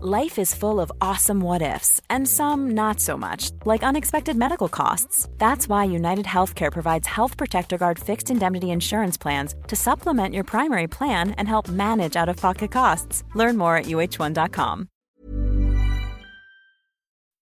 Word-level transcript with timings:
Life 0.00 0.38
is 0.38 0.54
full 0.54 0.78
of 0.78 0.92
awesome 1.00 1.40
what 1.40 1.60
ifs, 1.60 2.00
and 2.08 2.28
some 2.28 2.70
not 2.70 3.00
so 3.00 3.16
much, 3.16 3.50
like 3.64 3.82
unexpected 3.82 4.36
medical 4.36 4.68
costs. 4.68 5.28
That's 5.38 5.68
why 5.68 5.86
United 5.86 6.24
Healthcare 6.24 6.70
provides 6.70 7.08
Health 7.08 7.36
Protector 7.36 7.78
Guard 7.78 7.98
fixed 7.98 8.30
indemnity 8.30 8.70
insurance 8.70 9.18
plans 9.18 9.56
to 9.66 9.74
supplement 9.74 10.34
your 10.36 10.44
primary 10.44 10.86
plan 10.86 11.32
and 11.32 11.48
help 11.48 11.68
manage 11.68 12.14
out 12.14 12.28
of 12.28 12.36
pocket 12.36 12.70
costs. 12.70 13.24
Learn 13.34 13.56
more 13.56 13.76
at 13.76 13.86
uh1.com. 13.86 14.88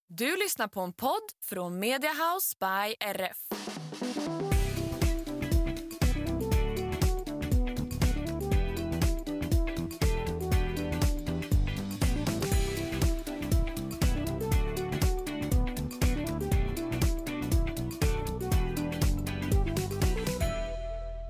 Du 0.08 0.36
lyssnar 0.36 0.68
på 0.68 0.80
en 0.80 0.92
podd 0.92 1.32
från 1.44 1.78
Media 1.78 2.10
House 2.10 2.58
by 2.58 2.94
RF. 3.06 3.85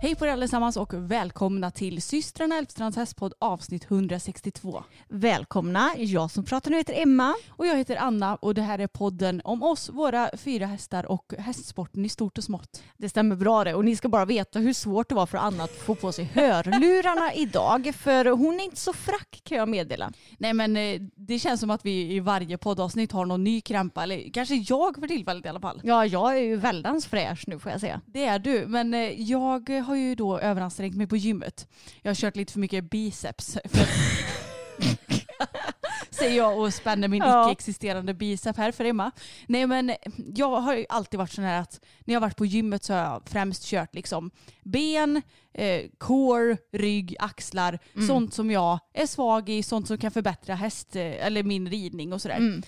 Hej 0.07 0.15
på 0.15 0.27
er 0.27 0.31
allesammans 0.31 0.77
och 0.77 0.95
välkomna 0.95 1.71
till 1.71 2.03
systrarna 2.03 2.59
Elfstrands 2.59 2.97
hästpodd 2.97 3.33
avsnitt 3.39 3.85
162. 3.91 4.85
Välkomna, 5.09 5.91
jag 5.97 6.31
som 6.31 6.45
pratar 6.45 6.71
nu 6.71 6.77
heter 6.77 7.03
Emma. 7.03 7.35
Och 7.49 7.67
jag 7.67 7.77
heter 7.77 7.97
Anna 7.97 8.37
och 8.37 8.55
det 8.55 8.63
här 8.63 8.79
är 8.79 8.87
podden 8.87 9.41
om 9.45 9.63
oss, 9.63 9.89
våra 9.89 10.31
fyra 10.37 10.67
hästar 10.67 11.07
och 11.07 11.33
hästsporten 11.39 12.05
i 12.05 12.09
stort 12.09 12.39
och 12.39 12.45
smått. 12.45 12.83
Det 12.97 13.09
stämmer 13.09 13.37
bra 13.37 13.65
det 13.65 13.75
och 13.75 13.85
ni 13.85 13.97
ska 13.97 14.09
bara 14.09 14.25
veta 14.25 14.59
hur 14.59 14.73
svårt 14.73 15.09
det 15.09 15.15
var 15.15 15.27
för 15.27 15.39
Anna 15.39 15.65
att 15.65 15.77
få 15.77 15.95
på 15.95 16.13
sig 16.13 16.25
hörlurarna 16.25 17.33
idag 17.35 17.93
för 17.95 18.25
hon 18.25 18.61
är 18.61 18.65
inte 18.65 18.81
så 18.81 18.93
frack 18.93 19.41
kan 19.45 19.59
jag 19.59 19.69
meddela. 19.69 20.13
Nej 20.39 20.55
men 20.55 20.77
eh, 20.77 21.01
det 21.17 21.39
känns 21.39 21.61
som 21.61 21.71
att 21.71 21.85
vi 21.85 22.15
i 22.15 22.21
varje 22.21 22.59
poddavsnitt 22.59 23.13
har 23.13 23.27
någon 23.27 23.45
ny 23.45 23.61
krämpa, 23.61 24.03
eller 24.03 24.31
kanske 24.33 24.55
jag 24.55 24.95
för 25.01 25.07
tillfället 25.07 25.47
i 25.47 25.49
alla 25.49 25.61
fall. 25.61 25.81
Ja, 25.85 26.07
jag 26.07 26.37
är 26.37 26.43
ju 26.43 26.57
väldans 26.57 27.07
fräsch 27.07 27.45
nu 27.47 27.59
får 27.59 27.73
jag 27.73 27.81
säga. 27.81 28.01
Det 28.07 28.25
är 28.25 28.39
du, 28.39 28.67
men 28.67 28.95
eh, 28.95 29.21
jag 29.23 29.69
har 29.69 29.96
ju 29.99 30.15
då 30.15 30.39
överansträngt 30.39 30.97
mig 30.97 31.07
på 31.07 31.17
gymmet. 31.17 31.69
Jag 32.03 32.11
har 32.11 32.15
kört 32.15 32.37
lite 32.37 32.53
för 32.53 32.61
mycket 32.61 32.91
biceps. 32.91 33.59
För 33.65 33.87
Säger 36.11 36.37
jag 36.37 36.59
och 36.59 36.75
spänner 36.75 37.09
min 37.09 37.23
Ja. 37.23 37.51
icke-existerande 37.53 38.15
bicep 38.15 38.57
här 38.57 38.73
för 38.73 38.85
Emma. 38.85 39.11
Nej 39.47 39.67
men 39.67 39.93
jag 40.35 40.61
har 40.61 40.77
ju 40.77 40.87
alltid 40.89 41.19
varit 41.19 41.33
sån 41.33 41.45
här 41.45 41.61
att 41.61 41.81
när 42.05 42.15
jag 42.15 42.21
har 42.21 42.27
varit 42.27 42.37
på 42.37 42.47
gymmet 42.47 42.85
så 42.85 42.93
har 42.93 43.01
jag 43.01 43.23
främst 43.29 43.65
kört 43.65 43.95
liksom 43.95 44.31
ben, 44.63 45.23
eh, 45.55 45.83
core, 45.99 46.57
rygg, 46.73 47.17
axlar. 47.19 47.79
Mm. 47.95 48.07
Sånt 48.07 48.35
som 48.35 48.51
jag 48.51 48.79
är 48.95 49.07
svag 49.07 49.49
i, 49.49 49.63
sånt 49.63 49.89
som 49.89 49.99
kan 49.99 50.11
förbättra 50.11 50.55
häst, 50.55 50.97
eh, 50.97 51.27
eller 51.27 51.43
min 51.43 51.71
ridning 51.71 52.13
och 52.13 52.23
sådär. 52.23 52.37
Mm. 52.37 52.63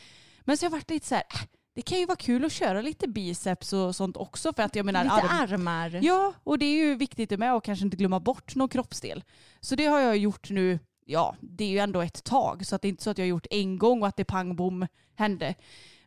Men 0.44 0.56
så 0.56 0.64
har 0.64 0.70
jag 0.70 0.76
varit 0.76 0.90
lite 0.90 1.06
så 1.06 1.14
här, 1.14 1.24
äh, 1.34 1.40
det 1.78 1.82
kan 1.82 1.98
ju 1.98 2.06
vara 2.06 2.16
kul 2.16 2.44
att 2.44 2.52
köra 2.52 2.80
lite 2.80 3.08
biceps 3.08 3.72
och 3.72 3.96
sånt 3.96 4.16
också 4.16 4.52
för 4.52 4.62
att 4.62 4.76
jag 4.76 4.86
menar 4.86 5.04
Lite 5.04 5.14
arm- 5.16 5.42
armar. 5.42 5.98
Ja, 6.02 6.32
och 6.44 6.58
det 6.58 6.64
är 6.66 6.76
ju 6.84 6.94
viktigt 6.94 7.30
det 7.30 7.36
med 7.36 7.54
och 7.54 7.64
kanske 7.64 7.84
inte 7.84 7.96
glömma 7.96 8.20
bort 8.20 8.54
någon 8.54 8.68
kroppsdel. 8.68 9.24
Så 9.60 9.74
det 9.76 9.86
har 9.86 10.00
jag 10.00 10.16
gjort 10.16 10.50
nu, 10.50 10.78
ja, 11.04 11.36
det 11.40 11.64
är 11.64 11.68
ju 11.68 11.78
ändå 11.78 12.00
ett 12.00 12.24
tag 12.24 12.66
så 12.66 12.74
att 12.76 12.82
det 12.82 12.88
är 12.88 12.90
inte 12.90 13.02
så 13.02 13.10
att 13.10 13.18
jag 13.18 13.24
har 13.24 13.28
gjort 13.28 13.46
en 13.50 13.78
gång 13.78 14.02
och 14.02 14.08
att 14.08 14.16
det 14.16 14.24
pang 14.24 14.56
bom 14.56 14.86
hände. 15.14 15.54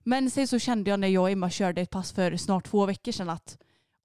Men 0.04 0.30
sen 0.30 0.48
så 0.48 0.60
kände 0.60 0.90
jag 0.90 1.00
när 1.00 1.08
jag 1.08 1.22
och 1.24 1.30
Emma 1.30 1.50
körde 1.50 1.82
ett 1.82 1.90
pass 1.90 2.12
för 2.12 2.38
snart 2.38 2.66
två 2.68 2.86
veckor 2.86 3.12
sedan 3.12 3.30
att 3.30 3.58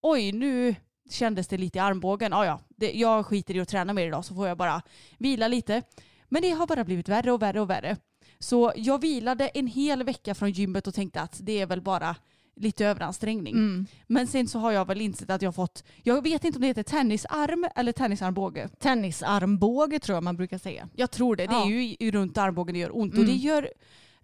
oj, 0.03 0.33
nu 0.33 0.75
kändes 1.11 1.49
det 1.49 1.59
lite 1.59 1.79
i 1.79 1.81
armbågen. 1.81 2.33
Ja, 2.33 2.47
ja, 2.47 2.61
det, 2.69 2.93
jag 2.93 3.27
skiter 3.27 3.57
i 3.57 3.61
att 3.61 3.69
träna 3.69 3.93
mer 3.93 4.07
idag 4.07 4.25
så 4.25 4.35
får 4.35 4.49
jag 4.49 4.59
bara 4.59 4.83
vila 5.19 5.49
lite. 5.49 5.83
Men 6.29 6.43
det 6.43 6.51
har 6.51 6.67
bara 6.67 6.85
blivit 6.85 7.09
värre 7.09 7.33
och 7.33 7.43
värre 7.43 7.61
och 7.61 7.71
värre. 7.71 7.97
Så 8.39 8.73
jag 8.77 9.01
vilade 9.01 9.49
en 9.49 9.67
hel 9.67 10.03
vecka 10.03 10.35
från 10.35 10.51
gymmet 10.51 10.87
och 10.87 10.95
tänkte 10.95 11.21
att 11.21 11.39
det 11.43 11.61
är 11.61 11.67
väl 11.67 11.81
bara 11.81 12.17
lite 12.57 12.87
överansträngning. 12.87 13.55
Mm. 13.55 13.87
Men 14.07 14.27
sen 14.27 14.49
så 14.49 14.59
har 14.59 14.73
jag 14.73 14.85
väl 14.87 15.01
insett 15.01 15.31
att 15.31 15.43
jag 15.43 15.49
har 15.49 15.53
fått, 15.53 15.85
jag 16.03 16.23
vet 16.23 16.45
inte 16.45 16.57
om 16.57 16.61
det 16.61 16.67
heter 16.67 16.83
tennisarm 16.83 17.67
eller 17.77 17.93
tennisarmbåge. 17.93 18.69
Tennisarmbåge 18.79 19.99
tror 19.99 20.17
jag 20.17 20.23
man 20.25 20.37
brukar 20.37 20.59
säga. 20.59 20.89
Jag 20.95 21.11
tror 21.11 21.37
det. 21.37 21.47
Det 21.47 21.53
Ja. 21.53 21.65
är 21.67 22.03
ju 22.05 22.11
runt 22.11 22.39
armbågen 22.39 22.73
det 22.75 22.79
gör 22.81 22.97
ont. 22.99 23.13
Och 23.13 23.19
Mm. 23.19 23.31
det 23.31 23.37
gör, 23.37 23.71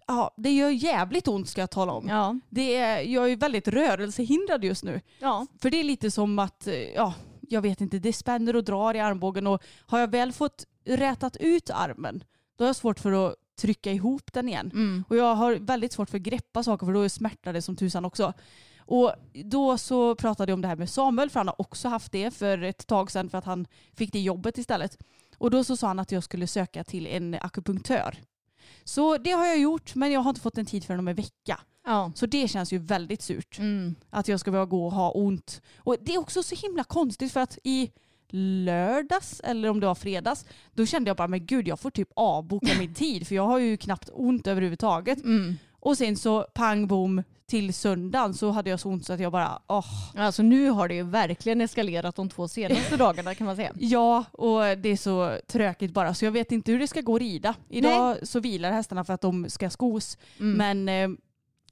ja, 0.07 0.33
det 0.37 0.51
gör 0.51 0.69
jävligt 0.69 1.27
ont 1.27 1.49
ska 1.49 1.61
jag 1.61 1.71
tala 1.71 1.91
om. 1.93 2.07
Ja. 2.07 2.39
Det 2.49 2.75
är, 2.75 3.01
jag 3.01 3.31
är 3.31 3.35
väldigt 3.35 3.67
rörelsehindrad 3.67 4.63
just 4.63 4.83
nu. 4.83 5.01
ja. 5.19 5.47
För 5.61 5.69
det 5.69 5.79
är 5.79 5.83
lite 5.83 6.11
som 6.11 6.39
att, 6.39 6.67
eh, 6.67 6.73
ja, 6.75 7.13
jag 7.41 7.61
vet 7.61 7.81
inte, 7.81 7.99
det 7.99 8.13
spänner 8.13 8.55
och 8.55 8.63
drar 8.63 8.93
i 8.95 8.99
armbågen 8.99 9.47
och 9.47 9.63
har 9.85 9.99
jag 9.99 10.11
väl 10.11 10.31
fått 10.31 10.65
rätat 10.85 11.37
ut 11.37 11.69
armen, 11.69 12.23
då 12.57 12.63
har 12.63 12.69
jag 12.69 12.75
svårt 12.75 12.99
för 12.99 13.27
att 13.27 13.35
trycka 13.55 13.91
ihop 13.91 14.33
den 14.33 14.49
igen. 14.49 14.71
Mm. 14.73 15.03
Och 15.07 15.15
jag 15.15 15.35
har 15.35 15.55
väldigt 15.55 15.93
svårt 15.93 16.09
för 16.09 16.17
att 16.17 16.23
greppa 16.23 16.63
saker 16.63 16.85
för 16.85 16.93
då 16.93 17.09
smärtar 17.09 17.53
det 17.53 17.61
som 17.61 17.75
tusan 17.75 18.05
också. 18.05 18.33
Och 18.85 19.13
då 19.45 19.77
så 19.77 20.15
pratade 20.15 20.51
jag 20.51 20.57
om 20.57 20.61
det 20.61 20.67
här 20.67 20.75
med 20.75 20.89
Samuel 20.89 21.29
för 21.29 21.39
han 21.39 21.47
har 21.47 21.61
också 21.61 21.87
haft 21.87 22.11
det 22.11 22.33
för 22.33 22.61
ett 22.61 22.87
tag 22.87 23.11
sedan 23.11 23.29
för 23.29 23.37
att 23.37 23.45
han 23.45 23.67
fick 23.95 24.13
det 24.13 24.19
jobbet 24.19 24.57
istället. 24.57 24.97
Och 25.37 25.51
då 25.51 25.63
så 25.63 25.77
sa 25.77 25.87
han 25.87 25.99
att 25.99 26.11
jag 26.11 26.23
skulle 26.23 26.47
söka 26.47 26.83
till 26.83 27.07
en 27.07 27.33
akupunktör. 27.41 28.17
Så 28.83 29.17
det 29.17 29.31
har 29.31 29.45
jag 29.45 29.59
gjort 29.59 29.95
men 29.95 30.11
jag 30.11 30.19
har 30.19 30.29
inte 30.29 30.41
fått 30.41 30.57
en 30.57 30.65
tid 30.65 30.83
förrän 30.83 30.99
om 30.99 31.07
en 31.07 31.15
vecka. 31.15 31.59
Ja. 31.85 32.11
Så 32.15 32.25
det 32.25 32.47
känns 32.47 32.73
ju 32.73 32.77
väldigt 32.77 33.21
surt. 33.21 33.59
Mm. 33.59 33.95
Att 34.09 34.27
jag 34.27 34.39
ska 34.39 34.51
behöva 34.51 34.69
gå 34.69 34.85
och 34.85 34.93
ha 34.93 35.11
ont. 35.11 35.61
Och 35.77 35.95
det 36.01 36.13
är 36.13 36.19
också 36.19 36.43
så 36.43 36.55
himla 36.55 36.83
konstigt 36.83 37.33
för 37.33 37.39
att 37.39 37.57
i 37.63 37.91
lördags 38.35 39.41
eller 39.43 39.69
om 39.69 39.79
det 39.79 39.87
var 39.87 39.95
fredags 39.95 40.45
då 40.73 40.85
kände 40.85 41.09
jag 41.09 41.17
bara 41.17 41.27
men 41.27 41.45
gud 41.45 41.67
jag 41.67 41.79
får 41.79 41.89
typ 41.89 42.09
avboka 42.15 42.71
min 42.79 42.93
tid 42.93 43.27
för 43.27 43.35
jag 43.35 43.47
har 43.47 43.59
ju 43.59 43.77
knappt 43.77 44.09
ont 44.13 44.47
överhuvudtaget. 44.47 45.23
Mm. 45.23 45.57
Och 45.79 45.97
sen 45.97 46.17
så 46.17 46.43
pang 46.53 46.87
bom 46.87 47.23
till 47.45 47.73
söndagen 47.73 48.33
så 48.33 48.51
hade 48.51 48.69
jag 48.69 48.79
så 48.79 48.89
ont 48.89 49.05
så 49.05 49.13
att 49.13 49.19
jag 49.19 49.31
bara 49.31 49.61
åh. 49.67 49.85
Alltså 50.15 50.43
nu 50.43 50.69
har 50.69 50.87
det 50.87 50.95
ju 50.95 51.03
verkligen 51.03 51.61
eskalerat 51.61 52.15
de 52.15 52.29
två 52.29 52.47
senaste 52.47 52.97
dagarna 52.97 53.35
kan 53.35 53.47
man 53.47 53.55
säga. 53.55 53.71
Ja 53.79 54.25
och 54.31 54.61
det 54.77 54.89
är 54.89 54.97
så 54.97 55.37
trökigt 55.47 55.93
bara 55.93 56.13
så 56.13 56.25
jag 56.25 56.31
vet 56.31 56.51
inte 56.51 56.71
hur 56.71 56.79
det 56.79 56.87
ska 56.87 57.01
gå 57.01 57.15
att 57.15 57.21
rida. 57.21 57.55
Idag 57.69 58.17
så 58.23 58.39
vilar 58.39 58.71
hästarna 58.71 59.03
för 59.03 59.13
att 59.13 59.21
de 59.21 59.49
ska 59.49 59.69
skos. 59.69 60.17
Mm. 60.39 60.83
Men 60.85 61.11
eh, 61.11 61.17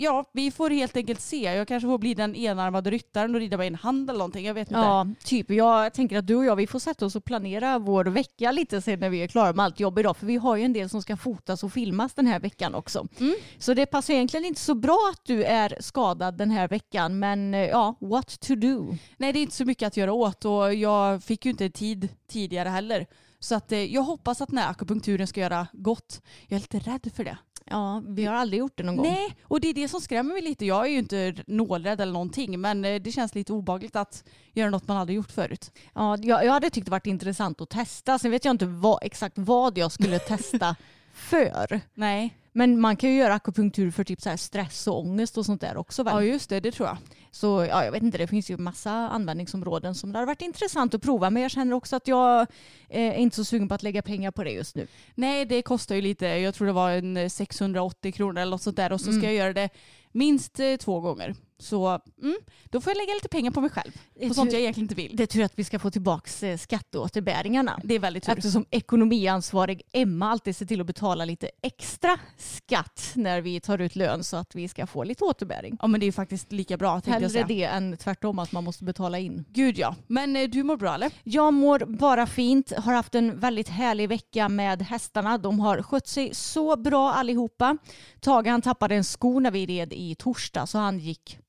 ja, 0.01 0.25
vi 0.33 0.51
får 0.51 0.69
helt 0.69 0.97
enkelt 0.97 1.21
se. 1.21 1.41
Jag 1.43 1.67
kanske 1.67 1.87
får 1.87 1.97
bli 1.97 2.13
den 2.13 2.35
enarmade 2.35 2.91
ryttaren 2.91 3.35
och 3.35 3.41
rida 3.41 3.57
med 3.57 3.67
en 3.67 3.75
hand 3.75 4.09
eller 4.09 4.17
någonting. 4.17 4.45
Jag 4.45 4.53
vet 4.53 4.67
inte. 4.67 4.79
Ja, 4.79 5.07
typ. 5.23 5.49
Jag 5.49 5.93
tänker 5.93 6.17
att 6.17 6.27
du 6.27 6.35
och 6.35 6.45
jag 6.45 6.55
vi 6.55 6.67
får 6.67 6.79
sätta 6.79 7.05
oss 7.05 7.15
och 7.15 7.25
planera 7.25 7.79
vår 7.79 8.05
vecka 8.05 8.51
lite 8.51 8.81
sen 8.81 8.99
när 8.99 9.09
vi 9.09 9.23
är 9.23 9.27
klara 9.27 9.53
med 9.53 9.65
allt 9.65 9.79
jobb 9.79 9.99
idag. 9.99 10.17
För 10.17 10.25
vi 10.25 10.35
har 10.35 10.55
ju 10.55 10.63
en 10.63 10.73
del 10.73 10.89
som 10.89 11.01
ska 11.01 11.17
fotas 11.17 11.63
och 11.63 11.73
filmas 11.73 12.13
den 12.13 12.27
här 12.27 12.39
veckan 12.39 12.75
också. 12.75 13.07
Mm. 13.19 13.35
Så 13.57 13.73
det 13.73 13.85
passar 13.85 14.13
egentligen 14.13 14.45
inte 14.45 14.61
så 14.61 14.75
bra 14.75 15.11
att 15.13 15.25
du 15.25 15.43
är 15.43 15.77
skadad 15.79 16.37
den 16.37 16.51
här 16.51 16.67
veckan. 16.67 17.19
Men 17.19 17.53
eh, 17.53 17.59
ja, 17.59 17.97
what 17.99 18.39
to 18.39 18.55
do? 18.55 18.97
Nej 19.17 19.33
det 19.33 19.39
är 19.39 19.41
inte 19.41 19.55
så 19.55 19.65
mycket 19.65 19.87
att 19.87 19.97
göra 19.97 20.13
åt 20.13 20.45
och 20.45 20.73
jag 20.73 21.23
fick 21.23 21.45
ju 21.45 21.51
inte 21.51 21.69
tid 21.69 22.09
tidigare 22.27 22.69
heller. 22.69 23.07
Så 23.39 23.55
att, 23.55 23.71
eh, 23.71 23.83
jag 23.93 24.01
hoppas 24.01 24.41
att 24.41 24.49
den 24.49 24.57
här 24.57 24.71
akupunkturen 24.71 25.27
ska 25.27 25.39
göra 25.39 25.67
gott. 25.73 26.21
Jag 26.47 26.55
är 26.55 26.61
lite 26.61 26.79
rädd 26.79 27.11
för 27.15 27.23
det. 27.23 27.37
Ja, 27.71 28.03
vi 28.07 28.25
har 28.25 28.33
aldrig 28.33 28.59
gjort 28.59 28.77
det 28.77 28.83
någon 28.83 28.97
gång. 28.97 29.05
Nej, 29.05 29.35
och 29.43 29.61
det 29.61 29.67
är 29.67 29.73
det 29.73 29.87
som 29.87 30.01
skrämmer 30.01 30.33
mig 30.33 30.41
lite. 30.41 30.65
Jag 30.65 30.85
är 30.85 30.89
ju 30.89 30.97
inte 30.97 31.35
nålrädd 31.47 32.01
eller 32.01 32.13
någonting 32.13 32.61
men 32.61 32.85
eh, 32.85 33.01
det 33.01 33.11
känns 33.11 33.35
lite 33.35 33.53
obagligt 33.53 33.95
att 33.95 34.23
göra 34.53 34.69
något 34.69 34.87
man 34.87 34.97
aldrig 34.97 35.15
gjort 35.15 35.31
förut. 35.31 35.71
Ja, 35.93 36.17
jag, 36.21 36.45
jag 36.45 36.51
hade 36.51 36.69
tyckt 36.69 36.85
det 36.85 36.91
varit 36.91 37.07
intressant 37.07 37.61
att 37.61 37.69
testa. 37.69 38.19
Sen 38.19 38.31
vet 38.31 38.45
jag 38.45 38.53
inte 38.53 38.65
vad, 38.65 38.99
exakt 39.01 39.37
vad 39.37 39.77
jag 39.77 39.91
skulle 39.91 40.19
testa 40.19 40.75
för. 41.13 41.81
Nej, 41.93 42.35
Men 42.53 42.79
man 42.79 42.95
kan 42.95 43.09
ju 43.09 43.15
göra 43.17 43.33
akupunktur 43.33 43.91
för 43.91 44.03
typ 44.03 44.21
så 44.21 44.29
här 44.29 44.37
stress 44.37 44.87
och 44.87 44.99
ångest 44.99 45.37
och 45.37 45.45
sånt 45.45 45.61
där 45.61 45.77
också 45.77 46.03
väl? 46.03 46.13
ja 46.13 46.23
just 46.23 46.49
det, 46.49 46.59
det 46.59 46.71
tror 46.71 46.87
jag. 46.87 46.97
Så 47.31 47.65
ja, 47.69 47.85
jag 47.85 47.91
vet 47.91 48.03
inte, 48.03 48.17
det 48.17 48.27
finns 48.27 48.49
ju 48.51 48.57
massa 48.57 48.91
användningsområden 48.91 49.95
som 49.95 50.11
det 50.11 50.17
hade 50.17 50.25
varit 50.27 50.41
intressant 50.41 50.93
att 50.93 51.01
prova. 51.01 51.29
Men 51.29 51.41
jag 51.41 51.51
känner 51.51 51.73
också 51.73 51.95
att 51.95 52.07
jag 52.07 52.41
eh, 52.89 53.01
är 53.01 53.13
inte 53.13 53.35
så 53.35 53.43
sugen 53.45 53.67
på 53.67 53.75
att 53.75 53.83
lägga 53.83 54.01
pengar 54.01 54.31
på 54.31 54.43
det 54.43 54.51
just 54.51 54.75
nu. 54.75 54.87
Nej, 55.15 55.45
det 55.45 55.61
kostar 55.61 55.95
ju 55.95 56.01
lite. 56.01 56.25
Jag 56.25 56.55
tror 56.55 56.67
det 56.67 56.73
var 56.73 56.91
en 56.91 57.17
eh, 57.17 57.29
680 57.29 58.11
kronor 58.11 58.41
eller 58.41 58.51
något 58.51 58.61
sånt 58.61 58.75
där 58.77 58.91
och 58.91 58.99
så 59.01 59.05
ska 59.05 59.13
Mm. 59.13 59.25
jag 59.25 59.33
göra 59.33 59.53
det 59.53 59.69
minst 60.11 60.59
eh, 60.59 60.75
två 60.75 60.99
gånger. 60.99 61.35
Så 61.61 62.01
mm, 62.21 62.35
då 62.69 62.81
får 62.81 62.91
jag 62.91 62.97
lägga 62.97 63.13
lite 63.13 63.29
pengar 63.29 63.51
på 63.51 63.61
mig 63.61 63.69
själv. 63.69 63.91
På 64.27 64.33
sånt 64.33 64.51
jag 64.51 64.61
egentligen 64.61 64.85
inte 64.85 64.95
vill. 64.95 65.15
Det 65.15 65.23
är 65.23 65.27
tur 65.27 65.43
att 65.43 65.59
vi 65.59 65.63
ska 65.63 65.79
få 65.79 65.91
tillbaka 65.91 66.57
skatteåterbäringarna. 66.57 67.79
Det 67.83 67.95
är 67.95 67.99
väldigt 67.99 68.23
tur. 68.23 68.33
Eftersom 68.33 68.65
ekonomiansvarig 68.71 69.81
Emma 69.93 70.29
alltid 70.31 70.55
ser 70.55 70.65
till 70.65 70.81
att 70.81 70.87
betala 70.87 71.25
lite 71.25 71.49
extra 71.61 72.19
skatt 72.37 73.11
när 73.15 73.41
vi 73.41 73.59
tar 73.59 73.81
ut 73.81 73.95
lön 73.95 74.23
så 74.23 74.37
att 74.37 74.55
vi 74.55 74.67
ska 74.67 74.87
få 74.87 75.03
lite 75.03 75.23
återbäring. 75.23 75.77
Ja 75.81 75.87
men 75.87 75.99
det 75.99 76.03
är 76.03 76.07
ju 76.07 76.11
faktiskt 76.11 76.51
lika 76.51 76.77
bra 76.77 76.93
tänkte 76.93 77.09
jag 77.09 77.15
Hellre 77.15 77.29
säga. 77.29 77.45
det 77.47 77.63
än 77.63 77.97
tvärtom 77.97 78.39
att 78.39 78.51
man 78.51 78.63
måste 78.63 78.83
betala 78.83 79.19
in. 79.19 79.45
Gud 79.49 79.77
ja. 79.77 79.95
Men 80.07 80.35
eh, 80.35 80.49
du 80.49 80.63
mår 80.63 80.77
bra 80.77 80.95
eller? 80.95 81.11
Jag 81.23 81.53
mår 81.53 81.79
bara 81.79 82.27
fint, 82.27 82.73
har 82.77 82.93
haft 82.93 83.15
en 83.15 83.39
väldigt 83.39 83.69
härlig 83.69 84.09
vecka 84.09 84.49
med 84.49 84.81
hästarna. 84.81 85.37
De 85.37 85.59
har 85.59 85.81
skött 85.81 86.07
sig 86.07 86.35
så 86.35 86.75
bra 86.75 87.11
allihopa. 87.11 87.77
Tage 88.19 88.47
han 88.47 88.61
tappade 88.61 88.95
en 88.95 89.03
sko 89.03 89.39
när 89.39 89.51
vi 89.51 89.65
red 89.65 89.93
i 89.93 90.15
torsdag 90.15 90.67
så 90.67 90.77
han 90.77 90.99
gick 90.99 91.33
eh, 91.33 91.41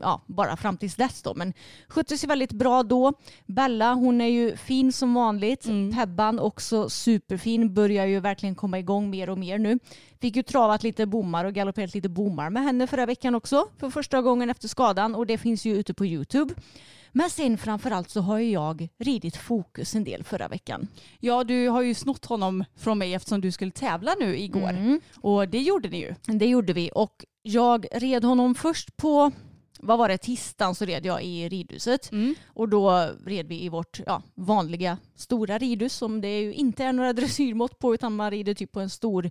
ja, 0.00 0.22
bara 0.26 0.56
fram 0.56 0.76
tills 0.76 0.94
dess 0.94 1.22
då. 1.22 1.34
Men 1.34 1.52
skötte 1.88 2.18
sig 2.18 2.28
väldigt 2.28 2.52
bra 2.52 2.82
då. 2.82 3.12
Bella 3.46 3.94
hon 3.94 4.20
är 4.20 4.26
ju 4.26 4.56
fin 4.56 4.92
som 4.92 5.14
vanligt. 5.14 5.64
Mm. 5.64 5.92
Pebban 5.96 6.38
också 6.38 6.88
superfin. 6.88 7.74
Börjar 7.74 8.06
ju 8.06 8.20
verkligen 8.20 8.54
komma 8.54 8.78
igång 8.78 9.10
mer 9.10 9.30
och 9.30 9.38
mer 9.38 9.58
nu. 9.58 9.78
Fick 10.20 10.36
ju 10.36 10.42
travat 10.42 10.82
lite 10.82 11.06
bommar 11.06 11.44
och 11.44 11.52
galopperat 11.52 11.94
lite 11.94 12.08
bommar 12.08 12.50
med 12.50 12.62
henne 12.62 12.86
förra 12.86 13.06
veckan 13.06 13.34
också. 13.34 13.66
För 13.78 13.90
första 13.90 14.22
gången 14.22 14.50
efter 14.50 14.68
skadan 14.68 15.14
och 15.14 15.26
det 15.26 15.38
finns 15.38 15.64
ju 15.64 15.76
ute 15.76 15.94
på 15.94 16.06
Youtube. 16.06 16.54
Men 17.12 17.30
sen 17.30 17.58
framförallt 17.58 18.10
så 18.10 18.20
har 18.20 18.38
ju 18.38 18.50
jag 18.50 18.88
ridit 18.98 19.36
fokus 19.36 19.94
en 19.94 20.04
del 20.04 20.24
förra 20.24 20.48
veckan. 20.48 20.88
Ja 21.20 21.44
du 21.44 21.68
har 21.68 21.82
ju 21.82 21.94
snott 21.94 22.24
honom 22.24 22.64
från 22.76 22.98
mig 22.98 23.14
eftersom 23.14 23.40
du 23.40 23.52
skulle 23.52 23.70
tävla 23.70 24.14
nu 24.20 24.38
igår. 24.38 24.70
Mm. 24.70 25.00
Och 25.20 25.48
det 25.48 25.58
gjorde 25.58 25.88
ni 25.88 26.00
ju. 26.00 26.14
Det 26.24 26.46
gjorde 26.46 26.72
vi 26.72 26.90
och 26.94 27.24
jag 27.42 27.86
red 27.92 28.24
honom 28.24 28.54
först 28.54 28.96
på 28.96 29.32
vad 29.82 29.98
var 29.98 30.08
det, 30.08 30.18
tisdagen 30.18 30.74
så 30.74 30.84
red 30.84 31.06
jag 31.06 31.24
i 31.24 31.48
ridhuset. 31.48 32.12
Mm. 32.12 32.34
Och 32.46 32.68
då 32.68 33.10
red 33.26 33.46
vi 33.46 33.64
i 33.64 33.68
vårt 33.68 34.00
ja, 34.06 34.22
vanliga 34.34 34.98
stora 35.14 35.58
ridhus 35.58 35.94
som 35.94 36.20
det 36.20 36.40
ju 36.40 36.54
inte 36.54 36.84
är 36.84 36.92
några 36.92 37.12
dressyrmått 37.12 37.78
på 37.78 37.94
utan 37.94 38.16
man 38.16 38.30
rider 38.30 38.54
typ 38.54 38.72
på 38.72 38.80
en 38.80 38.90
stor 38.90 39.30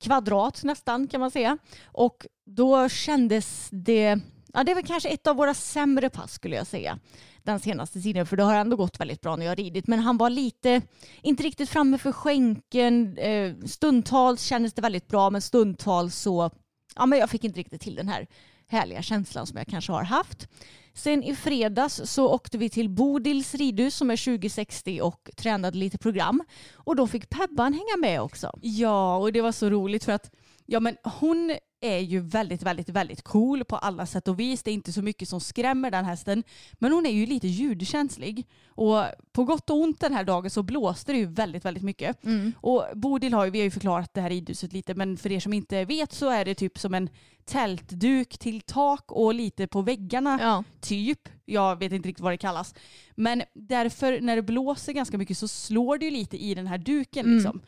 kvadrat 0.00 0.64
nästan 0.64 1.08
kan 1.08 1.20
man 1.20 1.30
säga. 1.30 1.58
Och 1.84 2.26
då 2.46 2.88
kändes 2.88 3.68
det, 3.72 4.20
ja 4.52 4.64
det 4.64 4.74
var 4.74 4.82
kanske 4.82 5.08
ett 5.08 5.26
av 5.26 5.36
våra 5.36 5.54
sämre 5.54 6.10
pass 6.10 6.32
skulle 6.32 6.56
jag 6.56 6.66
säga 6.66 6.98
den 7.42 7.60
senaste 7.60 8.00
tiden 8.00 8.26
för 8.26 8.36
det 8.36 8.42
har 8.42 8.54
ändå 8.54 8.76
gått 8.76 9.00
väldigt 9.00 9.20
bra 9.20 9.36
när 9.36 9.44
jag 9.44 9.50
har 9.50 9.56
ridit 9.56 9.86
men 9.86 9.98
han 9.98 10.16
var 10.16 10.30
lite, 10.30 10.82
inte 11.22 11.42
riktigt 11.42 11.70
framme 11.70 11.98
för 11.98 12.12
skänken, 12.12 13.18
eh, 13.18 13.54
stundtals 13.66 14.42
kändes 14.42 14.72
det 14.72 14.82
väldigt 14.82 15.08
bra 15.08 15.30
men 15.30 15.42
stundtals 15.42 16.16
så, 16.16 16.50
ja 16.96 17.06
men 17.06 17.18
jag 17.18 17.30
fick 17.30 17.44
inte 17.44 17.58
riktigt 17.60 17.80
till 17.80 17.94
den 17.94 18.08
här 18.08 18.26
härliga 18.70 19.02
känslan 19.02 19.46
som 19.46 19.58
jag 19.58 19.66
kanske 19.66 19.92
har 19.92 20.04
haft. 20.04 20.48
Sen 20.94 21.22
i 21.22 21.36
fredags 21.36 22.00
så 22.04 22.28
åkte 22.28 22.58
vi 22.58 22.70
till 22.70 22.88
Bodils 22.88 23.54
ridhus 23.54 23.94
som 23.94 24.10
är 24.10 24.24
2060 24.24 25.00
och 25.02 25.30
tränade 25.36 25.78
lite 25.78 25.98
program. 25.98 26.42
Och 26.74 26.96
då 26.96 27.06
fick 27.06 27.30
Pebban 27.30 27.72
hänga 27.72 27.96
med 27.98 28.22
också. 28.22 28.58
Ja, 28.62 29.16
och 29.16 29.32
det 29.32 29.40
var 29.40 29.52
så 29.52 29.70
roligt 29.70 30.04
för 30.04 30.12
att 30.12 30.30
ja, 30.70 30.80
men 30.80 30.96
hon 31.04 31.56
är 31.80 31.98
ju 31.98 32.20
väldigt, 32.20 32.62
väldigt, 32.62 32.88
väldigt 32.88 33.22
cool 33.22 33.64
på 33.64 33.76
alla 33.76 34.06
sätt 34.06 34.28
och 34.28 34.40
vis. 34.40 34.62
Det 34.62 34.70
är 34.70 34.74
inte 34.74 34.92
så 34.92 35.02
mycket 35.02 35.28
som 35.28 35.40
skrämmer 35.40 35.90
den 35.90 36.04
hästen. 36.04 36.42
Men 36.72 36.92
hon 36.92 37.06
är 37.06 37.10
ju 37.10 37.26
lite 37.26 37.48
ljudkänslig. 37.48 38.46
Och 38.68 39.04
på 39.32 39.44
gott 39.44 39.70
och 39.70 39.76
ont 39.76 40.00
den 40.00 40.14
här 40.14 40.24
dagen 40.24 40.50
så 40.50 40.62
blåste 40.62 41.12
det 41.12 41.18
ju 41.18 41.26
väldigt, 41.26 41.64
väldigt 41.64 41.82
mycket. 41.82 42.16
Och 42.54 42.84
Bodil 42.94 43.34
har 43.34 43.44
ju, 43.44 43.50
vi 43.50 43.58
har 43.58 43.64
ju 43.64 43.70
förklarat 43.70 44.14
det 44.14 44.20
här 44.20 44.30
ridhuset 44.30 44.72
lite, 44.72 44.94
men 44.94 45.16
för 45.16 45.32
er 45.32 45.40
som 45.40 45.52
inte 45.52 45.84
vet 45.84 46.12
så 46.12 46.30
är 46.30 46.44
det 46.44 46.54
typ 46.54 46.78
som 46.78 46.94
en 46.94 47.08
tältduk 47.44 48.38
till 48.38 48.60
tak 48.60 49.12
och 49.12 49.34
lite 49.34 49.66
på 49.66 49.82
väggarna. 49.82 50.38
Ja. 50.42 50.64
Typ. 50.80 51.28
Jag 51.44 51.78
vet 51.78 51.92
inte 51.92 52.08
riktigt 52.08 52.22
vad 52.22 52.32
det 52.32 52.38
kallas. 52.38 52.74
Men 53.14 53.42
därför 53.54 54.20
när 54.20 54.36
det 54.36 54.42
blåser 54.42 54.92
ganska 54.92 55.18
mycket 55.18 55.38
så 55.38 55.48
slår 55.48 55.98
det 55.98 56.04
ju 56.04 56.10
lite 56.10 56.44
i 56.44 56.54
den 56.54 56.66
här 56.66 56.78
duken. 56.78 57.26
Mm. 57.26 57.36
Liksom. 57.36 57.62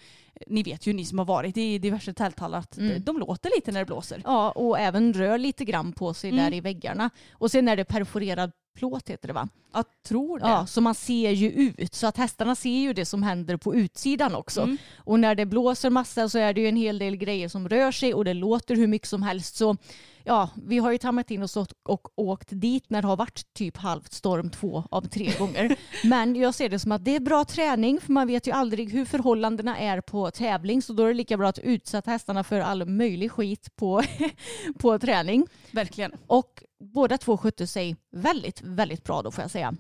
Ni 0.46 0.62
vet 0.62 0.86
ju 0.86 0.92
ni 0.92 1.04
som 1.04 1.18
har 1.18 1.24
varit 1.24 1.56
i 1.56 1.78
diverse 1.78 2.12
tälthallar 2.12 2.58
att 2.58 2.78
Mm. 2.78 3.02
de 3.04 3.18
låter 3.18 3.50
lite 3.56 3.72
när 3.72 3.80
det 3.80 3.86
blåser. 3.86 4.22
Ja, 4.24 4.50
och 4.50 4.78
även 4.78 5.12
rör 5.12 5.38
lite 5.38 5.64
grann 5.64 5.92
på 5.92 6.14
sig 6.14 6.30
Mm. 6.30 6.44
där 6.44 6.56
i 6.56 6.60
väggarna. 6.60 7.10
Och 7.32 7.50
sen 7.50 7.68
är 7.68 7.76
det 7.76 7.84
perforerad 7.84 8.52
plåt 8.74 9.08
heter 9.08 9.28
det 9.28 9.34
va? 9.34 9.48
Jag 9.74 9.84
tror 10.08 10.38
det. 10.38 10.48
Ja, 10.48 10.66
så 10.66 10.80
man 10.80 10.94
ser 10.94 11.30
ju 11.30 11.50
ut. 11.50 11.94
Så 11.94 12.06
att 12.06 12.16
hästarna 12.16 12.54
ser 12.54 12.78
ju 12.78 12.92
det 12.92 13.04
som 13.04 13.22
händer 13.22 13.56
på 13.56 13.74
utsidan 13.74 14.34
också. 14.34 14.60
Mm. 14.60 14.76
Och 14.96 15.20
när 15.20 15.34
det 15.34 15.46
blåser 15.46 15.90
massa 15.90 16.28
så 16.28 16.38
är 16.38 16.52
det 16.52 16.60
ju 16.60 16.68
en 16.68 16.76
hel 16.76 16.98
del 16.98 17.16
grejer 17.16 17.48
som 17.48 17.68
rör 17.68 17.92
sig 17.92 18.14
och 18.14 18.24
det 18.24 18.34
låter 18.34 18.76
hur 18.76 18.86
mycket 18.86 19.08
som 19.08 19.22
helst. 19.22 19.56
Så 19.56 19.76
ja, 20.24 20.50
vi 20.66 20.78
har 20.78 20.92
ju 20.92 20.98
tammat 20.98 21.30
in 21.30 21.42
oss 21.42 21.56
och, 21.56 22.08
åkt 22.14 22.48
dit 22.50 22.90
när 22.90 23.02
det 23.02 23.08
har 23.08 23.16
varit 23.16 23.54
typ 23.54 23.76
halvt 23.76 24.12
storm 24.12 24.50
två 24.50 24.84
av 24.90 25.02
tre 25.02 25.30
gånger. 25.38 25.76
Men 26.04 26.36
jag 26.36 26.54
ser 26.54 26.68
det 26.68 26.78
som 26.78 26.92
att 26.92 27.04
det 27.04 27.16
är 27.16 27.20
bra 27.20 27.44
träning 27.44 28.00
för 28.00 28.12
man 28.12 28.26
vet 28.26 28.46
ju 28.46 28.52
aldrig 28.52 28.92
hur 28.92 29.04
förhållandena 29.04 29.78
är 29.78 30.00
på 30.00 30.30
tävling 30.30 30.82
så 30.82 30.92
då 30.92 31.02
är 31.02 31.08
det 31.08 31.14
lika 31.14 31.36
bra 31.36 31.48
att 31.48 31.58
utsätta 31.58 32.10
hästarna 32.10 32.44
för 32.44 32.60
all 32.60 32.86
möjlig 32.86 33.32
skit 33.32 33.76
på, 33.76 34.02
på 34.78 34.98
träning. 34.98 35.46
Verkligen. 35.70 36.12
Och 36.26 36.62
båda 36.82 37.18
två 37.18 37.36
skötte 37.36 37.66
sig 37.66 37.96
väldigt, 38.10 38.60
väldigt 38.62 39.04
bra 39.04 39.22
då 39.22 39.30
får 39.30 39.42
jag 39.44 39.50
säga. 39.50 39.74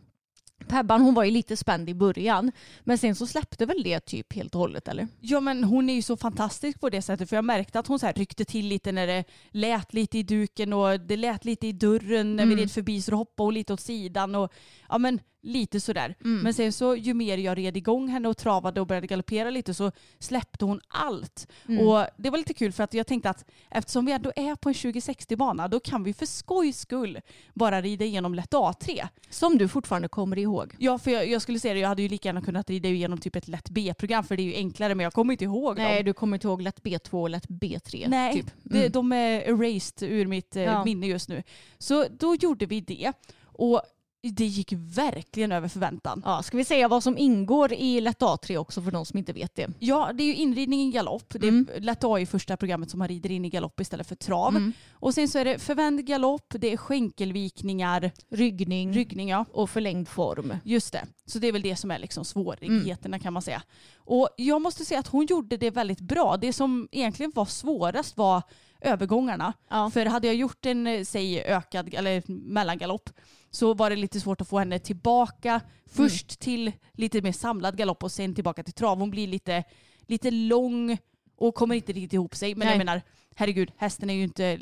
Pebban 0.68 1.00
hon 1.02 1.14
var 1.14 1.24
ju 1.24 1.30
lite 1.30 1.56
spänd 1.56 1.88
i 1.88 1.94
början 1.94 2.52
men 2.80 2.98
sen 2.98 3.14
så 3.14 3.26
släppte 3.26 3.66
väl 3.66 3.82
det 3.82 4.00
typ 4.00 4.32
helt 4.32 4.54
och 4.54 4.60
hållet 4.60 4.88
eller? 4.88 5.08
Ja 5.20 5.40
men 5.40 5.64
hon 5.64 5.90
är 5.90 5.94
ju 5.94 6.02
så 6.02 6.16
fantastisk 6.16 6.80
på 6.80 6.90
det 6.90 7.02
sättet 7.02 7.28
för 7.28 7.36
jag 7.36 7.44
märkte 7.44 7.78
att 7.78 7.86
hon 7.86 7.98
så 7.98 8.06
här 8.06 8.12
ryckte 8.12 8.44
till 8.44 8.66
lite 8.68 8.92
när 8.92 9.06
det 9.06 9.24
lät 9.50 9.92
lite 9.94 10.18
i 10.18 10.22
duken 10.22 10.72
och 10.72 11.00
det 11.00 11.16
lät 11.16 11.44
lite 11.44 11.66
i 11.66 11.72
dörren 11.72 12.36
när 12.36 12.42
Mm. 12.42 12.56
vi 12.56 12.62
red 12.62 12.70
förbi 12.70 13.02
så 13.02 13.10
då 13.10 13.16
hoppade 13.16 13.46
hon 13.46 13.54
lite 13.54 13.72
åt 13.72 13.80
sidan 13.80 14.34
och 14.34 14.52
ja 14.88 14.98
men 14.98 15.20
lite 15.42 15.80
sådär. 15.80 16.14
Mm. 16.24 16.42
Men 16.42 16.54
sen 16.54 16.72
så 16.72 16.96
ju 16.96 17.14
mer 17.14 17.38
jag 17.38 17.58
red 17.58 17.76
igång 17.76 18.08
henne 18.08 18.28
och 18.28 18.36
travade 18.36 18.80
och 18.80 18.86
började 18.86 19.06
galoppera 19.06 19.50
lite 19.50 19.74
så 19.74 19.92
släppte 20.18 20.64
hon 20.64 20.80
allt. 20.88 21.46
Mm. 21.68 21.88
Och 21.88 22.06
det 22.16 22.30
var 22.30 22.38
lite 22.38 22.54
kul 22.54 22.72
för 22.72 22.84
att 22.84 22.94
jag 22.94 23.06
tänkte 23.06 23.30
att 23.30 23.44
eftersom 23.70 24.06
vi 24.06 24.12
ändå 24.12 24.32
är 24.36 24.54
på 24.54 24.68
en 24.68 24.74
2060 24.74 25.36
bana 25.36 25.68
då 25.68 25.80
kan 25.80 26.04
vi 26.04 26.14
för 26.14 26.26
skojs 26.26 26.78
skull 26.78 27.20
bara 27.54 27.80
rida 27.82 28.04
igenom 28.04 28.34
lätt 28.34 28.52
A3. 28.52 29.08
Som 29.30 29.58
du 29.58 29.68
fortfarande 29.68 30.08
kommer 30.08 30.38
ihåg. 30.38 30.74
Ja 30.78 30.98
för 30.98 31.10
jag, 31.10 31.28
jag 31.28 31.42
skulle 31.42 31.58
säga 31.58 31.74
det, 31.74 31.80
jag 31.80 31.88
hade 31.88 32.02
ju 32.02 32.08
lika 32.08 32.28
gärna 32.28 32.42
kunnat 32.42 32.70
rida 32.70 32.88
igenom 32.88 33.18
typ 33.18 33.36
ett 33.36 33.48
lätt 33.48 33.70
B-program 33.70 34.24
för 34.24 34.36
det 34.36 34.42
är 34.42 34.44
ju 34.44 34.54
enklare 34.54 34.94
men 34.94 35.04
jag 35.04 35.12
kommer 35.12 35.32
inte 35.32 35.44
ihåg 35.44 35.76
dem. 35.76 35.84
Nej 35.84 36.02
du 36.02 36.12
kommer 36.12 36.36
inte 36.36 36.46
ihåg 36.46 36.62
lätt 36.62 36.82
B2 36.82 37.10
och 37.12 37.30
lätt 37.30 37.48
B3. 37.48 38.04
Nej, 38.08 38.32
typ. 38.32 38.46
Mm. 38.70 38.92
de 38.92 39.12
är 39.12 39.40
erased 39.40 40.10
ur 40.10 40.26
mitt 40.26 40.56
eh, 40.56 40.62
Ja. 40.62 40.84
minne 40.84 41.06
just 41.06 41.28
nu. 41.28 41.42
Så 41.78 42.06
då 42.18 42.34
gjorde 42.34 42.66
vi 42.66 42.80
det. 42.80 43.12
Och 43.42 43.82
det 44.22 44.44
gick 44.46 44.72
verkligen 44.72 45.52
över 45.52 45.68
förväntan. 45.68 46.22
Ja, 46.24 46.42
ska 46.42 46.56
vi 46.56 46.64
säga 46.64 46.88
vad 46.88 47.02
som 47.02 47.18
ingår 47.18 47.72
i 47.72 48.00
lätt 48.00 48.20
A3 48.20 48.56
också 48.56 48.82
för 48.82 48.90
de 48.90 49.06
som 49.06 49.18
inte 49.18 49.32
vet 49.32 49.54
det? 49.54 49.68
Ja, 49.78 50.10
det 50.14 50.22
är 50.22 50.26
ju 50.26 50.34
inridning 50.34 50.80
i 50.80 50.90
galopp. 50.90 51.24
Det 51.28 51.46
är 51.46 51.48
Mm. 51.48 51.68
lätt 51.78 52.04
A 52.04 52.18
i 52.20 52.26
första 52.26 52.56
programmet 52.56 52.90
som 52.90 52.98
man 52.98 53.08
rider 53.08 53.30
in 53.30 53.44
i 53.44 53.48
galopp 53.50 53.80
istället 53.80 54.06
för 54.06 54.14
trav. 54.14 54.56
Mm. 54.56 54.72
Och 54.92 55.14
sen 55.14 55.28
så 55.28 55.38
är 55.38 55.44
det 55.44 55.58
förvänd 55.58 56.06
galopp, 56.06 56.54
det 56.58 56.72
är 56.72 56.76
skänkelvikningar, 56.76 58.10
Ryggning 58.30 58.92
ryggning 58.92 59.28
ja. 59.28 59.44
och 59.52 59.70
förlängd 59.70 60.08
form. 60.08 60.52
Just 60.64 60.92
det. 60.92 61.06
Så 61.26 61.38
det 61.38 61.48
är 61.48 61.52
väl 61.52 61.62
det 61.62 61.76
som 61.76 61.90
är 61.90 61.98
liksom 61.98 62.24
svårigheterna 62.24 63.18
kan 63.18 63.32
man 63.32 63.42
säga. 63.42 63.62
Och 63.96 64.28
jag 64.36 64.62
måste 64.62 64.84
säga 64.84 65.00
att 65.00 65.06
hon 65.08 65.26
gjorde 65.26 65.56
det 65.56 65.70
väldigt 65.70 66.00
bra. 66.00 66.36
Det 66.36 66.52
som 66.52 66.88
egentligen 66.92 67.32
var 67.34 67.44
svårast 67.44 68.16
var 68.16 68.42
övergångarna. 68.80 69.52
Ja. 69.70 69.90
För 69.90 70.06
hade 70.06 70.26
jag 70.26 70.36
gjort 70.36 70.66
en, 70.66 70.86
eh, 70.86 71.04
säg 71.04 71.42
ökad 71.42 71.94
eller 71.94 72.22
mellangalopp 72.26 73.10
så 73.54 73.74
var 73.74 73.90
det 73.90 73.96
lite 73.96 74.20
svårt 74.20 74.40
att 74.40 74.48
få 74.48 74.58
henne 74.58 74.78
tillbaka 74.78 75.60
först 75.86 76.40
till 76.40 76.72
lite 76.92 77.22
mer 77.22 77.32
samlad 77.32 77.76
galopp 77.76 78.02
och 78.02 78.12
sen 78.12 78.34
tillbaka 78.34 78.62
till 78.62 78.72
trav. 78.72 78.98
Hon 78.98 79.10
blir 79.10 79.26
lite, 79.26 79.64
lite 80.06 80.30
lång 80.30 80.98
och 81.36 81.54
kommer 81.54 81.74
inte 81.74 81.92
riktigt 81.92 82.12
ihop 82.12 82.34
sig. 82.34 82.54
Men 82.54 82.66
Nej. 82.66 82.74
jag 82.74 82.78
menar, 82.78 83.02
herregud, 83.34 83.72
hästen 83.76 84.10
är 84.10 84.14
ju 84.14 84.22
inte 84.22 84.60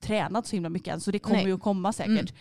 tränad 0.00 0.46
så 0.46 0.56
himla 0.56 0.68
mycket 0.68 0.94
än 0.94 1.00
så 1.00 1.10
det 1.10 1.18
kommer 1.18 1.36
Nej. 1.36 1.46
ju 1.46 1.54
att 1.54 1.60
komma 1.60 1.92
säkert. 1.92 2.30
Mm. 2.30 2.34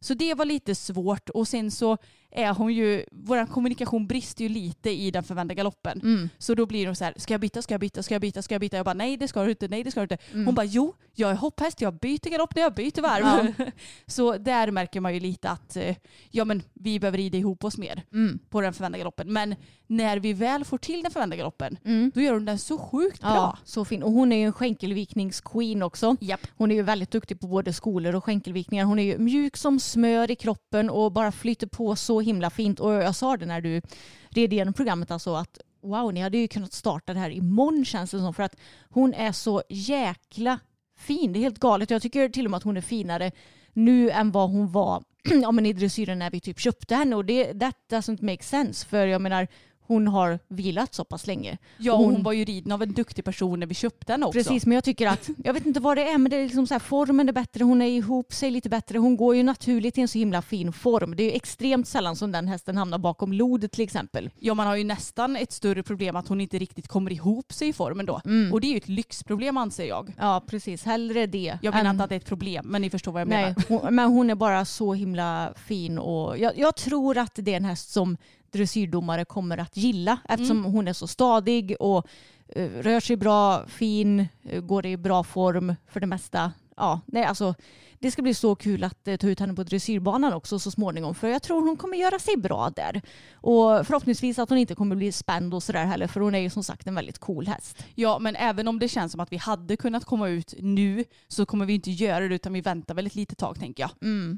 Så 0.00 0.14
det 0.14 0.34
var 0.34 0.44
lite 0.44 0.74
svårt 0.74 1.28
och 1.28 1.48
sen 1.48 1.70
så 1.70 1.96
är 2.36 2.54
hon 2.54 2.74
ju, 2.74 3.04
vår 3.12 3.46
kommunikation 3.46 4.06
brister 4.06 4.42
ju 4.42 4.48
lite 4.48 4.90
i 4.90 5.10
den 5.10 5.24
förvända 5.24 5.54
galoppen. 5.54 6.00
Mm. 6.02 6.28
Så 6.38 6.54
då 6.54 6.66
blir 6.66 6.86
det 6.86 6.94
så 6.94 7.04
här, 7.04 7.14
ska 7.16 7.34
jag 7.34 7.40
byta, 7.40 7.62
ska 7.62 7.74
jag 7.74 7.80
byta, 7.80 8.02
ska 8.02 8.14
jag 8.14 8.20
byta, 8.20 8.42
ska 8.42 8.54
jag 8.54 8.60
byta? 8.60 8.76
Jag 8.76 8.84
bara 8.86 8.94
nej 8.94 9.16
det 9.16 9.28
ska 9.28 9.44
du 9.44 9.50
inte, 9.50 9.68
nej 9.68 9.84
det 9.84 9.90
ska 9.90 10.00
du 10.00 10.04
inte. 10.04 10.18
Mm. 10.32 10.46
Hon 10.46 10.54
bara 10.54 10.66
jo, 10.66 10.94
jag 11.14 11.30
är 11.30 11.34
hopphäst, 11.34 11.80
jag 11.80 11.94
byter 11.98 12.30
galopp 12.30 12.54
när 12.54 12.62
jag 12.62 12.74
byter 12.74 13.02
varv. 13.02 13.52
så 14.06 14.36
där 14.38 14.70
märker 14.70 15.00
man 15.00 15.14
ju 15.14 15.20
lite 15.20 15.50
att 15.50 15.76
eh, 15.76 15.96
ja, 16.30 16.44
men 16.44 16.62
vi 16.74 17.00
behöver 17.00 17.18
rida 17.18 17.38
ihop 17.38 17.64
oss 17.64 17.78
mer 17.78 18.02
Mm. 18.12 18.38
på 18.50 18.60
den 18.60 18.72
förvända 18.72 18.98
galoppen. 18.98 19.32
Men 19.32 19.54
när 19.86 20.16
vi 20.18 20.32
väl 20.32 20.64
får 20.64 20.78
till 20.78 21.02
den 21.02 21.10
förvända 21.12 21.36
galoppen, 21.36 21.78
Mm. 21.84 22.12
då 22.14 22.20
gör 22.20 22.32
hon 22.32 22.44
den 22.44 22.58
så 22.58 22.78
sjukt 22.78 23.18
Ja, 23.22 23.28
bra. 23.32 23.58
så 23.64 23.84
fin. 23.84 24.02
Och 24.02 24.12
hon 24.12 24.32
är 24.32 24.36
ju 24.36 24.44
en 24.44 24.52
skänkelvikningsqueen 24.52 25.82
också. 25.82 26.16
Japp. 26.20 26.40
Hon 26.56 26.70
är 26.70 26.74
ju 26.74 26.82
väldigt 26.82 27.10
duktig 27.10 27.40
på 27.40 27.46
både 27.46 27.72
skolor 27.72 28.14
och 28.14 28.24
skänkelvikningar. 28.24 28.84
Hon 28.84 28.98
är 28.98 29.02
ju 29.02 29.18
mjuk 29.18 29.56
som 29.56 29.80
smör 29.80 30.30
i 30.30 30.36
kroppen 30.36 30.90
och 30.90 31.12
bara 31.12 31.32
flyter 31.32 31.66
på 31.66 31.96
så 31.96 32.20
himla 32.26 32.50
fint. 32.50 32.80
Och 32.80 32.92
jag 32.92 33.14
sa 33.14 33.36
det 33.36 33.46
när 33.46 33.60
du 33.60 33.82
red 34.28 34.52
igenom 34.52 34.74
programmet 34.74 35.10
alltså 35.10 35.34
att 35.34 35.58
wow, 35.82 36.14
ni 36.14 36.20
hade 36.20 36.38
ju 36.38 36.48
kunnat 36.48 36.72
starta 36.72 37.14
det 37.14 37.20
här 37.20 37.30
imorgon 37.30 37.84
känns 37.84 38.10
det 38.10 38.18
som. 38.18 38.34
För 38.34 38.42
att 38.42 38.56
hon 38.90 39.14
är 39.14 39.32
så 39.32 39.62
jäkla 39.68 40.58
fin. 40.98 41.32
Det 41.32 41.38
är 41.38 41.40
helt 41.40 41.58
galet. 41.58 41.90
Jag 41.90 42.02
tycker 42.02 42.28
till 42.28 42.44
och 42.44 42.50
med 42.50 42.58
att 42.58 42.64
hon 42.64 42.76
är 42.76 42.80
finare 42.80 43.32
nu 43.72 44.10
än 44.10 44.30
vad 44.30 44.50
hon 44.50 44.72
var 44.72 45.04
ja, 45.42 45.52
men 45.52 45.66
i 45.66 45.72
dressyren 45.72 46.18
när 46.18 46.30
vi 46.30 46.40
typ 46.40 46.60
köpte 46.60 46.94
henne 46.94 47.16
och 47.16 47.24
det 47.24 47.60
that 47.60 47.76
doesn't 47.90 48.24
make 48.24 48.42
sense 48.42 48.86
för 48.86 49.06
jag 49.06 49.20
menar 49.20 49.48
hon 49.86 50.08
har 50.08 50.38
vilat 50.48 50.94
så 50.94 51.04
pass 51.04 51.26
länge. 51.26 51.58
Ja, 51.78 51.92
Och 51.92 51.98
hon, 51.98 52.14
hon 52.14 52.22
var 52.22 52.32
ju 52.32 52.44
riden 52.44 52.72
av 52.72 52.82
en 52.82 52.92
duktig 52.92 53.24
person 53.24 53.60
när 53.60 53.66
vi 53.66 53.74
köpte 53.74 54.12
henne 54.12 54.26
också. 54.26 54.38
Precis, 54.38 54.66
men 54.66 54.74
jag 54.74 54.84
tycker 54.84 55.06
att, 55.06 55.28
jag 55.44 55.52
vet 55.54 55.66
inte 55.66 55.80
vad 55.80 55.96
det 55.96 56.08
är, 56.08 56.18
men 56.18 56.30
det 56.30 56.36
är 56.36 56.44
liksom 56.44 56.66
så 56.66 56.74
här, 56.74 56.78
formen 56.78 57.28
är 57.28 57.32
bättre, 57.32 57.64
hon 57.64 57.82
är 57.82 57.86
ihop 57.86 58.32
sig 58.32 58.50
lite 58.50 58.68
bättre, 58.68 58.98
hon 58.98 59.16
går 59.16 59.36
ju 59.36 59.42
naturligt 59.42 59.98
i 59.98 60.00
en 60.00 60.08
så 60.08 60.18
himla 60.18 60.42
fin 60.42 60.72
form. 60.72 61.16
Det 61.16 61.22
är 61.22 61.24
ju 61.24 61.36
extremt 61.36 61.88
sällan 61.88 62.16
som 62.16 62.32
den 62.32 62.48
hästen 62.48 62.76
hamnar 62.76 62.98
bakom 62.98 63.32
lodet 63.32 63.72
till 63.72 63.84
exempel. 63.84 64.30
Ja, 64.38 64.54
man 64.54 64.66
har 64.66 64.76
ju 64.76 64.84
nästan 64.84 65.36
ett 65.36 65.52
större 65.52 65.82
problem 65.82 66.16
att 66.16 66.28
hon 66.28 66.40
inte 66.40 66.58
riktigt 66.58 66.88
kommer 66.88 67.12
ihop 67.12 67.52
sig 67.52 67.68
i 67.68 67.72
formen 67.72 68.06
då. 68.06 68.20
Mm. 68.24 68.52
Och 68.52 68.60
det 68.60 68.66
är 68.66 68.70
ju 68.70 68.76
ett 68.76 68.88
lyxproblem 68.88 69.56
anser 69.56 69.88
jag. 69.88 70.12
Ja, 70.18 70.44
precis. 70.46 70.84
Hellre 70.84 71.26
det. 71.26 71.58
Jag 71.62 71.74
menar 71.74 71.90
inte 71.90 72.04
att 72.04 72.08
det 72.10 72.14
är 72.14 72.20
ett 72.20 72.26
problem, 72.26 72.66
men 72.66 72.82
ni 72.82 72.90
förstår 72.90 73.12
vad 73.12 73.20
jag 73.20 73.28
Nej, 73.28 73.42
menar. 73.68 73.82
hon, 73.82 73.94
men 73.94 74.08
hon 74.08 74.30
är 74.30 74.34
bara 74.34 74.64
så 74.64 74.94
himla 74.94 75.52
fin 75.56 75.98
och 75.98 76.38
jag, 76.38 76.58
jag 76.58 76.76
tror 76.76 77.18
att 77.18 77.32
det 77.34 77.52
är 77.52 77.56
en 77.56 77.64
häst 77.64 77.90
som 77.92 78.16
dressyrdomare 78.52 79.24
kommer 79.24 79.58
att 79.58 79.76
gilla 79.76 80.18
eftersom 80.28 80.58
Mm. 80.58 80.72
hon 80.72 80.88
är 80.88 80.92
så 80.92 81.06
stadig 81.06 81.76
och 81.80 82.06
eh, 82.48 82.68
rör 82.70 83.00
sig 83.00 83.16
bra, 83.16 83.66
fin, 83.66 84.28
eh, 84.42 84.60
går 84.60 84.86
i 84.86 84.96
bra 84.96 85.24
form 85.24 85.74
för 85.88 86.00
det 86.00 86.06
mesta. 86.06 86.52
Ja, 86.76 87.00
nej, 87.06 87.24
alltså, 87.24 87.54
det 88.00 88.10
ska 88.10 88.22
bli 88.22 88.34
så 88.34 88.54
kul 88.54 88.84
att 88.84 89.08
eh, 89.08 89.16
ta 89.16 89.28
ut 89.28 89.40
henne 89.40 89.54
på 89.54 89.62
dressyrbanan 89.62 90.32
också 90.32 90.58
så 90.58 90.70
småningom 90.70 91.14
för 91.14 91.28
jag 91.28 91.42
tror 91.42 91.62
hon 91.62 91.76
kommer 91.76 91.96
göra 91.96 92.18
sig 92.18 92.36
bra 92.36 92.70
där. 92.76 93.02
Och 93.34 93.86
förhoppningsvis 93.86 94.38
att 94.38 94.48
hon 94.48 94.58
inte 94.58 94.74
kommer 94.74 94.96
bli 94.96 95.12
spänd 95.12 95.54
och 95.54 95.62
sådär 95.62 95.84
heller 95.84 96.06
för 96.06 96.20
hon 96.20 96.34
är 96.34 96.38
ju 96.38 96.50
som 96.50 96.64
sagt 96.64 96.86
en 96.86 96.94
väldigt 96.94 97.18
cool 97.18 97.46
häst. 97.46 97.84
Ja, 97.94 98.18
men 98.18 98.36
även 98.36 98.68
om 98.68 98.78
det 98.78 98.88
känns 98.88 99.12
som 99.12 99.20
att 99.20 99.32
vi 99.32 99.36
hade 99.36 99.76
kunnat 99.76 100.04
komma 100.04 100.28
ut 100.28 100.54
nu 100.58 101.04
så 101.28 101.46
kommer 101.46 101.66
vi 101.66 101.74
inte 101.74 101.90
göra 101.90 102.28
det 102.28 102.34
utan 102.34 102.52
vi 102.52 102.60
väntar 102.60 102.94
väl 102.94 103.06
ett 103.06 103.14
litet 103.14 103.38
tag 103.38 103.58
tänker 103.58 103.82
jag. 103.82 103.90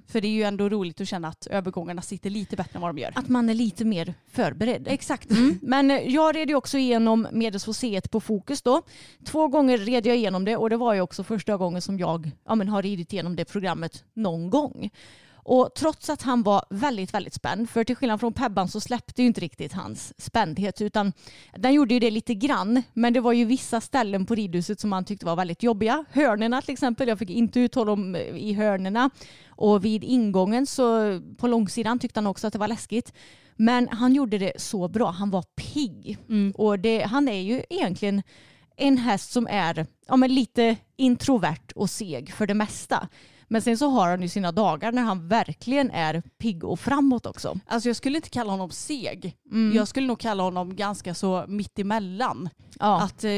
För 0.06 0.20
det 0.20 0.28
är 0.28 0.32
ju 0.32 0.42
ändå 0.42 0.68
roligt 0.68 1.00
att 1.00 1.08
känna 1.08 1.28
att 1.28 1.46
övergångarna 1.46 2.02
sitter 2.02 2.30
lite 2.30 2.56
bättre 2.56 2.76
än 2.76 2.80
vad 2.82 2.94
de 2.94 3.00
gör. 3.00 3.12
Att 3.14 3.28
man 3.28 3.50
är 3.50 3.54
lite 3.54 3.84
mer 3.84 4.14
förberedd. 4.30 4.88
Exakt. 4.88 5.30
Mm. 5.30 5.58
Men 5.62 5.90
eh, 5.90 5.96
jag 5.96 6.36
red 6.36 6.48
ju 6.48 6.54
också 6.54 6.78
igenom 6.78 7.26
Medelsfoseet 7.32 8.10
på 8.10 8.20
Fokus 8.20 8.62
då. 8.62 8.82
Två 9.24 9.48
gånger 9.48 9.78
red 9.78 10.06
jag 10.06 10.16
igenom 10.16 10.44
det 10.44 10.56
och 10.56 10.70
det 10.70 10.76
var 10.76 10.94
ju 10.94 11.00
också 11.00 11.24
första 11.24 11.56
gången 11.56 11.82
som 11.82 11.98
jag 11.98 12.30
ja, 12.44 12.54
men 12.54 12.68
har 12.68 12.82
ridit 12.82 13.12
igenom 13.12 13.36
det 13.36 13.50
programmet 13.60 14.04
någon 14.14 14.50
gång. 14.50 14.90
Och 15.50 15.70
trots 15.74 16.10
att 16.10 16.22
han 16.22 16.42
var 16.42 16.64
väldigt, 16.70 17.14
väldigt 17.14 17.34
spänd, 17.34 17.70
för 17.70 17.84
till 17.84 17.96
skillnad 17.96 18.20
från 18.20 18.32
Pebban 18.32 18.68
så 18.68 18.80
släppte 18.80 19.22
ju 19.22 19.28
inte 19.28 19.40
riktigt 19.40 19.72
hans 19.72 20.20
spändhet 20.20 20.80
utan 20.80 21.12
den 21.56 21.74
gjorde 21.74 21.94
ju 21.94 22.00
det 22.00 22.10
lite 22.10 22.34
grann. 22.34 22.82
Men 22.92 23.12
det 23.12 23.20
var 23.20 23.32
ju 23.32 23.44
vissa 23.44 23.80
ställen 23.80 24.26
på 24.26 24.34
ridhuset 24.34 24.80
som 24.80 24.92
han 24.92 25.04
tyckte 25.04 25.26
var 25.26 25.36
väldigt 25.36 25.62
jobbiga. 25.62 26.04
Hörnerna 26.10 26.62
till 26.62 26.72
exempel, 26.72 27.08
jag 27.08 27.18
fick 27.18 27.30
inte 27.30 27.60
ut 27.60 27.74
honom 27.74 28.14
eh, 28.14 28.20
i 28.20 28.52
hörnerna. 28.52 29.10
Och 29.48 29.84
vid 29.84 30.04
ingången 30.04 30.66
så 30.66 31.20
på 31.38 31.46
långsidan 31.46 31.98
tyckte 31.98 32.20
han 32.20 32.26
också 32.26 32.46
att 32.46 32.52
det 32.52 32.58
var 32.58 32.68
läskigt. 32.68 33.12
Men 33.56 33.88
han 33.88 34.14
gjorde 34.14 34.38
det 34.38 34.52
så 34.56 34.88
bra. 34.88 35.10
Han 35.10 35.30
var 35.30 35.42
pigg. 35.42 36.18
Och 36.54 36.78
det, 36.78 37.02
han 37.02 37.28
är 37.28 37.40
ju 37.40 37.62
egentligen 37.70 38.22
en 38.76 38.98
häst 38.98 39.32
som 39.32 39.46
är 39.50 39.86
ja, 40.06 40.16
men 40.16 40.34
lite 40.34 40.76
introvert 40.96 41.72
och 41.74 41.90
seg 41.90 42.32
för 42.32 42.46
det 42.46 42.54
mesta. 42.54 43.08
Men 43.50 43.62
sen 43.62 43.78
så 43.78 43.88
har 43.88 44.08
han 44.08 44.22
ju 44.22 44.28
sina 44.28 44.52
dagar 44.52 44.92
när 44.92 45.02
han 45.02 45.28
verkligen 45.28 45.90
är 45.90 46.22
pigg 46.38 46.64
och 46.64 46.80
framåt 46.80 47.26
också. 47.26 47.58
Alltså 47.66 47.88
jag 47.88 47.96
skulle 47.96 48.16
inte 48.16 48.30
kalla 48.30 48.50
honom 48.52 48.70
seg. 48.70 49.36
Mm. 49.50 49.76
Jag 49.76 49.88
skulle 49.88 50.06
nog 50.06 50.18
kalla 50.20 50.42
honom 50.42 50.76
ganska 50.76 51.14
så 51.14 51.44
mittemellan. 51.48 52.48
Ja. 52.78 53.02
Att, 53.02 53.24
eh, 53.24 53.32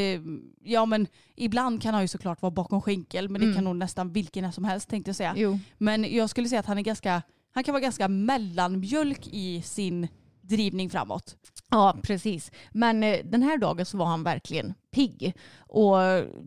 ja 0.64 0.86
men 0.86 1.06
ibland 1.36 1.82
kan 1.82 1.94
han 1.94 2.02
ju 2.02 2.08
såklart 2.08 2.42
vara 2.42 2.50
bakom 2.50 2.82
skänkel 2.82 3.28
men 3.28 3.40
det 3.40 3.44
Mm. 3.46 3.54
kan 3.56 3.64
nog 3.64 3.76
nästan 3.76 4.12
vilken 4.12 4.52
som 4.52 4.64
helst 4.64 4.88
tänkte 4.88 5.08
jag 5.08 5.16
säga. 5.16 5.32
Jo. 5.36 5.58
Men 5.78 6.14
jag 6.14 6.30
skulle 6.30 6.48
säga 6.48 6.60
att 6.60 6.66
han 6.66 6.78
är 6.78 6.82
ganska, 6.82 7.22
han 7.54 7.64
kan 7.64 7.72
vara 7.72 7.82
ganska 7.82 8.08
mellanmjölk 8.08 9.28
i 9.32 9.62
sin 9.62 10.08
drivning 10.50 10.90
framåt. 10.90 11.36
Ja, 11.70 11.96
precis. 12.02 12.50
Men 12.70 13.02
eh, 13.02 13.18
den 13.24 13.42
här 13.42 13.58
dagen 13.58 13.86
så 13.86 13.96
var 13.96 14.06
han 14.06 14.22
verkligen 14.22 14.74
pigg. 14.90 15.34
Och 15.58 15.98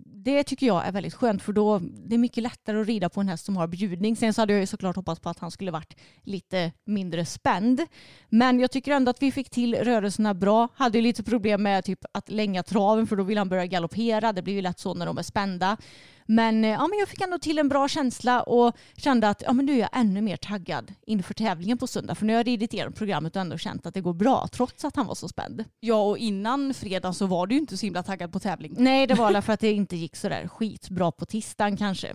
det 0.05 0.43
tycker 0.43 0.67
jag 0.67 0.87
är 0.87 0.91
väldigt 0.91 1.13
skönt 1.13 1.41
för 1.41 1.53
då 1.53 1.79
det 1.79 2.15
är 2.15 2.19
mycket 2.19 2.43
lättare 2.43 2.81
att 2.81 2.87
rida 2.87 3.09
på 3.09 3.21
en 3.21 3.27
häst 3.27 3.45
som 3.45 3.57
har 3.57 3.67
bjudning. 3.67 4.15
Sen 4.15 4.33
så 4.33 4.41
hade 4.41 4.53
jag 4.53 4.59
ju 4.59 4.65
såklart 4.65 4.95
hoppats 4.95 5.21
på 5.21 5.29
att 5.29 5.39
han 5.39 5.51
skulle 5.51 5.71
varit 5.71 5.97
lite 6.21 6.71
mindre 6.85 7.25
spänd. 7.25 7.81
Men 8.29 8.59
jag 8.59 8.71
tycker 8.71 8.91
ändå 8.91 9.09
att 9.09 9.21
vi 9.21 9.31
fick 9.31 9.49
till 9.49 9.75
rörelserna 9.75 10.33
bra. 10.33 10.67
Hade 10.75 10.97
ju 10.97 11.01
lite 11.01 11.23
problem 11.23 11.63
med 11.63 11.85
typ 11.85 11.99
att 12.11 12.29
länga 12.29 12.63
traven 12.63 13.07
för 13.07 13.15
då 13.15 13.23
vill 13.23 13.37
han 13.37 13.49
börja 13.49 13.65
galoppera. 13.65 14.33
Det 14.33 14.41
blir 14.41 14.53
ju 14.53 14.61
lätt 14.61 14.79
så 14.79 14.93
när 14.93 15.05
de 15.05 15.17
är 15.17 15.23
spända. 15.23 15.77
Men, 16.25 16.65
eh, 16.65 16.71
ja, 16.71 16.87
men 16.87 16.99
jag 16.99 17.07
fick 17.07 17.21
ändå 17.21 17.37
till 17.37 17.59
en 17.59 17.69
bra 17.69 17.87
känsla 17.87 18.41
och 18.41 18.77
kände 18.97 19.29
att 19.29 19.43
ja, 19.45 19.53
men 19.53 19.65
nu 19.65 19.73
är 19.73 19.77
jag 19.77 19.89
ännu 19.93 20.21
mer 20.21 20.37
taggad 20.37 20.93
inför 21.05 21.33
tävlingen 21.33 21.77
på 21.77 21.87
söndag. 21.87 22.15
För 22.15 22.25
nu 22.25 22.33
har 22.33 22.39
jag 22.39 22.47
ridit 22.47 22.73
igenom 22.73 22.93
programmet 22.93 23.35
och 23.35 23.41
ändå 23.41 23.57
känt 23.57 23.85
att 23.85 23.93
det 23.93 24.01
går 24.01 24.13
bra 24.13 24.47
trots 24.51 24.85
att 24.85 24.95
han 24.95 25.07
var 25.07 25.15
så 25.15 25.27
spänd. 25.27 25.63
Ja 25.79 26.03
och 26.03 26.17
innan 26.17 26.73
fredagen 26.73 27.13
så 27.13 27.25
var 27.25 27.47
du 27.47 27.55
ju 27.55 27.61
inte 27.61 27.77
så 27.77 27.85
himla 27.85 28.03
taggad 28.03 28.31
på 28.31 28.39
tävling. 28.39 28.73
Nej, 28.77 29.07
det 29.07 29.13
var 29.13 29.41
för 29.41 29.53
att 29.53 29.59
det 29.59 29.71
inte 29.71 29.95
gick 29.95 30.15
så 30.15 30.29
där 30.29 30.47
skitbra 30.47 31.11
på 31.11 31.25
tisdagen 31.25 31.77
kanske. 31.77 32.13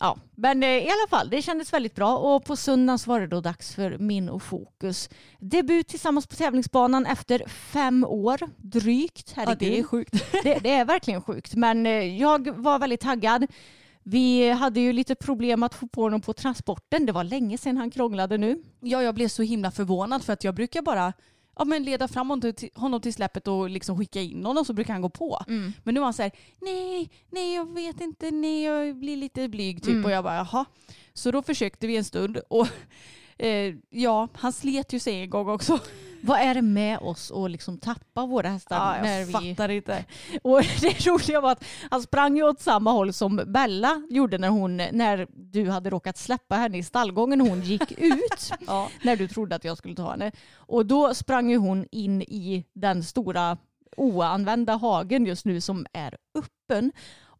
Ja, 0.00 0.16
men 0.34 0.62
eh, 0.62 0.68
i 0.68 0.88
alla 0.88 1.08
fall, 1.10 1.30
det 1.30 1.42
kändes 1.42 1.72
väldigt 1.72 1.94
bra 1.94 2.16
och 2.16 2.44
på 2.44 2.56
söndagen 2.56 2.98
så 2.98 3.10
var 3.10 3.20
det 3.20 3.26
då 3.26 3.40
dags 3.40 3.74
för 3.74 3.98
min 3.98 4.28
och 4.28 4.42
Fokus 4.42 5.10
debut 5.38 5.88
tillsammans 5.88 6.26
på 6.26 6.36
tävlingsbanan 6.36 7.06
efter 7.06 7.42
fem 7.48 8.04
år 8.04 8.38
drygt. 8.56 9.32
Ja, 9.36 9.42
Herregud. 9.42 9.72
det 9.72 9.78
är 9.78 9.82
sjukt. 9.82 10.12
det, 10.42 10.58
det 10.62 10.70
är 10.70 10.84
verkligen 10.84 11.22
sjukt, 11.22 11.54
men 11.54 11.86
eh, 11.86 11.92
jag 11.92 12.50
var 12.50 12.78
väldigt 12.78 13.00
taggad. 13.00 13.46
Vi 14.02 14.50
hade 14.50 14.80
ju 14.80 14.92
lite 14.92 15.14
problem 15.14 15.62
att 15.62 15.74
få 15.74 15.86
på 15.86 16.02
honom 16.02 16.20
på 16.20 16.32
transporten. 16.32 17.06
Det 17.06 17.12
var 17.12 17.24
länge 17.24 17.58
sedan 17.58 17.76
han 17.76 17.90
krånglade 17.90 18.38
nu. 18.38 18.62
Ja 18.80 19.02
jag 19.02 19.14
blev 19.14 19.28
så 19.28 19.42
himla 19.42 19.70
förvånad 19.70 20.24
för 20.24 20.32
att 20.32 20.44
jag 20.44 20.54
brukar 20.54 20.82
bara 20.82 21.12
ja, 21.60 21.64
men 21.64 21.82
leda 21.82 22.08
fram 22.08 22.30
honom 22.74 23.00
till, 23.02 23.14
släppet 23.14 23.48
och 23.48 23.70
liksom 23.70 23.98
skicka 23.98 24.20
in 24.20 24.44
honom 24.44 24.64
så 24.64 24.72
brukar 24.72 24.92
han 24.92 25.02
gå 25.02 25.08
på. 25.08 25.42
Men 25.84 25.94
nu 25.94 26.00
var 26.00 26.04
han 26.04 26.14
så 26.14 26.22
här, 26.22 26.32
nej, 26.60 27.10
nej 27.30 27.54
jag 27.54 27.74
vet 27.74 28.00
inte, 28.00 28.30
nej 28.30 28.62
jag 28.62 28.96
blir 28.96 29.16
lite 29.16 29.48
blyg 29.48 29.82
typ. 29.82 29.92
Mm. 29.92 30.04
Och 30.04 30.10
jag 30.10 30.24
bara 30.24 30.36
jaha. 30.36 30.64
Så 31.14 31.30
då 31.30 31.42
försökte 31.42 31.86
vi 31.86 31.96
en 31.96 32.04
stund 32.04 32.40
och 32.48 32.66
eh, 33.38 33.74
ja, 33.90 34.28
han 34.34 34.52
slet 34.52 34.92
ju 34.92 34.98
sig 34.98 35.20
en 35.20 35.30
gång 35.30 35.48
också. 35.48 35.78
Vad 36.22 36.40
är 36.40 36.54
det 36.54 36.62
med 36.62 36.98
oss 36.98 37.30
att 37.30 37.50
liksom 37.50 37.78
tappa 37.78 38.26
våra 38.26 38.48
hästar? 38.48 38.76
Ja, 38.76 38.96
jag 38.96 39.02
när 39.02 39.24
vi... 39.24 39.32
fattar 39.32 39.68
inte. 39.68 40.04
Och 40.42 40.60
det 40.80 41.06
roliga 41.06 41.40
var 41.40 41.52
att 41.52 41.64
han 41.90 42.02
sprang 42.02 42.36
ju 42.36 42.42
åt 42.42 42.60
samma 42.60 42.92
håll 42.92 43.12
som 43.12 43.42
Bella 43.46 44.02
gjorde 44.10 44.38
när, 44.38 44.48
hon, 44.48 44.76
när 44.76 45.26
du 45.30 45.70
hade 45.70 45.90
råkat 45.90 46.16
släppa 46.16 46.56
henne 46.56 46.78
i 46.78 46.82
stallgången 46.82 47.40
hon 47.40 47.60
gick 47.60 47.92
ut. 47.98 48.52
Ja. 48.66 48.88
När 49.02 49.16
du 49.16 49.28
trodde 49.28 49.56
att 49.56 49.64
jag 49.64 49.78
skulle 49.78 49.94
ta 49.94 50.10
henne. 50.10 50.32
Och 50.54 50.86
då 50.86 51.14
sprang 51.14 51.50
ju 51.50 51.56
hon 51.56 51.86
in 51.92 52.22
i 52.22 52.64
den 52.72 53.04
stora 53.04 53.58
oanvända 53.96 54.76
hagen 54.76 55.26
just 55.26 55.44
nu 55.44 55.60
som 55.60 55.86
är 55.92 56.16
öppen. 56.34 56.92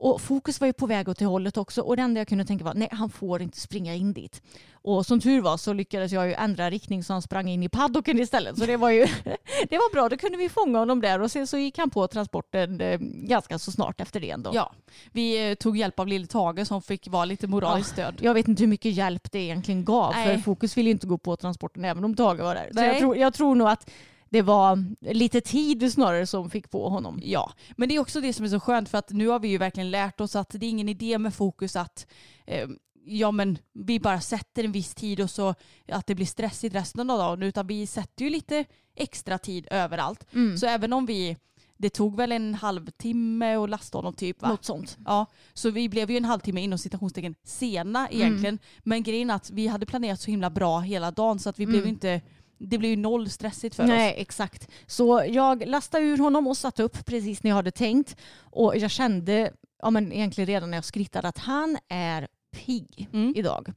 Och 0.02 0.20
fokus 0.20 0.60
var 0.60 0.66
ju 0.66 0.72
på 0.72 0.86
väg 0.86 1.08
åt 1.08 1.18
det 1.18 1.24
hållet 1.24 1.56
också 1.56 1.82
och 1.82 1.96
det 1.96 2.02
enda 2.02 2.20
jag 2.20 2.28
kunde 2.28 2.44
tänka 2.44 2.64
var 2.64 2.74
nej 2.74 2.88
han 2.92 3.10
får 3.10 3.42
inte 3.42 3.60
springa 3.60 3.94
in 3.94 4.12
dit. 4.12 4.42
Och 4.72 5.06
som 5.06 5.20
tur 5.20 5.40
var 5.40 5.56
så 5.56 5.72
lyckades 5.72 6.12
jag 6.12 6.26
ju 6.26 6.34
ändra 6.34 6.70
riktning 6.70 7.04
så 7.04 7.12
han 7.12 7.22
sprang 7.22 7.48
in 7.48 7.62
i 7.62 7.68
paddocken 7.68 8.20
istället. 8.20 8.58
Så 8.58 8.66
det 8.66 8.76
var 8.76 8.90
ju 8.90 9.00
det 9.68 9.76
var 9.76 9.92
bra, 9.92 10.08
då 10.08 10.16
kunde 10.16 10.38
vi 10.38 10.48
fånga 10.48 10.78
honom 10.78 11.00
där 11.00 11.20
och 11.20 11.30
sen 11.30 11.46
så 11.46 11.58
gick 11.58 11.78
han 11.78 11.90
på 11.90 12.06
transporten 12.06 12.80
eh, 12.80 12.98
ganska 13.00 13.58
så 13.58 13.72
snart 13.72 14.00
efter 14.00 14.20
det 14.20 14.30
ändå. 14.30 14.50
Ja, 14.54 14.72
vi 15.12 15.50
eh, 15.50 15.54
tog 15.54 15.76
hjälp 15.76 16.00
av 16.00 16.06
lille 16.06 16.26
Tage 16.26 16.66
som 16.66 16.82
fick 16.82 17.08
vara 17.08 17.24
lite 17.24 17.46
moraliskt 17.46 17.90
stöd. 17.90 18.14
Jag 18.20 18.34
vet 18.34 18.48
inte 18.48 18.62
hur 18.62 18.68
mycket 18.68 18.92
hjälp 18.92 19.32
det 19.32 19.38
egentligen 19.38 19.84
gav 19.84 20.12
för 20.12 20.24
Nej. 20.24 20.42
Fokus 20.42 20.76
ville 20.76 20.90
inte 20.90 21.06
gå 21.06 21.18
på 21.18 21.36
transporten 21.36 21.84
även 21.84 22.04
om 22.04 22.14
Tage 22.14 22.40
var 22.40 22.54
där. 22.54 22.70
Så 22.74 22.82
jag 22.82 22.98
tror, 22.98 23.16
jag 23.16 23.34
tror 23.34 23.54
nog 23.54 23.68
att 23.68 23.90
det 24.30 24.42
var 24.42 24.84
lite 25.14 25.40
tid 25.40 25.92
snarare 25.92 26.26
som 26.26 26.50
fick 26.50 26.70
på 26.70 26.88
honom. 26.88 27.20
Ja, 27.22 27.52
men 27.76 27.88
det 27.88 27.96
är 27.96 27.98
också 27.98 28.20
det 28.20 28.32
som 28.32 28.44
är 28.44 28.48
så 28.48 28.60
skönt 28.60 28.88
för 28.88 28.98
att 28.98 29.10
nu 29.10 29.28
har 29.28 29.38
vi 29.40 29.48
ju 29.48 29.58
verkligen 29.58 29.90
lärt 29.90 30.20
oss 30.20 30.36
att 30.36 30.50
det 30.50 30.66
är 30.66 30.70
ingen 30.70 30.88
idé 30.88 31.18
med 31.18 31.34
fokus 31.34 31.76
att 31.76 32.06
eh, 32.46 32.68
ja 33.04 33.30
men 33.30 33.58
vi 33.72 34.00
bara 34.00 34.20
sätter 34.20 34.64
en 34.64 34.72
viss 34.72 34.94
tid 34.94 35.20
och 35.20 35.30
så 35.30 35.54
att 35.88 36.06
det 36.06 36.14
blir 36.14 36.26
stressigt 36.26 36.74
resten 36.74 37.10
av 37.10 37.18
dagen 37.18 37.42
utan 37.42 37.66
vi 37.66 37.86
sätter 37.86 38.24
ju 38.24 38.30
lite 38.30 38.64
extra 38.94 39.38
tid 39.38 39.66
överallt. 39.70 40.26
Så 40.58 40.66
även 40.66 40.92
om 40.92 41.06
vi, 41.06 41.36
det 41.76 41.90
tog 41.90 42.16
väl 42.16 42.32
en 42.32 42.54
halvtimme 42.54 43.54
att 43.54 43.70
lasta 43.70 43.98
honom 43.98 44.14
typ 44.14 44.42
va? 44.42 44.48
Något 44.48 44.64
sånt. 44.64 44.98
Ja, 45.04 45.26
så 45.54 45.70
vi 45.70 45.88
blev 45.88 46.10
ju 46.10 46.16
en 46.16 46.24
halvtimme 46.24 46.60
inom 46.60 46.78
citationstecken 46.78 47.34
sena 47.44 48.08
egentligen. 48.10 48.58
Men 48.78 49.02
grejen 49.02 49.30
är 49.30 49.34
att 49.34 49.50
vi 49.50 49.66
hade 49.66 49.86
planerat 49.86 50.20
så 50.20 50.30
himla 50.30 50.50
bra 50.50 50.80
hela 50.80 51.10
dagen 51.10 51.38
så 51.38 51.48
att 51.50 51.58
vi 51.58 51.66
blev 51.66 51.86
inte, 51.86 52.20
det 52.60 52.78
blev 52.78 52.90
ju 52.90 52.96
noll 52.96 53.30
stressigt 53.30 53.74
för 53.76 53.82
oss. 53.82 53.88
Nej, 53.88 54.14
exakt. 54.18 54.68
Så 54.86 55.24
jag 55.28 55.66
lastade 55.66 56.04
ur 56.04 56.18
honom 56.18 56.46
och 56.46 56.56
satte 56.56 56.82
upp 56.82 57.06
precis 57.06 57.42
när 57.42 57.50
jag 57.50 57.56
hade 57.56 57.70
tänkt. 57.70 58.16
Och 58.40 58.76
jag 58.76 58.90
kände, 58.90 59.52
ja 59.82 59.90
men 59.90 60.12
egentligen 60.12 60.46
redan 60.46 60.70
när 60.70 60.76
jag 60.76 60.84
skrittade, 60.84 61.28
att 61.28 61.38
han 61.38 61.78
är 61.88 62.28
pigg 62.56 63.08
Mm. 63.12 63.32
idag. 63.36 63.72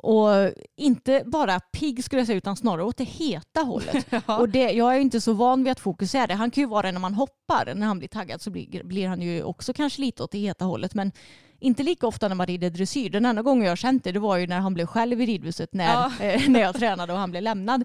Och 0.00 0.28
inte 0.76 1.22
bara 1.26 1.60
pigg 1.60 2.04
skulle 2.04 2.20
jag 2.20 2.26
säga 2.26 2.36
utan 2.38 2.56
snarare 2.56 2.84
åt 2.84 2.96
det 2.96 3.04
heta 3.04 3.60
hållet. 3.60 4.06
Och 4.26 4.48
det, 4.48 4.70
jag 4.72 4.96
är 4.96 5.00
inte 5.00 5.20
så 5.20 5.32
van 5.32 5.64
vid 5.64 5.70
att 5.72 5.80
fokus 5.80 6.14
är 6.14 6.26
det. 6.26 6.34
Han 6.34 6.50
kan 6.50 6.62
ju 6.62 6.68
vara 6.68 6.82
det 6.86 6.92
när 6.92 7.00
man 7.00 7.14
hoppar. 7.14 7.74
När 7.74 7.86
han 7.86 7.98
blir 7.98 8.08
taggad 8.08 8.42
så 8.42 8.50
blir, 8.50 8.82
blir 8.84 9.08
han 9.08 9.22
ju 9.22 9.42
också 9.42 9.72
kanske 9.72 10.00
lite 10.00 10.22
åt 10.22 10.30
det 10.30 10.38
heta 10.38 10.64
hållet. 10.64 10.94
Men 10.94 11.12
inte 11.60 11.82
lika 11.82 12.06
ofta 12.06 12.28
när 12.28 12.34
man 12.34 12.46
rider 12.46 12.70
dressyr. 12.70 13.10
Den 13.10 13.24
enda 13.26 13.42
gången 13.42 13.68
jag 13.68 13.78
känt 13.78 14.04
det, 14.04 14.12
det 14.12 14.18
var 14.18 14.36
ju 14.36 14.46
när 14.46 14.60
han 14.60 14.74
blev 14.74 14.86
själv 14.86 15.20
i 15.20 15.26
ridhuset 15.26 15.74
när, 15.74 15.84
Ja. 15.92 16.12
eh, 16.20 16.48
när 16.48 16.60
jag 16.60 16.74
tränade 16.74 17.12
och 17.12 17.18
han 17.18 17.30
blev 17.30 17.42
lämnad. 17.42 17.84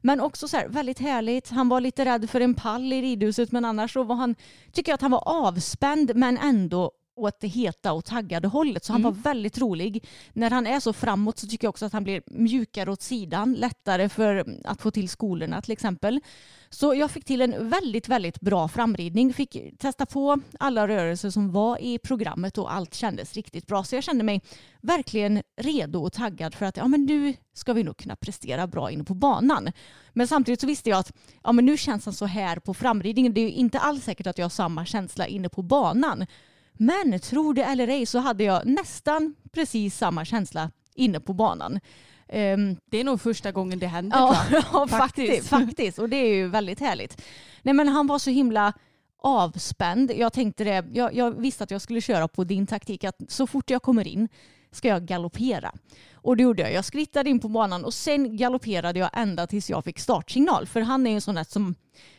Men 0.00 0.20
också 0.20 0.48
så 0.48 0.56
här, 0.56 0.68
väldigt 0.68 0.98
härligt. 1.00 1.50
Han 1.50 1.68
var 1.68 1.80
lite 1.80 2.04
rädd 2.04 2.30
för 2.30 2.40
en 2.40 2.54
pall 2.54 2.92
i 2.92 3.02
ridhuset 3.02 3.52
men 3.52 3.64
annars 3.64 3.92
så 3.92 4.02
var 4.02 4.16
han, 4.16 4.34
tycker 4.72 4.92
jag 4.92 4.94
att 4.94 5.02
han 5.02 5.10
var 5.10 5.22
avspänd 5.28 6.12
men 6.14 6.38
ändå 6.38 6.90
åt 7.16 7.40
det 7.40 7.48
heta 7.48 7.92
och 7.92 8.04
taggade 8.04 8.48
hållet. 8.48 8.84
Så 8.84 8.92
han 8.92 9.02
var 9.02 9.10
väldigt 9.10 9.58
rolig. 9.58 10.06
När 10.32 10.50
han 10.50 10.66
är 10.66 10.80
så 10.80 10.92
framåt 10.92 11.38
så 11.38 11.46
tycker 11.46 11.64
jag 11.64 11.70
också 11.70 11.86
att 11.86 11.92
han 11.92 12.04
blir 12.04 12.22
mjukare 12.26 12.90
åt 12.90 13.02
sidan. 13.02 13.54
Lättare 13.54 14.08
för 14.08 14.58
att 14.64 14.82
få 14.82 14.90
till 14.90 15.08
skolorna 15.08 15.62
till 15.62 15.72
exempel. 15.72 16.20
Så 16.70 16.94
jag 16.94 17.10
fick 17.10 17.24
till 17.24 17.40
en 17.40 17.68
väldigt, 17.68 18.08
väldigt 18.08 18.40
bra 18.40 18.68
framridning. 18.68 19.34
Fick 19.34 19.78
testa 19.78 20.06
på 20.06 20.40
alla 20.58 20.88
rörelser 20.88 21.30
som 21.30 21.52
var 21.52 21.82
i 21.82 21.98
programmet 21.98 22.58
och 22.58 22.74
allt 22.74 22.94
kändes 22.94 23.34
riktigt 23.34 23.66
bra. 23.66 23.84
Så 23.84 23.94
jag 23.94 24.04
kände 24.04 24.24
mig 24.24 24.42
verkligen 24.80 25.42
redo 25.60 26.02
och 26.02 26.12
taggad 26.12 26.54
för 26.54 26.66
att 26.66 26.76
ja, 26.76 26.88
men 26.88 27.04
nu 27.04 27.34
ska 27.52 27.72
vi 27.72 27.82
nog 27.82 27.96
kunna 27.96 28.16
prestera 28.16 28.66
bra 28.66 28.90
inne 28.90 29.04
på 29.04 29.14
banan. 29.14 29.72
Men 30.12 30.28
samtidigt 30.28 30.60
så 30.60 30.66
visste 30.66 30.90
jag 30.90 30.98
att 30.98 31.12
ja, 31.42 31.52
men 31.52 31.66
nu 31.66 31.76
känns 31.76 32.04
han 32.04 32.14
så 32.14 32.26
här 32.26 32.56
på 32.56 32.74
framridningen. 32.74 33.34
Det 33.34 33.40
är 33.40 33.44
ju 33.44 33.52
inte 33.52 33.78
alls 33.78 34.04
säkert 34.04 34.26
att 34.26 34.38
jag 34.38 34.44
har 34.44 34.50
samma 34.50 34.84
känsla 34.84 35.26
inne 35.26 35.48
på 35.48 35.62
banan. 35.62 36.26
Men 36.78 37.20
tror 37.20 37.54
det 37.54 37.62
eller 37.64 37.88
ej 37.88 38.06
så 38.06 38.18
hade 38.18 38.44
jag 38.44 38.66
nästan 38.66 39.34
precis 39.52 39.98
samma 39.98 40.24
känsla 40.24 40.70
inne 40.94 41.20
på 41.20 41.32
banan. 41.32 41.80
Ehm, 42.28 42.76
Det 42.90 42.98
är 42.98 43.04
nog 43.04 43.20
första 43.20 43.52
gången 43.52 43.78
det 43.78 43.86
händer 43.86 44.16
Ja, 44.18 44.36
ja 44.72 44.86
faktiskt. 44.88 45.48
faktiskt. 45.48 45.98
Och 45.98 46.08
det 46.08 46.16
är 46.16 46.34
ju 46.34 46.48
väldigt 46.48 46.80
härligt. 46.80 47.22
Nej, 47.62 47.74
men 47.74 47.88
han 47.88 48.06
var 48.06 48.18
så 48.18 48.30
himla 48.30 48.72
avspänd. 49.18 50.12
Jag 50.16 50.32
tänkte 50.32 50.64
det, 50.64 50.84
jag, 50.92 51.14
jag 51.14 51.30
visste 51.30 51.64
att 51.64 51.70
jag 51.70 51.80
skulle 51.82 52.00
köra 52.00 52.28
på 52.28 52.44
din 52.44 52.66
taktik 52.66 53.04
att 53.04 53.16
så 53.28 53.46
fort 53.46 53.70
jag 53.70 53.82
kommer 53.82 54.06
in 54.08 54.28
ska 54.70 54.88
jag 54.88 55.06
galoppera. 55.06 55.72
Och 56.14 56.36
det 56.36 56.42
gjorde 56.42 56.62
jag. 56.62 56.72
Jag 56.72 56.84
skrittade 56.84 57.30
in 57.30 57.40
på 57.40 57.48
banan 57.48 57.84
och 57.84 57.94
sen 57.94 58.36
galopperade 58.36 58.98
jag 58.98 59.10
ända 59.12 59.46
tills 59.46 59.70
jag 59.70 59.84
fick 59.84 59.98
startsignal. 59.98 60.66
För 60.66 60.80
han 60.80 61.06
är 61.06 61.10
ju 61.10 61.14
en 61.14 61.20
sån 61.20 61.34
där 61.34 61.44
som 61.48 61.74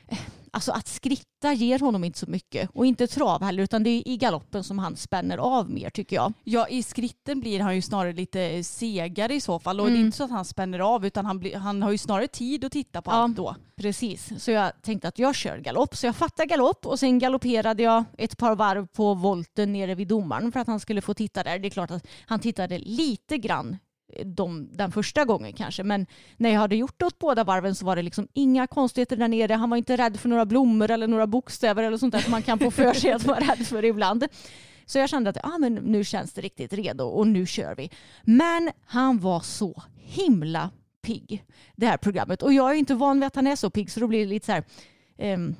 eh, 0.07 0.17
Alltså 0.55 0.71
att 0.71 0.87
skritta 0.87 1.53
ger 1.53 1.79
honom 1.79 2.03
inte 2.03 2.19
så 2.19 2.29
mycket. 2.29 2.69
Och 2.73 2.85
inte 2.85 3.07
trav 3.07 3.43
heller 3.43 3.63
utan 3.63 3.83
det 3.83 3.89
är 3.89 4.07
i 4.07 4.17
galoppen 4.17 4.63
som 4.63 4.79
han 4.79 4.95
spänner 4.95 5.37
av 5.37 5.69
mer 5.71 5.89
tycker 5.89 6.15
jag. 6.15 6.33
Ja, 6.43 6.67
i 6.67 6.83
skritten 6.83 7.39
blir 7.39 7.59
han 7.59 7.75
ju 7.75 7.81
snarare 7.81 8.13
lite 8.13 8.63
segare 8.63 9.33
i 9.35 9.41
så 9.41 9.59
fall. 9.59 9.79
Och 9.79 9.85
det 9.85 9.91
är 9.91 9.95
Mm. 9.95 10.05
inte 10.05 10.17
så 10.17 10.23
att 10.23 10.31
han 10.31 10.45
spänner 10.45 10.79
av 10.79 11.05
utan 11.05 11.25
han, 11.25 11.39
blir, 11.39 11.55
han 11.57 11.81
har 11.83 11.91
ju 11.91 11.97
snarare 11.97 12.27
tid 12.27 12.65
att 12.65 12.71
titta 12.71 13.01
på 13.01 13.11
Ja. 13.11 13.15
allt 13.15 13.35
då. 13.35 13.55
Precis, 13.77 14.43
så 14.43 14.51
jag 14.51 14.71
tänkte 14.81 15.07
att 15.07 15.19
jag 15.19 15.35
kör 15.35 15.57
galopp. 15.57 15.95
Så 15.95 16.05
jag 16.05 16.15
fattade 16.15 16.47
galopp 16.47 16.85
och 16.85 16.99
sen 16.99 17.19
galopperade 17.19 17.83
jag 17.83 18.03
ett 18.17 18.37
par 18.37 18.55
varv 18.55 18.87
på 18.87 19.13
volten 19.13 19.73
nere 19.73 19.95
vid 19.95 20.07
domaren 20.07 20.51
för 20.51 20.59
att 20.59 20.67
han 20.67 20.79
skulle 20.79 21.01
få 21.01 21.13
titta 21.13 21.43
där. 21.43 21.59
Det 21.59 21.67
är 21.67 21.69
klart 21.69 21.91
att 21.91 22.07
han 22.27 22.39
tittade 22.39 22.77
lite 22.79 23.37
grann 23.37 23.77
de, 24.23 24.69
den 24.71 24.91
första 24.91 25.25
gången 25.25 25.53
kanske. 25.53 25.83
Men 25.83 26.05
när 26.37 26.49
jag 26.49 26.59
hade 26.59 26.75
gjort 26.75 26.93
det 26.97 27.05
åt 27.05 27.19
båda 27.19 27.43
varven 27.43 27.75
så 27.75 27.85
var 27.85 27.95
det 27.95 28.01
liksom 28.01 28.27
inga 28.33 28.67
konstigheter 28.67 29.17
där 29.17 29.27
nere. 29.27 29.53
Han 29.53 29.69
var 29.69 29.77
inte 29.77 29.97
rädd 29.97 30.19
för 30.19 30.29
några 30.29 30.45
blommor 30.45 30.91
eller 30.91 31.07
några 31.07 31.27
bokstäver 31.27 31.83
eller 31.83 31.97
sånt 31.97 32.11
där 32.13 32.21
som 32.21 32.31
man 32.31 32.41
kan 32.41 32.59
få 32.59 32.71
för 32.71 32.93
sig 32.93 33.11
att 33.11 33.23
vara 33.23 33.39
rädd 33.39 33.67
för 33.67 33.85
ibland. 33.85 34.25
Så 34.85 34.97
jag 34.97 35.09
kände 35.09 35.29
att 35.29 35.37
ah, 35.43 35.57
men 35.57 35.75
nu 35.75 36.03
känns 36.03 36.33
det 36.33 36.41
riktigt 36.41 36.73
redo 36.73 37.03
och 37.03 37.27
nu 37.27 37.45
kör 37.45 37.75
vi. 37.75 37.89
Men 38.23 38.71
han 38.85 39.19
var 39.19 39.39
så 39.39 39.83
himla 39.95 40.69
pigg 41.01 41.45
det 41.75 41.87
här 41.87 41.97
programmet. 41.97 42.41
Och 42.41 42.53
jag 42.53 42.71
är 42.71 42.75
inte 42.75 42.95
van 42.95 43.19
vid 43.19 43.27
att 43.27 43.35
han 43.35 43.47
är 43.47 43.55
så 43.55 43.69
pigg 43.69 43.91
så 43.91 43.99
då 43.99 44.07
blir 44.07 44.19
det 44.19 44.25
lite 44.25 44.45
så 44.45 44.51
här 44.51 44.63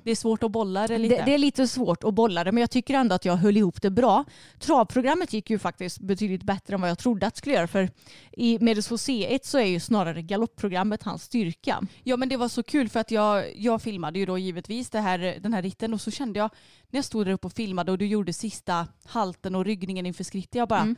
det 0.03 0.11
är 0.11 0.15
svårt 0.15 0.43
att 0.43 0.51
bolla 0.51 0.87
det 0.87 0.97
lite. 0.97 1.15
det, 1.15 1.25
det 1.25 1.33
är 1.33 1.37
lite 1.37 1.67
svårt 1.67 2.03
att 2.03 2.13
bolla 2.13 2.43
det 2.43 2.51
men 2.51 2.61
jag 2.61 2.69
tycker 2.69 2.93
ändå 2.93 3.15
att 3.15 3.25
jag 3.25 3.35
höll 3.35 3.57
ihop 3.57 3.81
det 3.81 3.89
bra. 3.89 4.25
Travprogrammet 4.59 5.33
gick 5.33 5.49
ju 5.49 5.59
faktiskt 5.59 5.99
betydligt 5.99 6.43
bättre 6.43 6.73
än 6.73 6.81
vad 6.81 6.89
jag 6.89 6.99
trodde 6.99 7.27
att 7.27 7.33
det 7.33 7.37
skulle 7.37 7.55
göra 7.55 7.67
för 7.67 7.89
i 8.31 8.59
Medelsvår 8.59 8.97
C1 8.97 9.39
så 9.43 9.57
är 9.57 9.65
ju 9.65 9.79
snarare 9.79 10.21
galoppprogrammet 10.21 11.03
hans 11.03 11.23
styrka. 11.23 11.81
Ja 12.03 12.17
men 12.17 12.29
det 12.29 12.37
var 12.37 12.47
så 12.47 12.63
kul 12.63 12.89
för 12.89 12.99
att 12.99 13.11
jag, 13.11 13.57
jag 13.57 13.81
filmade 13.81 14.19
ju 14.19 14.25
då 14.25 14.37
givetvis 14.37 14.89
det 14.89 14.99
här, 14.99 15.37
den 15.39 15.53
här 15.53 15.61
ritten 15.61 15.93
och 15.93 16.01
så 16.01 16.11
kände 16.11 16.39
jag 16.39 16.49
när 16.89 16.97
jag 16.97 17.05
stod 17.05 17.25
där 17.25 17.33
uppe 17.33 17.47
och 17.47 17.53
filmade 17.53 17.91
och 17.91 17.97
du 17.97 18.07
gjorde 18.07 18.33
sista 18.33 18.87
halten 19.05 19.55
och 19.55 19.65
ryggningen 19.65 20.05
inför 20.05 20.23
skrittet 20.23 20.55
jag 20.55 20.67
bara 20.67 20.81
Mm. 20.81 20.95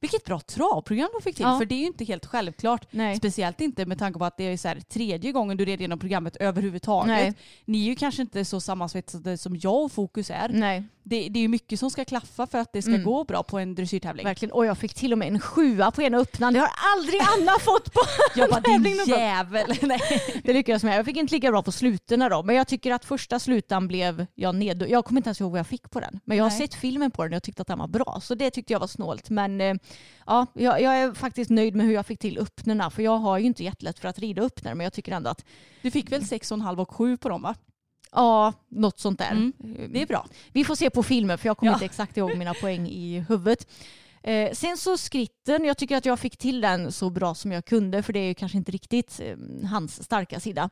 Vilket 0.00 0.24
bra 0.24 0.40
travprogram 0.40 1.08
du 1.18 1.22
fick 1.22 1.36
till 1.36 1.44
Ja. 1.44 1.58
för 1.58 1.64
det 1.66 1.74
är 1.74 1.78
ju 1.78 1.86
inte 1.86 2.04
helt 2.04 2.26
självklart. 2.26 2.86
Nej. 2.90 3.16
Speciellt 3.16 3.60
inte 3.60 3.86
med 3.86 3.98
tanke 3.98 4.18
på 4.18 4.24
att 4.24 4.36
det 4.36 4.44
är 4.44 4.56
så 4.56 4.68
här, 4.68 4.80
tredje 4.80 5.32
gången 5.32 5.56
du 5.56 5.64
red 5.64 5.80
igenom 5.80 5.98
programmet 5.98 6.36
överhuvudtaget. 6.36 7.06
Nej. 7.08 7.34
Ni 7.64 7.80
är 7.82 7.88
ju 7.88 7.96
kanske 7.96 8.22
inte 8.22 8.44
så 8.44 8.60
sammansvetsade 8.60 9.38
som 9.38 9.56
jag 9.56 9.82
och 9.84 9.92
Fokus 9.92 10.30
är. 10.30 10.48
Nej, 10.48 10.84
Det, 11.08 11.28
det 11.28 11.38
är 11.38 11.40
ju 11.42 11.48
mycket 11.48 11.80
som 11.80 11.90
ska 11.90 12.04
klaffa 12.04 12.46
för 12.46 12.58
att 12.58 12.72
det 12.72 12.82
ska 12.82 12.90
Mm. 12.92 13.04
gå 13.04 13.24
bra 13.24 13.42
på 13.42 13.58
en 13.58 13.74
dressyrtävling. 13.74 14.24
verkligen. 14.26 14.52
Och 14.52 14.66
jag 14.66 14.78
fick 14.78 14.94
till 14.94 15.12
och 15.12 15.18
med 15.18 15.28
en 15.28 15.40
sjua 15.40 15.90
på 15.90 16.02
ena 16.02 16.18
öppnaren. 16.18 16.54
Det 16.54 16.60
har 16.60 16.70
aldrig 16.96 17.20
Anna 17.38 17.52
fått 17.60 17.92
på 17.92 18.00
Jag 18.36 18.50
bara 18.50 18.60
din 18.60 18.98
jävel. 19.06 19.74
Nej. 19.82 20.00
Det 20.44 20.52
lyckades 20.52 20.84
med. 20.84 20.98
Jag 20.98 21.04
fick 21.04 21.16
inte 21.16 21.34
lika 21.34 21.50
bra 21.50 21.62
på 21.62 21.72
slutena 21.72 22.28
då. 22.28 22.42
Men 22.42 22.56
jag 22.56 22.68
tycker 22.68 22.92
att 22.92 23.04
första 23.04 23.38
slutan 23.38 23.88
blev 23.88 24.26
jag 24.34 24.54
ned. 24.54 24.84
Jag 24.88 25.04
kommer 25.04 25.18
inte 25.18 25.28
ens 25.28 25.40
ihåg 25.40 25.50
vad 25.50 25.58
jag 25.58 25.66
fick 25.66 25.90
på 25.90 26.00
den. 26.00 26.20
Men 26.24 26.36
jag 26.36 26.44
har 26.44 26.50
Nej. 26.50 26.58
sett 26.58 26.74
filmen 26.74 27.10
på 27.10 27.22
den 27.22 27.32
och 27.32 27.36
jag 27.36 27.42
tyckte 27.42 27.62
att 27.62 27.68
den 27.68 27.78
var 27.78 27.88
bra. 27.88 28.18
Så 28.22 28.34
det 28.34 28.50
tyckte 28.50 28.72
jag 28.72 28.80
var 28.80 28.86
snålt. 28.86 29.30
Men 29.30 29.60
eh, 29.60 29.74
ja, 30.26 30.46
jag, 30.52 30.82
jag 30.82 30.96
är 30.96 31.14
faktiskt 31.14 31.50
nöjd 31.50 31.74
med 31.74 31.86
hur 31.86 31.94
jag 31.94 32.06
fick 32.06 32.18
till 32.20 32.38
öppnarna. 32.38 32.90
För 32.90 33.02
jag 33.02 33.18
har 33.18 33.38
ju 33.38 33.46
inte 33.46 33.64
jättelätt 33.64 33.98
för 33.98 34.08
att 34.08 34.18
rida 34.18 34.42
öppnare. 34.42 34.74
Men 34.74 34.84
jag 34.84 34.92
tycker 34.92 35.12
ändå 35.12 35.30
att 35.30 35.44
Du 35.82 35.90
fick 35.90 36.12
väl 36.12 36.20
6,5 36.22 36.78
och 36.80 36.90
7 36.94 37.16
på 37.16 37.28
dem 37.28 37.42
va? 37.42 37.54
Ja, 38.12 38.52
något 38.68 38.98
sånt 39.00 39.18
där. 39.18 39.30
Mm. 39.30 39.52
Eh, 39.78 39.88
Det 39.90 40.02
är 40.02 40.06
bra. 40.06 40.26
Vi 40.52 40.64
får 40.64 40.74
se 40.74 40.90
på 40.90 41.02
filmen 41.02 41.38
för 41.38 41.46
jag 41.46 41.56
kommer 41.58 41.72
Ja. 41.72 41.76
inte 41.76 41.84
exakt 41.84 42.16
ihåg 42.16 42.36
mina 42.36 42.54
poäng 42.54 42.88
i 42.88 43.24
huvudet. 43.28 43.66
Eh, 44.22 44.52
sen 44.52 44.76
så 44.76 44.98
skritten, 44.98 45.64
jag 45.64 45.76
tycker 45.78 45.96
att 45.96 46.06
jag 46.06 46.18
fick 46.20 46.36
till 46.36 46.60
den 46.60 46.92
så 46.92 47.10
bra 47.10 47.34
som 47.34 47.52
jag 47.52 47.64
kunde 47.64 48.02
för 48.02 48.12
det 48.12 48.18
är 48.20 48.26
ju 48.28 48.34
kanske 48.34 48.58
inte 48.58 48.72
riktigt 48.72 49.20
eh, 49.20 49.36
hans 49.70 50.02
starka 50.04 50.40
sida. 50.40 50.70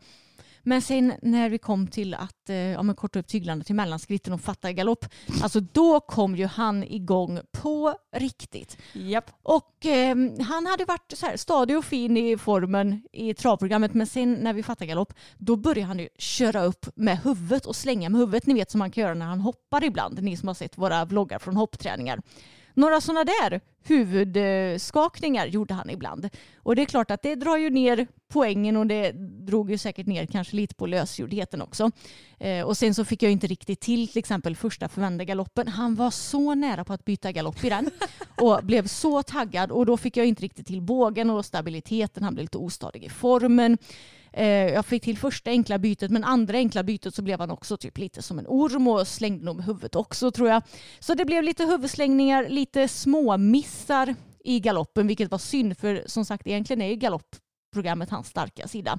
Men 0.69 0.83
sen 0.83 1.13
när 1.23 1.49
vi 1.49 1.59
kom 1.59 1.87
till 1.87 2.15
att 2.15 2.51
eh, 2.51 2.57
ja, 2.57 2.95
korta 2.95 3.19
upp 3.19 3.27
tyglarna 3.27 3.65
till 3.65 3.75
mellanskritten 3.75 4.33
och 4.33 4.41
fatta 4.41 4.73
galopp, 4.73 5.05
alltså 5.43 5.61
då 5.61 6.01
kom 6.01 6.37
ju 6.37 6.47
han 6.47 6.85
igång 6.85 7.41
på 7.53 7.95
riktigt. 8.17 8.79
Japp. 8.93 9.31
Och 9.43 9.87
eh, 9.87 10.17
han 10.41 10.67
hade 10.67 10.85
varit 10.85 11.13
så 11.17 11.27
här 11.27 11.37
stadig 11.37 11.79
och 11.79 11.85
fin 11.85 12.17
i 12.17 12.39
formen 12.39 13.03
i 13.13 13.35
travprogrammet 13.35 13.95
men 13.95 14.07
sen 14.07 14.33
när 14.33 14.53
vi 14.53 14.63
fattade 14.63 14.87
galopp 14.87 15.13
då 15.39 15.57
började 15.57 15.89
han 15.89 15.99
ju 15.99 16.09
köra 16.19 16.65
upp 16.65 16.87
med 16.95 17.19
huvudet 17.19 17.67
och 17.67 17.77
slänga 17.77 18.09
med 18.09 18.21
huvudet. 18.21 18.47
Ni 18.47 18.55
vet 18.55 18.71
som 18.71 18.79
man 18.79 18.91
kan 18.91 19.03
göra 19.03 19.15
när 19.15 19.27
han 19.27 19.41
hoppar 19.41 19.85
ibland. 19.85 20.23
Ni 20.23 20.37
som 20.37 20.49
har 20.49 20.55
sett 20.55 20.79
våra 20.79 21.05
vloggar 21.05 21.39
från 21.39 21.57
hoppträningar. 21.57 22.21
Några 22.77 23.01
sådana 23.01 23.25
där 23.25 23.61
huvudskakningar 23.85 25.47
gjorde 25.47 25.75
han 25.75 25.91
ibland. 25.91 26.29
Och 26.63 26.77
det 26.77 26.83
är 26.83 26.87
klart 26.87 27.11
att 27.11 27.23
det 27.23 27.35
drar 27.35 27.57
ju 27.57 27.71
ner 27.71 28.07
poängen 28.29 28.77
och 28.77 28.87
det 28.87 29.13
drog 29.47 29.71
ju 29.71 29.79
säkert 29.79 30.07
ner 30.07 30.27
kanske 30.27 30.57
lite 30.57 30.75
på 30.75 30.87
lösgjordheten 30.87 31.63
också. 31.63 31.91
Eh, 32.39 32.67
och 32.67 32.77
sen 32.77 32.95
så 32.95 33.05
fick 33.05 33.23
jag 33.23 33.33
inte 33.33 33.47
riktigt 33.47 33.81
till 33.81 34.09
till 34.09 34.19
exempel 34.19 34.57
första 34.57 34.89
förvända 34.89 35.25
galoppen. 35.25 35.69
Han 35.69 35.95
var 35.95 36.11
så 36.11 36.55
nära 36.55 36.85
på 36.85 36.93
att 36.93 37.05
byta 37.05 37.33
galopp 37.33 37.65
i 37.65 37.69
den 37.69 37.91
och 38.37 38.61
blev 38.63 38.87
så 38.87 39.23
taggad 39.23 39.71
och 39.71 39.87
då 39.87 39.97
fick 39.97 40.17
jag 40.17 40.27
inte 40.27 40.43
riktigt 40.43 40.67
till 40.67 40.83
bågen 40.83 41.31
och 41.31 41.45
stabiliteten. 41.45 42.23
Han 42.23 42.35
blev 42.35 42.45
lite 42.45 42.59
ostadig 42.59 43.05
i 43.05 43.09
formen. 43.09 43.79
Eh, 44.37 44.47
jag 44.47 44.87
fick 44.87 45.03
till 45.03 45.19
första 45.19 45.51
enkla 45.51 45.79
bytet 45.79 46.11
men 46.11 46.25
andra 46.25 46.59
enkla 46.59 46.83
bytet 46.83 47.15
så 47.15 47.23
blev 47.23 47.41
han 47.41 47.51
också 47.51 47.77
typ 47.77 47.99
lite 47.99 48.23
som 48.23 48.39
en 48.39 48.47
orm 48.49 48.89
och 48.89 49.09
slängde 49.09 49.45
nog 49.45 49.57
med 49.57 49.65
huvudet 49.65 49.95
också 49.95 50.31
tror 50.31 50.49
jag. 50.49 50.63
Så 50.99 51.15
det 51.15 51.25
blev 51.25 51.43
lite 51.43 51.65
huvudslängningar, 51.65 52.49
lite 52.49 52.89
små 52.89 53.37
missar 53.37 54.15
i 54.45 54.61
galoppen 54.61 55.07
vilket 55.07 55.31
var 55.31 55.39
synd 55.39 55.79
för 55.79 56.03
som 56.07 56.25
sagt 56.25 56.47
egentligen 56.47 56.83
är 56.83 56.89
ju 56.89 56.97
galoppprogrammet 56.97 58.11
hans 58.11 58.29
starka 58.29 58.69
sida. 58.69 58.99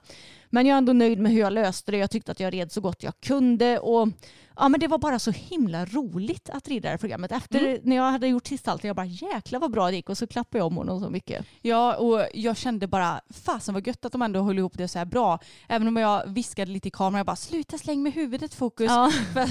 Men 0.49 0.65
jag 0.65 0.73
är 0.73 0.77
ändå 0.77 0.93
nöjd 0.93 1.19
med 1.19 1.31
hur 1.31 1.39
jag 1.39 1.53
löste 1.53 1.91
det. 1.91 1.97
Jag 1.97 2.11
tyckte 2.11 2.31
att 2.31 2.39
jag 2.39 2.53
red 2.53 2.71
så 2.71 2.81
gott 2.81 3.03
jag 3.03 3.13
kunde 3.19 3.79
och 3.79 4.07
ja, 4.55 4.69
men 4.69 4.79
det 4.79 4.87
var 4.87 4.97
bara 4.97 5.19
så 5.19 5.31
himla 5.31 5.85
roligt 5.85 6.49
att 6.49 6.67
rida 6.67 6.81
det 6.81 6.89
här 6.89 6.97
programmet. 6.97 7.31
Efter 7.31 7.79
när 7.83 7.95
jag 7.95 8.11
hade 8.11 8.27
gjort 8.27 8.47
sista 8.47 8.79
jag 8.81 8.95
bara 8.95 9.05
jäklar 9.05 9.59
vad 9.59 9.71
bra 9.71 9.87
det 9.89 9.95
gick 9.95 10.09
och 10.09 10.17
så 10.17 10.27
klappade 10.27 10.57
jag 10.59 10.67
om 10.67 10.77
honom 10.77 11.01
så 11.01 11.09
mycket. 11.09 11.45
Ja, 11.61 11.95
och 11.95 12.25
jag 12.33 12.57
kände 12.57 12.87
bara 12.87 13.21
fasen 13.29 13.73
vad 13.73 13.87
gött 13.87 14.05
att 14.05 14.11
de 14.11 14.21
ändå 14.21 14.41
höll 14.41 14.57
ihop 14.57 14.77
det 14.77 14.87
så 14.87 14.97
här 14.97 15.05
bra. 15.05 15.39
Även 15.67 15.87
om 15.87 15.97
jag 15.97 16.27
viskade 16.27 16.71
lite 16.71 16.87
i 16.87 16.91
kameran, 16.91 17.17
jag 17.17 17.25
bara 17.25 17.35
sluta 17.35 17.77
släng 17.77 18.03
med 18.03 18.13
huvudet 18.13 18.53
fokus. 18.53 18.87
Ja, 18.91 19.11
För 19.33 19.49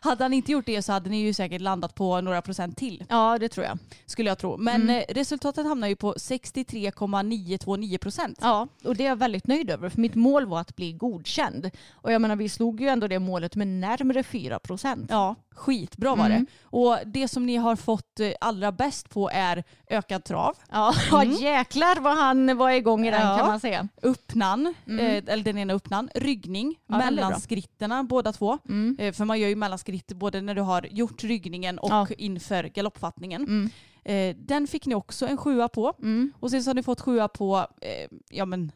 hade 0.00 0.24
han 0.24 0.32
inte 0.32 0.52
gjort 0.52 0.66
det 0.66 0.82
så 0.82 0.92
hade 0.92 1.10
ni 1.10 1.20
ju 1.22 1.34
säkert 1.34 1.60
landat 1.62 1.94
på 1.94 2.20
några 2.20 2.42
procent 2.42 2.76
till, 2.76 3.04
ja 3.08 3.38
det 3.40 3.48
tror 3.48 3.66
jag. 3.66 3.78
skulle 4.06 4.30
jag 4.30 4.38
tro. 4.38 4.56
Men 4.56 4.82
Mm. 4.82 4.96
eh, 5.08 5.14
resultatet 5.14 5.66
hamnar 5.66 5.88
ju 5.88 5.96
på 5.96 6.14
63,929 6.16 7.98
procent. 7.98 8.38
Ja, 8.40 8.68
och 8.84 8.96
det 8.96 9.04
är 9.04 9.08
jag 9.08 9.16
väldigt 9.16 9.46
nöjd 9.46 9.70
över. 9.70 9.88
För 9.88 10.00
mitt 10.00 10.14
mål 10.14 10.27
var 10.46 10.60
att 10.60 10.76
bli 10.76 10.92
godkänd. 10.92 11.70
Och 11.92 12.12
jag 12.12 12.22
menar, 12.22 12.36
vi 12.36 12.48
slog 12.48 12.80
ju 12.80 12.88
ändå 12.88 13.06
det 13.08 13.18
målet 13.18 13.56
med 13.56 13.66
närmare 13.68 14.22
4 14.22 14.58
procent. 14.58 15.06
Ja, 15.10 15.34
skitbra 15.54 16.14
var 16.14 16.26
Mm. 16.26 16.44
det. 16.44 16.50
Och 16.62 16.98
det 17.06 17.28
som 17.28 17.46
ni 17.46 17.56
har 17.56 17.76
fått 17.76 18.20
eh, 18.20 18.30
allra 18.40 18.72
bäst 18.72 19.10
på 19.10 19.30
är 19.32 19.64
ökad 19.90 20.24
trav, 20.24 20.56
Ja, 20.70 20.94
Mm. 21.12 21.32
jäklar 21.34 22.00
vad 22.00 22.16
han 22.16 22.56
var 22.56 22.70
igång 22.70 23.06
i 23.06 23.10
den 23.10 23.20
Ja. 23.28 23.36
kan 23.38 23.46
man 23.46 23.60
säga. 23.60 23.88
öppnan, 24.02 24.74
Mm. 24.86 25.06
eh, 25.06 25.32
eller 25.32 25.44
den 25.44 25.58
ena 25.58 25.72
öppnan, 25.74 26.08
ryggning, 26.14 26.74
Ja, 26.86 26.96
mellanskritterna 26.98 28.02
båda 28.04 28.32
två. 28.32 28.58
Mm. 28.68 28.96
Eh, 29.00 29.12
För 29.12 29.24
man 29.24 29.40
gör 29.40 29.48
ju 29.48 29.56
mellanskritt 29.56 30.12
både 30.12 30.40
när 30.40 30.54
du 30.54 30.60
har 30.62 30.86
gjort 30.90 31.24
ryggningen 31.24 31.78
och 31.78 31.90
Ja. 31.90 32.06
inför 32.18 32.64
galoppfattningen. 32.64 33.70
Eh, 34.04 34.36
den 34.36 34.66
fick 34.66 34.86
ni 34.86 34.94
också 34.94 35.26
en 35.26 35.36
sjua 35.36 35.68
på. 35.68 35.92
Mm. 36.02 36.32
Och 36.40 36.50
sen 36.50 36.62
så 36.64 36.70
har 36.70 36.74
ni 36.74 36.82
fått 36.82 37.00
sjua 37.00 37.28
på 37.28 37.66
eh, 37.80 38.08
ja, 38.30 38.44
men, 38.44 38.72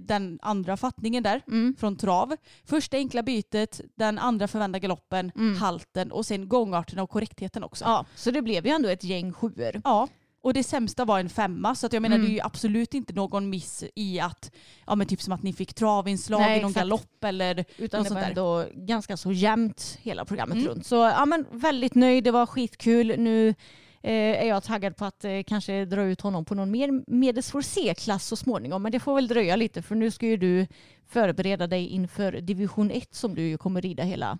den 0.00 0.38
andra 0.42 0.76
fattningen 0.76 1.22
där 1.22 1.42
Mm. 1.48 1.76
från 1.78 1.96
trav. 1.96 2.36
Första 2.64 2.96
enkla 2.96 3.22
bytet, 3.22 3.80
den 3.94 4.18
andra 4.18 4.48
förvända 4.48 4.78
galoppen, 4.78 5.32
Mm. 5.36 5.56
halten 5.56 6.12
och 6.12 6.26
sen 6.26 6.48
gångarterna 6.48 7.02
och 7.02 7.10
korrektheten 7.10 7.64
också. 7.64 7.84
Ja, 7.84 8.06
så 8.14 8.30
det 8.30 8.42
blev 8.42 8.66
ju 8.66 8.72
ändå 8.72 8.88
ett 8.88 9.04
gäng 9.04 9.32
sjuor. 9.32 9.80
Ja, 9.84 10.08
och 10.42 10.54
det 10.54 10.62
sämsta 10.64 11.04
var 11.04 11.20
en 11.20 11.28
femma. 11.28 11.74
Så 11.74 11.86
att 11.86 11.92
jag 11.92 12.02
menar 12.02 12.16
Mm. 12.16 12.26
det 12.26 12.32
är 12.32 12.34
ju 12.34 12.40
absolut 12.40 12.94
inte 12.94 13.12
någon 13.12 13.50
miss 13.50 13.84
i 13.94 14.20
att, 14.20 14.50
ja 14.86 14.94
men 14.94 15.06
typ 15.06 15.22
som 15.22 15.32
att 15.32 15.42
ni 15.42 15.52
fick 15.52 15.74
travinslag 15.74 16.40
Nej, 16.40 16.58
i 16.58 16.62
någon 16.62 16.70
exakt. 16.70 16.84
galopp 16.84 17.24
eller 17.24 17.64
Utan 17.78 18.00
något 18.00 18.08
det 18.08 18.14
var 18.14 18.22
ändå 18.22 18.64
ganska 18.74 19.16
så 19.16 19.32
jämnt 19.32 19.98
hela 20.02 20.24
programmet 20.24 20.56
Mm. 20.56 20.68
runt. 20.68 20.86
Så 20.86 20.94
ja, 20.96 21.24
men 21.26 21.46
väldigt 21.50 21.94
nöjd, 21.94 22.24
det 22.24 22.30
var 22.30 22.46
skitkul. 22.46 23.14
Nu 23.18 23.54
Eh, 24.02 24.42
är 24.42 24.48
jag 24.48 24.62
taggad 24.62 24.96
på 24.96 25.04
att 25.04 25.24
eh, 25.24 25.42
kanske 25.46 25.84
dra 25.84 26.02
ut 26.02 26.20
honom 26.20 26.44
på 26.44 26.54
någon 26.54 26.70
mer 26.70 27.04
medelsvår 27.06 27.60
C-klass 27.60 28.26
så 28.26 28.36
småningom. 28.36 28.82
Men 28.82 28.92
det 28.92 29.00
får 29.00 29.14
väl 29.14 29.28
dröja 29.28 29.56
lite 29.56 29.82
för 29.82 29.94
nu 29.94 30.10
ska 30.10 30.26
ju 30.26 30.36
du 30.36 30.66
förbereda 31.06 31.66
dig 31.66 31.86
inför 31.86 32.32
division 32.32 32.90
1 32.90 33.14
som 33.14 33.34
du 33.34 33.58
kommer 33.58 33.82
rida 33.82 34.02
hela 34.02 34.38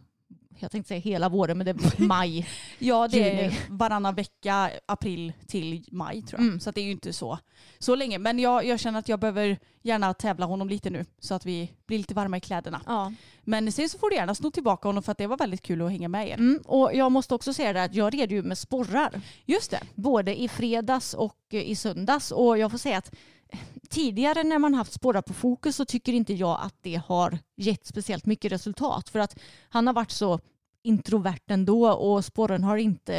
jag 0.65 0.71
tänkte 0.71 0.89
säga 0.89 1.01
hela 1.01 1.29
våren 1.29 1.59
men 1.59 1.65
det 1.65 1.71
är 1.99 2.03
maj. 2.03 2.49
Ja, 2.79 3.09
det 3.09 3.45
är 3.45 3.55
varannan 3.69 4.15
vecka, 4.15 4.71
april 4.87 5.33
till 5.47 5.85
maj 5.91 6.23
tror 6.23 6.41
jag. 6.41 6.47
Mm. 6.49 6.61
Så 6.61 6.71
det 6.71 6.81
är 6.81 6.85
ju 6.85 6.91
inte 6.91 7.13
så, 7.13 7.39
så 7.79 7.95
länge. 7.95 8.19
Men 8.19 8.39
jag, 8.39 8.65
jag 8.65 8.81
känner 8.81 8.99
att 8.99 9.09
jag 9.09 9.21
behöver 9.21 9.59
gärna 9.83 10.15
tävla 10.15 10.47
honom 10.47 10.69
lite 10.69 10.91
nu 10.91 11.05
så 11.19 11.35
att 11.35 11.47
vi 11.47 11.73
blir 11.87 11.99
lite 11.99 12.15
varma 12.15 12.37
i 12.37 12.41
kläderna. 12.41 12.81
Ja. 12.87 13.13
Men 13.45 13.73
sen 13.73 13.89
så 13.89 13.99
får 13.99 14.11
du 14.11 14.17
gärna 14.17 14.35
sno 14.35 14.51
tillbaka 14.51 14.89
honom 14.89 15.03
för 15.03 15.13
att 15.13 15.19
det 15.19 15.27
var 15.27 15.37
väldigt 15.37 15.63
kul 15.63 15.83
att 15.83 15.91
hänga 15.91 16.09
med 16.09 16.29
er. 16.29 16.35
Mm, 16.35 16.63
och 16.65 16.95
jag 16.95 17.13
måste 17.13 17.35
också 17.35 17.53
säga 17.53 17.73
det 17.73 17.83
att 17.83 17.95
jag 17.95 18.15
red 18.15 18.33
ju 18.33 18.43
med 18.43 18.59
sporrar. 18.59 19.21
Just 19.47 19.71
det. 19.71 19.81
både 19.95 20.41
i 20.41 20.49
fredags 20.49 21.15
och 21.15 21.39
eh, 21.51 21.71
i 21.71 21.77
söndags. 21.77 22.31
Och 22.31 22.59
jag 22.59 22.71
får 22.71 22.79
säga 22.79 22.99
att 22.99 23.15
eh, 23.49 23.59
tidigare 23.89 24.43
när 24.43 24.59
man 24.59 24.75
haft 24.75 24.93
sporrar 24.93 25.23
på 25.23 25.33
fokus 25.33 25.77
så 25.77 25.85
tycker 25.85 26.13
inte 26.13 26.35
jag 26.35 26.59
att 26.63 26.75
det 26.83 27.03
har 27.07 27.39
gett 27.57 27.87
speciellt 27.87 28.27
mycket 28.27 28.53
resultat. 28.53 29.09
För 29.09 29.19
att 29.19 29.39
han 29.69 29.87
har 29.87 29.95
varit 29.95 30.11
så 30.11 30.41
introvert 30.83 31.41
ändå 31.51 31.89
och 31.91 32.25
sporren 32.25 32.65
har 32.65 32.77
inte 32.77 33.13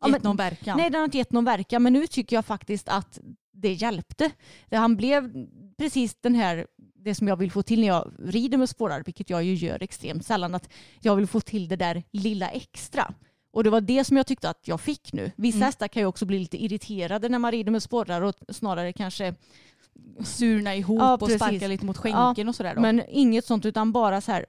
ja, 0.00 0.06
Gett 0.08 0.12
men- 0.12 0.22
någon 0.22 0.36
verkan. 0.36 0.78
Nej, 0.78 0.90
den 0.90 0.98
har 0.98 1.04
inte 1.04 1.18
gett 1.18 1.32
någon 1.32 1.44
verkan. 1.44 1.82
Men 1.82 1.92
nu 1.92 2.06
tycker 2.06 2.36
jag 2.36 2.44
faktiskt 2.44 2.88
att 2.88 3.20
det 3.52 3.72
hjälpte. 3.72 4.30
Han 4.70 4.96
blev 4.96 5.46
precis 5.78 6.16
den 6.20 6.34
här, 6.34 6.66
det 6.94 7.14
som 7.14 7.28
jag 7.28 7.36
vill 7.36 7.50
få 7.50 7.62
till 7.62 7.80
när 7.80 7.86
jag 7.86 8.12
rider 8.18 8.58
med 8.58 8.68
sporrar, 8.68 9.02
vilket 9.06 9.30
jag 9.30 9.44
ju 9.44 9.54
gör 9.54 9.82
extremt 9.82 10.26
sällan, 10.26 10.54
att 10.54 10.68
jag 11.00 11.16
vill 11.16 11.26
få 11.26 11.40
till 11.40 11.68
det 11.68 11.76
där 11.76 12.02
lilla 12.10 12.48
extra. 12.48 13.14
Och 13.52 13.64
det 13.64 13.70
var 13.70 13.80
det 13.80 14.04
som 14.04 14.16
jag 14.16 14.26
tyckte 14.26 14.50
att 14.50 14.68
jag 14.68 14.80
fick 14.80 15.12
nu. 15.12 15.30
Vissa 15.36 15.56
Mm. 15.56 15.66
hästar 15.66 15.88
kan 15.88 16.02
ju 16.02 16.06
också 16.06 16.26
bli 16.26 16.38
lite 16.38 16.64
irriterade 16.64 17.28
när 17.28 17.38
man 17.38 17.52
rider 17.52 17.72
med 17.72 17.82
sporrar 17.82 18.22
och 18.22 18.34
snarare 18.48 18.92
kanske, 18.92 19.34
Surna 20.24 20.74
ihop 20.74 20.98
Ja, 21.00 21.14
och 21.14 21.30
sparka 21.30 21.68
lite 21.68 21.84
mot 21.86 21.96
skänken 21.96 22.48
och 22.48 22.54
sådär 22.54 22.74
då. 22.74 22.80
men 22.80 23.02
inget 23.08 23.44
sånt 23.44 23.66
utan 23.66 23.92
bara 23.92 24.20
så 24.20 24.32
här 24.32 24.46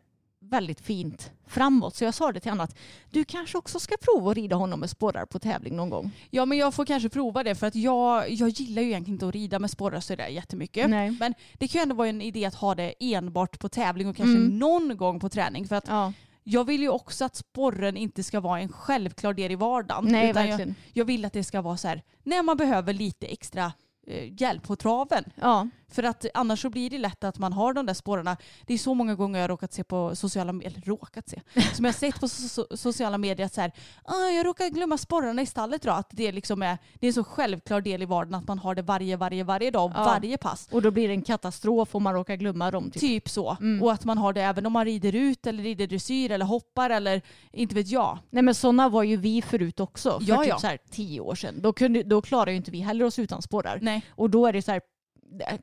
väldigt 0.49 0.81
fint 0.81 1.31
framåt. 1.47 1.95
Så 1.95 2.03
jag 2.03 2.13
sa 2.13 2.31
det 2.31 2.39
till 2.39 2.51
honom 2.51 2.63
att 2.63 2.75
du 3.11 3.23
kanske 3.23 3.57
också 3.57 3.79
ska 3.79 3.95
prova 4.01 4.31
att 4.31 4.37
rida 4.37 4.55
honom 4.55 4.79
med 4.79 4.89
sporrar 4.89 5.25
på 5.25 5.39
tävling 5.39 5.75
någon 5.75 5.89
gång. 5.89 6.11
Ja 6.29 6.45
men 6.45 6.57
jag 6.57 6.73
får 6.73 6.85
kanske 6.85 7.09
prova 7.09 7.43
det 7.43 7.55
för 7.55 7.67
att 7.67 7.75
jag, 7.75 8.29
jag 8.31 8.49
gillar 8.49 8.81
ju 8.81 8.87
egentligen 8.87 9.15
inte 9.15 9.27
att 9.27 9.33
rida 9.33 9.59
med 9.59 9.71
sporrar 9.71 9.99
sådär 9.99 10.27
jättemycket. 10.27 10.89
Nej. 10.89 11.11
Men 11.19 11.33
det 11.53 11.67
kan 11.67 11.79
ju 11.79 11.83
ändå 11.83 11.95
vara 11.95 12.07
en 12.09 12.21
idé 12.21 12.45
att 12.45 12.55
ha 12.55 12.75
det 12.75 12.93
enbart 12.99 13.59
på 13.59 13.69
tävling 13.69 14.07
och 14.07 14.15
kanske 14.15 14.37
Mm. 14.37 14.59
någon 14.59 14.97
gång 14.97 15.19
på 15.19 15.29
träning. 15.29 15.67
För 15.67 15.75
att 15.75 15.87
Ja, 15.87 16.13
jag 16.43 16.63
vill 16.65 16.81
ju 16.81 16.89
också 16.89 17.25
att 17.25 17.35
sporren 17.35 17.97
inte 17.97 18.23
ska 18.23 18.39
vara 18.39 18.59
en 18.59 18.69
självklar 18.69 19.33
del 19.33 19.51
i 19.51 19.55
vardagen. 19.55 20.05
nej 20.11 20.29
utan 20.29 20.41
jag, 20.43 20.49
verkligen. 20.49 20.75
jag 20.93 21.05
vill 21.05 21.25
att 21.25 21.33
det 21.33 21.43
ska 21.43 21.61
vara 21.61 21.77
så 21.77 21.87
här 21.87 22.03
när 22.23 22.43
man 22.43 22.57
behöver 22.57 22.93
lite 22.93 23.27
extra 23.27 23.71
eh, 24.07 24.41
hjälp 24.41 24.63
på 24.63 24.75
traven. 24.75 25.23
Ja. 25.35 25.67
För 25.91 26.03
att 26.03 26.25
annars 26.33 26.61
så 26.61 26.69
blir 26.69 26.89
det 26.89 26.97
lätt 26.97 27.23
att 27.23 27.39
man 27.39 27.53
har 27.53 27.73
de 27.73 27.85
där 27.85 27.93
spårarna. 27.93 28.37
Det 28.65 28.73
är 28.73 28.77
så 28.77 28.93
många 28.93 29.15
gånger 29.15 29.39
jag 29.39 29.43
har 29.43 29.47
råkat 29.49 29.73
se 29.73 29.83
på 29.83 30.15
sociala 30.15 30.53
medier, 30.53 30.81
råkat 30.85 31.29
se, 31.29 31.41
som 31.73 31.85
jag 31.85 31.93
har 31.93 31.97
sett 31.97 32.19
på 32.19 32.27
so 32.27 32.47
so 32.49 32.77
sociala 32.77 33.17
medier 33.17 33.45
att 33.45 33.53
så 33.53 33.61
här, 33.61 33.71
ah, 34.03 34.29
jag 34.29 34.45
råkar 34.45 34.69
glömma 34.69 34.97
sporrarna 34.97 35.41
i 35.41 35.45
stallet 35.45 35.85
idag. 35.85 35.97
Att 35.97 36.09
det, 36.11 36.31
liksom 36.31 36.61
är, 36.61 36.77
det 36.99 37.05
är 37.05 37.09
en 37.09 37.13
så 37.13 37.23
självklar 37.23 37.81
del 37.81 38.01
i 38.01 38.05
vardagen 38.05 38.35
att 38.35 38.47
man 38.47 38.59
har 38.59 38.75
det 38.75 38.81
varje, 38.81 39.15
varje, 39.17 39.43
varje 39.43 39.71
dag, 39.71 39.91
Ja. 39.95 40.03
varje 40.03 40.37
pass. 40.37 40.67
Och 40.71 40.81
då 40.81 40.91
blir 40.91 41.07
det 41.07 41.13
en 41.13 41.21
katastrof 41.21 41.95
om 41.95 42.03
man 42.03 42.13
råkar 42.13 42.35
glömma 42.35 42.71
dem. 42.71 42.91
Typ. 42.91 43.01
Typ 43.01 43.29
så. 43.29 43.57
Mm. 43.61 43.83
Och 43.83 43.91
att 43.93 44.05
man 44.05 44.17
har 44.17 44.33
det 44.33 44.41
även 44.41 44.65
om 44.65 44.73
man 44.73 44.85
rider 44.85 45.15
ut 45.15 45.47
eller 45.47 45.63
rider 45.63 45.87
dressyr 45.87 46.31
eller 46.31 46.45
hoppar 46.45 46.89
eller 46.89 47.21
inte 47.51 47.75
vet 47.75 47.87
jag. 47.87 48.17
Nej 48.29 48.43
men 48.43 48.55
sådana 48.55 48.89
var 48.89 49.03
ju 49.03 49.17
vi 49.17 49.41
förut 49.41 49.79
också. 49.79 50.19
För 50.19 50.29
Ja, 50.29 50.37
typ 50.37 50.47
ja. 50.47 50.59
så 50.59 50.67
här 50.67 50.79
tio 50.91 51.19
år 51.19 51.35
sedan. 51.35 51.61
Då, 51.61 51.73
kunde, 51.73 52.03
då 52.03 52.21
klarar 52.21 52.51
ju 52.51 52.57
inte 52.57 52.71
vi 52.71 52.79
heller 52.79 53.05
oss 53.05 53.19
utan 53.19 53.41
sporrar. 53.41 53.79
Nej. 53.81 54.05
Och 54.09 54.29
då 54.29 54.47
är 54.47 54.53
det 54.53 54.61
så 54.61 54.71
här 54.71 54.81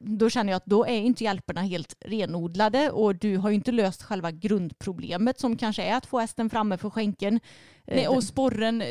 då 0.00 0.30
känner 0.30 0.52
jag 0.52 0.56
att 0.56 0.66
då 0.66 0.86
är 0.86 1.00
inte 1.00 1.24
hjälperna 1.24 1.62
helt 1.62 1.94
renodlade 2.00 2.90
och 2.90 3.14
du 3.14 3.36
har 3.36 3.48
ju 3.48 3.54
inte 3.54 3.72
löst 3.72 4.02
själva 4.02 4.30
grundproblemet 4.30 5.40
som 5.40 5.56
kanske 5.56 5.82
är 5.82 5.96
att 5.96 6.06
få 6.06 6.18
hästen 6.18 6.50
framme 6.50 6.78
för 6.78 6.90
skänken. 6.90 7.40
Nej, 7.86 8.04
Eh, 8.04 8.10
och 8.10 8.24
sporren, 8.24 8.82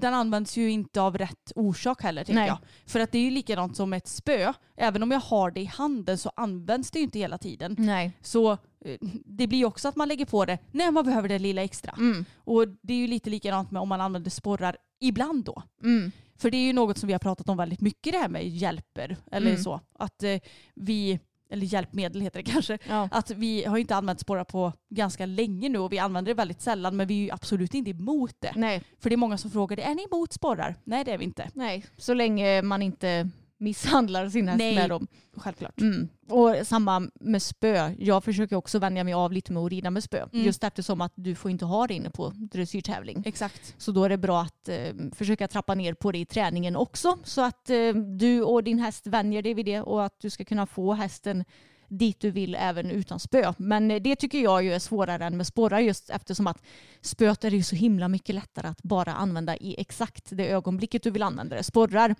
den 0.00 0.14
används 0.14 0.56
ju 0.56 0.70
inte 0.70 1.00
av 1.00 1.18
rätt 1.18 1.52
orsak 1.54 2.02
heller 2.02 2.24
tänker 2.24 2.40
Nej. 2.40 2.48
jag. 2.48 2.58
För 2.86 3.00
att 3.00 3.12
det 3.12 3.18
är 3.18 3.22
ju 3.22 3.30
likadant 3.30 3.76
som 3.76 3.92
ett 3.92 4.08
spö. 4.08 4.52
Även 4.76 5.02
om 5.02 5.10
jag 5.10 5.20
har 5.20 5.50
det 5.50 5.60
i 5.60 5.64
handen 5.64 6.18
så 6.18 6.30
används 6.36 6.90
det 6.90 6.98
ju 6.98 7.04
inte 7.04 7.18
hela 7.18 7.38
tiden. 7.38 7.76
Nej. 7.78 8.12
Så 8.20 8.52
eh, 8.52 8.98
det 9.24 9.46
blir 9.46 9.58
ju 9.58 9.64
också 9.64 9.88
att 9.88 9.96
man 9.96 10.08
lägger 10.08 10.26
på 10.26 10.44
det 10.44 10.58
när 10.70 10.90
man 10.90 11.04
behöver 11.04 11.28
det 11.28 11.38
lilla 11.38 11.62
extra. 11.62 11.94
Mm. 11.98 12.24
Och 12.36 12.68
det 12.68 12.94
är 12.94 12.98
ju 12.98 13.06
lite 13.06 13.30
likadant 13.30 13.70
med 13.70 13.82
om 13.82 13.88
man 13.88 14.00
använder 14.00 14.30
sporrar 14.30 14.76
ibland 15.00 15.44
då. 15.44 15.62
Mm. 15.82 16.12
För 16.38 16.50
det 16.50 16.56
är 16.56 16.66
ju 16.66 16.72
något 16.72 16.98
som 16.98 17.06
vi 17.06 17.12
har 17.12 17.18
pratat 17.20 17.48
om 17.48 17.56
väldigt 17.56 17.80
mycket 17.80 18.12
det 18.12 18.18
här 18.18 18.28
med 18.28 18.48
hjälper. 18.48 19.16
Eller 19.32 19.50
Mm. 19.50 19.62
så. 19.62 19.80
Att 19.98 20.22
eh, 20.22 20.38
vi, 20.74 21.18
eller 21.50 21.66
hjälpmedel 21.66 22.20
heter 22.22 22.42
det 22.42 22.50
kanske. 22.50 22.78
Ja. 22.88 23.08
Att 23.12 23.30
vi 23.30 23.64
har 23.64 23.78
inte 23.78 23.96
använt 23.96 24.20
sporrar 24.20 24.44
på 24.44 24.72
ganska 24.90 25.26
länge 25.26 25.68
nu 25.68 25.78
och 25.78 25.92
vi 25.92 25.98
använder 25.98 26.30
det 26.30 26.34
väldigt 26.34 26.60
sällan 26.60 26.96
men 26.96 27.06
vi 27.06 27.14
är 27.14 27.24
ju 27.24 27.30
absolut 27.30 27.74
inte 27.74 27.90
emot 27.90 28.34
det. 28.38 28.52
Nej. 28.56 28.82
För 29.00 29.10
det 29.10 29.14
är 29.14 29.16
många 29.16 29.38
som 29.38 29.50
frågar, 29.50 29.78
är 29.78 29.94
ni 29.94 30.06
emot 30.12 30.32
sporrar? 30.32 30.74
Nej 30.84 31.04
det 31.04 31.12
är 31.12 31.18
vi 31.18 31.24
inte. 31.24 31.50
Nej, 31.54 31.84
så 31.96 32.14
länge 32.14 32.62
man 32.62 32.82
inte 32.82 33.30
misshandlar 33.58 34.28
sin 34.28 34.48
häst 34.48 34.58
Nej. 34.58 34.74
med 34.74 34.90
dem. 34.90 35.06
Självklart. 35.36 35.80
Mm. 35.80 36.08
Och 36.28 36.54
samma 36.66 37.10
med 37.20 37.42
spö. 37.42 37.94
Jag 37.98 38.24
försöker 38.24 38.56
också 38.56 38.78
vänja 38.78 39.04
mig 39.04 39.14
av 39.14 39.32
lite 39.32 39.52
med 39.52 39.62
att 39.62 39.70
rida 39.70 39.90
med 39.90 40.04
spö. 40.04 40.26
Mm. 40.32 40.46
Just 40.46 40.64
eftersom 40.64 41.00
att 41.00 41.12
du 41.14 41.34
får 41.34 41.50
inte 41.50 41.64
ha 41.64 41.86
det 41.86 41.94
inne 41.94 42.10
på 42.10 42.32
dressyrtävling. 42.34 43.22
Exakt. 43.26 43.74
Så 43.78 43.92
då 43.92 44.04
är 44.04 44.08
det 44.08 44.18
bra 44.18 44.40
att 44.42 44.68
eh, 44.68 44.94
försöka 45.14 45.48
trappa 45.48 45.74
ner 45.74 45.94
på 45.94 46.12
det 46.12 46.18
i 46.18 46.26
träningen 46.26 46.76
också. 46.76 47.18
Så 47.24 47.44
att 47.44 47.70
eh, 47.70 47.94
du 47.94 48.42
och 48.42 48.64
din 48.64 48.78
häst 48.78 49.06
vänjer 49.06 49.42
dig 49.42 49.54
vid 49.54 49.66
det 49.66 49.80
och 49.80 50.04
att 50.04 50.20
du 50.20 50.30
ska 50.30 50.44
kunna 50.44 50.66
få 50.66 50.92
hästen 50.92 51.44
dit 51.88 52.20
du 52.20 52.30
vill 52.30 52.54
även 52.54 52.90
utan 52.90 53.20
spö. 53.20 53.52
Men 53.56 53.90
eh, 53.90 54.02
det 54.02 54.16
tycker 54.16 54.38
jag 54.38 54.62
ju 54.62 54.74
är 54.74 54.78
svårare 54.78 55.24
än 55.24 55.36
med 55.36 55.46
sporrar 55.46 55.80
just 55.80 56.10
eftersom 56.10 56.46
att 56.46 56.62
spöet 57.00 57.44
är 57.44 57.50
ju 57.50 57.62
så 57.62 57.76
himla 57.76 58.08
mycket 58.08 58.34
lättare 58.34 58.68
att 58.68 58.82
bara 58.82 59.14
använda 59.14 59.56
i 59.56 59.80
exakt 59.80 60.26
det 60.30 60.48
ögonblicket 60.48 61.02
du 61.02 61.10
vill 61.10 61.22
använda 61.22 61.56
det. 61.56 61.62
Sporrar 61.62 62.14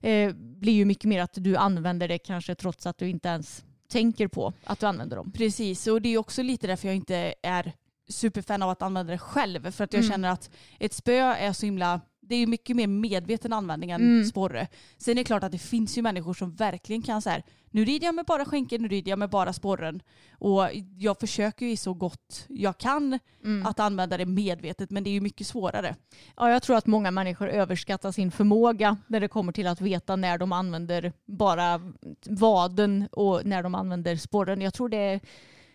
eh, 0.00 0.32
blir 0.34 0.72
ju 0.72 0.84
mycket 0.84 1.04
mer 1.04 1.20
att 1.22 1.34
du 1.34 1.56
använder 1.56 2.08
det 2.08 2.18
kanske 2.18 2.54
trots 2.54 2.86
att 2.86 2.98
du 2.98 3.08
inte 3.08 3.28
ens 3.28 3.64
tänker 3.88 4.28
på 4.28 4.52
att 4.64 4.80
du 4.80 4.86
använder 4.86 5.16
dem. 5.16 5.32
Precis, 5.32 5.86
och 5.86 6.02
det 6.02 6.08
är 6.08 6.18
också 6.18 6.42
lite 6.42 6.66
därför 6.66 6.88
jag 6.88 6.96
inte 6.96 7.34
är 7.42 7.72
superfan 8.08 8.62
av 8.62 8.70
att 8.70 8.82
använda 8.82 9.12
det 9.12 9.18
själv. 9.18 9.70
För 9.70 9.84
att 9.84 9.92
jag 9.92 10.00
Mm. 10.00 10.10
känner 10.10 10.28
att 10.28 10.50
ett 10.78 10.92
spö 10.92 11.12
är 11.20 11.52
så 11.52 11.66
himla, 11.66 12.00
det 12.28 12.34
är 12.34 12.38
ju 12.38 12.46
mycket 12.46 12.76
mer 12.76 12.86
medveten 12.86 13.52
användning 13.52 13.90
än 13.90 14.00
Mm. 14.02 14.24
sporre. 14.24 14.68
Sen 14.98 15.12
är 15.12 15.14
det 15.14 15.24
klart 15.24 15.42
att 15.42 15.52
det 15.52 15.58
finns 15.58 15.98
ju 15.98 16.02
människor 16.02 16.34
som 16.34 16.54
verkligen 16.54 17.02
kan 17.02 17.22
så 17.22 17.30
här, 17.30 17.42
nu 17.70 17.84
rider 17.84 18.06
jag 18.06 18.14
med 18.14 18.24
bara 18.24 18.44
skänken, 18.44 18.82
nu 18.82 18.88
rider 18.88 19.10
jag 19.12 19.18
med 19.18 19.30
bara 19.30 19.52
sporren. 19.52 20.02
Och 20.38 20.64
jag 20.98 21.20
försöker 21.20 21.66
ju 21.66 21.76
så 21.76 21.94
gott 21.94 22.44
jag 22.48 22.78
kan 22.78 23.18
Mm. 23.44 23.66
att 23.66 23.80
använda 23.80 24.16
det 24.18 24.26
medvetet, 24.26 24.90
men 24.90 25.04
det 25.04 25.10
är 25.10 25.12
ju 25.12 25.20
mycket 25.20 25.46
svårare. 25.46 25.96
Ja, 26.36 26.50
jag 26.50 26.62
tror 26.62 26.76
att 26.76 26.86
många 26.86 27.10
människor 27.10 27.48
överskattar 27.48 28.12
sin 28.12 28.30
förmåga 28.30 28.96
när 29.06 29.20
det 29.20 29.28
kommer 29.28 29.52
till 29.52 29.66
att 29.66 29.80
veta 29.80 30.16
när 30.16 30.38
de 30.38 30.52
använder 30.52 31.12
bara 31.26 31.80
vaden 32.26 33.08
och 33.12 33.44
när 33.46 33.62
de 33.62 33.74
använder 33.74 34.16
sporren. 34.16 34.60
Jag 34.60 34.74
tror 34.74 34.88
det 34.88 34.96
är, 34.96 35.20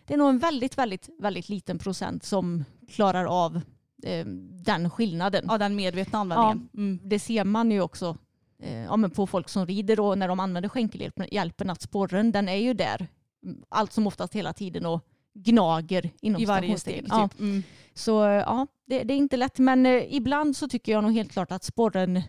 det 0.06 0.14
är 0.14 0.18
nog 0.18 0.28
en 0.28 0.38
väldigt, 0.38 0.78
väldigt, 0.78 1.08
väldigt 1.18 1.48
liten 1.48 1.78
procent 1.78 2.24
som 2.24 2.64
klarar 2.90 3.24
av 3.24 3.60
eh, 4.02 4.26
den 4.64 4.90
skillnaden. 4.90 5.44
Ja, 5.48 5.58
den 5.58 5.76
medvetna 5.76 6.18
användningen. 6.18 6.68
Mm. 6.74 7.00
Det 7.02 7.18
ser 7.18 7.44
man 7.44 7.70
ju 7.70 7.80
också 7.80 8.16
eh, 8.62 8.82
ja, 8.82 8.96
men 8.96 9.10
på 9.10 9.26
folk 9.26 9.48
som 9.48 9.66
rider 9.66 10.00
och 10.00 10.18
när 10.18 10.28
de 10.28 10.40
använder 10.40 10.68
skänkelhjälpen 10.68 11.70
att 11.70 11.82
sporren 11.82 12.32
den 12.32 12.48
är 12.48 12.56
ju 12.56 12.74
där 12.74 13.08
allt 13.68 13.92
som 13.92 14.06
oftast 14.06 14.34
hela 14.34 14.52
tiden 14.52 14.86
och 14.86 15.00
gnager 15.34 16.10
inom 16.20 16.42
I 16.42 16.44
varje 16.44 16.78
steg. 16.78 17.00
Typ. 17.00 17.08
Ja. 17.08 17.28
Mm. 17.38 17.62
Så 17.94 18.12
ja, 18.20 18.66
det, 18.86 19.02
det 19.02 19.14
är 19.14 19.18
inte 19.18 19.36
lätt. 19.36 19.58
Men 19.58 19.86
eh, 19.86 20.14
ibland 20.14 20.56
så 20.56 20.68
tycker 20.68 20.92
jag 20.92 21.04
nog 21.04 21.12
helt 21.12 21.32
klart 21.32 21.52
att 21.52 21.64
sporren 21.64 22.16
eh, 22.16 22.22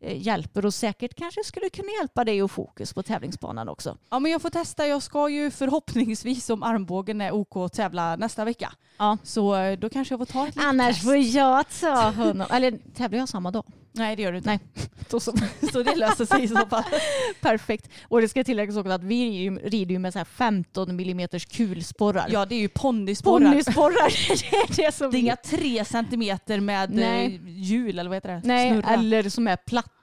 hjälper 0.00 0.66
och 0.66 0.74
säkert 0.74 1.14
kanske 1.14 1.44
skulle 1.44 1.68
kunna 1.70 1.88
hjälpa 2.00 2.24
dig 2.24 2.42
och 2.42 2.50
fokus 2.50 2.94
på 2.94 3.02
tävlingsbanan 3.02 3.68
också. 3.68 3.96
Ja 4.10 4.18
men 4.18 4.32
jag 4.32 4.42
får 4.42 4.50
testa. 4.50 4.86
Jag 4.86 5.02
ska 5.02 5.28
ju 5.28 5.50
förhoppningsvis 5.50 6.50
om 6.50 6.62
armbågen 6.62 7.20
är 7.20 7.32
OK 7.32 7.72
tävla 7.72 8.16
nästa 8.16 8.44
vecka. 8.44 8.72
Ja. 8.98 9.18
Så 9.22 9.56
eh, 9.56 9.78
då 9.78 9.88
kanske 9.88 10.12
jag 10.12 10.20
får 10.20 10.26
ta 10.26 10.48
ett 10.48 10.54
litet 10.56 10.68
Annars 10.68 10.88
test. 10.96 11.02
får 11.04 11.16
jag 11.16 11.64
ta 11.80 12.10
honom. 12.10 12.46
Eller 12.50 12.78
tävlar 12.94 13.18
jag 13.18 13.28
samma 13.28 13.50
dag? 13.50 13.64
Nej 13.98 14.16
det 14.16 14.22
gör 14.22 14.32
du 14.32 14.38
inte. 14.38 14.50
Nej. 14.50 14.60
Så, 15.10 15.20
så, 15.20 15.32
så 15.72 15.82
det 15.82 15.94
löser 15.96 16.24
sig 16.24 16.42
i 16.44 16.48
så 16.48 16.66
fall. 16.66 16.82
Perfekt. 17.40 17.88
Och 18.08 18.20
det 18.20 18.28
ska 18.28 18.44
tilläggas 18.44 18.76
också 18.76 18.92
att 18.92 19.02
vi 19.04 19.50
rider 19.50 19.92
ju- 19.92 19.98
med 19.98 20.12
så 20.12 20.18
här 20.18 20.24
15 20.24 20.90
mm 20.90 21.28
kulsporrar. 21.52 22.26
Ja 22.30 22.46
det 22.46 22.54
är 22.54 22.58
ju 22.60 22.68
ponnysporrar. 22.68 23.46
Ponnysporrar, 23.50 24.08
det 24.76 24.82
är 24.82 24.86
det 24.86 24.92
som 24.94 25.10
Det 25.10 25.16
är 25.16 25.20
inga 25.20 25.36
tre 25.36 25.84
centimeter 25.84 26.60
med 26.60 26.90
Nej. 26.94 27.26
eh, 27.34 27.40
hjul 27.46 27.98
eller 27.98 28.10
vad 28.10 28.16
heter 28.16 28.28
det? 28.28 28.40
Nej, 28.44 28.70
Snurra. 28.72 28.88
eller 28.94 29.28
som 29.30 29.48
är 29.48 29.56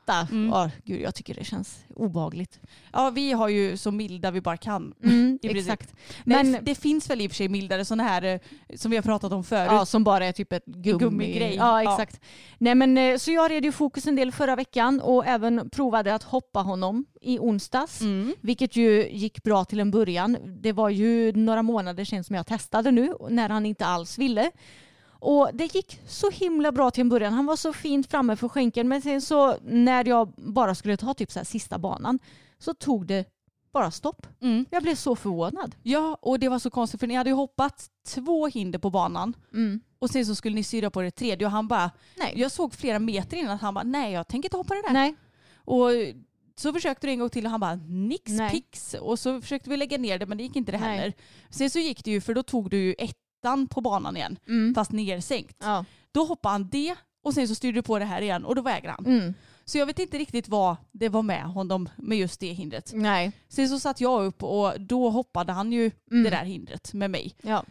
platta. 0.05 0.27
Mm. 0.31 0.49
Ja, 0.49 0.69
gud, 0.85 1.01
jag 1.01 1.15
tycker 1.15 1.33
det 1.35 1.43
känns 1.43 1.79
obehagligt. 1.95 2.59
Ja 2.93 3.09
vi 3.09 3.31
har 3.31 3.49
ju 3.49 3.77
så 3.77 3.91
milda 3.91 4.31
vi 4.31 4.41
bara 4.41 4.57
kan. 4.57 4.93
Mm, 5.03 5.39
exakt. 5.43 5.93
Men 6.23 6.51
Men 6.51 6.65
det 6.65 6.75
finns 6.75 7.09
väl 7.09 7.21
i 7.21 7.27
och 7.27 7.31
för 7.31 7.35
sig 7.35 7.49
mildare 7.49 7.85
sådana 7.85 8.03
här 8.03 8.23
eh, 8.23 8.39
som 8.75 8.91
vi 8.91 8.97
har 8.97 9.01
pratat 9.03 9.31
om 9.31 9.43
förut. 9.43 9.71
ja, 9.71 9.85
som 9.85 10.03
bara 10.03 10.25
är 10.25 10.31
typ 10.31 10.53
ett 10.53 10.65
gummi. 10.65 10.99
gummigrej. 10.99 11.55
Ja, 11.55 11.83
Ja. 11.83 11.91
exakt. 11.93 12.21
Nej, 12.57 12.75
men, 12.75 12.97
eh, 12.97 13.17
så 13.17 13.31
jag 13.31 13.51
red 13.51 13.65
ju 13.65 13.71
fokus 13.71 14.07
en 14.07 14.15
del 14.15 14.31
förra 14.31 14.55
veckan 14.55 15.01
och 15.01 15.25
även 15.25 15.69
provade 15.69 16.15
att 16.15 16.23
hoppa 16.23 16.59
honom 16.59 17.05
i 17.21 17.39
onsdags. 17.39 18.01
Mm. 18.01 18.35
Vilket 18.41 18.75
ju 18.75 19.09
gick 19.09 19.43
bra 19.43 19.65
till 19.65 19.79
en 19.79 19.91
början. 19.91 20.37
Det 20.61 20.71
var 20.71 20.89
ju 20.89 21.31
några 21.31 21.61
månader 21.63 22.05
sedan 22.05 22.23
som 22.23 22.35
jag 22.35 22.47
testade 22.47 22.91
nu 22.91 23.13
när 23.29 23.49
han 23.49 23.65
inte 23.65 23.85
alls 23.85 24.17
ville. 24.17 24.51
Och 25.25 25.49
det 25.53 25.75
gick 25.75 25.99
så 26.07 26.29
himla 26.29 26.71
bra 26.71 26.91
till 26.91 27.01
en 27.01 27.09
början. 27.09 27.33
Han 27.33 27.45
var 27.45 27.55
så 27.55 27.73
fint 27.73 28.07
framme 28.11 28.35
för 28.35 28.47
skänken. 28.49 28.87
Men 28.87 29.01
sen 29.01 29.21
så 29.21 29.57
när 29.63 30.07
jag 30.07 30.33
bara 30.37 30.75
skulle 30.75 30.97
ta 30.97 31.13
typ 31.13 31.31
så 31.31 31.39
här 31.39 31.43
sista 31.45 31.77
banan 31.77 32.19
så 32.59 32.73
tog 32.73 33.05
det 33.07 33.25
bara 33.73 33.91
stopp. 33.91 34.27
Mm. 34.41 34.65
Jag 34.69 34.83
blev 34.83 34.95
så 34.95 35.15
förvånad. 35.15 35.75
Ja 35.83 36.17
och 36.21 36.39
det 36.39 36.49
var 36.49 36.59
så 36.59 36.69
konstigt 36.69 36.99
för 36.99 37.07
ni 37.07 37.13
hade 37.15 37.29
ju 37.29 37.33
hoppat 37.35 37.89
två 38.07 38.47
hinder 38.47 38.79
på 38.79 38.89
banan 38.89 39.33
Mm. 39.53 39.79
och 39.99 40.09
sen 40.09 40.25
så 40.25 40.35
skulle 40.35 40.55
ni 40.55 40.63
styra 40.63 40.89
på 40.89 41.01
det 41.01 41.11
tredje 41.11 41.45
och 41.47 41.51
han 41.51 41.67
bara, 41.67 41.91
Nej. 42.17 42.33
jag 42.35 42.51
såg 42.51 42.73
flera 42.73 42.99
meter 42.99 43.37
innan 43.37 43.51
att 43.55 43.61
han 43.61 43.73
bara, 43.73 43.83
nej 43.83 44.13
jag 44.13 44.27
tänker 44.27 44.47
inte 44.49 44.57
hoppa 44.57 44.73
det 44.73 44.81
där. 44.81 44.93
Nej. 44.93 45.15
Och 45.57 45.89
så 46.55 46.73
försökte 46.73 47.07
du 47.07 47.11
en 47.11 47.19
gång 47.19 47.29
till 47.29 47.45
och 47.45 47.51
han 47.51 47.59
bara 47.59 47.75
nix 47.87 48.31
Nej. 48.31 48.51
pix 48.51 48.93
och 48.93 49.19
så 49.19 49.41
försökte 49.41 49.69
vi 49.69 49.77
lägga 49.77 49.97
ner 49.97 50.19
det 50.19 50.25
men 50.25 50.37
det 50.37 50.43
gick 50.43 50.55
inte 50.55 50.71
det 50.71 50.79
Nej. 50.79 50.97
heller. 50.97 51.13
Sen 51.49 51.69
så 51.69 51.79
gick 51.79 52.03
det 52.03 52.11
ju 52.11 52.21
för 52.21 52.33
då 52.33 52.43
tog 52.43 52.69
du 52.69 52.77
ju 52.77 52.95
ettan 53.45 53.67
på 53.67 53.81
banan 53.81 54.17
igen 54.17 54.39
Mm. 54.47 54.75
fast 54.75 54.91
nersänkt. 54.91 55.57
Ja. 55.59 55.85
Då 56.11 56.25
hoppade 56.25 56.53
han 56.53 56.69
det 56.69 56.95
och 57.23 57.33
sen 57.33 57.47
så 57.47 57.55
styrde 57.55 57.77
du 57.77 57.81
på 57.83 57.99
det 57.99 58.05
här 58.05 58.21
igen 58.21 58.45
och 58.45 58.55
då 58.55 58.61
vägrade 58.61 58.95
han. 58.97 59.05
Mm. 59.05 59.33
Så 59.65 59.77
jag 59.77 59.85
vet 59.85 59.99
inte 59.99 60.17
riktigt 60.17 60.47
vad 60.47 60.75
det 60.91 61.09
var 61.09 61.21
med 61.21 61.43
honom 61.43 61.89
med 61.97 62.17
just 62.17 62.39
det 62.39 62.53
hindret. 62.53 62.91
Nej. 62.93 63.31
Sen 63.49 63.69
så 63.69 63.79
satt 63.79 64.01
jag 64.01 64.25
upp 64.25 64.43
och 64.43 64.81
då 64.81 65.09
hoppade 65.09 65.53
han 65.53 65.71
ju 65.71 65.91
Mm. 66.11 66.23
det 66.23 66.29
där 66.29 66.43
hindret 66.45 66.93
med 66.93 67.11
mig. 67.11 67.35
Ja. 67.41 67.63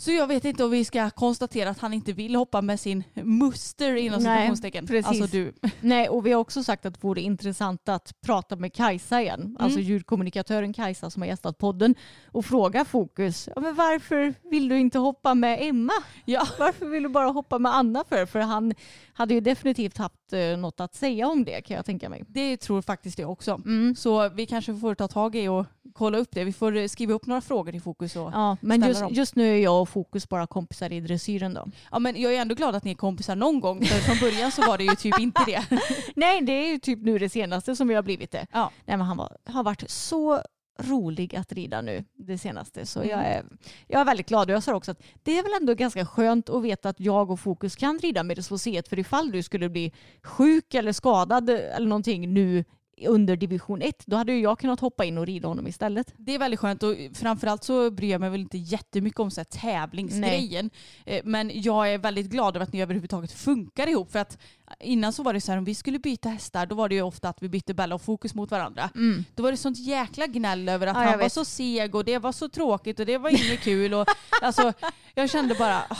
Så 0.00 0.10
jag 0.10 0.26
vet 0.26 0.44
inte 0.44 0.64
om 0.64 0.70
vi 0.70 0.84
ska 0.84 1.10
konstatera 1.10 1.70
att 1.70 1.78
han 1.78 1.94
inte 1.94 2.12
vill 2.12 2.34
hoppa 2.34 2.62
med 2.62 2.80
sin 2.80 3.04
muster 3.14 3.94
inom 3.96 4.20
citationstecken. 4.20 4.86
precis. 4.86 5.22
Alltså 5.22 5.26
du. 5.36 5.52
Nej, 5.80 6.08
och 6.08 6.26
vi 6.26 6.32
har 6.32 6.40
också 6.40 6.64
sagt 6.64 6.86
att 6.86 6.94
det 6.94 7.04
vore 7.04 7.20
intressant 7.20 7.88
att 7.88 8.20
prata 8.20 8.56
med 8.56 8.74
Kajsa 8.74 9.20
igen. 9.20 9.56
Alltså 9.58 9.80
ljudkommunikatören 9.80 10.72
Kajsa 10.72 11.10
som 11.10 11.22
har 11.22 11.26
gästat 11.26 11.58
podden 11.58 11.94
och 12.26 12.44
fråga 12.44 12.84
Fokus. 12.84 13.48
Ja, 13.54 13.60
men 13.60 13.74
varför 13.74 14.34
vill 14.50 14.68
du 14.68 14.78
inte 14.78 14.98
hoppa 14.98 15.34
med 15.34 15.58
Emma? 15.62 15.92
Ja. 16.24 16.46
Varför 16.58 16.86
vill 16.86 17.02
du 17.02 17.08
bara 17.08 17.28
hoppa 17.28 17.58
med 17.58 17.74
Anna 17.76 18.04
för? 18.08 18.26
För 18.26 18.40
han 18.40 18.74
hade 19.12 19.34
ju 19.34 19.40
definitivt 19.40 19.98
haft 19.98 20.19
eh, 20.32 20.56
något 20.56 20.80
att 20.80 20.94
säga 20.94 21.28
om 21.28 21.44
det 21.44 21.60
kan 21.60 21.76
jag 21.76 21.86
tänka 21.86 22.08
mig. 22.08 22.24
Det 22.28 22.56
tror 22.56 22.82
faktiskt 22.82 23.18
jag 23.18 23.30
också. 23.30 23.54
Mm. 23.64 23.94
Så 23.96 24.28
vi 24.28 24.46
kanske 24.46 24.76
får 24.76 24.94
ta 24.94 25.08
tag 25.08 25.36
i 25.36 25.48
och 25.48 25.66
kolla 25.92 26.18
upp 26.18 26.28
det. 26.30 26.44
Vi 26.44 26.52
får 26.52 26.76
eh, 26.76 26.88
skriva 26.88 27.14
upp 27.14 27.26
några 27.26 27.40
frågor 27.40 27.74
i 27.74 27.80
fokus. 27.80 28.16
Och... 28.16 28.30
Ja. 28.32 28.50
Ja, 28.50 28.56
men 28.60 28.82
just, 28.82 29.00
dem. 29.00 29.12
just 29.12 29.36
nu 29.36 29.54
är 29.54 29.58
jag 29.58 29.82
och 29.82 29.88
Fokus 29.88 30.28
bara 30.28 30.46
kompisar 30.46 30.92
i 30.92 31.00
dressyren 31.00 31.54
då. 31.54 31.98
men 31.98 32.20
jag 32.20 32.34
är 32.34 32.40
ändå 32.40 32.54
glad 32.54 32.74
att 32.74 32.84
ni 32.84 32.90
är 32.90 32.94
kompisar 32.94 33.36
någon 33.36 33.60
gång. 33.60 33.84
För 33.84 33.98
från 33.98 34.18
början 34.18 34.52
så 34.52 34.62
var 34.66 34.78
det 34.78 34.84
ju 34.84 34.94
typ 34.94 35.20
inte 35.20 35.44
det. 35.46 35.64
Nej, 36.16 36.40
det 36.40 36.52
är 36.52 36.68
ju 36.68 36.78
typ 36.78 37.02
nu 37.02 37.18
det 37.18 37.28
senaste 37.28 37.76
som 37.76 37.88
vi 37.88 37.94
har 37.94 38.02
blivit 38.02 38.30
det. 38.30 38.46
Ja. 38.52 38.70
Nej, 38.84 38.96
men 38.96 39.06
han 39.06 39.16
var, 39.16 39.36
har 39.44 39.62
varit 39.62 39.90
så 39.90 40.42
rolig 40.82 41.36
att 41.36 41.52
rida 41.52 41.80
nu 41.80 42.04
det 42.16 42.38
senaste. 42.38 42.86
Så 42.86 43.00
Mm. 43.00 43.10
jag, 43.10 43.26
är, 43.26 43.44
jag 43.86 44.00
är 44.00 44.04
väldigt 44.04 44.28
glad. 44.28 44.50
Och 44.50 44.54
jag 44.54 44.62
sa 44.62 44.74
också 44.74 44.90
att 44.90 45.02
det 45.22 45.38
är 45.38 45.42
väl 45.42 45.52
ändå 45.60 45.74
ganska 45.74 46.06
skönt 46.06 46.48
att 46.50 46.62
veta 46.62 46.88
att 46.88 47.00
jag 47.00 47.30
och 47.30 47.40
Fokus 47.40 47.76
kan 47.76 47.98
rida 47.98 48.22
med 48.22 48.36
det 48.36 48.42
För 48.88 48.98
ifall 48.98 49.30
du 49.30 49.42
skulle 49.42 49.68
bli 49.68 49.92
sjuk 50.22 50.74
eller 50.74 50.92
skadad 50.92 51.50
eller 51.50 51.86
någonting 51.88 52.34
nu 52.34 52.64
under 53.06 53.36
division 53.36 53.82
1, 53.82 54.02
då 54.06 54.16
hade 54.16 54.32
ju 54.32 54.40
jag 54.40 54.58
kunnat 54.58 54.80
hoppa 54.80 55.04
in 55.04 55.18
och 55.18 55.26
rida 55.26 55.48
honom 55.48 55.66
istället. 55.66 56.14
Det 56.16 56.34
är 56.34 56.38
väldigt 56.38 56.60
skönt 56.60 56.82
och 56.82 56.94
framförallt 57.14 57.64
så 57.64 57.90
bryr 57.90 58.10
jag 58.10 58.20
mig 58.20 58.30
väl 58.30 58.40
inte 58.40 58.58
jättemycket 58.58 59.20
om 59.20 59.30
så 59.30 59.40
här 59.40 59.44
tävlingsgrejen. 59.44 60.70
Eh, 61.06 61.20
Men 61.24 61.50
jag 61.54 61.92
är 61.92 61.98
väldigt 61.98 62.26
glad 62.26 62.56
över 62.56 62.66
att 62.66 62.72
ni 62.72 62.82
överhuvudtaget 62.82 63.32
funkar 63.32 63.86
ihop. 63.86 64.12
För 64.12 64.18
att 64.18 64.38
innan 64.80 65.12
så 65.12 65.22
var 65.22 65.32
det 65.32 65.40
så 65.40 65.52
här 65.52 65.58
om 65.58 65.64
vi 65.64 65.74
skulle 65.74 65.98
byta 65.98 66.28
hästar 66.28 66.66
då 66.66 66.74
var 66.74 66.88
det 66.88 66.94
ju 66.94 67.02
ofta 67.02 67.28
att 67.28 67.42
vi 67.42 67.48
bytte 67.48 67.74
Bella 67.74 67.94
och 67.94 68.02
Fokus 68.02 68.34
mot 68.34 68.50
varandra. 68.50 68.90
Då 69.34 69.42
var 69.42 69.50
det 69.50 69.56
sånt 69.56 69.78
jäkla 69.78 70.26
gnäll 70.26 70.68
över 70.68 70.86
att 70.86 70.96
Ja, 70.96 71.02
han 71.02 71.12
var 71.12 71.18
vet. 71.24 71.32
så 71.32 71.44
seg 71.44 71.94
och 71.94 72.04
det 72.04 72.18
var 72.18 72.32
så 72.32 72.48
tråkigt 72.48 73.00
och 73.00 73.06
det 73.06 73.18
var 73.18 73.30
inget 73.30 73.60
kul. 73.60 73.94
Och, 73.94 74.08
alltså, 74.42 74.72
jag 75.14 75.30
kände 75.30 75.54
bara, 75.54 75.78
ah, 75.88 75.96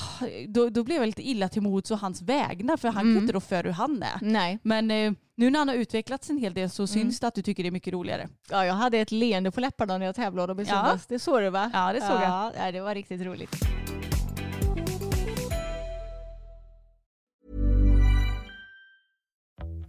då, 0.48 0.68
då 0.70 0.84
blev 0.84 0.98
jag 0.98 1.06
lite 1.06 1.28
illa 1.28 1.48
till 1.48 1.62
mods 1.62 1.90
och 1.90 1.98
hans 1.98 2.22
vägnar 2.22 2.76
för 2.76 2.88
han 2.88 3.00
Mm. 3.10 3.22
inte 3.22 3.32
rå 3.32 3.40
för 3.40 3.64
hur 3.64 3.70
han 3.72 4.02
är. 4.02 4.18
Nej. 4.20 4.58
Men 4.62 4.90
eh, 4.90 5.12
nu 5.34 5.50
när 5.50 5.58
han 5.58 5.68
har 5.68 5.74
utvecklats 5.74 6.30
en 6.30 6.38
hel 6.38 6.54
del 6.54 6.70
så 6.70 6.82
Mm. 6.82 6.86
syns 6.88 7.20
det 7.20 7.26
att 7.26 7.34
du 7.34 7.42
tycker 7.42 7.62
det 7.62 7.68
är 7.68 7.70
mycket 7.70 7.92
roligare. 7.92 8.28
Ja, 8.50 8.66
jag 8.66 8.74
hade 8.74 8.98
ett 8.98 9.10
leende 9.10 9.50
på 9.50 9.60
läpparna 9.60 9.98
när 9.98 10.06
jag 10.06 10.14
tävlade 10.14 10.52
om 10.52 10.60
i 10.60 10.64
Ja. 10.68 10.98
Det 11.08 11.18
såg 11.18 11.40
du 11.40 11.50
va? 11.50 11.70
Ja, 11.74 11.92
det 11.92 12.00
såg 12.00 12.10
jag. 12.22 12.52
ja, 12.58 12.72
Det 12.72 12.80
var 12.80 12.94
riktigt 12.94 13.20
roligt. 13.22 13.56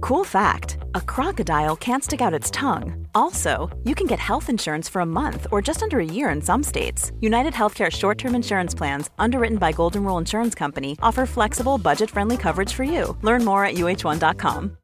Cool 0.00 0.24
fact 0.24 0.78
a 0.94 1.00
crocodile 1.00 1.76
can't 1.76 2.04
stick 2.04 2.20
out 2.20 2.32
its 2.32 2.50
tongue. 2.50 3.08
Also, 3.14 3.68
you 3.84 3.94
can 3.94 4.06
get 4.06 4.18
health 4.18 4.48
insurance 4.48 4.88
for 4.88 5.00
a 5.00 5.06
month 5.06 5.46
or 5.50 5.60
just 5.60 5.82
under 5.82 5.98
a 5.98 6.04
year 6.04 6.30
in 6.30 6.40
some 6.40 6.62
states. 6.62 7.12
United 7.20 7.52
Healthcare 7.52 7.90
short 7.90 8.18
term 8.18 8.34
insurance 8.34 8.76
plans, 8.76 9.10
underwritten 9.18 9.58
by 9.58 9.72
Golden 9.72 10.04
Rule 10.04 10.18
Insurance 10.18 10.54
Company, 10.54 10.96
offer 11.02 11.26
flexible, 11.26 11.78
budget 11.78 12.10
friendly 12.10 12.36
coverage 12.36 12.72
for 12.72 12.84
you. 12.84 13.16
Learn 13.22 13.44
more 13.44 13.64
at 13.64 13.74
uh1.com. 13.74 14.76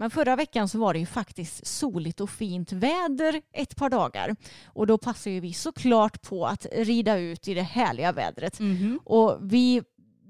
Men 0.00 0.10
förra 0.10 0.36
veckan 0.36 0.68
så 0.68 0.78
var 0.78 0.92
det 0.92 0.98
ju 0.98 1.06
faktiskt 1.06 1.66
soligt 1.66 2.20
och 2.20 2.30
fint 2.30 2.72
väder 2.72 3.42
ett 3.52 3.76
par 3.76 3.90
dagar. 3.90 4.36
Och 4.66 4.86
då 4.86 4.98
passar 4.98 5.30
ju 5.30 5.40
vi 5.40 5.52
såklart 5.52 6.22
på 6.22 6.46
att 6.46 6.66
rida 6.72 7.18
ut 7.18 7.48
i 7.48 7.54
det 7.54 7.62
härliga 7.62 8.12
vädret. 8.12 8.58
Och 9.04 9.38
vi 9.42 9.82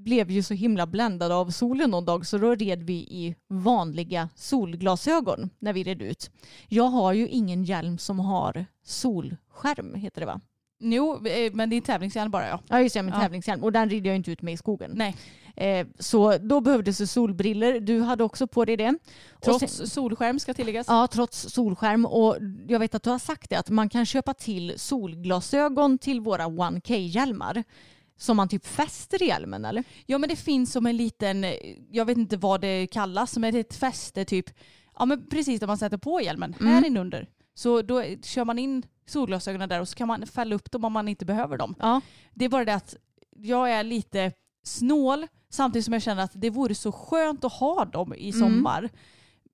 blev 0.09 0.31
ju 0.31 0.43
så 0.43 0.55
himla 0.55 0.87
bländade 0.87 1.35
av 1.35 1.51
solen 1.51 1.91
någon 1.91 2.05
dag 2.05 2.27
så 2.27 2.39
då 2.39 2.55
red 2.55 2.83
vi 2.83 2.95
i 2.95 3.35
vanliga 3.49 4.29
solglasögon 4.35 5.51
när 5.59 5.73
vi 5.73 5.83
red 5.85 6.03
ut. 6.03 6.31
Jag 6.69 6.85
har 6.85 7.13
ju 7.13 7.29
ingen 7.29 7.65
hjälm 7.65 7.99
som 7.99 8.19
har 8.21 8.67
solskärm 8.85 9.95
heter 9.95 10.21
det 10.21 10.27
va? 10.27 10.41
Jo, 10.81 11.27
eh, 11.27 11.53
men 11.53 11.71
det 11.71 11.77
är 11.77 11.81
tävlingshjälm 11.81 12.31
bara 12.31 12.49
ja. 12.49 12.61
Ja 12.69 12.81
just 12.81 12.95
det, 12.95 13.03
min 13.03 13.15
Ja. 13.15 13.21
tävlingshjälm 13.21 13.65
och 13.65 13.73
den 13.73 13.91
rider 13.91 14.11
jag 14.11 14.17
inte 14.17 14.31
ut 14.33 14.43
med 14.43 14.55
i 14.55 14.57
skogen. 14.57 14.91
Nej, 14.95 15.17
Eh, 15.61 15.87
så 15.99 16.39
då 16.39 16.61
behövdes 16.61 16.99
det 16.99 17.07
solbriller. 17.07 17.81
Du 17.81 18.01
hade 18.01 18.25
också 18.25 18.47
på 18.47 18.65
dig 18.65 18.77
det. 18.77 18.95
Trots 19.41 19.73
sen- 19.77 19.87
solskärm 19.87 20.39
ska 20.39 20.55
tilläggas. 20.55 20.87
Ja, 20.89 21.07
trots 21.07 21.51
solskärm. 21.51 22.07
Och 22.07 22.37
jag 22.69 22.79
vet 22.79 22.95
att 22.95 23.03
du 23.03 23.11
har 23.11 23.19
sagt 23.19 23.51
det, 23.51 23.57
att 23.57 23.71
man 23.71 23.89
kan 23.89 24.07
köpa 24.07 24.35
till 24.35 24.73
solglasögon 24.77 25.99
till 25.99 26.21
våra 26.21 26.47
1K-hjälmar. 26.49 27.65
Som 28.21 28.37
man 28.37 28.49
typ 28.49 28.67
fäster 28.67 29.23
i 29.23 29.27
hjälmen 29.27 29.65
eller? 29.65 29.85
Ja 30.07 30.19
men 30.19 30.29
det 30.29 30.37
finns 30.37 30.73
som 30.73 30.87
en 30.87 30.97
liten, 30.97 31.45
jag 31.91 32.05
vet 32.05 32.19
inte 32.19 32.37
vad 32.37 32.61
det 32.61 32.87
kallas, 32.87 33.37
men 33.37 33.55
är 33.55 33.61
ett 33.61 33.75
fäste 33.75 34.25
typ, 34.25 34.47
ja 34.99 35.05
men 35.05 35.27
precis 35.27 35.61
där 35.61 35.67
man 35.67 35.79
sätter 35.79 35.97
på 35.99 36.21
hjälmen, 36.21 36.55
Mm. 36.61 36.73
här 36.73 36.87
inunder. 36.87 37.29
Så 37.55 37.83
då 37.83 38.03
kör 38.23 38.45
man 38.45 38.59
in 38.59 38.83
solglasögonen 39.07 39.69
där 39.69 39.81
och 39.81 39.89
så 39.89 39.97
kan 39.97 40.09
man 40.09 40.27
fälla 40.27 40.55
upp 40.55 40.71
dem 40.71 40.85
om 40.85 40.93
man 40.93 41.09
inte 41.09 41.25
behöver 41.25 41.57
dem. 41.59 41.75
Ja. 41.79 42.01
Det 42.35 42.45
är 42.45 42.49
bara 42.49 42.65
det 42.65 42.75
att 42.75 42.97
jag 43.37 43.71
är 43.71 43.85
lite 43.85 44.33
snål 44.65 45.27
samtidigt 45.51 45.85
som 45.85 45.93
jag 45.93 46.03
känner 46.03 46.23
att 46.23 46.33
det 46.35 46.51
vore 46.51 46.75
så 46.75 46.93
skönt 46.93 47.45
att 47.45 47.53
ha 47.53 47.85
dem 47.85 48.15
i 48.15 48.31
Mm. 48.31 48.41
sommar. 48.41 48.89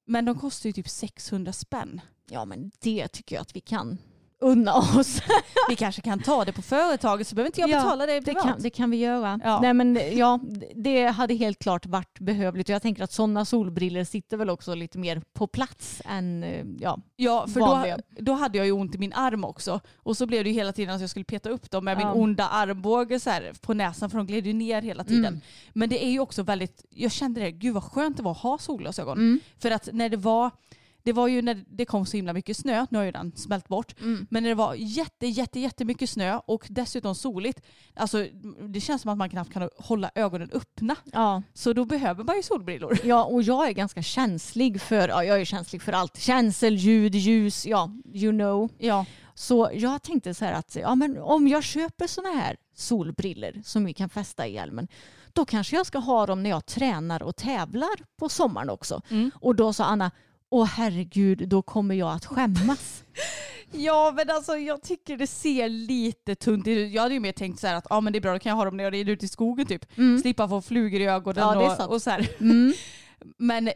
Men 0.06 0.24
de 0.24 0.38
kostar 0.38 0.68
ju 0.68 0.72
typ 0.72 0.88
600 0.88 1.52
spänn. 1.52 2.00
Ja, 2.30 2.44
men 2.44 2.70
det 2.80 3.08
tycker 3.08 3.36
jag 3.36 3.40
att 3.42 3.56
vi 3.56 3.60
kan 3.60 3.98
unna 4.44 4.74
oss. 4.74 5.22
Vi 5.68 5.76
kanske 5.76 6.02
kan 6.02 6.20
ta 6.22 6.44
det 6.44 6.52
på 6.52 6.62
företaget 6.62 7.28
så 7.28 7.34
behöver 7.34 7.48
inte 7.48 7.60
jag 7.60 7.70
Ja, 7.70 7.76
betala 7.76 8.06
det 8.06 8.12
Det 8.20 8.22
privat. 8.24 8.42
kan, 8.44 8.56
det 8.62 8.70
kan 8.70 8.90
vi 8.90 8.96
göra. 8.96 9.40
Ja. 9.44 9.60
Nej, 9.60 9.74
men, 9.74 9.98
ja, 10.12 10.40
det 10.74 11.06
hade 11.06 11.34
helt 11.34 11.58
klart 11.58 11.86
varit 11.86 12.18
behövligt. 12.18 12.68
Och 12.68 12.74
Jag 12.74 12.82
tänker 12.82 13.04
att 13.04 13.12
sådana 13.12 13.44
solbriller 13.44 14.04
sitter 14.04 14.36
väl 14.36 14.50
också 14.50 14.74
lite 14.74 14.98
mer 14.98 15.22
på 15.32 15.46
plats 15.46 16.02
än 16.04 16.42
eh, 16.44 16.64
ja, 16.80 16.98
Ja, 17.16 17.46
för 17.52 17.60
då, 17.60 17.66
vanliga. 17.66 17.98
då 18.10 18.32
hade 18.32 18.58
jag 18.58 18.66
ju 18.66 18.72
ont 18.72 18.94
i 18.94 18.98
min 18.98 19.12
arm 19.12 19.44
också. 19.44 19.80
Och 19.96 20.16
så 20.16 20.26
blev 20.26 20.44
det 20.44 20.50
ju 20.50 20.54
hela 20.56 20.72
tiden 20.72 20.94
att 20.94 21.00
jag 21.00 21.10
skulle 21.10 21.24
peta 21.24 21.48
upp 21.48 21.70
dem 21.70 21.84
med 21.84 21.92
Ja. 21.92 21.98
min 21.98 22.22
onda 22.22 22.48
armbåge 22.48 23.20
så 23.20 23.30
här 23.30 23.52
på 23.60 23.74
näsan 23.74 24.10
för 24.10 24.18
de 24.18 24.26
gled 24.26 24.46
ju 24.46 24.52
ner 24.52 24.82
hela 24.82 25.04
tiden. 25.04 25.24
Mm. 25.26 25.40
Men 25.72 25.88
det 25.88 26.04
är 26.04 26.10
ju 26.10 26.20
också 26.20 26.42
väldigt, 26.42 26.84
jag 26.90 27.12
kände 27.12 27.40
det, 27.40 27.50
gud 27.50 27.74
vad 27.74 27.84
skönt 27.84 28.16
det 28.16 28.22
var 28.22 28.30
att 28.32 28.38
ha 28.38 28.58
solglasögon. 28.58 29.18
Mm. 29.18 29.40
För 29.58 29.70
att 29.70 29.88
när 29.92 30.08
det 30.08 30.16
var, 30.16 30.50
det 31.04 31.12
var 31.12 31.28
ju 31.28 31.42
när 31.42 31.64
det 31.68 31.84
kom 31.84 32.06
så 32.06 32.16
himla 32.16 32.32
mycket 32.32 32.56
snö, 32.56 32.86
nu 32.90 32.98
har 32.98 33.04
ju 33.04 33.10
den 33.12 33.32
smält 33.36 33.68
bort, 33.68 33.94
Mm. 34.00 34.26
men 34.30 34.42
när 34.42 34.50
det 34.50 34.54
var 34.54 34.74
jätte, 34.74 35.26
jätte, 35.26 35.60
jättemycket 35.60 36.10
snö 36.10 36.40
och 36.46 36.66
dessutom 36.70 37.14
soligt, 37.14 37.60
alltså 37.94 38.26
det 38.68 38.80
känns 38.80 39.02
som 39.02 39.10
att 39.10 39.18
man 39.18 39.30
knappt 39.30 39.52
kan 39.52 39.68
hålla 39.78 40.10
ögonen 40.14 40.50
öppna. 40.52 40.96
Ja. 41.12 41.42
Så 41.54 41.72
då 41.72 41.84
behöver 41.84 42.24
man 42.24 42.36
ju 42.36 42.42
solbrillor. 42.42 42.98
Ja, 43.04 43.24
och 43.24 43.42
jag 43.42 43.68
är 43.68 43.72
ganska 43.72 44.02
känslig 44.02 44.80
för, 44.80 45.08
ja, 45.08 45.24
jag 45.24 45.40
är 45.40 45.44
känslig 45.44 45.82
för 45.82 45.92
allt. 45.92 46.20
Känsel, 46.20 46.74
ljud, 46.76 47.14
ljus, 47.14 47.66
ja, 47.66 47.90
you 48.14 48.32
know. 48.32 48.70
Ja. 48.78 49.06
Så 49.34 49.70
jag 49.74 50.02
tänkte 50.02 50.34
så 50.34 50.44
här 50.44 50.52
att 50.52 50.76
ja, 50.76 50.94
men 50.94 51.18
om 51.18 51.48
jag 51.48 51.64
köper 51.64 52.06
såna 52.06 52.28
här 52.28 52.56
solbriller 52.74 53.62
som 53.64 53.84
vi 53.84 53.92
kan 53.92 54.08
fästa 54.08 54.46
i 54.46 54.54
hjälmen, 54.54 54.88
då 55.32 55.44
kanske 55.44 55.76
jag 55.76 55.86
ska 55.86 55.98
ha 55.98 56.26
dem 56.26 56.42
när 56.42 56.50
jag 56.50 56.66
tränar 56.66 57.22
och 57.22 57.36
tävlar 57.36 58.16
på 58.16 58.28
sommaren 58.28 58.70
också. 58.70 59.02
Mm. 59.10 59.30
Och 59.40 59.54
då 59.54 59.72
sa 59.72 59.84
Anna, 59.84 60.10
åh 60.54 60.64
herregud, 60.66 61.48
då 61.48 61.62
kommer 61.62 61.94
jag 61.94 62.12
att 62.12 62.26
skämmas. 62.26 63.04
Ja 63.76 64.12
men 64.16 64.30
alltså 64.30 64.56
jag 64.56 64.82
tycker 64.82 65.16
det 65.16 65.26
ser 65.26 65.68
lite 65.68 66.34
tunt 66.34 66.66
ut. 66.66 66.92
Jag 66.92 67.02
hade 67.02 67.14
ju 67.14 67.20
mer 67.20 67.32
tänkt 67.32 67.60
så 67.60 67.66
här 67.66 67.74
att 67.74 67.86
ah, 67.90 68.00
men 68.00 68.12
det 68.12 68.18
är 68.18 68.20
bra, 68.20 68.32
då 68.32 68.38
kan 68.38 68.50
jag 68.50 68.56
ha 68.56 68.64
dem 68.64 68.76
när 68.76 68.84
jag 68.84 68.92
rider 68.92 69.12
ut 69.12 69.22
i 69.22 69.28
skogen 69.28 69.66
typ. 69.66 69.98
Mm. 69.98 70.20
Slippa 70.20 70.48
få 70.48 70.62
flugor 70.62 71.00
i 71.00 71.06
ögonen 71.06 71.42
Ja, 71.60 71.84
och, 71.84 71.92
och 71.92 72.02
så 72.02 72.10
här. 72.10 72.28
Mm. 72.40 72.72
Men 73.38 73.68
eh, 73.68 73.74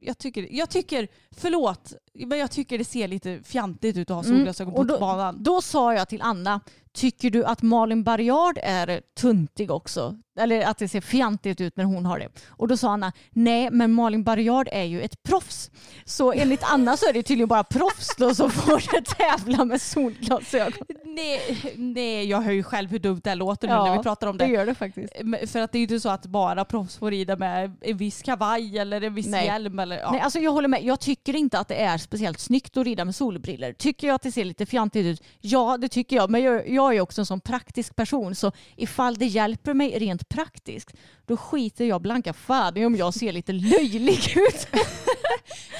jag 0.00 0.18
tycker, 0.18 0.48
jag 0.50 0.70
tycker, 0.70 1.08
förlåt, 1.36 1.92
men 2.14 2.38
jag 2.38 2.50
tycker 2.50 2.78
det 2.78 2.84
ser 2.84 3.08
lite 3.08 3.40
fjantigt 3.44 3.96
ut 3.96 4.10
att 4.10 4.14
ha 4.16 4.24
Mm. 4.24 4.36
solglasögon 4.36 4.74
Och 4.74 4.88
på 4.88 4.98
banan. 4.98 5.42
då 5.42 5.62
sa 5.62 5.94
jag 5.94 6.08
till 6.08 6.22
Anna, 6.22 6.60
tycker 6.92 7.30
du 7.30 7.44
att 7.44 7.62
Malin 7.62 8.04
Barriard 8.04 8.58
är 8.62 9.00
tuntig 9.20 9.70
också? 9.70 10.16
Eller 10.36 10.60
att 10.66 10.78
det 10.78 10.88
ser 10.88 11.00
fjantigt 11.00 11.60
ut 11.60 11.76
när 11.76 11.84
hon 11.84 12.06
har 12.06 12.18
det? 12.18 12.28
Och 12.48 12.68
då 12.68 12.76
sa 12.76 12.90
Anna, 12.90 13.12
nej 13.30 13.68
men 13.70 13.92
Malin 13.92 14.24
Barriard 14.24 14.68
är 14.72 14.82
ju 14.84 15.02
ett 15.02 15.22
proffs. 15.22 15.70
Så 16.04 16.32
enligt 16.32 16.62
Anna 16.62 16.96
så 16.96 17.08
är 17.08 17.12
det 17.12 17.22
tydligen 17.22 17.48
bara 17.48 17.64
proffs 17.64 18.16
då 18.18 18.34
som 18.34 18.50
får 18.50 19.00
tävla 19.16 19.64
med 19.64 19.80
solglasögon. 19.80 20.72
Nej, 21.04 21.40
nej, 21.76 22.24
jag 22.24 22.40
hör 22.40 22.52
ju 22.52 22.62
själv 22.62 22.90
hur 22.90 22.98
dumt 22.98 23.20
det 23.24 23.34
låter 23.34 23.68
nu 23.68 23.74
Ja, 23.74 23.84
när 23.84 23.96
vi 23.96 24.02
pratar 24.02 24.26
om 24.26 24.38
Det 24.38 24.46
det. 24.46 24.52
gör 24.52 24.66
det 24.66 24.74
faktiskt. 24.74 25.12
För 25.52 25.60
att 25.60 25.72
det 25.72 25.76
är 25.78 25.80
ju 25.80 25.82
inte 25.84 26.00
så 26.00 26.08
att 26.08 26.26
bara 26.26 26.64
proffs 26.64 26.96
får 26.96 27.10
rida 27.10 27.36
med 27.36 27.72
en 27.80 27.96
viss 27.96 28.22
kavaj 28.22 28.78
eller 28.78 29.00
en 29.00 29.14
viss 29.14 29.26
Nej. 29.26 29.46
hjälm. 29.46 29.78
Eller, 29.78 29.98
ja. 29.98 30.10
Nej, 30.10 30.20
alltså 30.20 30.38
jag 30.38 30.50
håller 30.52 30.68
med. 30.68 30.84
Jag 30.84 31.00
tycker 31.00 31.36
inte 31.36 31.58
att 31.58 31.68
det 31.68 31.74
är 31.82 31.98
speciellt 31.98 32.40
snyggt 32.40 32.76
att 32.76 32.84
rida 32.84 33.04
med 33.04 33.14
solbriller. 33.14 33.72
Tycker 33.72 34.06
jag 34.06 34.14
att 34.14 34.22
det 34.22 34.32
ser 34.32 34.44
lite 34.44 34.66
fjantigt 34.66 35.06
ut? 35.06 35.22
Ja, 35.40 35.76
det 35.76 35.88
tycker 35.88 36.16
jag. 36.16 36.30
Men 36.30 36.42
jag, 36.42 36.68
jag 36.68 36.94
är 36.96 37.00
också 37.00 37.20
en 37.20 37.26
sån 37.26 37.40
praktisk 37.40 37.96
person. 37.96 38.34
Så 38.34 38.52
ifall 38.76 39.14
det 39.14 39.26
hjälper 39.26 39.74
mig 39.74 39.98
rent 39.98 40.23
praktiskt, 40.28 40.92
då 41.26 41.36
skiter 41.36 41.84
jag 41.84 42.02
blanka 42.02 42.32
fan 42.32 42.76
i 42.76 42.86
om 42.86 42.96
jag 42.96 43.14
ser 43.14 43.32
lite 43.32 43.52
löjlig 43.52 44.18
ut. 44.36 44.66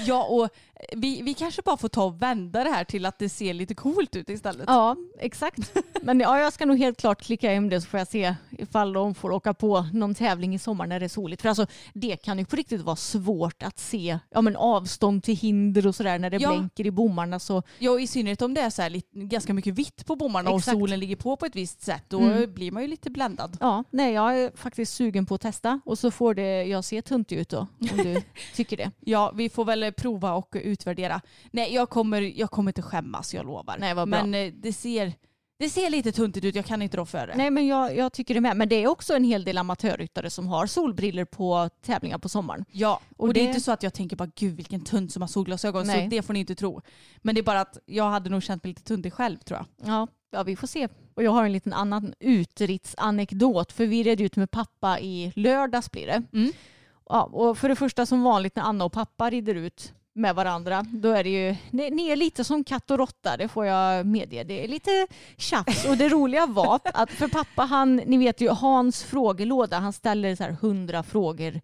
Ja, 0.06 0.24
och 0.24 0.48
vi, 0.92 1.22
vi 1.22 1.34
kanske 1.34 1.62
bara 1.62 1.76
får 1.76 1.88
ta 1.88 2.04
och 2.04 2.22
vända 2.22 2.64
det 2.64 2.70
här 2.70 2.84
till 2.84 3.06
att 3.06 3.18
det 3.18 3.28
ser 3.28 3.54
lite 3.54 3.74
coolt 3.74 4.16
ut 4.16 4.28
istället. 4.30 4.64
Ja, 4.66 4.96
exakt. 5.20 5.72
Men 6.02 6.20
ja, 6.20 6.38
jag 6.40 6.52
ska 6.52 6.66
nog 6.66 6.78
helt 6.78 6.98
klart 7.00 7.22
klicka 7.22 7.50
hem 7.54 7.68
det 7.68 7.80
så 7.80 7.86
får 7.88 7.98
jag 7.98 8.08
se 8.08 8.34
ifall 8.50 8.92
de 8.92 9.14
får 9.14 9.30
åka 9.32 9.54
på 9.54 9.86
någon 9.92 10.14
tävling 10.14 10.54
i 10.54 10.58
sommar 10.58 10.86
när 10.86 11.00
det 11.00 11.06
är 11.06 11.08
soligt. 11.08 11.42
För 11.42 11.48
alltså, 11.48 11.66
det 11.94 12.16
kan 12.16 12.38
ju 12.38 12.44
på 12.44 12.56
riktigt 12.56 12.80
vara 12.80 12.96
svårt 12.96 13.62
att 13.62 13.78
se 13.78 14.18
ja, 14.30 14.40
men 14.40 14.56
avstånd 14.56 15.22
till 15.24 15.36
hinder 15.36 15.86
och 15.86 15.94
sådär 15.94 16.18
när 16.18 16.30
det 16.30 16.36
Ja. 16.36 16.48
blänker 16.48 16.86
i 16.86 16.90
bommarna. 16.90 17.38
Så 17.38 17.62
Ja, 17.78 17.90
och 17.90 18.00
i 18.00 18.06
synnerhet 18.06 18.42
om 18.42 18.54
det 18.54 18.60
är 18.60 18.70
så 18.70 18.82
här 18.82 18.90
lite, 18.90 19.08
ganska 19.18 19.54
mycket 19.54 19.74
vitt 19.74 20.06
på 20.06 20.16
bommarna 20.16 20.50
och 20.50 20.58
Exakt. 20.58 20.78
solen 20.78 21.00
ligger 21.00 21.16
på 21.16 21.36
på 21.36 21.46
ett 21.46 21.56
visst 21.56 21.82
sätt, 21.82 22.04
då 22.08 22.20
Mm. 22.20 22.54
blir 22.54 22.72
man 22.72 22.82
ju 22.82 22.88
lite 22.88 23.10
bländad. 23.10 23.56
ja, 23.60 23.84
nej, 23.90 24.12
jag 24.12 24.38
är 24.38 24.52
faktiskt 24.56 24.94
sugen 24.94 25.26
på 25.26 25.33
att 25.34 25.40
testa 25.40 25.80
och 25.84 25.98
så 25.98 26.10
får 26.10 26.34
det 26.34 26.64
jag 26.64 26.84
se 26.84 27.02
tunt 27.02 27.32
ut 27.32 27.48
då 27.48 27.58
om 27.58 27.96
du 27.96 28.22
tycker 28.54 28.76
det. 28.76 28.90
Ja, 29.00 29.32
vi 29.34 29.48
får 29.48 29.64
väl 29.64 29.92
prova 29.92 30.32
och 30.32 30.56
utvärdera. 30.62 31.20
Nej, 31.50 31.74
jag 31.74 31.90
kommer, 31.90 32.20
jag 32.22 32.50
kommer 32.50 32.70
inte 32.70 32.82
skämmas, 32.82 33.34
jag 33.34 33.46
lovar. 33.46 33.76
Nej, 33.78 33.94
vad 33.94 34.08
bra. 34.10 34.24
Men 34.26 34.34
eh, 34.46 34.52
det 34.56 34.72
ser, 34.72 35.12
det 35.58 35.68
ser 35.68 35.90
lite 35.90 36.12
tuntigt 36.12 36.44
ut, 36.46 36.54
jag 36.54 36.64
kan 36.64 36.82
inte 36.82 36.96
rå 36.96 37.06
för 37.06 37.26
det. 37.26 37.34
Nej, 37.36 37.50
men 37.50 37.66
jag, 37.66 37.96
jag 37.96 38.12
tycker 38.12 38.34
det 38.34 38.40
med. 38.40 38.56
Men 38.56 38.68
det 38.68 38.76
är 38.76 38.86
också 38.86 39.14
en 39.16 39.24
hel 39.24 39.44
del 39.44 39.58
amatörryttare 39.58 40.30
som 40.30 40.48
har 40.48 40.66
solbriller 40.66 41.24
på 41.24 41.70
tävlingar 41.82 42.18
på 42.18 42.28
sommaren. 42.28 42.64
Ja, 42.72 43.00
och, 43.16 43.26
Och 43.28 43.34
det 43.34 43.40
är 43.40 43.44
det- 43.44 43.48
inte 43.48 43.60
så 43.60 43.72
att 43.72 43.82
jag 43.82 43.94
tänker 43.94 44.16
bara 44.16 44.30
gud 44.36 44.56
vilken 44.56 44.80
tunt 44.80 45.12
som 45.12 45.22
har 45.22 45.28
solglasögon, 45.28 45.86
Nej. 45.86 46.02
så 46.04 46.08
det 46.10 46.22
får 46.22 46.32
ni 46.32 46.40
inte 46.40 46.54
tro. 46.54 46.80
Men 47.22 47.34
det 47.34 47.40
är 47.40 47.42
bara 47.42 47.60
att 47.60 47.78
jag 47.86 48.10
hade 48.10 48.30
nog 48.30 48.42
känt 48.42 48.64
mig 48.64 48.70
lite 48.70 48.82
tuntig 48.82 49.12
själv 49.12 49.38
tror 49.38 49.58
jag. 49.58 49.88
Ja, 49.88 50.06
ja, 50.30 50.42
vi 50.42 50.56
får 50.56 50.66
se. 50.66 50.88
Och 51.14 51.22
jag 51.22 51.30
har 51.30 51.44
en 51.44 51.52
liten 51.52 51.72
annan 51.72 52.14
utritsanekdot. 52.20 53.72
För 53.72 53.86
vi 53.86 54.02
red 54.02 54.20
ut 54.20 54.36
med 54.36 54.50
pappa 54.50 55.00
i 55.00 55.32
lördags 55.36 55.90
blir 55.90 56.06
det. 56.06 56.22
Mm. 56.32 56.52
Ja, 57.08 57.22
och 57.22 57.58
för 57.58 57.68
det 57.68 57.76
första 57.76 58.06
som 58.06 58.22
vanligt 58.22 58.56
när 58.56 58.62
Anna 58.62 58.84
och 58.84 58.92
pappa 58.92 59.30
rider 59.30 59.54
ut 59.54 59.92
med 60.12 60.34
varandra, 60.34 60.86
då 60.92 61.10
är 61.10 61.24
det 61.24 61.30
ju, 61.30 61.56
ni, 61.70 62.10
är 62.10 62.16
lite 62.16 62.44
som 62.44 62.64
katt 62.64 62.90
och 62.90 62.98
råtta, 62.98 63.36
det 63.36 63.48
får 63.48 63.66
jag 63.66 64.06
medge. 64.06 64.44
Det 64.44 64.64
är 64.64 64.68
lite 64.68 65.06
tjafs 65.36 65.84
och 65.84 65.96
det 65.96 66.08
roliga 66.08 66.46
var 66.46 66.80
att 66.84 67.10
för 67.10 67.28
pappa, 67.28 67.62
han, 67.62 67.96
ni 67.96 68.16
vet 68.16 68.40
ju 68.40 68.48
Hans 68.48 69.02
frågelåda, 69.02 69.78
han 69.78 69.92
ställer 69.92 70.36
så 70.36 70.42
här 70.42 70.56
hundra 70.60 71.02
frågor 71.02 71.60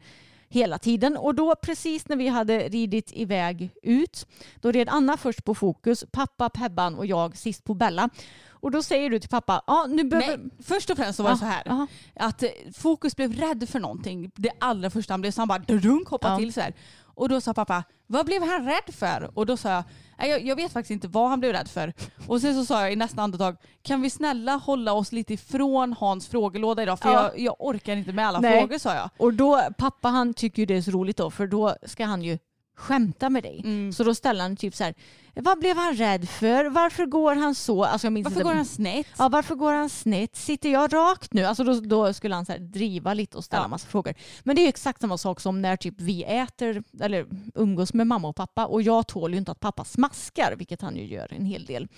hela 0.50 0.78
tiden. 0.78 1.16
Och 1.16 1.34
då 1.34 1.54
precis 1.54 2.08
när 2.08 2.16
vi 2.16 2.28
hade 2.28 2.68
ridit 2.68 3.10
iväg 3.12 3.70
ut, 3.82 4.26
då 4.60 4.72
red 4.72 4.88
Anna 4.88 5.16
först 5.16 5.44
på 5.44 5.54
fokus, 5.54 6.04
pappa, 6.12 6.48
Pebban 6.48 6.94
och 6.94 7.06
jag 7.06 7.36
sist 7.36 7.64
på 7.64 7.74
Bella. 7.74 8.10
Och 8.50 8.70
då 8.70 8.82
säger 8.82 9.10
du 9.10 9.18
till 9.20 9.28
pappa, 9.30 9.62
ja 9.66 9.86
nu 9.88 10.04
behöver... 10.04 10.36
Nej, 10.38 10.50
först 10.62 10.90
och 10.90 10.96
främst 10.96 11.16
så 11.16 11.22
var 11.22 11.30
det 11.30 11.34
Ja, 11.34 11.38
så 11.38 11.44
här. 11.44 11.62
jaha. 11.66 11.86
Att 12.14 12.42
eh, 12.42 12.48
Fokus 12.74 13.16
blev 13.16 13.32
rädd 13.32 13.68
för 13.68 13.80
någonting. 13.80 14.30
Det 14.36 14.50
allra 14.60 14.90
första 14.90 15.12
han 15.12 15.20
blev 15.20 15.30
så 15.30 15.40
han 15.40 15.48
bara 15.48 15.58
drunk 15.58 16.08
hoppade 16.08 16.34
Ja. 16.34 16.38
till 16.38 16.52
så 16.52 16.60
här. 16.60 16.74
Och 17.14 17.28
då 17.28 17.40
sa 17.40 17.54
pappa, 17.54 17.84
vad 18.06 18.26
blev 18.26 18.42
han 18.42 18.64
rädd 18.64 18.94
för? 18.94 19.30
Och 19.38 19.46
då 19.46 19.56
sa 19.56 19.68
jag, 19.70 19.76
"Nej, 19.76 19.84
jag, 20.28 20.44
jag 20.44 20.56
vet 20.56 20.72
faktiskt 20.72 20.90
inte 20.90 21.08
vad 21.08 21.28
han 21.30 21.40
blev 21.40 21.52
rädd 21.52 21.68
för. 21.68 21.92
Och 22.28 22.40
sen 22.40 22.54
så 22.54 22.64
sa 22.64 22.82
jag 22.82 22.92
i 22.92 22.96
nästa 22.96 23.22
andetag, 23.22 23.56
kan 23.82 24.02
vi 24.02 24.10
snälla 24.10 24.56
hålla 24.56 24.92
oss 24.92 25.12
lite 25.12 25.34
ifrån 25.34 25.92
Hans 26.00 26.28
frågelåda 26.28 26.82
idag? 26.82 26.98
För 26.98 27.08
Ja. 27.12 27.22
jag, 27.22 27.38
jag 27.38 27.56
orkar 27.58 27.96
inte 27.96 28.12
med 28.12 28.26
alla 28.28 28.40
Nej. 28.40 28.60
frågor 28.60 28.78
sa 28.78 28.94
jag. 28.94 29.10
Och 29.16 29.34
då, 29.34 29.60
pappa 29.78 30.08
han 30.08 30.34
tycker 30.34 30.62
ju 30.62 30.66
det 30.66 30.76
är 30.76 30.82
så 30.82 30.90
roligt 30.90 31.16
då, 31.16 31.30
för 31.30 31.46
då 31.46 31.74
ska 31.86 32.04
han 32.04 32.22
ju 32.22 32.38
skämta 32.80 33.30
med 33.30 33.42
dig. 33.42 33.60
Mm. 33.64 33.92
Så 33.92 34.04
då 34.04 34.14
ställer 34.14 34.42
han 34.42 34.56
typ 34.56 34.74
så 34.74 34.84
här, 34.84 34.94
vad 35.34 35.58
blev 35.58 35.76
han 35.76 35.94
rädd 35.94 36.28
för? 36.28 36.64
Varför 36.64 37.06
går 37.06 37.34
han 37.34 37.54
så? 37.54 37.84
Alltså 37.84 38.06
jag 38.06 38.12
minns 38.12 38.24
Varför 38.24 38.40
inte. 38.40 38.48
går 38.50 38.54
han 38.54 38.64
snett? 38.64 39.06
Ja, 39.18 39.28
varför 39.28 39.54
går 39.54 39.72
han 39.72 39.88
snett? 39.90 40.36
Sitter 40.36 40.68
jag 40.72 40.92
rakt 40.92 41.32
nu? 41.32 41.44
Alltså 41.44 41.64
då, 41.64 41.80
då 41.80 42.12
skulle 42.12 42.34
han 42.34 42.46
så 42.46 42.52
driva 42.58 43.14
lite 43.14 43.36
och 43.36 43.44
ställa 43.44 43.62
Ja. 43.62 43.68
massa 43.68 43.88
frågor. 43.88 44.14
Men 44.42 44.56
det 44.56 44.62
är 44.62 44.64
ju 44.64 44.68
exakt 44.68 45.00
samma 45.00 45.18
sak 45.18 45.40
som 45.40 45.62
när 45.62 45.76
typ 45.76 45.94
vi 46.00 46.24
äter 46.24 46.82
eller 47.00 47.26
umgås 47.54 47.94
med 47.94 48.06
mamma 48.06 48.28
och 48.28 48.36
pappa 48.36 48.66
och 48.66 48.82
jag 48.82 49.06
tål 49.06 49.32
ju 49.32 49.38
inte 49.38 49.52
att 49.52 49.60
pappa 49.60 49.84
smaskar, 49.84 50.54
vilket 50.58 50.82
han 50.82 50.96
ju 50.96 51.04
gör 51.06 51.32
en 51.32 51.44
hel 51.44 51.64
del. 51.64 51.88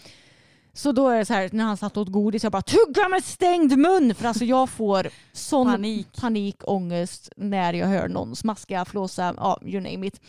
Så 0.75 0.93
då 0.93 1.09
är 1.09 1.19
det 1.19 1.25
så 1.25 1.33
här 1.35 1.51
när 1.53 1.65
han 1.65 1.77
satt 1.77 1.97
åt 1.97 2.09
godis, 2.09 2.43
jag 2.43 2.53
bara 2.53 2.63
tugga 2.63 3.09
med 3.09 3.25
stängd 3.25 3.79
mun! 3.79 4.15
För 4.15 4.29
alltså 4.29 4.45
jag 4.45 4.71
får 4.71 5.09
sån 5.33 5.67
Panik. 5.67 6.17
panik, 6.21 6.57
ångest 6.65 7.29
när 7.37 7.73
jag 7.73 7.87
hör 7.87 8.09
någon 8.09 8.37
smaska, 8.37 8.85
flåsa, 8.85 9.35
ja, 9.37 9.61
you 9.65 9.81
name 9.81 10.07
it. 10.07 10.21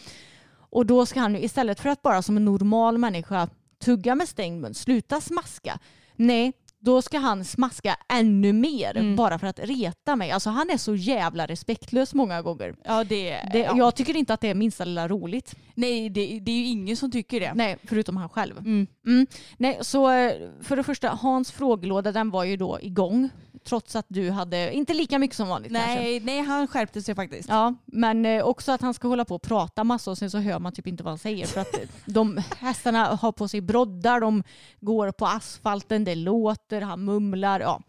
Och 0.73 0.85
då 0.85 1.05
ska 1.05 1.19
han 1.19 1.35
istället 1.35 1.79
för 1.79 1.89
att 1.89 2.01
bara 2.01 2.21
som 2.21 2.37
en 2.37 2.45
normal 2.45 2.97
människa 2.97 3.49
tugga 3.85 4.15
med 4.15 4.27
stängd 4.29 4.61
mun, 4.61 4.73
sluta 4.73 5.21
smaska. 5.21 5.79
Nej, 6.15 6.53
då 6.79 7.01
ska 7.01 7.17
han 7.17 7.45
smaska 7.45 7.95
ännu 8.09 8.53
mer 8.53 8.97
Mm. 8.97 9.15
bara 9.15 9.39
för 9.39 9.47
att 9.47 9.59
reta 9.59 10.15
mig. 10.15 10.31
Alltså 10.31 10.49
han 10.49 10.69
är 10.69 10.77
så 10.77 10.95
jävla 10.95 11.45
respektlös 11.45 12.13
många 12.13 12.41
gånger. 12.41 12.75
Ja, 12.83 13.03
det, 13.03 13.29
Det, 13.53 13.59
ja. 13.59 13.73
Jag 13.77 13.95
tycker 13.95 14.17
inte 14.17 14.33
att 14.33 14.41
det 14.41 14.47
är 14.49 14.55
minsta 14.55 14.85
lilla 14.85 15.07
roligt. 15.07 15.55
Nej, 15.75 16.09
det, 16.09 16.39
det 16.39 16.51
är 16.51 16.55
ju 16.57 16.65
ingen 16.65 16.97
som 16.97 17.11
tycker 17.11 17.39
det. 17.39 17.53
Nej, 17.55 17.77
förutom 17.83 18.17
han 18.17 18.29
själv. 18.29 18.57
Mm. 18.57 18.87
Mm. 19.07 19.27
Nej, 19.57 19.77
så 19.81 20.11
eh, 20.11 20.33
för 20.61 20.75
det 20.75 20.83
första, 20.83 21.09
Hans 21.09 21.51
frågelåda 21.51 22.11
den 22.11 22.29
var 22.29 22.43
ju 22.43 22.57
då 22.57 22.79
igång. 22.81 23.29
Trots 23.63 23.95
att 23.95 24.05
du 24.07 24.29
hade, 24.29 24.73
inte 24.73 24.93
lika 24.93 25.19
mycket 25.19 25.37
som 25.37 25.47
vanligt 25.47 25.73
kanske. 25.73 25.95
Nej, 25.95 26.19
nej, 26.19 26.41
han 26.41 26.67
skärpte 26.67 27.01
sig 27.01 27.15
faktiskt. 27.15 27.49
Ja, 27.49 27.75
men 27.85 28.25
eh, 28.25 28.43
också 28.43 28.71
att 28.71 28.81
han 28.81 28.93
ska 28.93 29.07
hålla 29.07 29.25
på 29.25 29.35
och 29.35 29.41
prata 29.41 29.83
massa 29.83 30.11
och 30.11 30.17
sen 30.17 30.31
så 30.31 30.37
hör 30.37 30.59
man 30.59 30.73
typ 30.73 30.87
inte 30.87 31.03
vad 31.03 31.11
han 31.11 31.17
säger. 31.17 31.47
För 31.47 31.61
att 31.61 31.73
eh, 31.73 31.89
de 32.05 32.41
hästarna 32.57 33.05
har 33.05 33.31
på 33.31 33.47
sig 33.47 33.61
broddar, 33.61 34.19
de 34.21 34.43
går 34.79 35.11
på 35.11 35.25
asfalten, 35.25 36.03
det 36.03 36.15
låter, 36.15 36.81
han 36.81 37.05
mumlar, 37.05 37.59
ja. 37.59 37.81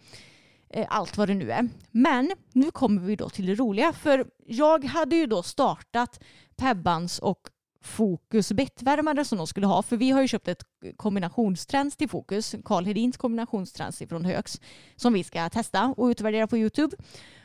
Eh, 0.70 0.86
Allt 0.88 1.16
vad 1.16 1.28
det 1.28 1.34
nu 1.34 1.50
är. 1.50 1.68
Men 1.90 2.30
nu 2.52 2.70
kommer 2.70 3.02
vi 3.02 3.16
då 3.16 3.28
till 3.28 3.46
det 3.46 3.54
roliga. 3.54 3.92
För 3.92 4.26
jag 4.46 4.84
hade 4.84 5.16
ju 5.16 5.26
då 5.26 5.42
startat 5.42 6.20
Pebbans 6.56 7.18
och 7.18 7.40
Fokus 7.84 8.52
bettvärmare 8.52 9.24
som 9.24 9.38
de 9.38 9.46
skulle 9.46 9.66
ha. 9.66 9.82
För 9.82 9.96
vi 9.96 10.10
har 10.10 10.22
ju 10.22 10.28
köpt 10.28 10.48
ett 10.48 10.64
kombinationstrends 10.96 11.96
till 11.96 12.08
Fokus, 12.08 12.54
Karl 12.64 12.84
Hedins 12.84 13.16
kombinationstrends 13.16 14.02
från 14.08 14.24
Högs, 14.24 14.60
som 14.96 15.12
vi 15.12 15.24
ska 15.24 15.48
testa 15.48 15.94
och 15.96 16.06
utvärdera 16.06 16.46
på 16.46 16.58
Youtube. 16.58 16.96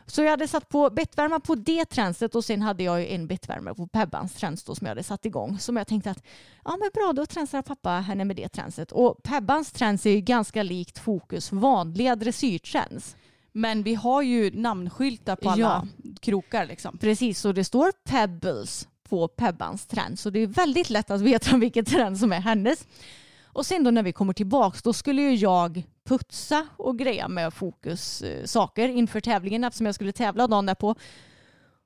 Så 0.05 0.21
jag 0.21 0.29
hade 0.29 0.47
satt 0.47 0.69
på 0.69 0.89
bettvärmare 0.89 1.39
på 1.39 1.55
det 1.55 1.85
tränset 1.85 2.35
och 2.35 2.45
sen 2.45 2.61
hade 2.61 2.83
jag 2.83 2.99
ju 2.99 3.07
en 3.07 3.27
bettvärmare 3.27 3.75
på 3.75 3.87
Pebbans 3.87 4.33
träns 4.33 4.65
som 4.65 4.77
jag 4.81 4.87
hade 4.87 5.03
satt 5.03 5.25
igång. 5.25 5.59
Som 5.59 5.77
jag 5.77 5.87
tänkte 5.87 6.11
att 6.11 6.23
ja 6.65 6.77
men 6.79 6.89
bra 6.93 7.13
då 7.15 7.25
tränsar 7.25 7.61
pappa 7.61 7.89
henne 7.89 8.25
med 8.25 8.35
det 8.35 8.49
tränset. 8.49 8.91
Och 8.91 9.23
Pebbans 9.23 9.71
träns 9.71 10.05
är 10.05 10.09
ju 10.09 10.21
ganska 10.21 10.63
likt 10.63 10.99
Fokus 10.99 11.51
vanliga 11.51 12.15
dressyrträns. 12.15 13.15
Men 13.51 13.83
vi 13.83 13.95
har 13.95 14.21
ju 14.21 14.51
namnskyltar 14.51 15.35
på 15.35 15.49
alla 15.49 15.59
Ja. 15.59 15.87
krokar 16.19 16.65
liksom. 16.65 16.97
Precis, 16.97 17.39
så 17.39 17.51
det 17.51 17.63
står 17.63 17.91
Pebbles 18.09 18.87
på 19.09 19.27
Pebbans 19.27 19.85
trend. 19.85 20.19
Så 20.19 20.29
det 20.29 20.39
är 20.39 20.47
väldigt 20.47 20.89
lätt 20.89 21.11
att 21.11 21.21
veta 21.21 21.57
vilket 21.57 21.87
trend 21.87 22.17
som 22.17 22.33
är 22.33 22.39
hennes. 22.39 22.87
Och 23.45 23.65
sen 23.65 23.83
då 23.83 23.91
när 23.91 24.03
vi 24.03 24.11
kommer 24.11 24.33
tillbaks 24.33 24.81
då 24.81 24.93
skulle 24.93 25.21
ju 25.21 25.35
jag 25.35 25.83
putsa 26.03 26.67
och 26.77 26.97
greja 26.97 27.27
med 27.27 27.53
fokus 27.53 28.21
eh, 28.21 28.45
saker 28.45 28.89
inför 28.89 29.19
tävlingen 29.21 29.63
eftersom 29.63 29.85
jag 29.85 29.95
skulle 29.95 30.11
tävla 30.11 30.47
dagen 30.47 30.65
därpå. 30.65 30.95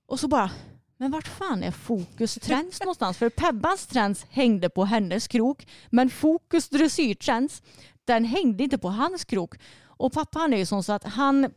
Och 0.08 0.20
så 0.20 0.28
bara, 0.28 0.52
men 0.98 1.12
vart 1.12 1.28
fan 1.28 1.64
är 1.64 1.72
fokus 1.72 2.36
trends 2.36 2.80
någonstans? 2.84 3.18
För 3.18 3.30
Pebbans 3.30 3.88
trends 3.88 4.26
hängde 4.30 4.70
på 4.70 4.86
hennes 4.86 5.28
krok 5.28 5.68
men 5.90 6.10
fokus 6.10 6.70
dressyrtrends 6.70 7.62
den 8.06 8.26
hängde 8.26 8.64
inte 8.64 8.78
på 8.78 8.90
hans 8.90 9.26
krok. 9.26 9.56
Och 9.84 10.14
pappa 10.14 10.40
han 10.40 10.54
är 10.54 10.58
ju 10.58 10.66
sån 10.66 10.84
så 10.84 10.94
att 10.94 11.04
han 11.04 11.52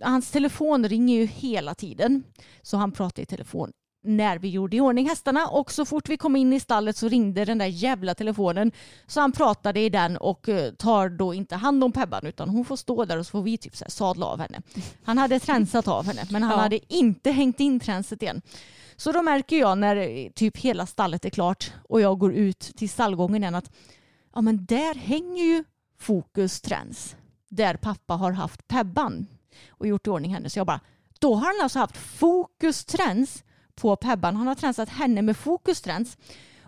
hans 0.00 0.30
telefon 0.30 0.88
ringer 0.88 1.16
ju 1.16 1.26
hela 1.26 1.74
tiden. 1.74 2.22
Så 2.62 2.76
han 2.76 2.92
pratade 2.92 3.22
i 3.22 3.26
telefon 3.26 3.72
när 4.06 4.38
vi 4.38 4.48
gjorde 4.48 4.76
i 4.76 4.80
ordning 4.80 5.08
hästarna 5.08 5.46
och 5.48 5.72
så 5.72 5.84
fort 5.84 6.08
vi 6.08 6.16
kom 6.16 6.36
in 6.36 6.52
i 6.52 6.60
stallet 6.60 6.96
så 6.96 7.08
ringde 7.08 7.44
den 7.44 7.58
där 7.58 7.66
jävla 7.66 8.14
telefonen. 8.14 8.72
Så 9.06 9.20
han 9.20 9.32
pratade 9.32 9.80
i 9.80 9.88
den 9.88 10.16
och 10.16 10.48
eh, 10.48 10.72
tar 10.72 11.08
då 11.08 11.34
inte 11.34 11.56
hand 11.56 11.84
om 11.84 11.92
Pebban 11.92 12.26
utan 12.26 12.48
hon 12.48 12.64
får 12.64 12.76
stå 12.76 13.04
där 13.04 13.18
och 13.18 13.26
så 13.26 13.30
får 13.30 13.42
vi 13.42 13.58
typ 13.58 13.76
så 13.76 13.84
här 13.84 13.90
sadla 13.90 14.26
av 14.26 14.40
henne. 14.40 14.62
Han 15.04 15.18
hade 15.18 15.40
tränsat 15.40 15.88
av 15.88 16.04
henne 16.06 16.26
men 16.30 16.42
han 16.42 16.52
Ja. 16.52 16.58
hade 16.58 16.94
inte 16.94 17.30
hängt 17.30 17.60
in 17.60 17.80
tränset 17.80 18.22
igen. 18.22 18.42
Så 18.96 19.12
då 19.12 19.22
märker 19.22 19.58
jag 19.58 19.78
när 19.78 19.96
eh, 19.96 20.30
typ 20.34 20.56
hela 20.56 20.86
stallet 20.86 21.24
är 21.24 21.30
klart 21.30 21.72
och 21.88 22.00
jag 22.00 22.18
går 22.18 22.32
ut 22.32 22.58
till 22.60 22.90
stallgången 22.90 23.42
igen 23.42 23.54
att 23.54 23.70
ja 24.34 24.40
men 24.40 24.64
där 24.66 24.94
hänger 24.94 25.44
ju 25.44 25.64
fokus 25.98 26.60
träns 26.60 27.16
där 27.48 27.76
pappa 27.76 28.14
har 28.14 28.32
haft 28.32 28.68
Pebban 28.68 29.26
och 29.68 29.86
gjort 29.86 30.06
i 30.06 30.10
ordning 30.10 30.34
henne. 30.34 30.50
Så 30.50 30.58
jag 30.58 30.66
bara, 30.66 30.80
då 31.18 31.34
har 31.34 31.46
han 31.46 31.62
alltså 31.62 31.78
haft 31.78 31.96
fokus 31.96 32.84
träns 32.84 33.44
på 33.76 33.96
Pebban. 33.96 34.36
Han 34.36 34.46
har 34.46 34.54
tränsat 34.54 34.88
henne 34.88 35.22
med 35.22 35.36
fokus 35.36 35.80
träns. 35.80 36.16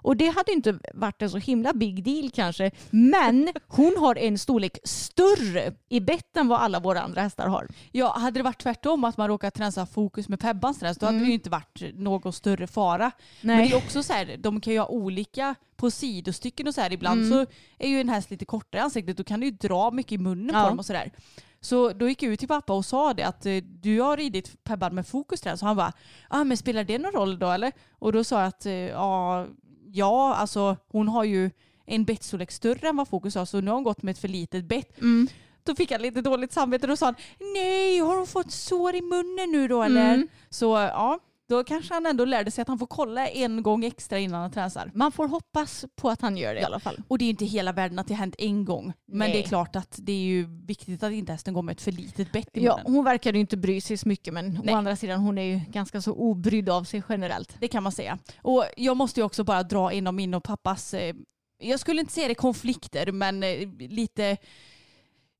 Och 0.02 0.16
det 0.16 0.26
hade 0.28 0.52
inte 0.52 0.78
varit 0.94 1.22
en 1.22 1.30
så 1.30 1.38
himla 1.38 1.72
big 1.72 2.04
deal 2.04 2.30
kanske. 2.30 2.70
Men 2.90 3.48
hon 3.66 3.96
har 3.98 4.18
en 4.18 4.38
storlek 4.38 4.78
större 4.84 5.72
i 5.88 6.00
bett 6.00 6.36
än 6.36 6.48
vad 6.48 6.60
alla 6.60 6.80
våra 6.80 7.00
andra 7.00 7.22
hästar 7.22 7.46
har. 7.48 7.68
Ja, 7.92 8.18
hade 8.18 8.38
det 8.38 8.42
varit 8.42 8.62
tvärtom 8.62 9.04
att 9.04 9.16
man 9.16 9.28
råkar 9.28 9.50
tränsa 9.50 9.86
fokus 9.86 10.28
med 10.28 10.40
Pebbans 10.40 10.78
träns 10.78 10.98
då 10.98 11.06
hade 11.06 11.18
det 11.18 11.24
ju 11.24 11.32
inte 11.32 11.50
varit 11.50 11.82
någon 11.94 12.32
större 12.32 12.66
fara. 12.66 13.10
Men 13.40 13.58
det 13.58 13.64
är 13.72 13.76
också 13.76 14.02
så 14.02 14.12
här, 14.12 14.36
de 14.38 14.60
kan 14.60 14.72
ju 14.72 14.78
ha 14.78 14.86
olika 14.86 15.54
på 15.76 15.90
sidostycken 15.90 16.68
och 16.68 16.74
så 16.74 16.80
här. 16.80 16.92
Ibland 16.92 17.28
så 17.28 17.46
är 17.78 17.88
ju 17.88 18.00
en 18.00 18.08
häst 18.08 18.30
lite 18.30 18.44
kortare 18.44 18.80
i 18.80 18.84
ansiktet 18.84 19.16
då 19.16 19.24
kan 19.24 19.40
du 19.40 19.46
ju 19.46 19.52
dra 19.52 19.90
mycket 19.90 20.12
i 20.12 20.18
munnen 20.18 20.50
Ja. 20.54 20.62
på 20.62 20.68
dem 20.68 20.78
och 20.78 20.86
sådär. 20.86 21.12
Så 21.60 21.92
då 21.92 22.08
gick 22.08 22.22
jag 22.22 22.32
ut 22.32 22.38
till 22.38 22.48
pappa 22.48 22.72
och 22.72 22.84
sa 22.84 23.14
det 23.14 23.22
att 23.22 23.46
eh, 23.46 23.56
du 23.56 24.00
har 24.00 24.16
ridit 24.16 24.64
Pebban 24.64 24.94
med 24.94 25.06
fokus 25.06 25.40
träns. 25.40 25.60
Så 25.60 25.66
han 25.66 25.76
bara, 25.76 25.92
ah, 26.28 26.44
men 26.44 26.56
spelar 26.56 26.84
det 26.84 26.98
någon 26.98 27.12
roll 27.12 27.38
då 27.38 27.50
eller? 27.50 27.72
Och 27.92 28.12
då 28.12 28.24
sa 28.24 28.38
jag 28.38 28.48
att 28.48 28.66
eh, 28.66 28.72
ja, 28.72 29.46
ja, 29.92 30.34
alltså 30.34 30.76
hon 30.88 31.08
har 31.08 31.24
ju 31.24 31.50
en 31.86 32.04
bettstorlek 32.04 32.50
större 32.50 32.88
än 32.88 32.96
vad 32.96 33.08
fokus 33.08 33.34
har 33.34 33.44
så 33.44 33.60
nu 33.60 33.70
har 33.70 33.74
hon 33.74 33.84
gått 33.84 34.02
med 34.02 34.12
ett 34.12 34.18
för 34.18 34.28
litet 34.28 34.64
bett. 34.64 35.00
Mm. 35.00 35.28
Då 35.64 35.74
fick 35.74 35.92
han 35.92 36.02
lite 36.02 36.22
dåligt 36.22 36.52
samvete 36.52 36.84
och 36.84 36.88
då 36.88 36.96
sa 36.96 37.06
han 37.06 37.14
nej 37.54 37.98
har 37.98 38.16
hon 38.16 38.26
fått 38.26 38.52
sår 38.52 38.94
i 38.94 39.02
munnen 39.02 39.52
nu 39.52 39.68
då 39.68 39.82
eller? 39.82 40.14
Mm. 40.14 40.28
Så 40.50 40.64
ja, 40.64 41.18
då 41.48 41.64
kanske 41.64 41.94
han 41.94 42.06
ändå 42.06 42.24
lärde 42.24 42.50
sig 42.50 42.62
att 42.62 42.68
han 42.68 42.78
får 42.78 42.86
kolla 42.86 43.28
en 43.28 43.62
gång 43.62 43.84
extra 43.84 44.18
innan 44.18 44.40
han 44.40 44.50
tränar. 44.50 44.90
Man 44.94 45.12
får 45.12 45.28
hoppas 45.28 45.84
på 45.96 46.10
att 46.10 46.20
han 46.20 46.36
gör 46.36 46.54
det 46.54 46.60
i 46.60 46.64
alla 46.64 46.80
fall. 46.80 46.96
Och 47.08 47.18
det 47.18 47.24
är 47.24 47.30
inte 47.30 47.44
hela 47.44 47.72
världen 47.72 47.98
att 47.98 48.08
det 48.08 48.14
har 48.14 48.18
hänt 48.18 48.34
en 48.38 48.64
gång. 48.64 48.92
Men 49.06 49.18
Nej. 49.18 49.32
det 49.32 49.38
är 49.38 49.48
klart 49.48 49.76
att 49.76 49.96
det 50.02 50.12
är 50.12 50.16
ju 50.20 50.46
viktigt 50.66 51.02
att 51.02 51.12
inte 51.12 51.32
hästen 51.32 51.54
går 51.54 51.62
med 51.62 51.72
ett 51.72 51.80
för 51.80 51.92
litet 51.92 52.32
bett 52.32 52.56
i 52.56 52.64
Ja, 52.64 52.76
munnen. 52.76 52.94
hon 52.94 53.04
verkar 53.04 53.32
ju 53.32 53.40
inte 53.40 53.56
bry 53.56 53.80
sig 53.80 53.96
så 53.96 54.08
mycket 54.08 54.34
men 54.34 54.60
Nej. 54.64 54.74
å 54.74 54.76
andra 54.78 54.96
sidan 54.96 55.20
hon 55.20 55.38
är 55.38 55.42
ju 55.42 55.60
ganska 55.70 56.00
så 56.00 56.12
obrydd 56.12 56.68
av 56.68 56.84
sig 56.84 57.02
generellt. 57.08 57.56
Det 57.60 57.68
kan 57.68 57.82
man 57.82 57.92
säga. 57.92 58.18
Och 58.42 58.64
jag 58.76 58.96
måste 58.96 59.20
ju 59.20 59.24
också 59.24 59.44
bara 59.44 59.62
dra 59.62 59.92
inom 59.92 60.16
min 60.16 60.34
och 60.34 60.44
pappas, 60.44 60.94
eh, 60.94 61.14
jag 61.58 61.80
skulle 61.80 62.00
inte 62.00 62.12
säga 62.12 62.28
det 62.28 62.34
konflikter, 62.34 63.12
men 63.12 63.42
eh, 63.42 63.68
lite, 63.78 64.36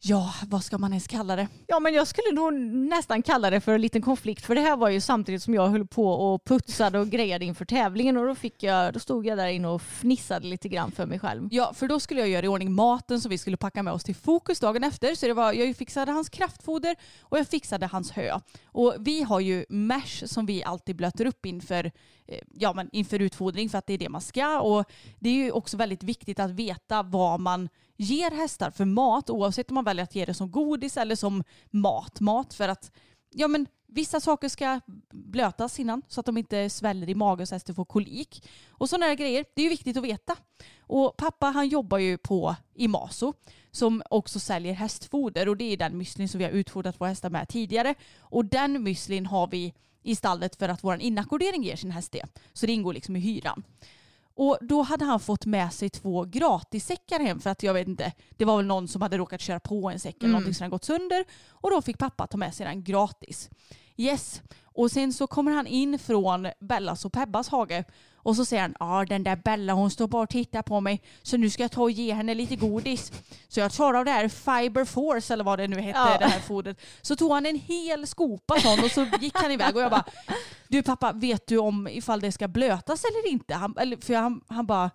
ja 0.00 0.34
vad 0.46 0.64
ska 0.64 0.78
man 0.78 0.92
ens 0.92 1.06
kalla 1.06 1.36
det? 1.36 1.48
Ja 1.66 1.80
men 1.80 1.94
jag 1.94 2.06
skulle 2.06 2.32
nog 2.32 2.54
nästan 2.72 3.22
kalla 3.22 3.50
det 3.50 3.60
för 3.60 3.72
en 3.72 3.80
liten 3.80 4.02
konflikt 4.02 4.46
för 4.46 4.54
det 4.54 4.60
här 4.60 4.76
var 4.76 4.88
ju 4.88 5.00
samtidigt 5.00 5.42
som 5.42 5.54
jag 5.54 5.68
höll 5.68 5.86
på 5.86 6.08
och 6.10 6.44
putsade 6.44 6.98
och 6.98 7.08
grejade 7.08 7.44
inför 7.44 7.64
tävlingen 7.64 8.16
och 8.16 8.26
då, 8.26 8.34
fick 8.34 8.62
jag, 8.62 8.92
då 8.92 9.00
stod 9.00 9.26
jag 9.26 9.38
där 9.38 9.46
inne 9.46 9.68
och 9.68 9.82
fnissade 9.82 10.46
lite 10.46 10.68
grann 10.68 10.92
för 10.92 11.06
mig 11.06 11.18
själv. 11.18 11.48
Ja, 11.50 11.72
för 11.74 11.88
då 11.88 12.00
skulle 12.00 12.20
jag 12.20 12.28
göra 12.28 12.46
i 12.46 12.48
ordning 12.48 12.72
maten 12.72 13.20
som 13.20 13.30
vi 13.30 13.38
skulle 13.38 13.56
packa 13.56 13.82
med 13.82 13.92
oss 13.92 14.04
till 14.04 14.14
fokus 14.14 14.60
dagen 14.60 14.84
efter. 14.84 15.14
Så 15.14 15.26
det 15.26 15.34
var, 15.34 15.52
jag 15.52 15.76
fixade 15.76 16.12
hans 16.12 16.28
kraftfoder 16.28 16.96
och 17.20 17.38
jag 17.38 17.46
fixade 17.46 17.86
hans 17.86 18.10
hö. 18.10 18.38
Och 18.64 18.94
vi 18.98 19.22
har 19.22 19.40
ju 19.40 19.64
mesh 19.68 20.26
som 20.26 20.46
vi 20.46 20.64
alltid 20.64 20.96
blöter 20.96 21.26
upp 21.26 21.46
inför, 21.46 21.84
eh, 22.26 22.38
ja, 22.54 22.72
men 22.72 22.88
inför 22.92 23.22
utfodring 23.22 23.68
för 23.68 23.78
att 23.78 23.86
det 23.86 23.92
är 23.92 23.98
det 23.98 24.08
man 24.08 24.20
ska. 24.20 24.60
Och 24.60 24.84
det 25.18 25.28
är 25.28 25.34
ju 25.34 25.50
också 25.50 25.76
väldigt 25.76 26.02
viktigt 26.02 26.40
att 26.40 26.50
veta 26.50 27.02
vad 27.02 27.40
man 27.40 27.68
ger 27.98 28.30
hästar 28.30 28.70
för 28.70 28.84
mat 28.84 29.30
oavsett 29.30 29.70
om 29.70 29.74
man 29.74 29.84
väljer 29.84 30.02
att 30.02 30.14
ge 30.14 30.24
det 30.24 30.34
som 30.34 30.50
godis 30.50 30.96
eller 30.96 31.16
som 31.16 31.44
mat. 31.70 32.20
Mat 32.20 32.54
för 32.54 32.68
att 32.68 32.92
ja, 33.30 33.48
men 33.48 33.66
vissa 33.86 34.20
saker 34.20 34.48
ska 34.48 34.80
blötas 35.10 35.80
innan 35.80 36.02
så 36.08 36.20
att 36.20 36.26
de 36.26 36.36
inte 36.36 36.70
sväller 36.70 37.08
i 37.08 37.14
magen 37.14 37.46
så 37.46 37.54
hästen 37.54 37.74
får 37.74 37.84
kolik. 37.84 38.48
Och 38.68 38.88
sådana 38.88 39.14
grejer, 39.14 39.44
det 39.54 39.62
är 39.62 39.64
ju 39.64 39.70
viktigt 39.70 39.96
att 39.96 40.04
veta. 40.04 40.36
Och 40.80 41.16
pappa 41.16 41.46
han 41.46 41.68
jobbar 41.68 41.98
ju 41.98 42.18
på 42.18 42.56
Imaso 42.74 43.34
som 43.70 44.02
också 44.10 44.40
säljer 44.40 44.72
hästfoder 44.72 45.48
och 45.48 45.56
det 45.56 45.72
är 45.72 45.76
den 45.76 46.02
müslin 46.02 46.28
som 46.28 46.38
vi 46.38 46.44
har 46.44 46.52
utfodrat 46.52 47.00
våra 47.00 47.08
hästar 47.08 47.30
med 47.30 47.48
tidigare. 47.48 47.94
Och 48.18 48.44
den 48.44 48.88
müslin 48.88 49.26
har 49.26 49.46
vi 49.46 49.74
i 50.02 50.16
stallet 50.16 50.56
för 50.56 50.68
att 50.68 50.84
vår 50.84 51.00
inackordering 51.00 51.62
ger 51.62 51.76
sin 51.76 51.90
häst 51.90 52.12
det. 52.12 52.26
Så 52.52 52.66
det 52.66 52.72
ingår 52.72 52.92
liksom 52.92 53.16
i 53.16 53.20
hyran. 53.20 53.62
Och 54.38 54.58
då 54.60 54.82
hade 54.82 55.04
han 55.04 55.20
fått 55.20 55.46
med 55.46 55.72
sig 55.72 55.90
två 55.90 56.24
gratissäckar 56.24 57.20
hem 57.20 57.40
för 57.40 57.50
att 57.50 57.62
jag 57.62 57.74
vet 57.74 57.88
inte, 57.88 58.12
det 58.36 58.44
var 58.44 58.56
väl 58.56 58.66
någon 58.66 58.88
som 58.88 59.02
hade 59.02 59.18
råkat 59.18 59.40
köra 59.40 59.60
på 59.60 59.90
en 59.90 60.00
säck 60.00 60.16
eller 60.20 60.28
någonting 60.28 60.54
som 60.54 60.64
hade 60.64 60.70
gått 60.70 60.84
sönder. 60.84 61.24
Och 61.48 61.70
då 61.70 61.82
fick 61.82 61.98
pappa 61.98 62.26
ta 62.26 62.36
med 62.36 62.54
sig 62.54 62.66
den 62.66 62.84
gratis. 62.84 63.50
Yes. 63.96 64.42
Och 64.78 64.90
sen 64.90 65.12
så 65.12 65.26
kommer 65.26 65.52
han 65.52 65.66
in 65.66 65.98
från 65.98 66.48
Bellas 66.60 67.04
och 67.04 67.12
Pebbas 67.12 67.48
hage 67.48 67.84
och 68.14 68.36
så 68.36 68.44
säger 68.44 68.62
han 68.62 68.74
ja 68.80 69.04
den 69.08 69.24
där 69.24 69.36
Bella 69.36 69.72
hon 69.72 69.90
står 69.90 70.08
bara 70.08 70.22
och 70.22 70.28
tittar 70.28 70.62
på 70.62 70.80
mig 70.80 71.02
så 71.22 71.36
nu 71.36 71.50
ska 71.50 71.62
jag 71.62 71.70
ta 71.70 71.82
och 71.82 71.90
ge 71.90 72.12
henne 72.14 72.34
lite 72.34 72.56
godis. 72.56 73.12
Så 73.48 73.60
jag 73.60 73.72
tar 73.72 73.94
av 73.94 74.04
det 74.04 74.10
här 74.10 74.28
Fiber 74.28 74.84
Force 74.84 75.32
eller 75.34 75.44
vad 75.44 75.58
det 75.58 75.68
nu 75.68 75.80
hette 75.80 75.98
Ja. 75.98 76.16
det 76.18 76.24
här 76.24 76.40
fodret. 76.40 76.80
Så 77.02 77.16
tog 77.16 77.32
han 77.32 77.46
en 77.46 77.56
hel 77.56 78.06
skopa 78.06 78.60
sån 78.60 78.84
och 78.84 78.90
så 78.90 79.06
gick 79.20 79.34
han 79.36 79.50
iväg 79.50 79.76
och 79.76 79.82
jag 79.82 79.90
bara 79.90 80.04
du 80.68 80.82
pappa 80.82 81.12
vet 81.12 81.46
du 81.46 81.58
om 81.58 81.88
ifall 81.88 82.20
det 82.20 82.32
ska 82.32 82.48
blötas 82.48 83.04
eller 83.04 83.28
inte? 83.32 83.54
Han, 83.54 83.74
eller, 83.78 83.96
för 83.96 84.14
han, 84.14 84.40
han 84.48 84.66
bara 84.66 84.90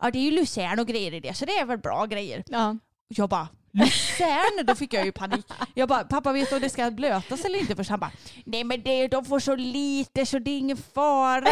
ja 0.00 0.10
det 0.10 0.18
är 0.18 0.22
ju 0.22 0.30
lucern 0.30 0.78
och 0.78 0.86
grejer 0.86 1.14
i 1.14 1.20
det 1.20 1.34
så 1.34 1.44
det 1.44 1.52
är 1.58 1.64
väl 1.64 1.78
bra 1.78 2.06
grejer. 2.06 2.44
Ja. 2.46 2.76
Jag 3.08 3.28
bara 3.28 3.48
lucern? 3.76 4.66
Då 4.66 4.74
fick 4.74 4.92
jag 4.94 5.04
ju 5.04 5.12
panik. 5.12 5.46
Jag 5.74 5.88
bara 5.88 6.04
pappa 6.04 6.32
vet 6.32 6.50
du 6.50 6.56
om 6.56 6.62
det 6.62 6.70
ska 6.70 6.90
blötas 6.90 7.44
eller 7.44 7.58
inte? 7.58 7.76
Först 7.76 7.90
han 7.90 8.00
bara 8.00 8.12
nej 8.44 8.64
men 8.64 8.82
det, 8.82 9.08
de 9.08 9.24
får 9.24 9.40
så 9.40 9.56
lite 9.56 10.26
så 10.26 10.38
det 10.38 10.50
är 10.50 10.58
ingen 10.58 10.76
fara. 10.76 11.48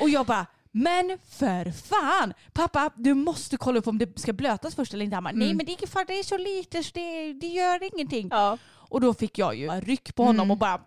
och 0.00 0.08
jag 0.10 0.26
bara 0.26 0.46
men 0.72 1.18
för 1.38 1.70
fan! 1.72 2.34
Pappa, 2.52 2.90
du 2.96 3.14
måste 3.14 3.56
kolla 3.56 3.78
upp 3.78 3.86
om 3.86 3.98
det 3.98 4.18
ska 4.20 4.32
blötas 4.32 4.74
först 4.74 4.94
eller 4.94 5.04
inte. 5.04 5.14
Han 5.16 5.24
bara, 5.24 5.34
nej 5.34 5.54
men 5.54 5.66
det 5.66 5.72
är 5.72 5.74
ingen 5.78 5.88
fara, 5.88 6.04
det 6.04 6.18
är 6.18 6.22
så 6.22 6.36
lite 6.38 6.82
så 6.84 6.90
det, 6.94 7.32
det 7.32 7.46
gör 7.46 7.94
ingenting. 7.94 8.28
Ja. 8.30 8.58
Och 8.68 9.00
då 9.00 9.14
fick 9.14 9.38
jag 9.38 9.56
ju 9.56 9.68
ryck 9.70 10.14
på 10.14 10.22
honom 10.24 10.40
Mm. 10.40 10.50
och 10.50 10.58
bara 10.58 10.80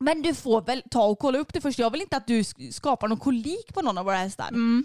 men 0.00 0.22
du 0.22 0.34
får 0.34 0.62
väl 0.62 0.82
ta 0.90 1.04
och 1.04 1.18
kolla 1.18 1.38
upp 1.38 1.52
det 1.52 1.60
först. 1.60 1.78
Jag 1.78 1.90
vill 1.90 2.00
inte 2.00 2.16
att 2.16 2.26
du 2.26 2.40
sk- 2.42 2.70
skapar 2.72 3.08
någon 3.08 3.18
kolik 3.18 3.74
på 3.74 3.82
någon 3.82 3.98
av 3.98 4.04
våra 4.04 4.16
hästar. 4.16 4.48
Mm. 4.48 4.84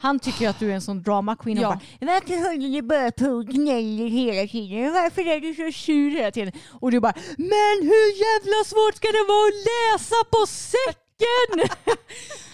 Han 0.00 0.18
tycker 0.18 0.40
ju 0.40 0.46
att 0.46 0.58
du 0.58 0.70
är 0.70 0.74
en 0.74 0.80
sån 0.80 1.02
drama 1.02 1.36
queen. 1.36 1.60
Ja. 1.60 1.68
Bara, 1.68 1.80
Varför 2.00 2.36
håller 2.36 2.68
ni 2.68 2.82
bara 2.82 3.10
på 3.10 3.26
och 3.26 3.46
gnäller 3.46 4.08
hela 4.08 4.48
tiden? 4.48 4.92
Varför 4.92 5.26
är 5.26 5.40
du 5.40 5.54
så 5.54 5.78
sur 5.78 6.10
hela 6.10 6.30
tiden? 6.30 6.52
Och 6.80 6.90
du 6.90 7.00
bara, 7.00 7.14
men 7.36 7.78
hur 7.82 8.08
jävla 8.26 8.64
svårt 8.64 8.96
ska 8.96 9.08
det 9.08 9.26
vara 9.28 9.48
att 9.48 9.64
läsa 9.70 10.16
på 10.30 10.46
säcken? 10.46 11.76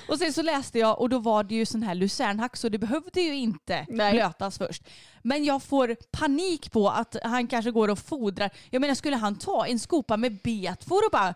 Och 0.09 0.19
sen 0.19 0.33
så 0.33 0.43
läste 0.43 0.79
jag 0.79 1.01
och 1.01 1.09
då 1.09 1.19
var 1.19 1.45
det 1.45 1.55
ju 1.55 1.67
sån 1.67 1.83
här 1.83 1.95
lucernhack 1.95 2.57
så 2.57 2.69
det 2.69 2.79
behövde 2.79 3.21
ju 3.21 3.35
inte 3.35 3.87
Nej. 3.89 4.13
blötas 4.13 4.59
först. 4.59 4.83
Men 5.23 5.45
jag 5.45 5.63
får 5.63 5.97
panik 6.11 6.73
på 6.73 6.89
att 6.89 7.17
han 7.23 7.47
kanske 7.47 7.71
går 7.71 7.89
och 7.89 7.99
fodrar. 7.99 8.51
Jag 8.71 8.81
menar 8.81 8.95
skulle 8.95 9.17
han 9.17 9.39
ta 9.39 9.67
en 9.67 9.79
skopa 9.79 10.17
med 10.17 10.39
betfor 10.43 11.05
och 11.05 11.11
bara 11.13 11.35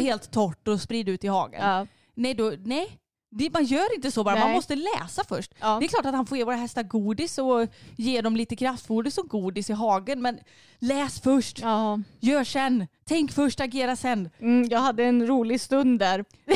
helt 0.00 0.30
torrt 0.30 0.68
och 0.68 0.80
sprida 0.80 1.12
ut 1.12 1.24
i 1.24 1.28
hagen? 1.28 1.60
Ja. 1.62 1.86
Nej, 2.14 2.34
då, 2.34 2.52
nej, 2.64 2.98
Det, 3.30 3.50
man 3.52 3.64
gör 3.64 3.94
inte 3.94 4.10
så 4.10 4.24
bara, 4.24 4.34
man 4.38 4.46
Nej. 4.48 4.54
måste 4.54 4.74
läsa 4.76 5.24
först. 5.28 5.54
Ja. 5.60 5.76
Det 5.80 5.86
är 5.86 5.88
klart 5.88 6.06
att 6.06 6.14
han 6.14 6.26
får 6.26 6.38
ge 6.38 6.44
våra 6.44 6.56
hästar 6.56 6.82
godis 6.82 7.38
och 7.38 7.66
ge 7.96 8.20
dem 8.20 8.36
lite 8.36 8.56
kraftfoder 8.56 9.10
som 9.10 9.28
godis 9.28 9.70
i 9.70 9.72
hagen. 9.72 10.22
Men 10.22 10.38
läs 10.78 11.20
först, 11.20 11.58
Ja. 11.58 12.00
gör 12.20 12.44
sen. 12.44 12.86
Tänk 13.04 13.32
först, 13.32 13.60
agera 13.60 13.96
sen. 13.96 14.30
Mm, 14.40 14.68
jag 14.70 14.78
hade 14.80 15.04
en 15.04 15.26
rolig 15.26 15.60
stund 15.60 15.98
där 15.98 16.24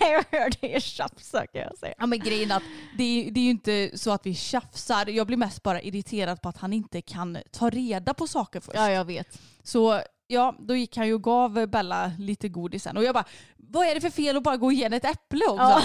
när 0.00 0.12
jag 0.12 0.24
hörde 0.40 0.56
er 0.60 0.80
tjafsa 0.80 1.46
kan 1.46 1.60
jag 1.62 1.78
säga. 1.78 1.94
Ja 1.98 2.06
men 2.06 2.18
grejen 2.18 2.52
att 2.52 2.62
det 2.98 3.04
är, 3.04 3.30
det 3.30 3.40
är 3.40 3.44
ju 3.44 3.50
inte 3.50 3.90
så 3.94 4.10
att 4.10 4.26
vi 4.26 4.34
tjafsar. 4.34 5.06
Jag 5.06 5.26
blir 5.26 5.36
mest 5.36 5.62
bara 5.62 5.82
irriterad 5.82 6.42
på 6.42 6.48
att 6.48 6.58
han 6.58 6.72
inte 6.72 7.02
kan 7.02 7.38
ta 7.50 7.70
reda 7.70 8.14
på 8.14 8.26
saker 8.26 8.60
först. 8.60 8.76
Ja, 8.78 8.90
jag 8.90 9.04
vet. 9.04 9.38
Så 9.62 10.00
ja, 10.26 10.56
då 10.58 10.76
gick 10.76 10.96
han 10.96 11.06
ju 11.06 11.14
och 11.14 11.22
gav 11.22 11.66
Bella 11.66 12.12
lite 12.18 12.48
godis 12.48 12.82
sen. 12.82 12.96
Och 12.96 13.04
jag 13.04 13.14
bara, 13.14 13.24
vad 13.56 13.86
är 13.86 13.94
det 13.94 14.00
för 14.00 14.10
fel 14.10 14.36
att 14.36 14.42
bara 14.42 14.56
gå 14.56 14.72
igen 14.72 14.92
ett 14.92 15.04
äpple 15.04 15.44
också? 15.48 15.82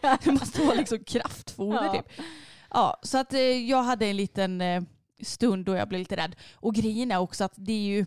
det 0.24 0.32
måste 0.32 0.62
vara 0.62 0.74
liksom 0.74 1.04
kraftfoder 1.04 1.84
Ja. 1.84 1.92
typ. 1.92 2.06
Ja, 2.70 3.00
så 3.02 3.18
att 3.18 3.32
eh, 3.34 3.40
jag 3.40 3.82
hade 3.82 4.06
en 4.06 4.16
liten 4.16 4.60
eh, 4.60 4.82
stund 5.22 5.64
då 5.64 5.74
jag 5.74 5.88
blev 5.88 5.98
lite 5.98 6.16
rädd. 6.16 6.36
Och 6.54 6.74
grejen 6.74 7.10
är 7.10 7.18
också 7.18 7.44
att 7.44 7.52
det 7.56 7.72
är 7.72 7.86
ju 7.86 8.06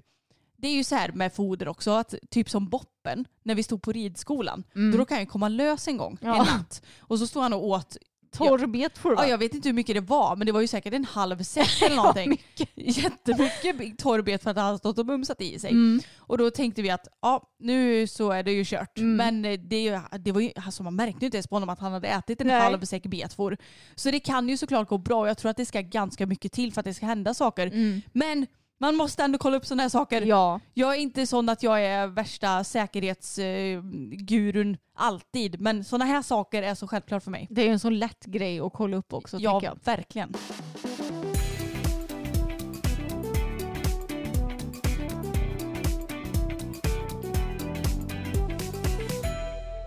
det 0.60 0.68
är 0.68 0.74
ju 0.74 0.84
så 0.84 0.96
här 0.96 1.12
med 1.12 1.34
foder 1.34 1.68
också, 1.68 1.92
att 1.92 2.16
typ 2.30 2.50
som 2.50 2.70
Boppen, 2.70 3.26
när 3.44 3.56
vi 3.56 3.64
stod 3.64 3.82
på 3.82 3.92
ridskolan, 3.92 4.64
då 4.74 4.98
råkade 4.98 5.16
han 5.16 5.20
ju 5.24 5.30
komma 5.30 5.48
lös 5.50 5.88
en 5.88 5.98
gång, 5.98 6.18
Ja. 6.22 6.32
en 6.40 6.46
natt. 6.46 6.82
Och 7.00 7.20
så 7.20 7.28
stod 7.28 7.44
han 7.44 7.54
och 7.54 7.66
åt 7.68 7.98
Torrbetfor 8.32 9.16
va? 9.16 9.24
Ja, 9.24 9.30
jag 9.30 9.38
vet 9.38 9.54
inte 9.54 9.70
hur 9.70 9.74
mycket 9.74 9.96
det 9.96 10.02
var, 10.02 10.36
men 10.36 10.46
det 10.46 10.52
var 10.52 10.62
ju 10.62 10.68
säkert 10.68 10.94
en 10.94 11.06
halv 11.06 11.44
säck 11.44 11.82
eller 11.86 11.96
någonting. 11.96 12.42
Jättemycket 12.76 13.98
torrbet 13.98 14.44
för 14.44 14.52
att 14.52 14.58
han 14.58 14.66
hade 14.66 14.78
stått 14.78 15.00
och 15.00 15.06
mumsat 15.06 15.42
i 15.42 15.60
sig. 15.60 15.72
Mm. 15.72 16.02
Och 16.18 16.38
då 16.38 16.52
tänkte 16.52 16.82
vi 16.82 16.90
att 16.90 17.08
ja, 17.22 17.44
nu 17.60 18.08
så 18.08 18.32
är 18.32 18.44
det 18.44 18.52
ju 18.52 18.64
kört. 18.66 18.98
Mm. 18.98 19.16
Men 19.16 19.46
eh, 19.46 19.60
det, 19.60 20.02
det 20.20 20.32
var 20.32 20.42
ju, 20.42 20.52
alltså 20.56 20.84
man 20.84 20.96
märkte 20.96 21.20
ju 21.20 21.26
inte 21.26 21.38
ens 21.38 21.48
på 21.48 21.56
honom 21.56 21.70
att 21.70 21.80
han 21.80 21.92
hade 21.92 22.08
ätit 22.08 22.42
en 22.42 22.48
Nej. 22.48 22.62
halv 22.62 22.82
säck 22.86 23.04
betfor. 23.04 23.58
Så 23.96 24.12
det 24.12 24.20
kan 24.20 24.50
ju 24.50 24.58
såklart 24.58 24.90
gå 24.90 24.98
bra. 24.98 25.28
Jag 25.28 25.38
tror 25.38 25.52
att 25.52 25.58
det 25.58 25.66
ska 25.66 25.82
ganska 25.82 26.26
mycket 26.26 26.52
till 26.52 26.74
för 26.74 26.82
att 26.82 26.86
det 26.86 26.94
ska 26.94 27.06
hända 27.06 27.34
saker. 27.34 27.68
Mm. 27.68 28.02
Men 28.14 28.48
man 28.80 28.96
måste 28.96 29.24
ändå 29.24 29.38
kolla 29.38 29.58
upp 29.58 29.66
sådana 29.66 29.84
här 29.84 29.90
saker. 29.90 30.22
Ja. 30.22 30.60
Jag 30.74 30.96
är 30.96 31.00
inte 31.00 31.28
sån 31.28 31.50
att 31.50 31.64
jag 31.64 31.86
är 31.86 32.08
värsta 32.08 32.64
säkerhetsgurun 32.64 34.78
alltid. 34.96 35.62
Men 35.62 35.84
sådana 35.84 36.06
här 36.06 36.22
saker 36.22 36.64
är 36.64 36.76
så 36.76 36.88
självklart 36.88 37.24
för 37.24 37.32
mig. 37.32 37.48
Det 37.50 37.62
är 37.62 37.66
ju 37.66 37.72
en 37.72 37.80
sån 37.80 38.00
lätt 38.00 38.26
grej 38.26 38.60
att 38.60 38.74
kolla 38.74 38.98
upp 38.98 39.14
också 39.14 39.38
Ja, 39.40 39.60
tycker 39.60 39.74
jag. 39.74 39.80
verkligen. 39.84 40.34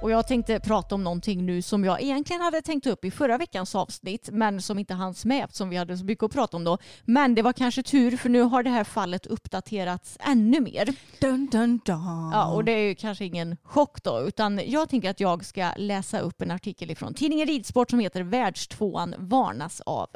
Och 0.03 0.11
jag 0.11 0.27
tänkte 0.27 0.61
prata 0.61 0.95
om 0.95 1.05
någonting 1.05 1.47
nu 1.47 1.63
som 1.63 1.85
jag 1.85 2.03
egentligen 2.03 2.43
hade 2.43 2.63
tänkt 2.63 2.87
upp 2.87 3.05
i 3.05 3.11
förra 3.11 3.39
veckans 3.39 3.75
avsnitt 3.75 4.29
men 4.33 4.63
som 4.63 4.79
inte 4.79 4.95
hanns 4.95 5.25
med 5.25 5.45
eftersom 5.45 5.71
vi 5.71 5.77
hade 5.77 5.97
så 5.97 6.05
mycket 6.05 6.25
att 6.25 6.33
prata 6.33 6.57
om 6.57 6.65
då. 6.65 6.79
Men 7.05 7.35
det 7.35 7.43
var 7.43 7.53
kanske 7.53 7.83
tur 7.83 8.17
för 8.17 8.29
nu 8.29 8.43
har 8.43 8.63
det 8.63 8.71
här 8.71 8.85
fallet 8.85 9.27
uppdaterats 9.27 10.17
ännu 10.21 10.61
mer. 10.61 10.95
Dun, 11.21 11.49
dun, 11.53 11.81
dun. 11.85 12.31
Ja, 12.33 12.53
och 12.53 12.65
det 12.65 12.73
är 12.73 12.89
ju 12.89 12.95
kanske 12.95 13.25
ingen 13.25 13.57
chock 13.63 14.03
då 14.03 14.21
utan 14.21 14.61
jag 14.67 14.89
tänker 14.89 15.11
att 15.11 15.21
jag 15.21 15.45
ska 15.45 15.73
läsa 15.77 16.21
upp 16.21 16.43
en 16.43 16.51
artikel 16.51 16.97
från 16.97 17.15
tidningen 17.15 17.47
Ridsport 17.47 17.91
som 17.91 18.01
heter 18.01 18.23
Världstvåan 18.23 19.15
varnas 19.19 19.81
av 19.81 20.09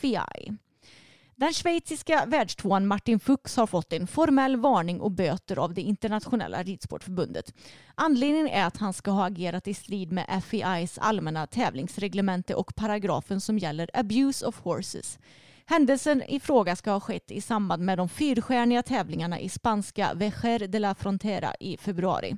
FEI. 0.00 0.56
Den 1.42 1.52
schweiziska 1.52 2.24
världstvåan 2.26 2.86
Martin 2.86 3.20
Fuchs 3.20 3.56
har 3.56 3.66
fått 3.66 3.92
en 3.92 4.06
formell 4.06 4.56
varning 4.56 5.00
och 5.00 5.10
böter 5.10 5.58
av 5.58 5.74
det 5.74 5.80
internationella 5.80 6.62
ridsportförbundet. 6.62 7.54
Anledningen 7.94 8.48
är 8.48 8.64
att 8.66 8.76
han 8.76 8.92
ska 8.92 9.10
ha 9.10 9.26
agerat 9.26 9.68
i 9.68 9.74
strid 9.74 10.12
med 10.12 10.42
FEIs 10.44 10.98
allmänna 10.98 11.46
tävlingsreglemente 11.46 12.54
och 12.54 12.74
paragrafen 12.74 13.40
som 13.40 13.58
gäller 13.58 13.90
abuse 13.94 14.46
of 14.46 14.60
horses. 14.60 15.18
Händelsen 15.66 16.22
i 16.22 16.40
fråga 16.40 16.76
ska 16.76 16.90
ha 16.90 17.00
skett 17.00 17.30
i 17.30 17.40
samband 17.40 17.82
med 17.82 17.98
de 17.98 18.08
fyrstjärniga 18.08 18.82
tävlingarna 18.82 19.40
i 19.40 19.48
spanska 19.48 20.14
Vejer 20.14 20.68
de 20.68 20.78
la 20.78 20.94
Frontera 20.94 21.54
i 21.60 21.76
februari. 21.76 22.36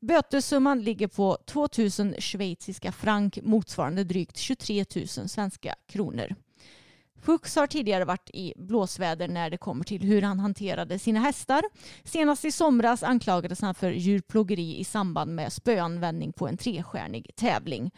Bötessumman 0.00 0.82
ligger 0.82 1.08
på 1.08 1.38
2000 1.46 2.14
schweiziska 2.18 2.92
frank 2.92 3.38
motsvarande 3.42 4.04
drygt 4.04 4.36
23 4.36 4.84
000 4.96 5.08
svenska 5.08 5.74
kronor. 5.88 6.34
Fuchs 7.22 7.56
har 7.56 7.66
tidigare 7.66 8.04
varit 8.04 8.30
i 8.34 8.52
blåsväder 8.56 9.28
när 9.28 9.50
det 9.50 9.56
kommer 9.56 9.84
till 9.84 10.02
hur 10.02 10.22
han 10.22 10.40
hanterade 10.40 10.98
sina 10.98 11.20
hästar. 11.20 11.62
Senast 12.04 12.44
i 12.44 12.52
somras 12.52 13.02
anklagades 13.02 13.60
han 13.60 13.74
för 13.74 13.90
djurplågeri 13.90 14.78
i 14.78 14.84
samband 14.84 15.34
med 15.34 15.52
spöanvändning 15.52 16.32
på 16.32 16.48
en 16.48 16.56
trestjärnig 16.56 17.30
tävling. 17.36 17.90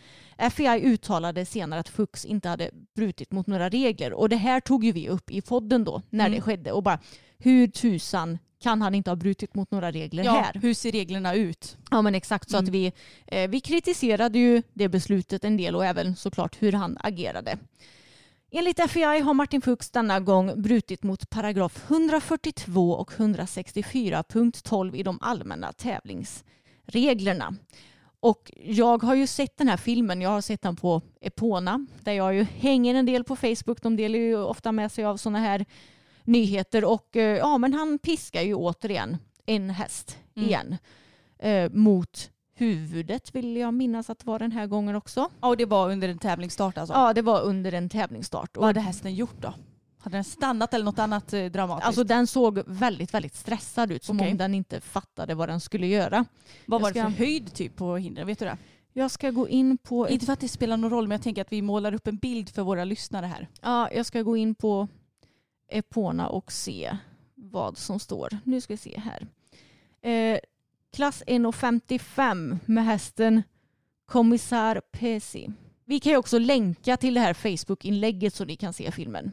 FEI 0.50 0.80
uttalade 0.82 1.46
senare 1.46 1.80
att 1.80 1.88
Fuchs 1.88 2.24
inte 2.24 2.48
hade 2.48 2.70
brutit 2.94 3.32
mot 3.32 3.46
några 3.46 3.68
regler 3.68 4.12
och 4.12 4.28
det 4.28 4.36
här 4.36 4.60
tog 4.60 4.84
ju 4.84 4.92
vi 4.92 5.08
upp 5.08 5.30
i 5.30 5.40
podden 5.40 5.84
då 5.84 6.02
när 6.10 6.28
det 6.30 6.40
skedde 6.40 6.72
och 6.72 6.82
bara 6.82 6.98
hur 7.38 7.66
tusan 7.66 8.38
kan 8.62 8.82
han 8.82 8.94
inte 8.94 9.10
ha 9.10 9.16
brutit 9.16 9.54
mot 9.54 9.70
några 9.70 9.90
regler 9.92 10.24
Ja, 10.24 10.32
här? 10.32 10.60
hur 10.62 10.74
ser 10.74 10.92
reglerna 10.92 11.34
ut? 11.34 11.76
Ja 11.90 12.02
men 12.02 12.14
exakt 12.14 12.50
så 12.50 12.56
att 12.56 12.68
vi, 12.68 12.92
eh, 13.26 13.50
vi 13.50 13.60
kritiserade 13.60 14.38
ju 14.38 14.62
det 14.74 14.88
beslutet 14.88 15.44
en 15.44 15.56
del 15.56 15.76
och 15.76 15.84
även 15.84 16.16
såklart 16.16 16.56
hur 16.62 16.72
han 16.72 16.98
agerade. 17.00 17.58
Enligt 18.54 18.90
FEI 18.90 19.20
har 19.20 19.34
Martin 19.34 19.60
Fuchs 19.60 19.90
denna 19.90 20.20
gång 20.20 20.62
brutit 20.62 21.02
mot 21.02 21.30
paragraf 21.30 21.90
142 21.90 22.90
och 22.92 23.10
164.12 23.12 24.96
i 24.96 25.02
de 25.02 25.18
allmänna 25.20 25.72
tävlingsreglerna. 25.72 27.54
Och 28.20 28.52
jag 28.64 29.02
har 29.02 29.14
ju 29.14 29.26
sett 29.26 29.56
den 29.56 29.68
här 29.68 29.76
filmen, 29.76 30.20
jag 30.20 30.30
har 30.30 30.40
sett 30.40 30.62
den 30.62 30.76
på 30.76 31.02
Epona 31.20 31.86
där 32.02 32.12
jag 32.12 32.34
ju 32.34 32.42
hänger 32.42 32.94
en 32.94 33.06
del 33.06 33.24
på 33.24 33.36
Facebook. 33.36 33.82
De 33.82 33.96
delar 33.96 34.18
ju 34.18 34.36
ofta 34.36 34.72
med 34.72 34.92
sig 34.92 35.04
av 35.04 35.16
sådana 35.16 35.38
här 35.38 35.64
nyheter 36.24 36.84
och 36.84 37.16
eh, 37.16 37.36
ja 37.38 37.58
men 37.58 37.74
han 37.74 37.98
piskar 37.98 38.42
ju 38.42 38.54
återigen 38.54 39.16
en 39.46 39.70
häst 39.70 40.18
Mm. 40.34 40.48
igen 40.48 40.76
eh, 41.38 41.70
mot 41.70 42.30
huvudet 42.62 43.34
vill 43.34 43.56
jag 43.56 43.74
minnas 43.74 44.10
att 44.10 44.18
det 44.18 44.26
var 44.26 44.38
den 44.38 44.52
här 44.52 44.66
gången 44.66 44.94
också. 44.96 45.28
Ja, 45.40 45.48
och 45.48 45.56
det 45.56 45.64
var 45.64 45.90
under 45.90 46.08
en 46.08 46.18
tävlingsstart 46.18 46.78
alltså. 46.78 46.94
Ja 46.94 47.12
det 47.12 47.22
var 47.22 47.42
under 47.42 47.72
en 47.72 47.88
tävlingsstart. 47.88 48.56
Vad 48.56 48.66
hade 48.66 48.80
hästen 48.80 49.14
gjort 49.14 49.40
då? 49.42 49.54
Hade 49.98 50.16
den 50.16 50.24
stannat 50.24 50.74
eller 50.74 50.84
något 50.84 50.98
annat 50.98 51.32
eh, 51.32 51.44
dramatiskt? 51.44 51.86
alltså 51.86 52.04
den 52.04 52.26
såg 52.26 52.62
väldigt 52.66 53.14
väldigt 53.14 53.34
stressad 53.34 53.92
ut 53.92 54.04
som 54.04 54.16
Okej. 54.16 54.30
om 54.30 54.36
den 54.36 54.54
inte 54.54 54.80
fattade 54.80 55.34
vad 55.34 55.48
den 55.48 55.60
skulle 55.60 55.86
göra. 55.86 56.24
Vad 56.66 56.80
var 56.80 56.88
jag 56.88 56.94
det 56.94 57.02
för 57.02 57.10
ska- 57.10 57.18
höjd 57.24 57.54
typ 57.54 57.76
på 57.76 57.96
hindren? 57.96 58.26
Vet 58.26 58.38
du 58.38 58.44
det? 58.44 58.58
Jag 58.92 59.10
ska 59.10 59.30
gå 59.30 59.48
in 59.48 59.78
på 59.78 60.08
Inte 60.08 60.26
för 60.26 60.32
att 60.32 60.40
det 60.40 60.48
spelar 60.48 60.76
någon 60.76 60.90
roll 60.90 61.08
men 61.08 61.14
jag 61.16 61.22
tänker 61.22 61.42
att 61.42 61.52
vi 61.52 61.62
målar 61.62 61.94
upp 61.94 62.06
en 62.06 62.16
bild 62.16 62.48
för 62.50 62.62
våra 62.62 62.84
lyssnare 62.84 63.26
här. 63.26 63.48
Ja, 63.62 63.90
jag 63.92 64.06
ska 64.06 64.22
gå 64.22 64.36
in 64.36 64.54
på 64.54 64.88
Epona 65.68 66.28
och 66.28 66.52
se 66.52 66.96
vad 67.34 67.78
som 67.78 67.98
står. 68.00 68.38
Nu 68.44 68.60
ska 68.60 68.72
vi 68.72 68.76
se 68.78 69.00
här. 69.00 69.26
Eh, 70.10 70.38
klass 70.92 71.22
1,55 71.26 72.58
med 72.66 72.84
hästen 72.84 73.42
Kommissar 74.06 74.80
Pesi. 74.92 75.50
Vi 75.84 76.00
kan 76.00 76.12
ju 76.12 76.18
också 76.18 76.38
länka 76.38 76.96
till 76.96 77.14
det 77.14 77.20
här 77.20 77.34
Facebook-inlägget 77.34 78.34
så 78.34 78.44
ni 78.44 78.56
kan 78.56 78.72
se 78.72 78.90
filmen. 78.90 79.32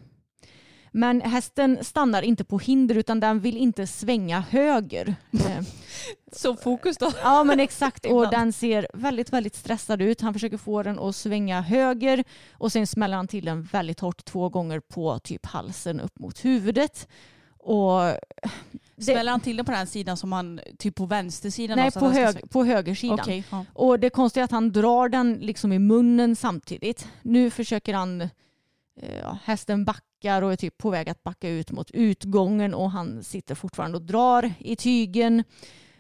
Men 0.92 1.22
hästen 1.22 1.84
stannar 1.84 2.22
inte 2.22 2.44
på 2.44 2.60
hinder 2.60 2.96
utan 2.98 3.20
den 3.20 3.40
vill 3.40 3.58
inte 3.58 3.88
svänga 3.88 4.40
höger. 4.40 5.16
Eh, 5.34 5.62
Så 6.32 6.56
fokus 6.56 6.98
då. 6.98 7.12
Ja 7.24 7.44
men 7.44 7.60
exakt 7.60 8.06
och 8.06 8.30
den 8.30 8.54
ser 8.54 8.88
väldigt 8.94 9.34
väldigt 9.34 9.56
stressad 9.56 10.02
ut. 10.02 10.22
Han 10.22 10.34
försöker 10.34 10.58
få 10.58 10.84
den 10.84 11.00
att 11.00 11.16
svänga 11.16 11.62
höger 11.62 12.24
och 12.52 12.72
sen 12.72 12.88
smäller 12.88 13.18
han 13.18 13.28
till 13.28 13.46
den 13.46 13.64
väldigt 13.64 14.00
hårt 14.00 14.26
två 14.26 14.50
gånger 14.50 14.80
på 14.80 15.20
typ 15.20 15.46
halsen 15.46 16.00
upp 16.00 16.20
mot 16.20 16.46
huvudet. 16.46 17.08
Och 17.58 18.02
Smäller 19.00 19.32
han 19.32 19.42
till 19.42 19.58
den 19.58 19.66
på 19.66 19.72
den 19.72 19.88
sidan 19.88 20.18
som 20.18 20.32
han, 20.32 20.60
typ 20.78 20.96
på 20.96 21.06
vänstersidan? 21.06 21.78
nej, 21.78 21.92
på, 21.92 22.10
hög, 22.10 22.50
på 22.50 22.64
högersidan. 22.64 23.20
Okej, 23.20 23.44
ja. 23.52 23.66
Och 23.74 24.00
det 24.00 24.10
konstiga 24.10 24.42
är 24.42 24.46
att 24.46 24.52
han 24.52 24.72
drar 24.72 25.10
den 25.10 25.34
liksom 25.34 25.74
i 25.74 25.80
munnen 25.80 26.36
samtidigt. 26.36 27.08
Nu 27.22 27.50
försöker 27.50 27.94
han, 27.94 28.22
eh, 28.22 29.18
ja, 29.22 29.38
hästen 29.44 29.86
backar 29.86 30.42
och 30.42 30.52
är 30.52 30.56
typ 30.56 30.78
på 30.78 30.90
väg 30.90 31.10
att 31.10 31.24
backa 31.24 31.50
ut 31.50 31.72
mot 31.72 31.92
utgången 31.92 32.74
och 32.74 32.92
han 32.92 33.24
sitter 33.24 33.56
fortfarande 33.56 33.98
och 33.98 34.04
drar 34.04 34.54
i 34.60 34.76
tygen. 34.76 35.44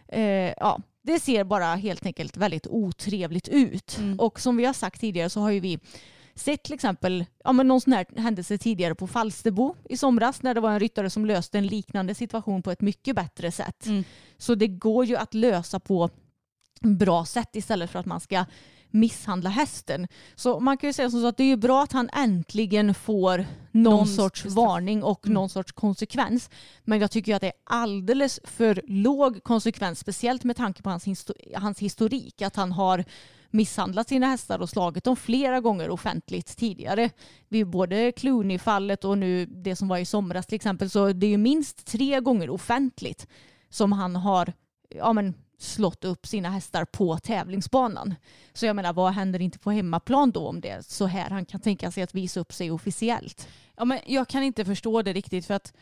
Eh, 0.08 0.24
ja, 0.58 0.82
det 1.02 1.20
ser 1.20 1.44
bara 1.44 1.76
helt 1.76 2.06
enkelt 2.06 2.38
väldigt 2.38 2.68
otrevligt 2.68 3.48
ut. 3.48 3.98
Mm. 3.98 4.20
Och 4.20 4.40
som 4.40 4.58
vi 4.58 4.66
har 4.66 4.74
sagt 4.74 5.02
tidigare 5.02 5.30
så 5.30 5.42
har 5.42 5.50
ju 5.50 5.60
vi 5.60 5.80
sett 6.40 6.64
till 6.64 6.74
exempel 6.74 7.26
ja, 7.44 7.52
men 7.52 7.68
någon 7.68 7.82
sån 7.82 7.94
här 7.94 8.06
händelse 8.18 8.58
tidigare 8.58 8.96
på 8.96 9.08
Falsterbo 9.08 9.76
i 9.90 9.98
somras 9.98 10.42
när 10.42 10.54
det 10.54 10.62
var 10.62 10.72
en 10.72 10.80
ryttare 10.80 11.10
som 11.10 11.26
löste 11.26 11.58
en 11.58 11.68
liknande 11.68 12.16
situation 12.16 12.64
på 12.64 12.72
ett 12.72 12.82
mycket 12.82 13.16
bättre 13.16 13.52
sätt. 13.52 13.86
Mm. 13.86 14.04
Så 14.38 14.56
det 14.56 14.68
går 14.68 15.06
ju 15.06 15.16
att 15.16 15.34
lösa 15.34 15.80
på 15.80 16.10
bra 16.82 17.26
sätt 17.26 17.56
istället 17.56 17.90
för 17.92 18.00
att 18.00 18.06
man 18.06 18.20
ska 18.20 18.46
misshandla 18.92 19.50
hästen. 19.50 20.08
Så 20.36 20.60
man 20.60 20.78
kan 20.78 20.90
ju 20.90 20.94
säga 20.94 21.10
som 21.10 21.22
så 21.22 21.28
att 21.28 21.38
det 21.38 21.44
är 21.44 21.48
ju 21.48 21.56
bra 21.58 21.84
att 21.84 21.92
han 21.92 22.10
äntligen 22.14 22.94
får 22.94 23.38
någon, 23.72 23.84
Någon 23.84 24.08
sorts 24.08 24.46
bestraff- 24.46 24.56
varning 24.56 25.04
och 25.04 25.26
Mm. 25.26 25.34
någon 25.34 25.50
sorts 25.50 25.72
konsekvens. 25.72 26.50
Men 26.84 27.00
jag 27.00 27.12
tycker 27.12 27.32
ju 27.32 27.36
att 27.36 27.42
det 27.42 27.48
är 27.48 27.54
alldeles 27.64 28.40
för 28.44 28.82
låg 28.88 29.44
konsekvens, 29.44 30.00
speciellt 30.00 30.44
med 30.44 30.56
tanke 30.56 30.82
på 30.84 30.90
hans, 30.90 31.06
histo- 31.08 31.56
hans 31.58 31.80
historik. 31.80 32.42
Att 32.42 32.56
han 32.56 32.72
har 32.72 33.06
misshandlat 33.50 34.10
sina 34.10 34.28
hästar 34.28 34.60
och 34.60 34.70
slagit 34.70 35.04
dem 35.04 35.16
flera 35.16 35.60
gånger 35.60 35.90
offentligt 35.90 36.58
tidigare. 36.58 37.10
Vid 37.48 37.68
både 37.68 38.12
Clooney-fallet 38.12 39.06
och 39.06 39.18
nu 39.18 39.46
det 39.46 39.76
som 39.76 39.88
var 39.88 39.98
i 39.98 40.06
somras 40.06 40.46
till 40.46 40.56
exempel. 40.56 40.90
Så 40.90 41.14
det 41.14 41.26
är 41.26 41.30
ju 41.30 41.38
minst 41.38 41.86
tre 41.86 42.20
gånger 42.20 42.50
offentligt 42.50 43.28
som 43.70 43.92
han 43.92 44.16
har 44.16 44.54
ja, 44.90 45.14
men, 45.14 45.34
slått 45.58 46.06
upp 46.06 46.28
sina 46.28 46.50
hästar 46.50 46.86
på 46.86 47.18
tävlingsbanan. 47.18 48.16
Så 48.54 48.66
jag 48.66 48.76
menar, 48.76 48.94
vad 48.94 49.14
händer 49.14 49.42
inte 49.42 49.60
på 49.60 49.72
hemmaplan 49.72 50.32
då 50.32 50.48
om 50.48 50.62
det 50.62 50.70
är 50.70 50.82
så 50.82 51.06
här 51.06 51.30
han 51.30 51.46
kan 51.46 51.62
tänka 51.62 51.92
sig 51.92 52.04
att 52.04 52.16
visa 52.16 52.40
upp 52.40 52.54
sig 52.54 52.72
officiellt? 52.72 53.48
Ja, 53.78 53.86
men 53.86 54.00
jag 54.06 54.28
kan 54.28 54.44
inte 54.44 54.66
förstå 54.66 55.02
det 55.02 55.14
riktigt 55.14 55.46
för 55.46 55.54
att 55.54 55.74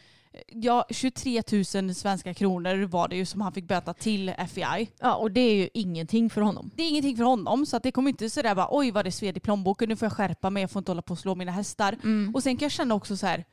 ja, 0.47 0.85
23 0.89 1.41
000 1.51 1.95
svenska 1.95 2.33
kronor 2.33 2.85
var 2.85 3.07
det 3.07 3.15
ju 3.15 3.25
som 3.25 3.41
han 3.41 3.53
fick 3.53 3.67
böta 3.67 3.93
till 3.93 4.29
FBI. 4.29 4.89
Ja, 4.99 5.15
och 5.15 5.31
det 5.31 5.41
är 5.41 5.55
ju 5.55 5.69
ingenting 5.73 6.29
för 6.29 6.41
honom. 6.41 6.71
Det 6.75 6.83
är 6.83 6.89
ingenting 6.89 7.17
för 7.17 7.23
honom 7.23 7.65
så 7.65 7.77
att 7.77 7.83
det 7.83 7.91
kommer 7.91 8.09
inte 8.09 8.29
sådär 8.29 8.55
bara 8.55 8.67
oj 8.71 8.91
vad 8.91 9.05
det 9.05 9.11
sved 9.11 9.37
i 9.37 9.39
plånboken 9.39 9.89
nu 9.89 9.95
får 9.95 10.05
jag 10.05 10.13
skärpa 10.13 10.49
mig 10.49 10.61
jag 10.61 10.71
får 10.71 10.79
inte 10.79 10.91
hålla 10.91 11.01
på 11.01 11.11
och 11.11 11.19
slå 11.19 11.35
mina 11.35 11.51
hästar. 11.51 11.97
Och 12.33 12.43
sen 12.43 12.57
kan 12.57 12.65
jag 12.65 12.71
känna 12.71 12.95
också 12.95 13.17
så 13.17 13.25
här 13.25 13.45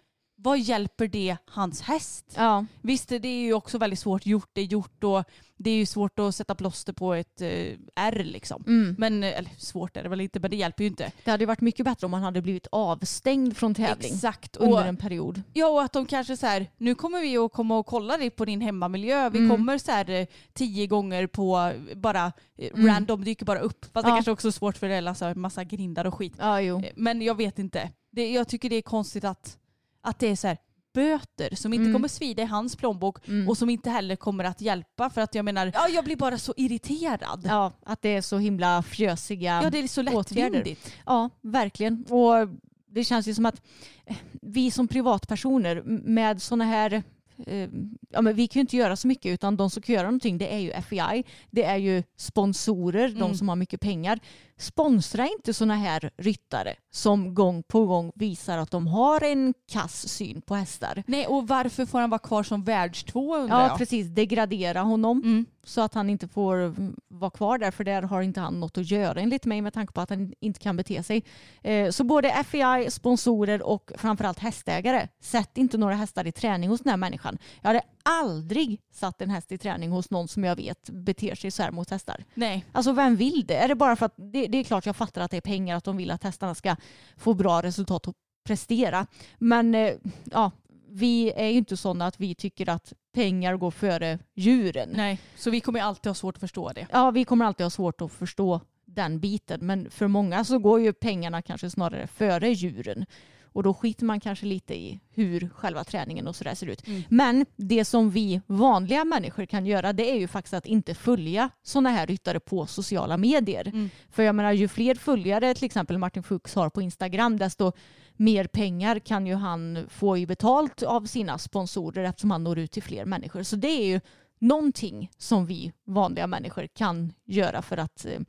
vad 0.45 0.59
hjälper 0.59 1.09
det 1.09 1.36
hans 1.47 1.82
häst? 1.82 2.24
Ja, 2.36 2.66
Visst 2.82 3.09
det 3.09 3.28
är 3.28 3.42
ju 3.42 3.53
också 3.55 3.78
väldigt 3.78 3.99
svårt 3.99 4.26
gjort 4.26 4.51
det 4.53 4.61
är 4.61 4.64
gjort 4.64 5.05
och 5.05 5.24
det 5.57 5.70
är 5.70 5.74
ju 5.76 5.86
svårt 5.86 6.18
att 6.18 6.34
sätta 6.34 6.55
plåster 6.55 6.92
på 6.92 7.14
ett 7.14 7.40
eh, 7.40 7.49
R 7.97 8.22
liksom. 8.24 8.64
mm. 8.66 8.95
Men, 8.99 9.22
eh, 9.22 9.38
eller 9.38 9.51
svårt 9.59 9.97
är 9.97 10.03
det 10.03 10.09
väl 10.09 10.20
inte 10.20 10.40
men 10.40 10.51
det 10.51 10.57
hjälper 10.57 10.84
ju 10.84 10.90
inte. 10.90 11.12
det 11.24 11.30
hade 11.30 11.42
ju 11.42 11.47
varit 11.47 11.61
mycket 11.61 11.84
bättre 11.84 12.07
om 12.07 12.12
han 12.12 12.22
hade 12.22 12.42
blivit 12.42 12.66
avstängd 12.72 13.57
från 13.57 13.74
tävling 13.74 14.12
Exakt. 14.14 14.57
under 14.57 14.72
Och, 14.80 14.86
en 14.86 14.97
period. 14.97 15.42
ja 15.53 15.66
och 15.68 15.82
att 15.82 15.92
de 15.92 16.07
kanske 16.07 16.36
så 16.36 16.47
här, 16.47 16.70
nu 16.76 16.95
kommer 16.95 17.20
vi 17.20 17.36
att 17.36 17.53
komma 17.53 17.78
och 17.78 17.86
kolla 17.86 18.16
dig 18.16 18.30
på 18.30 18.45
din 18.45 18.61
hemmamiljö. 18.61 19.30
Vi 19.30 19.38
Mm. 19.38 19.51
kommer 19.51 19.78
så 19.78 19.90
här 19.90 20.11
eh, 20.11 20.26
tio 20.53 20.86
gånger 20.86 21.26
på 21.26 21.72
bara 21.97 22.32
eh, 22.59 22.70
Mm. 22.74 22.86
random 22.86 23.24
dyker 23.24 23.47
bara 23.47 23.59
upp. 23.59 23.84
Fast 23.92 24.05
det 24.05 24.11
Ja. 24.11 24.14
kanske 24.16 24.30
också 24.30 24.49
är 24.49 24.53
svårt 24.53 24.76
för 24.76 24.88
det 24.88 24.95
är 24.95 25.07
alltså 25.09 25.24
en 25.24 25.40
massa 25.40 25.64
grindar 25.64 26.05
och 26.05 26.14
skit. 26.14 26.34
Ja, 26.38 26.59
Men 26.97 27.22
jag 27.22 27.36
vet 27.36 27.59
inte. 27.59 27.90
Det, 28.12 28.32
jag 28.32 28.49
tycker 28.49 28.70
det 28.70 28.76
är 28.76 28.82
konstigt 28.82 29.24
att, 29.24 29.59
att 30.05 30.18
det 30.18 30.26
är 30.28 30.36
så 30.36 30.46
här 30.46 30.59
böter 30.94 31.55
som 31.57 31.72
inte 31.72 31.82
Mm. 31.82 31.92
kommer 31.92 32.09
svida 32.09 32.42
i 32.42 32.46
hans 32.46 32.76
plånbok 32.76 33.28
Mm. 33.28 33.48
och 33.48 33.59
som 33.59 33.70
inte 33.70 33.90
heller 33.90 34.16
kommer 34.16 34.44
att 34.44 34.61
hjälpa 34.61 35.11
för 35.11 35.20
att 35.20 35.34
jag 35.34 35.44
menar, 35.44 35.70
ja 35.74 35.88
jag 35.88 36.05
blir 36.05 36.16
bara 36.16 36.38
så 36.38 36.55
irriterad. 36.57 37.40
Ja, 37.44 37.50
Ja, 37.50 37.72
att 37.92 38.02
det 38.02 38.09
är 38.09 38.20
så 38.22 38.38
himla 38.38 38.82
fjösiga 38.82 39.70
det 39.70 39.78
är 39.78 39.88
så 39.88 40.00
åtgärder. 40.02 40.50
lättvindigt. 40.50 40.92
Ja, 41.07 41.30
verkligen. 41.42 42.05
Och 42.09 42.48
det 42.86 43.05
känns 43.05 43.26
ju 43.28 43.34
som 43.34 43.46
att 43.46 43.62
eh, 44.07 44.16
vi 44.42 44.70
som 44.70 44.88
privatpersoner 44.88 45.82
med 46.05 46.42
sådana 46.42 46.64
här 46.64 47.02
eh, 47.46 47.68
Ja, 48.11 48.20
men 48.22 48.34
vi 48.34 48.48
kan 48.48 48.61
ju 48.61 48.61
inte 48.61 48.76
göra 48.76 48.96
så 48.96 49.09
mycket 49.09 49.32
utan 49.32 49.57
de 49.57 49.70
som 49.70 49.82
kan 49.82 49.94
göra 49.94 50.07
någonting 50.07 50.38
det 50.38 50.55
är 50.55 50.59
ju 50.59 50.70
FBI. 50.70 51.24
Det 51.50 51.64
är 51.64 51.76
ju 51.76 52.02
sponsorer, 52.16 53.09
de 53.09 53.22
Mm. 53.22 53.34
som 53.34 53.48
har 53.48 53.57
mycket 53.57 53.80
pengar. 53.80 54.20
Sponsra 54.57 55.26
inte 55.28 55.55
sådana 55.55 55.74
här 55.76 56.11
ryttare 56.16 56.74
som 56.92 57.34
gång 57.34 57.62
på 57.62 57.86
gång 57.86 58.12
visar 58.14 58.59
att 58.59 58.70
de 58.70 58.86
har 58.86 59.24
en 59.24 59.55
kass 59.72 60.09
syn 60.09 60.42
på 60.42 60.55
hästar. 60.55 61.02
Nej 61.07 61.26
och 61.26 61.48
varför 61.48 61.86
får 61.86 62.00
han 62.00 62.11
vara 62.11 62.18
kvar 62.18 62.42
som 62.42 62.64
världstvå 62.64 63.36
undrar 63.36 63.61
Ja, 63.62 63.68
jag. 63.68 63.78
precis. 63.78 64.07
Degradera 64.07 64.80
honom 64.80 65.20
Mm. 65.24 65.46
så 65.64 65.80
att 65.80 65.94
han 65.94 66.11
inte 66.11 66.28
får 66.28 66.57
mm, 66.57 66.96
vara 67.09 67.30
kvar 67.30 67.59
där 67.59 67.70
för 67.70 67.84
där 67.84 68.02
har 68.02 68.22
inte 68.22 68.40
han 68.40 68.61
något 68.61 68.78
att 68.78 68.90
göra 68.90 69.20
enligt 69.20 69.44
mig 69.44 69.61
med 69.62 69.72
tanke 69.74 69.92
på 69.92 70.00
att 70.00 70.11
han 70.11 70.32
inte 70.40 70.61
kan 70.61 70.76
bete 70.76 71.02
sig. 71.02 71.22
Eh, 71.62 71.90
Så 71.90 72.05
både 72.05 72.30
FBI, 72.30 72.90
sponsorer 72.90 73.62
och 73.62 73.92
framförallt 73.96 74.38
hästägare, 74.38 75.09
sätt 75.20 75.59
inte 75.59 75.78
några 75.78 75.94
hästar 75.94 76.26
i 76.26 76.32
träning 76.32 76.70
hos 76.70 76.80
den 76.80 76.90
här 76.90 76.96
människan. 76.96 77.38
Jag 77.61 77.68
hade 77.68 77.82
aldrig 78.02 78.80
satt 78.92 79.22
en 79.22 79.30
häst 79.30 79.52
i 79.52 79.59
träning 79.59 79.90
hos 79.90 80.11
någon 80.11 80.28
som 80.28 80.44
jag 80.44 80.57
vet 80.57 80.90
beter 80.90 81.34
sig 81.34 81.50
så 81.50 81.62
här 81.62 81.70
mot 81.70 81.90
hästar. 81.90 82.24
Nej. 82.34 82.64
Alltså 82.72 82.92
vem 82.92 83.16
vill 83.16 83.44
det? 83.46 83.57
Är 83.57 83.68
det 83.68 83.74
bara 83.74 83.96
för 83.96 84.07
att 84.07 84.14
det, 84.16 84.43
det 84.49 84.59
är 84.59 84.64
klart 84.64 84.86
jag 84.86 84.97
fattar 84.97 85.20
att 85.20 85.30
det 85.30 85.36
är 85.36 85.40
pengar, 85.40 85.76
att 85.76 85.84
de 85.84 85.97
vill 85.97 86.11
att 86.11 86.24
hästarna 86.24 86.55
ska 86.55 86.76
få 87.16 87.34
bra 87.34 87.62
resultat 87.62 88.09
och 88.09 88.14
prestera. 88.45 89.07
Men 89.38 89.74
eh, 89.74 89.92
ja, 90.24 90.51
vi 90.88 91.32
är 91.32 91.49
ju 91.49 91.59
inte 91.59 91.76
sådana 91.76 92.07
att 92.07 92.20
vi 92.20 92.34
tycker 92.34 92.68
att 92.68 92.92
pengar 93.14 93.57
går 93.57 93.70
före 93.70 94.18
djuren. 94.34 94.88
Nej. 94.92 95.20
Så 95.36 95.51
vi 95.51 95.61
kommer 95.61 95.80
alltid 95.80 96.11
ha 96.11 96.14
svårt 96.14 96.34
att 96.34 96.40
förstå 96.40 96.72
det. 96.72 96.86
Ja, 96.92 97.11
vi 97.11 97.24
kommer 97.24 97.45
alltid 97.45 97.64
ha 97.64 97.70
svårt 97.70 98.01
att 98.01 98.12
förstå 98.12 98.61
den 98.84 99.20
biten. 99.20 99.61
Men 99.62 99.90
för 99.90 100.09
många 100.09 100.45
så 100.45 100.59
går 100.59 100.80
ju 100.80 100.92
pengarna 100.92 101.42
kanske 101.42 101.70
snarare 101.70 102.07
före 102.07 102.49
djuren. 102.49 103.07
Och 103.55 103.62
då 103.62 103.74
skiter 103.74 104.05
man 104.05 104.20
kanske 104.20 104.46
lite 104.46 104.74
i 104.74 105.00
hur 105.11 105.48
själva 105.48 105.84
träningen 105.84 106.26
och 106.26 106.36
sådär 106.36 106.55
ser 106.55 106.66
ut. 106.66 106.86
Mm. 106.86 107.02
Men 107.09 107.46
det 107.57 107.84
som 107.84 108.11
vi 108.11 108.40
vanliga 108.46 109.05
människor 109.05 109.46
kan 109.46 109.66
göra 109.66 109.92
det 109.92 110.11
är 110.11 110.18
ju 110.18 110.28
faktiskt 110.28 110.55
att 110.55 110.66
inte 110.66 110.94
följa 110.94 111.50
sådana 111.62 111.90
här 111.90 112.07
ryttare 112.07 112.40
på 112.40 112.66
sociala 112.66 113.16
medier. 113.16 113.68
Mm. 113.68 113.90
För 114.11 114.22
jag 114.22 114.34
menar 114.34 114.52
ju 114.52 114.68
fler 114.68 114.94
följare 114.94 115.55
till 115.55 115.64
exempel 115.64 115.98
Martin 115.98 116.22
Fuchs 116.22 116.55
har 116.55 116.70
på 116.70 116.82
Instagram 116.82 117.38
desto 117.38 117.72
mer 118.16 118.46
pengar 118.46 118.98
kan 118.98 119.26
ju 119.26 119.34
han 119.34 119.86
få 119.90 120.18
i 120.18 120.26
betalt 120.26 120.82
av 120.82 121.07
sina 121.07 121.38
sponsorer 121.38 122.05
eftersom 122.05 122.30
han 122.30 122.44
når 122.44 122.59
ut 122.59 122.72
till 122.72 122.82
fler 122.82 123.05
människor. 123.05 123.42
Så 123.42 123.57
det 123.57 123.68
är 123.68 123.86
ju 123.86 124.00
någonting 124.38 125.11
som 125.18 125.46
vi 125.46 125.72
vanliga 125.86 126.26
människor 126.26 126.66
kan 126.66 127.12
göra 127.24 127.62
för 127.62 127.76
att 127.76 128.07
eh, 128.07 128.20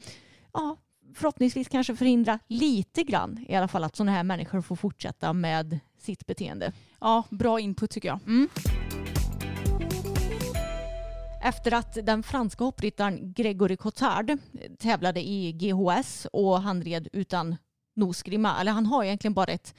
ja, 0.54 0.78
förhoppningsvis 1.16 1.68
kanske 1.68 1.96
förhindra 1.96 2.40
lite 2.48 3.04
grann 3.04 3.46
i 3.48 3.56
alla 3.56 3.68
fall 3.68 3.84
att 3.84 3.96
sådana 3.96 4.12
här 4.12 4.24
människor 4.24 4.62
får 4.62 4.76
fortsätta 4.76 5.34
med 5.34 5.80
sitt 5.98 6.26
beteende. 6.26 6.72
Ja, 7.02 7.24
bra 7.30 7.60
input 7.60 7.92
tycker 7.92 8.08
jag. 8.08 8.20
Efter 11.44 11.74
att 11.74 12.06
den 12.06 12.24
franska 12.24 12.64
hoppryttaren 12.64 13.34
Gregory 13.34 13.78
Cotard 13.78 14.38
tävlade 14.80 15.22
i 15.22 15.52
GHS 15.52 16.28
och 16.34 16.62
han 16.62 16.82
red 16.82 17.08
utan 17.14 17.56
nosgrimma, 17.96 18.62
eller 18.62 18.72
han 18.72 18.86
har 18.86 19.04
egentligen 19.04 19.34
bara 19.34 19.52
ett 19.52 19.76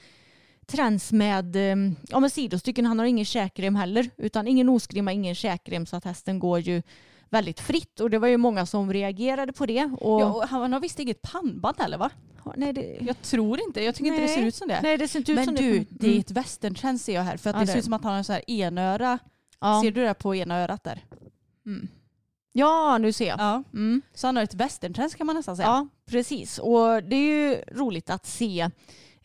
träns 0.65 1.11
med, 1.11 1.55
eh, 1.55 1.93
ja, 2.09 2.19
med 2.19 2.31
sidostycken. 2.31 2.85
Han 2.85 2.99
har 2.99 3.05
ingen 3.05 3.25
käkrem 3.25 3.75
heller, 3.75 4.09
utan 4.17 4.47
ingen 4.47 4.65
nosgrimma, 4.65 5.13
ingen 5.13 5.35
käkrem 5.35 5.85
så 5.85 5.95
att 5.95 6.05
hästen 6.05 6.39
går 6.39 6.59
ju 6.59 6.81
väldigt 7.29 7.59
fritt 7.59 7.99
och 7.99 8.09
det 8.09 8.19
var 8.19 8.27
ju 8.27 8.37
många 8.37 8.65
som 8.65 8.93
reagerade 8.93 9.53
på 9.53 9.65
det. 9.65 9.83
Och, 9.85 10.21
Ja, 10.21 10.25
och 10.33 10.43
han 10.47 10.73
har 10.73 10.79
visst 10.79 10.99
inget 10.99 11.21
pannband 11.21 11.75
heller 11.79 11.97
va? 11.97 12.09
nej, 12.55 12.73
det, 12.73 12.97
Jag 13.01 13.21
tror 13.21 13.59
inte. 13.67 13.83
Jag 13.83 13.95
tycker 13.95 14.07
inte 14.07 14.21
det 14.21 14.25
Nej. 14.27 14.35
ser 14.35 14.45
ut 14.45 14.55
som 14.55 14.67
det. 14.67 14.79
nej, 14.83 14.97
det 14.97 15.07
ser 15.07 15.19
inte 15.19 15.31
ut 15.31 15.35
Men 15.35 15.45
som 15.45 15.55
du, 15.55 15.79
det. 15.79 15.85
det 15.89 16.05
är 16.07 16.09
Mm. 16.09 16.19
ett 16.19 16.31
westerntrend 16.31 17.01
ser 17.01 17.13
jag 17.13 17.21
här. 17.23 17.37
För 17.37 17.49
att 17.49 17.55
Ja, 17.55 17.59
det 17.59 17.65
det 17.65 17.71
ser 17.71 17.79
ut 17.79 17.83
som 17.85 17.93
att 17.93 18.03
han 18.03 18.11
har 18.11 18.17
en 18.17 18.23
så 18.23 18.33
här 18.33 18.49
enöra. 18.51 19.19
ja. 19.59 19.81
Ser 19.83 19.91
du 19.91 20.01
det 20.05 20.13
på 20.13 20.35
ena 20.35 20.57
örat 20.63 20.83
där? 20.83 21.03
Mm. 21.65 21.87
ja, 22.51 22.97
nu 22.97 23.13
ser 23.13 23.27
jag. 23.27 23.39
Ja. 23.39 23.63
Mm. 23.73 24.01
Så 24.13 24.27
han 24.27 24.35
har 24.35 24.43
ett 24.43 24.53
westerntrend 24.53 25.15
kan 25.15 25.27
man 25.27 25.35
nästan 25.35 25.55
säga. 25.55 25.67
Ja, 25.67 25.87
precis. 26.09 26.59
Och 26.59 27.03
det 27.03 27.15
är 27.15 27.49
ju 27.49 27.55
roligt 27.71 28.09
att 28.09 28.25
se 28.25 28.69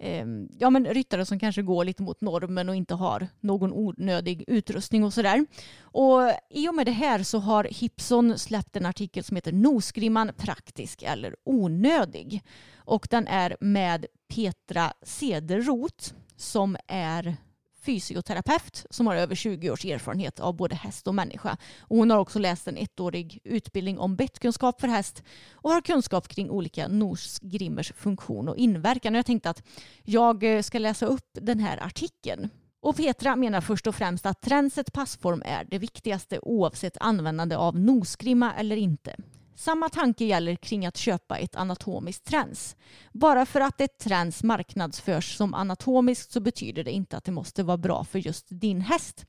Ehm, 0.05 0.49
ja, 0.59 0.71
men 0.71 0.87
ryttare 0.87 1.27
som 1.27 1.39
kanske 1.39 1.63
går 1.63 1.85
lite 1.85 2.03
mot 2.03 2.21
normen 2.21 2.69
och 2.69 2.77
inte 2.77 2.95
har 2.95 3.29
någon 3.41 3.73
onödig 3.73 4.45
utrustning 4.47 5.05
och 5.05 5.13
sådär. 5.13 5.47
Och 5.83 6.21
i 6.51 6.69
och 6.69 6.75
med 6.75 6.87
det 6.87 6.93
här 6.93 7.23
så 7.23 7.39
har 7.39 7.65
Hipson 7.65 8.39
släppt 8.39 8.77
en 8.77 8.87
artikel 8.87 9.25
som 9.25 9.37
heter 9.37 9.53
Nosgrimman 9.53 10.33
praktisk 10.37 11.03
eller 11.03 11.37
onödig. 11.45 12.43
Och 12.77 13.07
den 13.11 13.27
är 13.27 13.57
med 13.61 14.07
Petra 14.35 14.93
Cederroth 15.03 16.15
som 16.37 16.77
är 16.87 17.37
fysioterapeut 17.85 18.87
som 18.91 19.07
har 19.07 19.17
över 19.17 19.35
20 19.35 19.71
års 19.71 19.85
erfarenhet 19.85 20.41
av 20.41 20.57
både 20.57 20.75
häst 20.75 21.09
och 21.09 21.15
människa. 21.15 21.57
Och 21.81 21.97
hon 21.97 22.11
har 22.11 22.19
också 22.19 22.39
läst 22.39 22.69
en 22.69 22.77
ettårig 22.77 23.39
utbildning 23.45 23.99
om 23.99 24.17
bettkunskap 24.17 24.81
för 24.81 24.89
häst 24.89 25.23
och 25.53 25.71
har 25.71 25.81
kunskap 25.81 26.29
kring 26.29 26.51
olika 26.51 26.89
nosgrimmers 26.89 27.93
funktion 27.97 28.49
och 28.49 28.57
inverkan. 28.57 29.15
Och 29.15 29.19
jag 29.19 29.27
tänkte 29.27 29.51
att 29.51 29.63
jag 30.03 30.45
eh, 30.45 30.63
ska 30.63 30.79
läsa 30.79 31.07
upp 31.07 31.29
den 31.33 31.61
här 31.61 31.83
artikeln. 31.83 32.51
Och 32.81 32.97
Petra 32.97 33.37
menar 33.37 33.61
först 33.61 33.87
och 33.87 33.95
främst 33.95 34.27
att 34.27 34.41
tränset 34.41 34.93
passform 34.93 35.43
är 35.45 35.65
det 35.65 35.79
viktigaste 35.79 36.39
oavsett 36.43 36.97
användande 37.01 37.57
av 37.57 37.79
nosgrimma 37.79 38.55
eller 38.55 38.77
inte. 38.77 39.17
Samma 39.55 39.89
tanke 39.89 40.25
gäller 40.25 40.57
kring 40.57 40.87
att 40.87 40.97
köpa 40.97 41.39
ett 41.39 41.57
anatomiskt 41.57 42.25
träns. 42.25 42.77
Bara 43.13 43.47
för 43.47 43.61
att 43.61 43.81
ett 43.81 43.99
träns 43.99 44.43
marknadsförs 44.43 45.37
som 45.37 45.55
anatomiskt 45.55 46.33
så 46.33 46.41
betyder 46.41 46.85
det 46.85 46.91
inte 46.91 47.17
att 47.17 47.25
det 47.25 47.33
måste 47.33 47.63
vara 47.63 47.77
bra 47.77 48.05
för 48.05 48.19
just 48.19 48.47
din 48.49 48.81
häst. 48.81 49.27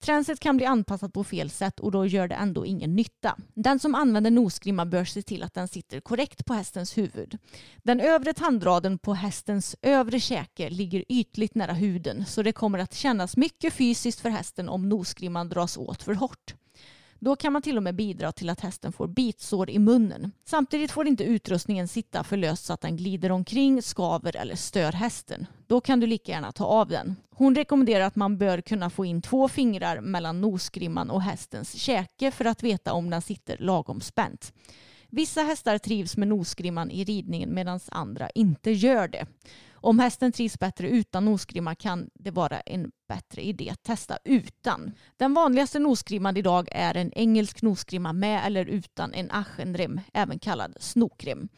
Tränset 0.00 0.40
kan 0.40 0.56
bli 0.56 0.66
anpassat 0.66 1.12
på 1.12 1.24
fel 1.24 1.50
sätt 1.50 1.80
och 1.80 1.92
då 1.92 2.06
gör 2.06 2.28
det 2.28 2.34
ändå 2.34 2.66
ingen 2.66 2.96
nytta. 2.96 3.36
Den 3.54 3.78
som 3.78 3.94
använder 3.94 4.30
nosgrimma 4.30 4.86
bör 4.86 5.04
se 5.04 5.22
till 5.22 5.42
att 5.42 5.54
den 5.54 5.68
sitter 5.68 6.00
korrekt 6.00 6.46
på 6.46 6.54
hästens 6.54 6.98
huvud. 6.98 7.38
Den 7.76 8.00
övre 8.00 8.32
tandraden 8.32 8.98
på 8.98 9.14
hästens 9.14 9.76
övre 9.82 10.20
käke 10.20 10.70
ligger 10.70 11.04
ytligt 11.08 11.54
nära 11.54 11.72
huden 11.72 12.24
så 12.26 12.42
det 12.42 12.52
kommer 12.52 12.78
att 12.78 12.94
kännas 12.94 13.36
mycket 13.36 13.74
fysiskt 13.74 14.20
för 14.20 14.30
hästen 14.30 14.68
om 14.68 14.88
nosgrimman 14.88 15.48
dras 15.48 15.76
åt 15.76 16.02
för 16.02 16.14
hårt. 16.14 16.54
Då 17.18 17.36
kan 17.36 17.52
man 17.52 17.62
till 17.62 17.76
och 17.76 17.82
med 17.82 17.94
bidra 17.94 18.32
till 18.32 18.50
att 18.50 18.60
hästen 18.60 18.92
får 18.92 19.08
bitsår 19.08 19.70
i 19.70 19.78
munnen. 19.78 20.32
Samtidigt 20.44 20.90
får 20.90 21.06
inte 21.06 21.24
utrustningen 21.24 21.88
sitta 21.88 22.24
för 22.24 22.36
löst 22.36 22.64
så 22.64 22.72
att 22.72 22.80
den 22.80 22.96
glider 22.96 23.32
omkring, 23.32 23.82
skaver 23.82 24.36
eller 24.36 24.54
stör 24.54 24.92
hästen. 24.92 25.46
Då 25.66 25.80
kan 25.80 26.00
du 26.00 26.06
lika 26.06 26.32
gärna 26.32 26.52
ta 26.52 26.64
av 26.64 26.88
den. 26.88 27.16
Hon 27.30 27.54
rekommenderar 27.54 28.04
att 28.04 28.16
man 28.16 28.38
bör 28.38 28.60
kunna 28.60 28.90
få 28.90 29.04
in 29.04 29.22
två 29.22 29.48
fingrar 29.48 30.00
mellan 30.00 30.40
nosgrimman 30.40 31.10
och 31.10 31.22
hästens 31.22 31.74
käke 31.74 32.30
för 32.30 32.44
att 32.44 32.62
veta 32.62 32.92
om 32.92 33.10
den 33.10 33.22
sitter 33.22 33.58
lagom 33.58 34.00
spänt. 34.00 34.52
Vissa 35.10 35.42
hästar 35.42 35.78
trivs 35.78 36.16
med 36.16 36.28
nosgrimman 36.28 36.90
i 36.90 37.04
ridningen 37.04 37.54
medan 37.54 37.80
andra 37.88 38.30
inte 38.30 38.70
gör 38.70 39.08
det. 39.08 39.26
Om 39.72 39.98
hästen 39.98 40.32
trivs 40.32 40.58
bättre 40.58 40.88
utan 40.88 41.24
nosgrimma 41.24 41.74
kan 41.74 42.10
det 42.14 42.30
vara 42.30 42.60
en 42.60 42.90
bättre 43.08 43.42
idé 43.42 43.70
att 43.70 43.82
testa 43.82 44.18
utan. 44.24 44.92
Den 45.16 45.34
vanligaste 45.34 45.78
nosgrimman 45.78 46.36
idag 46.36 46.68
är 46.72 46.96
en 46.96 47.12
engelsk 47.12 47.62
nosgrimma 47.62 48.12
med 48.12 48.46
eller 48.46 48.66
utan 48.66 49.14
en 49.14 49.30
aschenrem, 49.30 50.00
även 50.12 50.38
kallad 50.38 50.76
snokrem. 50.80 51.48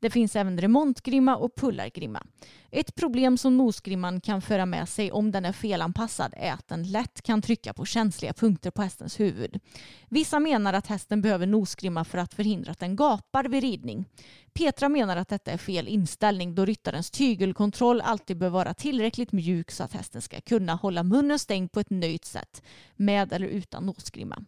Det 0.00 0.10
finns 0.10 0.36
även 0.36 0.60
remontgrimma 0.60 1.36
och 1.36 1.54
pullargrimma. 1.56 2.22
Ett 2.70 2.94
problem 2.94 3.38
som 3.38 3.56
nosgrimman 3.56 4.20
kan 4.20 4.42
föra 4.42 4.66
med 4.66 4.88
sig 4.88 5.12
om 5.12 5.30
den 5.30 5.44
är 5.44 5.52
felanpassad 5.52 6.34
är 6.36 6.52
att 6.52 6.68
den 6.68 6.90
lätt 6.90 7.22
kan 7.22 7.42
trycka 7.42 7.72
på 7.72 7.84
känsliga 7.84 8.32
punkter 8.32 8.70
på 8.70 8.82
hästens 8.82 9.20
huvud. 9.20 9.60
Vissa 10.08 10.40
menar 10.40 10.72
att 10.72 10.86
hästen 10.86 11.22
behöver 11.22 11.46
nosgrimma 11.46 12.04
för 12.04 12.18
att 12.18 12.34
förhindra 12.34 12.72
att 12.72 12.78
den 12.78 12.96
gapar 12.96 13.44
vid 13.44 13.62
ridning. 13.62 14.04
Petra 14.52 14.88
menar 14.88 15.16
att 15.16 15.28
detta 15.28 15.50
är 15.50 15.58
fel 15.58 15.88
inställning 15.88 16.54
då 16.54 16.64
ryttarens 16.64 17.10
tygelkontroll 17.10 18.00
alltid 18.00 18.38
bör 18.38 18.48
vara 18.48 18.74
tillräckligt 18.74 19.32
mjuk 19.32 19.70
så 19.70 19.84
att 19.84 19.92
hästen 19.92 20.22
ska 20.22 20.40
kunna 20.40 20.74
hålla 20.74 20.97
munnen 21.02 21.38
stängd 21.38 21.72
på 21.72 21.80
ett 21.80 21.90
nöjt 21.90 22.24
sätt 22.24 22.62
med 22.96 23.32
eller 23.32 23.46
utan 23.46 23.86
nosgrimma. 23.86 24.44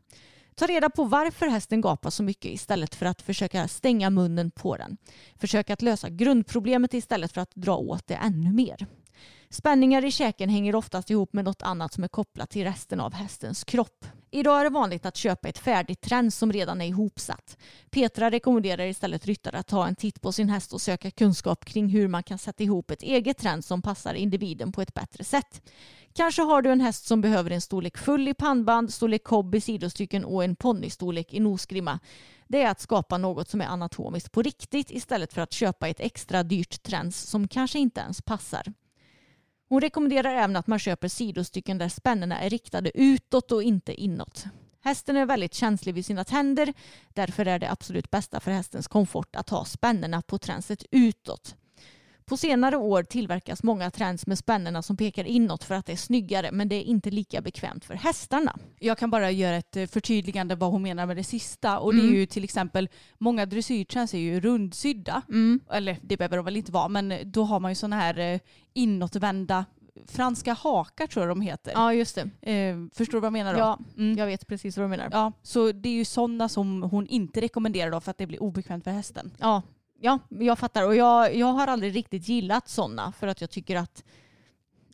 Ta 0.54 0.66
reda 0.66 0.90
på 0.90 1.04
varför 1.04 1.46
hästen 1.46 1.80
gapar 1.80 2.10
så 2.10 2.22
mycket 2.22 2.52
istället 2.52 2.94
för 2.94 3.06
att 3.06 3.22
försöka 3.22 3.68
stänga 3.68 4.10
munnen 4.10 4.50
på 4.50 4.76
den. 4.76 4.96
Försök 5.36 5.70
att 5.70 5.82
lösa 5.82 6.08
grundproblemet 6.08 6.94
istället 6.94 7.32
för 7.32 7.40
att 7.40 7.54
dra 7.54 7.76
åt 7.76 8.06
det 8.06 8.14
ännu 8.14 8.52
mer. 8.52 8.86
Spänningar 9.52 10.04
i 10.04 10.10
käken 10.10 10.48
hänger 10.48 10.74
oftast 10.74 11.10
ihop 11.10 11.32
med 11.32 11.44
något 11.44 11.62
annat 11.62 11.92
som 11.92 12.04
är 12.04 12.08
kopplat 12.08 12.50
till 12.50 12.64
resten 12.64 13.00
av 13.00 13.14
hästens 13.14 13.64
kropp. 13.64 14.04
Idag 14.30 14.60
är 14.60 14.64
det 14.64 14.70
vanligt 14.70 15.06
att 15.06 15.16
köpa 15.16 15.48
ett 15.48 15.58
färdigt 15.58 16.00
träns 16.00 16.36
som 16.36 16.52
redan 16.52 16.80
är 16.80 16.86
ihopsatt. 16.86 17.56
Petra 17.90 18.30
rekommenderar 18.30 18.84
istället 18.84 19.26
ryttare 19.26 19.58
att 19.58 19.66
ta 19.66 19.86
en 19.86 19.96
titt 19.96 20.20
på 20.20 20.32
sin 20.32 20.48
häst 20.48 20.72
och 20.72 20.80
söka 20.80 21.10
kunskap 21.10 21.64
kring 21.64 21.88
hur 21.88 22.08
man 22.08 22.22
kan 22.22 22.38
sätta 22.38 22.62
ihop 22.62 22.90
ett 22.90 23.02
eget 23.02 23.38
träns 23.38 23.66
som 23.66 23.82
passar 23.82 24.14
individen 24.14 24.72
på 24.72 24.82
ett 24.82 24.94
bättre 24.94 25.24
sätt. 25.24 25.62
Kanske 26.12 26.42
har 26.42 26.62
du 26.62 26.70
en 26.72 26.80
häst 26.80 27.06
som 27.06 27.20
behöver 27.20 27.50
en 27.50 27.60
storlek 27.60 27.98
full 27.98 28.28
i 28.28 28.34
pannband, 28.34 28.92
storlek 28.92 29.24
kobb 29.24 29.54
i 29.54 29.60
sidostycken 29.60 30.24
och 30.24 30.44
en 30.44 30.56
ponnystorlek 30.56 31.34
i 31.34 31.40
nosgrimma. 31.40 31.98
Det 32.48 32.62
är 32.62 32.70
att 32.70 32.80
skapa 32.80 33.18
något 33.18 33.48
som 33.48 33.60
är 33.60 33.66
anatomiskt 33.66 34.32
på 34.32 34.42
riktigt 34.42 34.90
istället 34.90 35.32
för 35.32 35.40
att 35.40 35.52
köpa 35.52 35.88
ett 35.88 36.00
extra 36.00 36.42
dyrt 36.42 36.82
träns 36.82 37.20
som 37.20 37.48
kanske 37.48 37.78
inte 37.78 38.00
ens 38.00 38.22
passar. 38.22 38.72
Hon 39.70 39.80
rekommenderar 39.80 40.34
även 40.34 40.56
att 40.56 40.66
man 40.66 40.78
köper 40.78 41.08
sidostycken 41.08 41.78
där 41.78 41.88
spännena 41.88 42.38
är 42.40 42.50
riktade 42.50 42.90
utåt 42.94 43.52
och 43.52 43.62
inte 43.62 43.94
inåt. 43.94 44.44
Hästen 44.82 45.16
är 45.16 45.26
väldigt 45.26 45.54
känslig 45.54 45.94
vid 45.94 46.06
sina 46.06 46.24
tänder. 46.24 46.74
Därför 47.08 47.46
är 47.46 47.58
det 47.58 47.70
absolut 47.70 48.10
bästa 48.10 48.40
för 48.40 48.50
hästens 48.50 48.88
komfort 48.88 49.36
att 49.36 49.50
ha 49.50 49.64
spännena 49.64 50.22
på 50.22 50.38
tränset 50.38 50.84
utåt. 50.90 51.56
På 52.30 52.36
senare 52.36 52.76
år 52.76 53.02
tillverkas 53.02 53.62
många 53.62 53.90
träns 53.90 54.26
med 54.26 54.38
spännena 54.38 54.82
som 54.82 54.96
pekar 54.96 55.24
inåt 55.24 55.64
för 55.64 55.74
att 55.74 55.86
det 55.86 55.92
är 55.92 55.96
snyggare 55.96 56.52
men 56.52 56.68
det 56.68 56.74
är 56.76 56.82
inte 56.82 57.10
lika 57.10 57.40
bekvämt 57.40 57.84
för 57.84 57.94
hästarna. 57.94 58.56
Jag 58.78 58.98
kan 58.98 59.10
bara 59.10 59.30
göra 59.30 59.56
ett 59.56 59.76
eh, 59.76 59.86
förtydligande 59.86 60.54
vad 60.54 60.70
hon 60.70 60.82
menar 60.82 61.06
med 61.06 61.16
det 61.16 61.24
sista. 61.24 61.78
Och 61.78 61.94
det 61.94 62.00
är 62.00 62.04
Mm. 62.04 62.14
ju 62.14 62.26
till 62.26 62.44
exempel, 62.44 62.88
många 63.18 63.46
dressyrträns 63.46 64.14
är 64.14 64.18
ju 64.18 64.40
rundsydda. 64.40 65.22
Mm. 65.28 65.60
Eller 65.72 65.98
det 66.02 66.16
behöver 66.16 66.36
de 66.36 66.44
väl 66.44 66.56
inte 66.56 66.72
vara, 66.72 66.88
men 66.88 67.14
då 67.24 67.42
har 67.44 67.60
man 67.60 67.70
ju 67.70 67.74
sådana 67.74 67.96
här 67.96 68.18
eh, 68.18 68.40
inåtvända 68.74 69.64
franska 70.08 70.52
hakar 70.52 71.06
tror 71.06 71.26
jag 71.26 71.30
de 71.36 71.40
heter. 71.40 71.72
Ja 71.74 71.94
just 71.94 72.18
det. 72.40 72.52
Eh, 72.52 72.76
förstår 72.94 73.12
du 73.12 73.20
vad 73.20 73.26
jag 73.26 73.32
menar 73.32 73.52
då? 73.54 73.58
Ja, 73.60 73.78
Mm. 73.96 74.18
jag 74.18 74.26
vet 74.26 74.46
precis 74.46 74.76
vad 74.76 74.84
du 74.84 74.88
menar. 74.88 75.08
Ja, 75.12 75.32
så 75.42 75.72
det 75.72 75.88
är 75.88 75.92
ju 75.92 76.04
sådana 76.04 76.48
som 76.48 76.82
hon 76.82 77.06
inte 77.06 77.40
rekommenderar 77.40 77.90
då 77.90 78.00
för 78.00 78.10
att 78.10 78.18
det 78.18 78.26
blir 78.26 78.42
obekvämt 78.42 78.84
för 78.84 78.90
hästen. 78.90 79.30
Ja, 79.38 79.62
ja 80.00 80.18
jag 80.28 80.58
fattar. 80.58 80.86
Och 80.86 80.96
jag, 80.96 81.34
jag 81.34 81.52
har 81.52 81.66
aldrig 81.66 81.96
riktigt 81.96 82.28
gillat 82.28 82.68
sådana 82.68 83.12
för 83.12 83.26
att 83.26 83.40
jag 83.40 83.50
tycker 83.50 83.76
att 83.76 84.04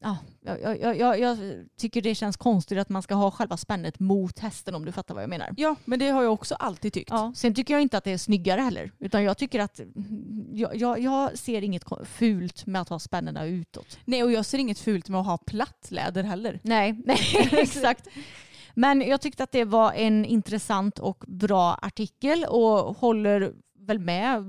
Ja, 0.00 0.16
jag, 0.40 0.80
jag, 0.80 0.98
jag, 0.98 1.20
jag 1.20 1.38
tycker 1.76 2.02
det 2.02 2.14
känns 2.14 2.36
konstigt 2.36 2.78
att 2.78 2.88
man 2.88 3.02
ska 3.02 3.14
ha 3.14 3.30
själva 3.30 3.56
spännet 3.56 4.00
mot 4.00 4.38
hästen 4.38 4.74
om 4.74 4.84
du 4.84 4.92
fattar 4.92 5.14
vad 5.14 5.22
jag 5.22 5.30
menar. 5.30 5.54
Ja, 5.56 5.76
men 5.84 5.98
det 5.98 6.08
har 6.08 6.22
jag 6.22 6.32
också 6.32 6.54
alltid 6.54 6.92
tyckt. 6.92 7.10
Ja, 7.10 7.32
sen 7.36 7.54
tycker 7.54 7.74
jag 7.74 7.82
inte 7.82 7.98
att 7.98 8.04
det 8.04 8.12
är 8.12 8.18
snyggare 8.18 8.60
heller. 8.60 8.92
Utan 8.98 9.22
jag 9.22 9.38
tycker 9.38 9.60
att 9.60 9.80
jag, 10.52 11.00
jag, 11.00 11.38
ser 11.38 11.62
inget 11.62 11.84
fult 12.04 12.66
med 12.66 12.82
att 12.82 12.88
ha 12.88 12.98
spännena 12.98 13.44
utåt. 13.44 13.98
Nej, 14.04 14.22
och 14.22 14.32
jag 14.32 14.44
ser 14.44 14.58
inget 14.58 14.78
fult 14.78 15.08
med 15.08 15.20
att 15.20 15.26
ha 15.26 15.38
platt 15.38 15.86
läder 15.88 16.22
heller. 16.22 16.60
Nej, 16.62 17.02
nej 17.04 17.48
exakt. 17.52 18.08
Men 18.74 19.00
jag 19.00 19.20
tyckte 19.20 19.42
att 19.42 19.52
det 19.52 19.64
var 19.64 19.92
en 19.92 20.24
intressant 20.24 20.98
och 20.98 21.24
bra 21.26 21.78
artikel 21.82 22.44
och 22.44 22.96
håller 22.96 23.52
väl 23.86 23.98
med 23.98 24.44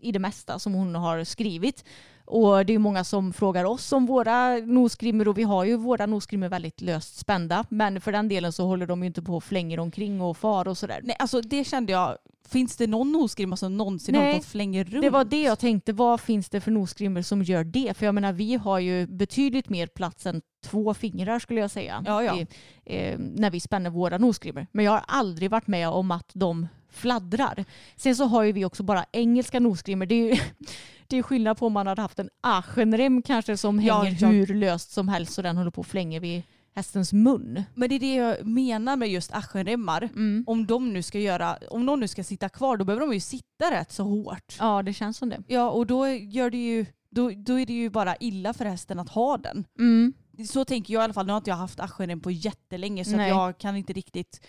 i 0.00 0.12
det 0.12 0.18
mesta 0.18 0.58
som 0.58 0.72
hon 0.72 0.94
har 0.94 1.24
skrivit. 1.24 1.84
Och 2.24 2.66
det 2.66 2.72
är 2.72 2.78
många 2.78 3.04
som 3.04 3.32
frågar 3.32 3.64
oss 3.64 3.92
om 3.92 4.06
våra 4.06 4.56
nosgrimmor 4.56 5.28
och 5.28 5.38
vi 5.38 5.42
har 5.42 5.64
ju 5.64 5.76
våra 5.76 6.06
nosgrimmor 6.06 6.48
väldigt 6.48 6.80
löst 6.80 7.16
spända. 7.16 7.64
Men 7.68 8.00
för 8.00 8.12
den 8.12 8.28
delen 8.28 8.52
så 8.52 8.66
håller 8.66 8.86
de 8.86 9.02
ju 9.02 9.06
inte 9.06 9.22
på 9.22 9.36
och 9.36 9.44
flänger 9.44 9.80
omkring 9.80 10.20
och 10.20 10.36
far 10.36 10.68
och 10.68 10.78
sådär. 10.78 11.00
Nej, 11.02 11.16
alltså 11.18 11.40
det 11.40 11.64
kände 11.64 11.92
jag. 11.92 12.16
Finns 12.48 12.76
det 12.76 12.86
någon 12.86 13.12
nosgrimma 13.12 13.56
som 13.56 13.76
någonsin 13.76 14.14
Nej, 14.14 14.32
har 14.32 14.38
fått 14.38 14.48
flänger 14.48 14.84
runt? 14.84 15.02
Det 15.02 15.10
var 15.10 15.24
det 15.24 15.42
jag 15.42 15.58
tänkte, 15.58 15.92
vad 15.92 16.20
finns 16.20 16.48
det 16.48 16.60
för 16.60 16.70
nosgrimmor 16.70 17.22
som 17.22 17.42
gör 17.42 17.64
det? 17.64 17.96
För 17.96 18.06
jag 18.06 18.14
menar 18.14 18.32
vi 18.32 18.54
har 18.54 18.78
ju 18.78 19.06
betydligt 19.06 19.68
mer 19.68 19.86
plats 19.86 20.26
än 20.26 20.42
två 20.64 20.94
fingrar 20.94 21.38
skulle 21.38 21.60
jag 21.60 21.70
säga. 21.70 22.02
Ja, 22.06 22.22
ja. 22.22 22.36
I, 22.36 22.46
eh, 22.84 23.18
när 23.18 23.50
vi 23.50 23.60
spänner 23.60 23.90
våra 23.90 24.18
nosgrimmor. 24.18 24.66
Men 24.72 24.84
jag 24.84 24.92
har 24.92 25.04
aldrig 25.06 25.50
varit 25.50 25.66
med 25.66 25.88
om 25.88 26.10
att 26.10 26.30
de 26.32 26.68
fladdrar. 26.92 27.64
Sen 27.96 28.16
så 28.16 28.24
har 28.24 28.42
ju 28.42 28.52
vi 28.52 28.64
också 28.64 28.82
bara 28.82 29.04
engelska 29.12 29.60
nosgrimmor. 29.60 30.06
Det 30.06 30.14
är 30.14 30.34
ju 30.34 30.40
det 31.06 31.18
är 31.18 31.22
skillnad 31.22 31.58
på 31.58 31.66
om 31.66 31.72
man 31.72 31.86
hade 31.86 32.02
haft 32.02 32.18
en 32.18 32.30
aschenrem 32.40 33.22
kanske 33.22 33.56
som 33.56 33.78
hänger 33.78 34.16
ja. 34.20 34.28
hur 34.28 34.54
löst 34.54 34.92
som 34.92 35.08
helst 35.08 35.38
och 35.38 35.44
den 35.44 35.56
håller 35.56 35.70
på 35.70 35.80
och 35.80 35.86
flänger 35.86 36.20
vid 36.20 36.42
hästens 36.74 37.12
mun. 37.12 37.62
Men 37.74 37.88
det 37.88 37.94
är 37.94 38.00
det 38.00 38.14
jag 38.14 38.46
menar 38.46 38.96
med 38.96 39.08
just 39.08 39.34
aschenremmar. 39.34 40.02
Mm. 40.02 40.44
Om 40.46 40.66
de 40.66 40.92
nu 40.92 41.02
ska 41.02 41.18
göra, 41.18 41.58
om 41.70 41.86
någon 41.86 42.00
nu 42.00 42.08
ska 42.08 42.24
sitta 42.24 42.48
kvar 42.48 42.76
då 42.76 42.84
behöver 42.84 43.06
de 43.06 43.14
ju 43.14 43.20
sitta 43.20 43.70
rätt 43.70 43.92
så 43.92 44.02
hårt. 44.02 44.56
Ja, 44.58 44.82
det 44.82 44.92
känns 44.92 45.16
som 45.16 45.28
det. 45.28 45.42
Ja 45.46 45.70
och 45.70 45.86
då 45.86 46.08
gör 46.08 46.50
det 46.50 46.66
ju, 46.66 46.86
då, 47.10 47.30
då 47.30 47.60
är 47.60 47.66
det 47.66 47.72
ju 47.72 47.90
bara 47.90 48.16
illa 48.16 48.52
för 48.52 48.64
hästen 48.64 48.98
att 48.98 49.08
ha 49.08 49.36
den. 49.36 49.64
Mm. 49.78 50.12
Så 50.48 50.64
tänker 50.64 50.94
jag 50.94 51.00
i 51.00 51.04
alla 51.04 51.12
fall. 51.12 51.26
Nu 51.26 51.32
har 51.32 51.38
inte 51.38 51.50
jag 51.50 51.56
haft 51.56 51.80
aschenrem 51.80 52.20
på 52.20 52.30
jättelänge 52.30 53.04
så 53.04 53.16
jag 53.16 53.58
kan 53.58 53.76
inte 53.76 53.92
riktigt 53.92 54.40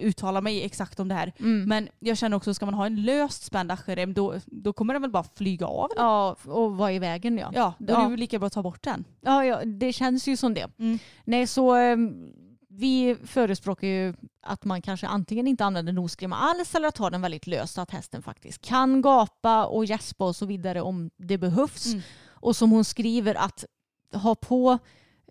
uttala 0.00 0.40
mig 0.40 0.64
exakt 0.64 1.00
om 1.00 1.08
det 1.08 1.14
här. 1.14 1.32
Mm. 1.38 1.68
Men 1.68 1.88
jag 1.98 2.16
känner 2.18 2.36
också, 2.36 2.54
ska 2.54 2.66
man 2.66 2.74
ha 2.74 2.86
en 2.86 3.02
löst 3.02 3.42
spänd 3.44 3.72
aschenrem 3.72 4.14
då, 4.14 4.34
då 4.46 4.72
kommer 4.72 4.92
den 4.94 5.02
väl 5.02 5.10
bara 5.10 5.24
flyga 5.34 5.66
av? 5.66 5.90
Ja, 5.96 6.36
och 6.44 6.76
vara 6.76 6.92
i 6.92 6.98
vägen 6.98 7.38
ja. 7.38 7.50
Ja, 7.54 7.74
då 7.78 7.94
är 7.94 7.98
det 7.98 8.02
Ja. 8.10 8.16
lika 8.16 8.38
bra 8.38 8.46
att 8.46 8.52
ta 8.52 8.62
bort 8.62 8.82
den. 8.82 9.04
Ja, 9.20 9.44
ja, 9.44 9.64
det 9.64 9.92
känns 9.92 10.28
ju 10.28 10.36
som 10.36 10.54
det. 10.54 10.66
Mm. 10.78 10.98
Nej, 11.24 11.46
så 11.46 11.74
ehm, 11.74 12.32
vi 12.68 13.16
förespråkar 13.24 13.86
ju 13.88 14.14
att 14.42 14.64
man 14.64 14.82
kanske 14.82 15.06
antingen 15.06 15.46
inte 15.46 15.64
använder 15.64 15.92
nosgrimma 15.92 16.36
alls 16.36 16.74
eller 16.74 16.88
att 16.88 16.98
ha 16.98 17.10
den 17.10 17.22
väldigt 17.22 17.46
lös 17.46 17.72
så 17.72 17.80
att 17.80 17.90
hästen 17.90 18.22
faktiskt 18.22 18.62
kan 18.62 19.02
gapa 19.02 19.66
och 19.66 19.84
gäspa 19.84 20.24
och 20.26 20.36
så 20.36 20.46
vidare 20.46 20.80
om 20.80 21.10
det 21.16 21.38
behövs. 21.38 21.86
Mm. 21.86 22.02
Och 22.28 22.56
som 22.56 22.70
hon 22.70 22.84
skriver 22.84 23.34
att 23.34 23.64
ha 24.12 24.34
på 24.34 24.78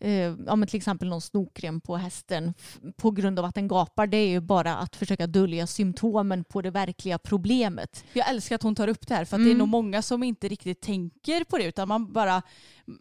eh, 0.02 0.12
ja, 0.46 0.56
men 0.56 0.68
till 0.68 0.78
exempel 0.78 1.08
någon 1.08 1.22
snokrem 1.22 1.82
på 1.82 1.98
hästen 1.98 2.54
på 2.98 3.12
grund 3.12 3.40
av 3.40 3.46
att 3.46 3.56
den 3.56 3.68
gapar 3.68 4.08
det 4.08 4.18
är 4.18 4.28
ju 4.28 4.40
bara 4.40 4.76
att 4.78 4.96
försöka 4.96 5.28
dölja 5.28 5.68
symptomen 5.68 6.44
på 6.44 6.62
det 6.62 6.72
verkliga 6.72 7.18
problemet. 7.18 8.06
Jag 8.14 8.30
älskar 8.30 8.56
att 8.56 8.64
hon 8.64 8.76
tar 8.76 8.88
upp 8.88 9.08
det 9.08 9.16
här 9.16 9.26
för 9.26 9.36
att 9.38 9.44
det 9.44 9.50
är 9.50 9.56
Mm. 9.56 9.58
nog 9.58 9.68
många 9.68 10.02
som 10.02 10.24
inte 10.24 10.48
riktigt 10.48 10.82
tänker 10.82 11.44
på 11.44 11.58
det 11.58 11.64
utan 11.66 11.88
man 11.88 12.14
bara 12.14 12.42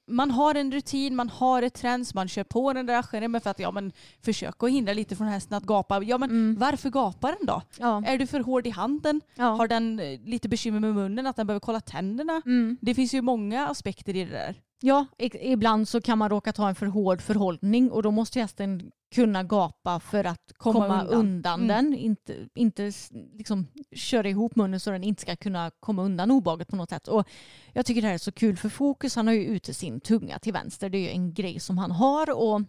man 0.06 0.30
har 0.30 0.54
en 0.54 0.72
rutin, 0.72 1.16
man 1.16 1.28
har 1.28 1.62
ett 1.62 1.74
träns, 1.74 2.14
man 2.14 2.28
kör 2.28 2.44
på 2.44 2.72
den 2.72 2.86
där 2.86 2.98
aschenremmen 2.98 3.40
för 3.40 3.50
att 3.50 3.58
ja 3.58 3.70
men 3.70 3.92
försök 4.22 4.62
att 4.62 4.70
hindra 4.70 4.92
lite 4.92 5.16
från 5.16 5.26
hästen 5.28 5.56
att 5.56 5.64
gapa. 5.64 6.02
Ja 6.02 6.18
men 6.18 6.30
Mm. 6.30 6.56
varför 6.58 6.90
gapar 6.90 7.36
den 7.38 7.46
då? 7.46 7.62
Ja. 7.78 8.02
Är 8.06 8.18
du 8.18 8.26
för 8.26 8.40
hård 8.40 8.66
i 8.66 8.70
handen? 8.70 9.20
Ja. 9.34 9.44
Har 9.44 9.68
den 9.68 10.00
eh, 10.00 10.20
lite 10.24 10.48
bekymmer 10.48 10.80
med 10.80 10.94
munnen, 10.94 11.26
att 11.26 11.36
den 11.36 11.46
behöver 11.46 11.60
kolla 11.60 11.80
tänderna? 11.80 12.42
Mm. 12.46 12.76
Det 12.80 12.94
finns 12.94 13.14
ju 13.14 13.22
många 13.22 13.68
aspekter 13.68 14.16
i 14.16 14.24
det 14.24 14.30
där. 14.30 14.54
Ja, 14.86 15.06
ibland 15.40 15.88
så 15.88 16.00
kan 16.00 16.18
man 16.18 16.28
råka 16.28 16.52
ta 16.52 16.68
en 16.68 16.74
för 16.74 16.86
hård 16.86 17.20
förhållning 17.20 17.90
och 17.90 18.02
då 18.02 18.10
måste 18.10 18.40
hästen 18.40 18.90
kunna 19.14 19.42
gapa 19.42 20.00
för 20.00 20.24
att 20.24 20.52
komma, 20.56 20.80
Komma 20.80 21.02
undan, 21.02 21.20
undan. 21.20 21.60
Mm. 21.60 21.68
den. 21.68 21.94
Inte, 21.94 22.48
inte 22.54 22.92
liksom 23.32 23.66
köra 23.92 24.28
ihop 24.28 24.56
munnen 24.56 24.80
så 24.80 24.90
den 24.90 25.04
inte 25.04 25.22
ska 25.22 25.36
kunna 25.36 25.70
komma 25.80 26.02
undan 26.02 26.30
obehaget 26.30 26.68
på 26.68 26.76
något 26.76 26.90
sätt. 26.90 27.08
Och 27.08 27.28
jag 27.72 27.86
tycker 27.86 28.02
det 28.02 28.08
här 28.08 28.14
är 28.14 28.18
så 28.18 28.32
kul 28.32 28.56
för 28.56 28.68
Fokus 28.68 29.16
han 29.16 29.26
har 29.26 29.34
ju 29.34 29.44
ute 29.44 29.74
sin 29.74 30.00
tunga 30.00 30.38
till 30.38 30.52
vänster. 30.52 30.88
Det 30.88 30.98
är 30.98 31.02
ju 31.02 31.10
en 31.10 31.34
grej 31.34 31.60
som 31.60 31.78
han 31.78 31.90
har 31.90 32.30
och 32.30 32.62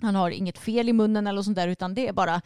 han 0.00 0.14
har 0.14 0.30
inget 0.30 0.58
fel 0.58 0.88
i 0.88 0.92
munnen 0.92 1.26
eller 1.26 1.42
sånt 1.42 1.56
där 1.56 1.68
utan 1.68 1.94
det 1.94 2.08
är 2.08 2.12
bara 2.12 2.42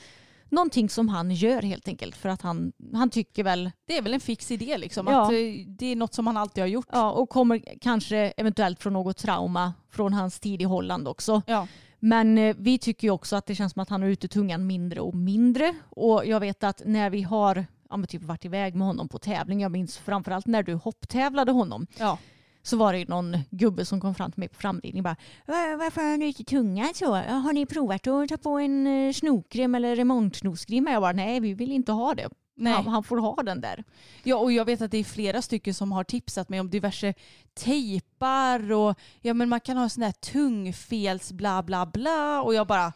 någonting 0.48 0.88
som 0.88 1.08
han 1.08 1.30
gör 1.30 1.62
helt 1.62 1.88
enkelt 1.88 2.16
för 2.16 2.28
att 2.28 2.42
han, 2.42 2.72
han 2.92 3.10
tycker 3.10 3.44
väl 3.44 3.70
Det 3.86 3.96
är 3.96 4.02
väl 4.02 4.14
en 4.14 4.20
fix 4.20 4.50
idé 4.50 4.78
liksom. 4.78 5.06
Ja. 5.06 5.22
Att 5.22 5.32
eh, 5.32 5.66
det 5.66 5.86
är 5.86 5.96
något 5.96 6.14
som 6.14 6.26
han 6.26 6.36
alltid 6.36 6.62
har 6.62 6.68
gjort. 6.68 6.86
ja, 6.92 7.10
och 7.10 7.28
kommer 7.28 7.78
kanske 7.80 8.16
eventuellt 8.16 8.82
från 8.82 8.92
något 8.92 9.16
trauma 9.16 9.72
från 9.90 10.12
hans 10.12 10.40
tid 10.40 10.62
i 10.62 10.64
Holland 10.64 11.08
också. 11.08 11.42
Ja. 11.46 11.66
Men 11.98 12.38
eh, 12.38 12.56
vi 12.58 12.78
tycker 12.78 13.08
ju 13.08 13.10
också 13.12 13.36
att 13.36 13.46
det 13.46 13.54
känns 13.54 13.72
som 13.72 13.82
att 13.82 13.88
han 13.88 14.02
har 14.02 14.08
ute 14.08 14.28
tungan 14.28 14.66
mindre 14.66 15.00
och 15.00 15.14
mindre. 15.14 15.74
Och 15.88 16.26
jag 16.26 16.40
vet 16.40 16.64
att 16.64 16.82
när 16.84 17.10
vi 17.10 17.22
har 17.22 17.66
ja, 17.90 18.06
typ 18.08 18.22
varit 18.22 18.44
iväg 18.44 18.74
med 18.74 18.86
honom 18.86 19.08
på 19.08 19.18
tävling, 19.18 19.60
jag 19.60 19.72
minns 19.72 19.98
framförallt 19.98 20.46
när 20.46 20.62
du 20.62 20.74
hopptävlade 20.74 21.52
honom, 21.52 21.86
Ja. 21.98 22.18
Så 22.66 22.76
var 22.76 22.92
det 22.92 22.98
ju 22.98 23.04
någon 23.06 23.36
gubbe 23.50 23.84
som 23.84 24.00
kom 24.00 24.14
fram 24.14 24.32
till 24.32 24.40
mig 24.40 24.48
på 24.48 24.54
framridning 24.60 25.02
bara 25.02 25.16
"Va- 25.46 25.76
Varför 25.78 26.10
har 26.10 26.16
ni 26.16 26.26
inte 26.26 26.44
tunga 26.44 26.88
så? 26.94 27.14
Har 27.14 27.52
ni 27.52 27.66
provat 27.66 28.06
att 28.06 28.28
ta 28.28 28.36
på 28.36 28.50
en 28.58 28.86
eh, 28.86 29.12
snokrem 29.12 29.74
eller 29.74 29.96
remontsnoskrim? 29.96 30.86
Jag 30.92 31.02
bara 31.02 31.12
nej 31.12 31.40
vi 31.40 31.54
vill 31.54 31.72
inte 31.72 31.92
ha 31.92 32.14
det. 32.14 32.28
Nej. 32.56 32.72
Han, 32.72 32.86
han 32.86 33.02
får 33.04 33.16
ha 33.18 33.42
den 33.42 33.60
där. 33.60 33.84
Ja, 34.22 34.36
och 34.36 34.52
jag 34.52 34.64
vet 34.64 34.82
att 34.82 34.90
det 34.90 34.98
är 34.98 35.04
flera 35.04 35.42
stycken 35.42 35.74
som 35.74 35.92
har 35.92 36.04
tipsat 36.04 36.48
mig 36.48 36.60
om 36.60 36.70
diverse 36.70 37.14
tejpar 37.54 38.72
och 38.72 38.98
ja, 39.20 39.34
men 39.34 39.48
man 39.48 39.60
kan 39.60 39.76
ha 39.76 39.88
sån 39.88 40.02
här 40.02 40.12
tungfels 40.12 41.32
bla 41.32 41.62
bla 41.62 41.86
bla 41.86 42.42
och 42.42 42.54
jag 42.54 42.66
bara 42.66 42.92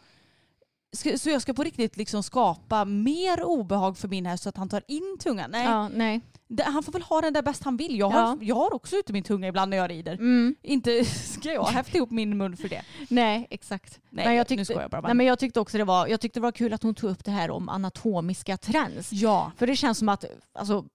så 1.17 1.29
jag 1.29 1.41
ska 1.41 1.53
på 1.53 1.63
riktigt 1.63 1.97
liksom 1.97 2.23
skapa 2.23 2.85
mer 2.85 3.43
obehag 3.43 3.97
för 3.97 4.07
min 4.07 4.25
häst 4.25 4.43
så 4.43 4.49
att 4.49 4.57
han 4.57 4.69
tar 4.69 4.83
in 4.87 5.17
tungan. 5.19 5.51
Nej, 5.51 5.65
Ja, 5.65 5.87
nej. 5.89 6.21
Det, 6.49 6.63
han 6.63 6.83
får 6.83 6.91
väl 6.91 7.01
ha 7.01 7.21
den 7.21 7.33
där 7.33 7.41
bäst 7.41 7.63
han 7.63 7.77
vill. 7.77 7.99
Jag 7.99 8.09
har, 8.09 8.19
Ja. 8.19 8.37
jag 8.41 8.55
har 8.55 8.73
också 8.73 8.95
ute 8.95 9.13
min 9.13 9.23
tunga 9.23 9.47
ibland 9.47 9.69
när 9.69 9.77
jag 9.77 9.89
rider. 9.89 10.13
Mm. 10.13 10.55
Inte 10.61 11.05
ska 11.05 11.53
jag 11.53 11.63
häfta 11.65 11.97
ihop 11.97 12.11
min 12.11 12.37
mun 12.37 12.57
för 12.57 12.69
det. 12.69 12.81
Nej, 13.09 13.47
exakt. 13.49 13.99
Nej, 14.09 14.25
men 14.25 14.35
jag 14.35 14.47
tyckte, 14.47 14.73
jag 14.73 14.91
bara. 14.91 15.01
Nej, 15.01 15.13
men 15.13 15.25
jag 15.25 15.39
tyckte 15.39 15.59
också 15.59 15.77
det 15.77 15.83
var, 15.83 16.07
jag 16.07 16.21
tyckte 16.21 16.39
det 16.39 16.43
var 16.43 16.51
kul 16.51 16.73
att 16.73 16.83
hon 16.83 16.95
tog 16.95 17.09
upp 17.09 17.25
det 17.25 17.31
här 17.31 17.51
om 17.51 17.69
anatomiska 17.69 18.57
trends. 18.57 19.13
Ja, 19.13 19.51
För 19.57 19.67
det 19.67 19.75
känns 19.75 19.97
som 19.97 20.09
att 20.09 20.25
alltså, 20.53 20.85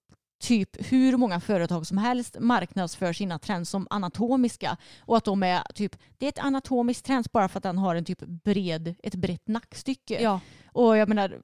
typ 0.42 0.92
hur 0.92 1.16
många 1.16 1.40
företag 1.40 1.86
som 1.86 1.98
helst 1.98 2.36
marknadsför 2.40 3.12
sina 3.12 3.38
trends 3.38 3.70
som 3.70 3.86
anatomiska 3.90 4.76
och 5.00 5.16
att 5.16 5.24
de 5.24 5.42
är 5.42 5.62
typ, 5.74 5.96
det 6.18 6.26
är 6.26 6.28
ett 6.28 6.38
anatomiskt 6.38 7.06
trend 7.06 7.26
bara 7.32 7.48
för 7.48 7.58
att 7.58 7.62
den 7.62 7.78
har 7.78 7.94
en 7.94 8.04
typ 8.04 8.20
bred, 8.20 8.94
ett 9.02 9.14
brett 9.14 9.48
nackstycke. 9.48 10.22
ja. 10.22 10.40
Och 10.72 10.96
jag 10.96 11.08
menar, 11.08 11.40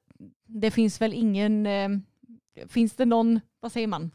det 0.47 0.71
finns 0.71 1.01
väl 1.01 1.13
ingen, 1.13 1.67
eh, 1.67 1.89
finns 2.69 2.93
det 2.95 3.05
någon, 3.05 3.41
vad 3.61 3.73
säger 3.73 3.87
man? 3.87 4.11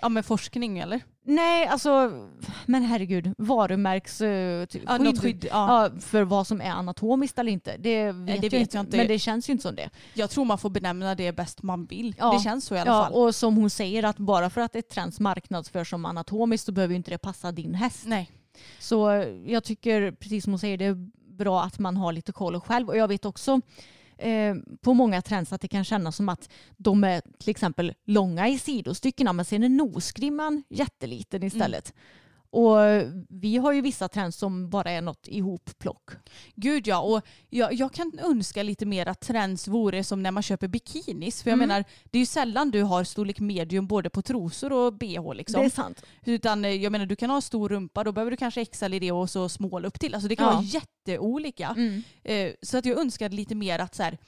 ja 0.00 0.08
med 0.08 0.24
forskning 0.26 0.78
eller? 0.78 1.00
Nej, 1.24 1.66
alltså, 1.66 2.12
men 2.66 2.82
herregud, 2.82 3.34
varumärks 3.38 4.20
eh, 4.20 4.66
ty- 4.66 4.80
Ja, 4.86 5.12
skydd. 5.22 5.44
Ja. 5.50 5.84
Ja, 5.94 6.00
för 6.00 6.22
vad 6.22 6.46
som 6.46 6.60
är 6.60 6.70
anatomiskt 6.70 7.38
eller 7.38 7.52
inte. 7.52 7.76
Det 7.78 8.12
vet, 8.12 8.26
det 8.40 8.46
jag, 8.46 8.50
vet 8.60 8.74
jag 8.74 8.82
inte. 8.82 8.96
Men 8.96 9.06
det 9.08 9.18
känns 9.18 9.48
ju 9.48 9.52
inte 9.52 9.62
som 9.62 9.74
det. 9.74 9.90
Jag 10.14 10.30
tror 10.30 10.44
man 10.44 10.58
får 10.58 10.70
benämna 10.70 11.14
det 11.14 11.32
bäst 11.32 11.62
man 11.62 11.84
vill. 11.86 12.12
Det 12.12 12.40
känns 12.44 12.64
så 12.64 12.74
i 12.74 12.78
alla 12.78 12.90
Ja, 12.90 13.04
fall. 13.04 13.12
och 13.12 13.34
som 13.34 13.56
hon 13.56 13.70
säger 13.70 14.02
att 14.02 14.16
bara 14.18 14.50
för 14.50 14.60
att 14.60 14.76
ett 14.76 14.88
trends 14.88 15.20
marknadsförs 15.20 15.90
som 15.90 16.04
anatomiskt 16.04 16.66
så 16.66 16.72
behöver 16.72 16.92
ju 16.92 16.96
inte 16.96 17.10
det 17.10 17.18
passa 17.18 17.52
din 17.52 17.74
häst. 17.74 18.02
Nej. 18.06 18.30
Så 18.78 19.10
eh, 19.10 19.28
jag 19.52 19.64
tycker, 19.64 20.12
precis 20.12 20.44
som 20.44 20.52
hon 20.52 20.60
säger, 20.60 20.76
det 20.78 20.84
är 20.84 21.08
bra 21.38 21.62
att 21.62 21.78
man 21.78 21.96
har 21.96 22.12
lite 22.12 22.32
koll 22.32 22.60
själv. 22.60 22.88
Och 22.88 22.96
jag 22.96 23.08
vet 23.08 23.24
också 23.24 23.60
eh, 24.18 24.54
på 24.80 24.94
många 24.94 25.22
trends 25.22 25.52
att 25.52 25.60
det 25.60 25.68
kan 25.68 25.84
kännas 25.84 26.16
som 26.16 26.28
att 26.28 26.48
de 26.76 27.04
är 27.04 27.22
till 27.38 27.50
exempel 27.50 27.94
långa 28.04 28.48
i 28.48 28.58
sidostyckena 28.58 29.32
men 29.32 29.44
sen 29.44 29.62
är 29.62 29.68
nosgrimman 29.68 30.62
jätteliten 30.68 31.42
istället. 31.42 31.94
Och 32.50 32.76
vi 33.28 33.56
har 33.56 33.72
ju 33.72 33.80
vissa 33.80 34.08
trends 34.08 34.36
som 34.36 34.70
bara 34.70 34.90
är 34.90 35.02
något 35.02 35.28
ihopplock. 35.28 36.10
Gud 36.54 36.86
ja, 36.86 37.00
och 37.00 37.22
jag, 37.50 37.72
jag 37.72 37.92
kan 37.92 38.12
önska 38.22 38.62
lite 38.62 38.86
mer 38.86 39.06
att 39.06 39.20
trends 39.20 39.68
vore 39.68 40.04
som 40.04 40.22
när 40.22 40.30
man 40.30 40.42
köper 40.42 40.68
bikinis. 40.68 41.42
För 41.42 41.50
jag 41.50 41.56
Mm. 41.56 41.68
menar, 41.68 41.84
det 42.04 42.18
är 42.18 42.20
ju 42.20 42.26
sällan 42.26 42.70
du 42.70 42.82
har 42.82 43.04
storlek 43.04 43.40
medium 43.40 43.86
både 43.86 44.10
på 44.10 44.22
trosor 44.22 44.72
och 44.72 44.92
bh 44.94 45.34
liksom. 45.34 45.60
Det 45.60 45.66
är 45.66 45.70
sant. 45.70 46.02
Utan 46.24 46.64
eh, 46.64 46.70
jag 46.72 46.92
menar, 46.92 47.06
du 47.06 47.16
kan 47.16 47.30
ha 47.30 47.40
stor 47.40 47.68
rumpa, 47.68 48.04
då 48.04 48.12
behöver 48.12 48.30
du 48.30 48.36
kanske 48.36 48.64
XL 48.64 48.94
i 48.94 48.98
det 48.98 49.12
och 49.12 49.30
så 49.30 49.48
smål 49.48 49.84
upp 49.84 50.00
till. 50.00 50.14
Alltså 50.14 50.28
det 50.28 50.36
kan 50.36 50.46
Ja. 50.46 50.52
vara 50.52 50.62
jätteolika. 50.64 51.68
Mm. 51.76 52.02
Eh, 52.24 52.52
så 52.62 52.78
att 52.78 52.84
jag 52.84 52.98
önskar 52.98 53.28
lite 53.28 53.54
mer 53.54 53.78
att, 53.78 53.94
så 53.94 54.02
här, 54.02 54.18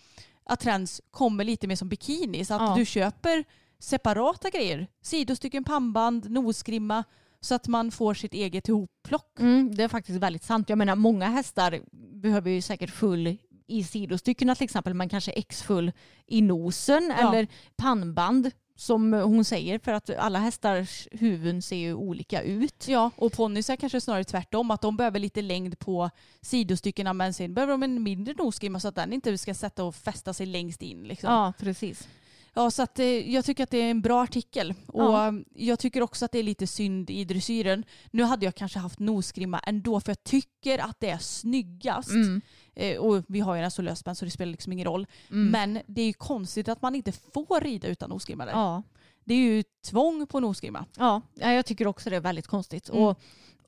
att 0.44 0.60
trends 0.60 1.00
kommer 1.10 1.44
lite 1.44 1.66
mer 1.66 1.76
som 1.76 1.88
bikinis. 1.88 2.50
Att 2.50 2.60
Ja. 2.60 2.74
du 2.76 2.84
köper 2.86 3.44
separata 3.78 4.50
grejer. 4.50 4.86
Sidostycken, 5.02 5.64
pannband, 5.64 6.30
nosgrimma. 6.30 7.04
Så 7.40 7.54
att 7.54 7.68
man 7.68 7.90
får 7.90 8.14
sitt 8.14 8.34
eget 8.34 8.68
ihopplock. 8.68 9.40
Mm, 9.40 9.74
det 9.74 9.84
är 9.84 9.88
faktiskt 9.88 10.18
väldigt 10.18 10.44
sant. 10.44 10.68
Jag 10.68 10.78
menar 10.78 10.94
många 10.96 11.26
hästar 11.28 11.80
behöver 12.22 12.50
ju 12.50 12.62
säkert 12.62 12.90
full 12.90 13.36
i 13.66 13.84
sidostyckena 13.84 14.54
till 14.54 14.64
exempel 14.64 14.94
men 14.94 15.08
kanske 15.08 15.32
X-full 15.32 15.92
i 16.26 16.42
nosen 16.42 17.14
Ja. 17.18 17.28
eller 17.28 17.48
pannband 17.76 18.50
som 18.76 19.12
hon 19.12 19.44
säger 19.44 19.78
för 19.78 19.92
att 19.92 20.10
alla 20.10 20.38
hästars 20.38 21.08
huvuden 21.12 21.62
ser 21.62 21.76
ju 21.76 21.94
olika 21.94 22.42
ut. 22.42 22.88
Ja, 22.88 23.10
och 23.16 23.32
ponnysar 23.32 23.76
kanske 23.76 24.00
snarare 24.00 24.24
tvärtom. 24.24 24.70
Att 24.70 24.80
de 24.80 24.96
behöver 24.96 25.18
lite 25.18 25.42
längd 25.42 25.78
på 25.78 26.10
sidostyckena 26.40 27.12
men 27.12 27.34
sen 27.34 27.54
behöver 27.54 27.70
de 27.72 27.82
en 27.82 28.02
mindre 28.02 28.34
nosgrimma 28.38 28.80
så 28.80 28.88
att 28.88 28.94
den 28.94 29.12
inte 29.12 29.38
ska 29.38 29.54
sätta 29.54 29.84
och 29.84 29.94
fästa 29.94 30.32
sig 30.34 30.46
längst 30.46 30.82
in. 30.82 31.02
Liksom. 31.02 31.32
Ja, 31.32 31.52
precis. 31.58 32.08
Ja, 32.54 32.70
så 32.70 32.82
att, 32.82 32.98
eh, 32.98 33.06
jag 33.06 33.44
tycker 33.44 33.62
att 33.64 33.70
det 33.70 33.78
är 33.82 33.90
en 33.90 34.00
bra 34.00 34.22
artikel. 34.22 34.74
Och 34.86 35.02
Ja. 35.02 35.28
eh, 35.28 35.32
jag 35.54 35.78
tycker 35.78 36.02
också 36.02 36.24
att 36.24 36.32
det 36.32 36.38
är 36.38 36.42
lite 36.42 36.66
synd 36.66 37.10
i 37.10 37.24
dressyren. 37.24 37.84
Nu 38.10 38.22
hade 38.22 38.44
jag 38.44 38.54
kanske 38.54 38.78
haft 38.78 38.98
nosgrimma 38.98 39.58
ändå 39.58 40.00
för 40.00 40.10
jag 40.10 40.24
tycker 40.24 40.78
att 40.78 41.00
det 41.00 41.10
är 41.10 41.18
snyggast. 41.18 42.10
Mm. 42.10 42.40
Eh, 42.74 42.98
och 42.98 43.24
vi 43.28 43.40
har 43.40 43.54
ju 43.54 43.60
den 43.62 43.70
så 43.70 43.82
lösspänd 43.82 44.18
så 44.18 44.24
det 44.24 44.30
spelar 44.30 44.50
liksom 44.50 44.72
ingen 44.72 44.84
roll. 44.86 45.06
Mm. 45.30 45.50
Men 45.50 45.82
det 45.86 46.02
är 46.02 46.06
ju 46.06 46.12
konstigt 46.12 46.68
att 46.68 46.82
man 46.82 46.94
inte 46.94 47.12
får 47.12 47.60
rida 47.60 47.88
utan 47.88 48.10
nosgrimma. 48.10 48.44
där. 48.44 48.52
Ja. 48.52 48.82
Det 49.24 49.34
är 49.34 49.38
ju 49.38 49.62
tvång 49.84 50.26
på 50.26 50.40
nosgrimma. 50.40 50.84
Ja, 50.96 51.22
jag 51.34 51.66
tycker 51.66 51.86
också 51.86 52.10
det 52.10 52.16
är 52.16 52.20
väldigt 52.20 52.46
konstigt. 52.46 52.88
Mm. 52.88 53.02
Och 53.02 53.20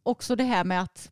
också 0.03 0.37
det 0.37 0.45
här 0.45 0.65
med 0.65 0.83
att 0.83 1.11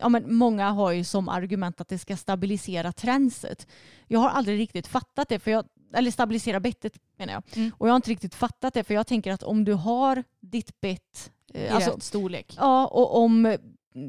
ja, 0.00 0.08
men 0.08 0.34
många 0.34 0.70
har 0.70 0.92
ju 0.92 1.04
som 1.04 1.28
argument 1.28 1.80
att 1.80 1.88
det 1.88 1.98
ska 1.98 2.16
stabilisera 2.16 2.92
tränset. 2.92 3.66
Jag 4.06 4.20
har 4.20 4.28
aldrig 4.30 4.58
riktigt 4.58 4.86
fattat 4.86 5.28
det, 5.28 5.38
för 5.38 5.50
jag, 5.50 5.64
eller 5.94 6.10
stabilisera 6.10 6.60
bettet 6.60 6.98
menar 7.18 7.32
jag. 7.32 7.42
Mm. 7.56 7.70
Och 7.78 7.88
jag 7.88 7.92
har 7.92 7.96
inte 7.96 8.10
riktigt 8.10 8.34
fattat 8.34 8.74
det, 8.74 8.84
för 8.84 8.94
jag 8.94 9.06
tänker 9.06 9.32
att 9.32 9.42
om 9.42 9.64
du 9.64 9.72
har 9.72 10.24
ditt 10.40 10.80
bett, 10.80 11.32
I 11.54 11.66
eh, 11.66 11.74
alltså, 11.74 11.90
rätt 11.90 12.02
storlek. 12.02 12.54
ja, 12.56 12.86
och 12.86 13.16
om 13.16 13.56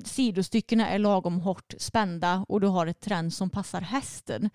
sidostyckena 0.05 0.89
är 0.89 0.99
lagom 0.99 1.39
hårt 1.39 1.73
spända 1.77 2.45
och 2.47 2.61
du 2.61 2.67
har 2.67 2.87
ett 2.87 2.99
träns 2.99 3.37
som 3.37 3.49
passar 3.49 3.81
hästen, 3.81 4.49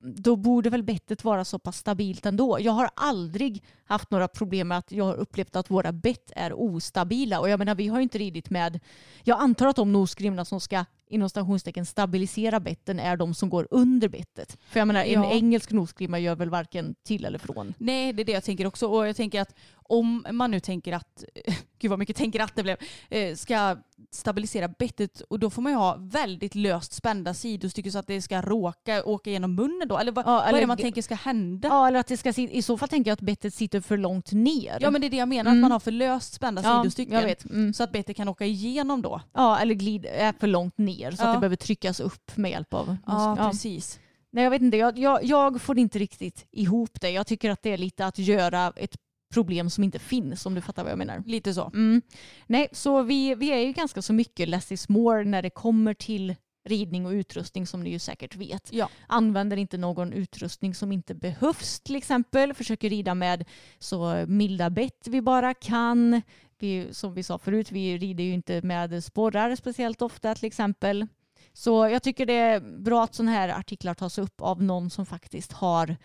då 0.00 0.36
borde 0.36 0.70
väl 0.70 0.82
bettet 0.82 1.24
vara 1.24 1.44
så 1.44 1.58
pass 1.58 1.76
stabilt 1.76 2.26
ändå. 2.26 2.60
Jag 2.60 2.72
har 2.72 2.90
aldrig 2.94 3.64
haft 3.84 4.10
några 4.10 4.28
problem 4.28 4.68
med 4.68 4.78
att 4.78 4.92
jag 4.92 5.04
har 5.04 5.14
upplevt 5.14 5.56
att 5.56 5.70
våra 5.70 5.92
bett 5.92 6.32
är 6.36 6.52
ostabila. 6.60 7.40
Och 7.40 7.48
jag 7.48 7.58
menar, 7.58 7.74
vi 7.74 7.88
har 7.88 7.98
ju 7.98 8.02
inte 8.02 8.18
ridit 8.18 8.50
med... 8.50 8.80
Jag 9.24 9.40
antar 9.40 9.66
att 9.66 9.76
de 9.76 9.92
nosgrimmarna 9.92 10.44
som 10.44 10.60
ska 10.60 10.84
inom 11.10 11.28
stationstecken 11.30 11.86
stabilisera 11.86 12.60
betten 12.60 13.00
är 13.00 13.16
de 13.16 13.34
som 13.34 13.48
går 13.50 13.68
under 13.70 14.08
bettet. 14.08 14.58
För 14.68 14.80
jag 14.80 14.86
menar, 14.86 15.04
en 15.04 15.22
Ja. 15.22 15.32
engelsk 15.32 15.70
nosgrimma 15.72 16.18
gör 16.18 16.34
väl 16.36 16.50
varken 16.50 16.94
till 17.06 17.24
eller 17.24 17.38
från. 17.38 17.74
Nej, 17.78 18.12
det 18.12 18.22
är 18.22 18.24
det 18.24 18.32
jag 18.32 18.44
tänker 18.44 18.66
också. 18.66 18.86
Och 18.86 19.08
jag 19.08 19.16
tänker 19.16 19.40
att 19.40 19.54
om 19.90 20.24
man 20.32 20.50
nu 20.50 20.60
tänker 20.60 20.92
att, 20.92 21.24
gud 21.78 21.90
vad 21.90 21.98
mycket 21.98 22.16
tänker 22.16 22.40
att 22.40 22.56
det 22.56 22.62
blev, 22.62 22.76
eh, 23.10 23.34
ska 23.34 23.76
stabilisera 24.10 24.68
bettet 24.68 25.20
och 25.20 25.38
då 25.38 25.50
får 25.50 25.62
man 25.62 25.72
ju 25.72 25.78
ha 25.78 25.96
väldigt 26.00 26.54
löst 26.54 26.92
spända 26.92 27.34
sidostycken 27.34 27.92
så 27.92 27.98
att 27.98 28.06
det 28.06 28.22
ska 28.22 28.42
råka 28.42 29.04
åka 29.04 29.30
genom 29.30 29.54
munnen 29.54 29.88
då. 29.88 29.98
Eller 29.98 30.12
vad, 30.12 30.26
Ja, 30.26 30.30
vad 30.32 30.44
är 30.44 30.48
eller- 30.48 30.60
det 30.60 30.66
man 30.66 30.76
tänker 30.76 31.02
ska 31.02 31.14
hända? 31.14 31.68
Ja, 31.68 31.88
eller 31.88 32.00
att 32.00 32.06
det 32.06 32.16
ska, 32.16 32.32
i 32.36 32.62
så 32.62 32.78
fall 32.78 32.88
tänker 32.88 33.10
jag 33.10 33.14
att 33.16 33.20
bettet 33.20 33.54
sitter 33.54 33.80
för 33.80 33.96
långt 33.96 34.32
ner. 34.32 34.78
Ja 34.80 34.90
men 34.90 35.00
det 35.00 35.06
är 35.06 35.10
det 35.10 35.16
jag 35.16 35.28
menar, 35.28 35.50
Mm. 35.50 35.58
att 35.58 35.60
man 35.62 35.72
har 35.72 35.80
för 35.80 35.90
löst 35.90 36.32
spända 36.34 36.62
Ja, 36.64 36.82
sidostycken. 36.82 37.34
Mm. 37.50 37.74
Så 37.74 37.82
att 37.82 37.92
bettet 37.92 38.16
kan 38.16 38.28
åka 38.28 38.44
igenom 38.44 39.02
då. 39.02 39.20
Ja, 39.34 39.58
eller 39.58 39.74
glid 39.74 40.06
är 40.12 40.32
för 40.40 40.46
långt 40.46 40.78
ner 40.78 40.97
så 40.98 41.22
Ja. 41.22 41.28
att 41.28 41.34
det 41.36 41.40
behöver 41.40 41.56
tryckas 41.56 42.00
upp 42.00 42.36
med 42.36 42.50
hjälp 42.50 42.74
av... 42.74 42.96
Ja, 43.06 43.36
ja. 43.38 43.50
precis. 43.50 44.00
Nej, 44.30 44.44
jag 44.44 44.50
vet 44.50 44.62
inte. 44.62 44.76
Jag, 44.76 44.98
jag, 44.98 45.24
jag 45.24 45.60
får 45.62 45.78
inte 45.78 45.98
riktigt 45.98 46.46
ihop 46.50 47.00
det. 47.00 47.10
Jag 47.10 47.26
tycker 47.26 47.50
att 47.50 47.62
det 47.62 47.70
är 47.72 47.78
lite 47.78 48.06
att 48.06 48.18
göra 48.18 48.72
ett 48.76 48.96
problem 49.34 49.70
som 49.70 49.84
inte 49.84 49.98
finns 49.98 50.46
om 50.46 50.54
du 50.54 50.60
fattar 50.60 50.82
vad 50.82 50.92
jag 50.92 50.98
menar. 50.98 51.22
Lite 51.26 51.54
så. 51.54 51.66
Mm. 51.74 52.02
Nej, 52.46 52.68
så 52.72 53.02
vi, 53.02 53.34
vi 53.34 53.50
är 53.50 53.58
ju 53.58 53.72
ganska 53.72 54.02
så 54.02 54.12
mycket 54.12 54.48
less 54.48 54.72
is 54.72 54.88
more 54.88 55.24
när 55.24 55.42
det 55.42 55.50
kommer 55.50 55.94
till 55.94 56.34
ridning 56.68 57.06
och 57.06 57.10
utrustning 57.10 57.66
som 57.66 57.82
ni 57.82 57.90
ju 57.90 57.98
säkert 57.98 58.36
vet. 58.36 58.68
Ja. 58.72 58.88
Använder 59.06 59.56
inte 59.56 59.76
någon 59.78 60.12
utrustning 60.12 60.74
som 60.74 60.92
inte 60.92 61.14
behövs 61.14 61.80
till 61.80 61.96
exempel. 61.96 62.54
Försöker 62.54 62.90
rida 62.90 63.14
med 63.14 63.44
så 63.78 64.24
milda 64.28 64.70
bett 64.70 65.06
vi 65.06 65.22
bara 65.22 65.54
kan. 65.54 66.22
Vi, 66.58 66.94
som 66.94 67.14
vi 67.14 67.22
sa 67.22 67.38
förut, 67.38 67.72
vi 67.72 67.98
rider 67.98 68.24
ju 68.24 68.32
inte 68.32 68.62
med 68.62 69.04
sporrar 69.04 69.56
speciellt 69.56 70.02
ofta 70.02 70.34
till 70.34 70.46
exempel. 70.46 71.06
Så 71.52 71.88
jag 71.88 72.02
tycker 72.02 72.26
det 72.26 72.32
är 72.32 72.60
bra 72.60 73.04
att 73.04 73.14
sådana 73.14 73.32
här 73.32 73.48
artiklar 73.48 73.94
tas 73.94 74.18
upp 74.18 74.40
av 74.40 74.62
någon 74.62 74.90
som 74.90 75.06
faktiskt 75.06 75.52
har 75.52 75.96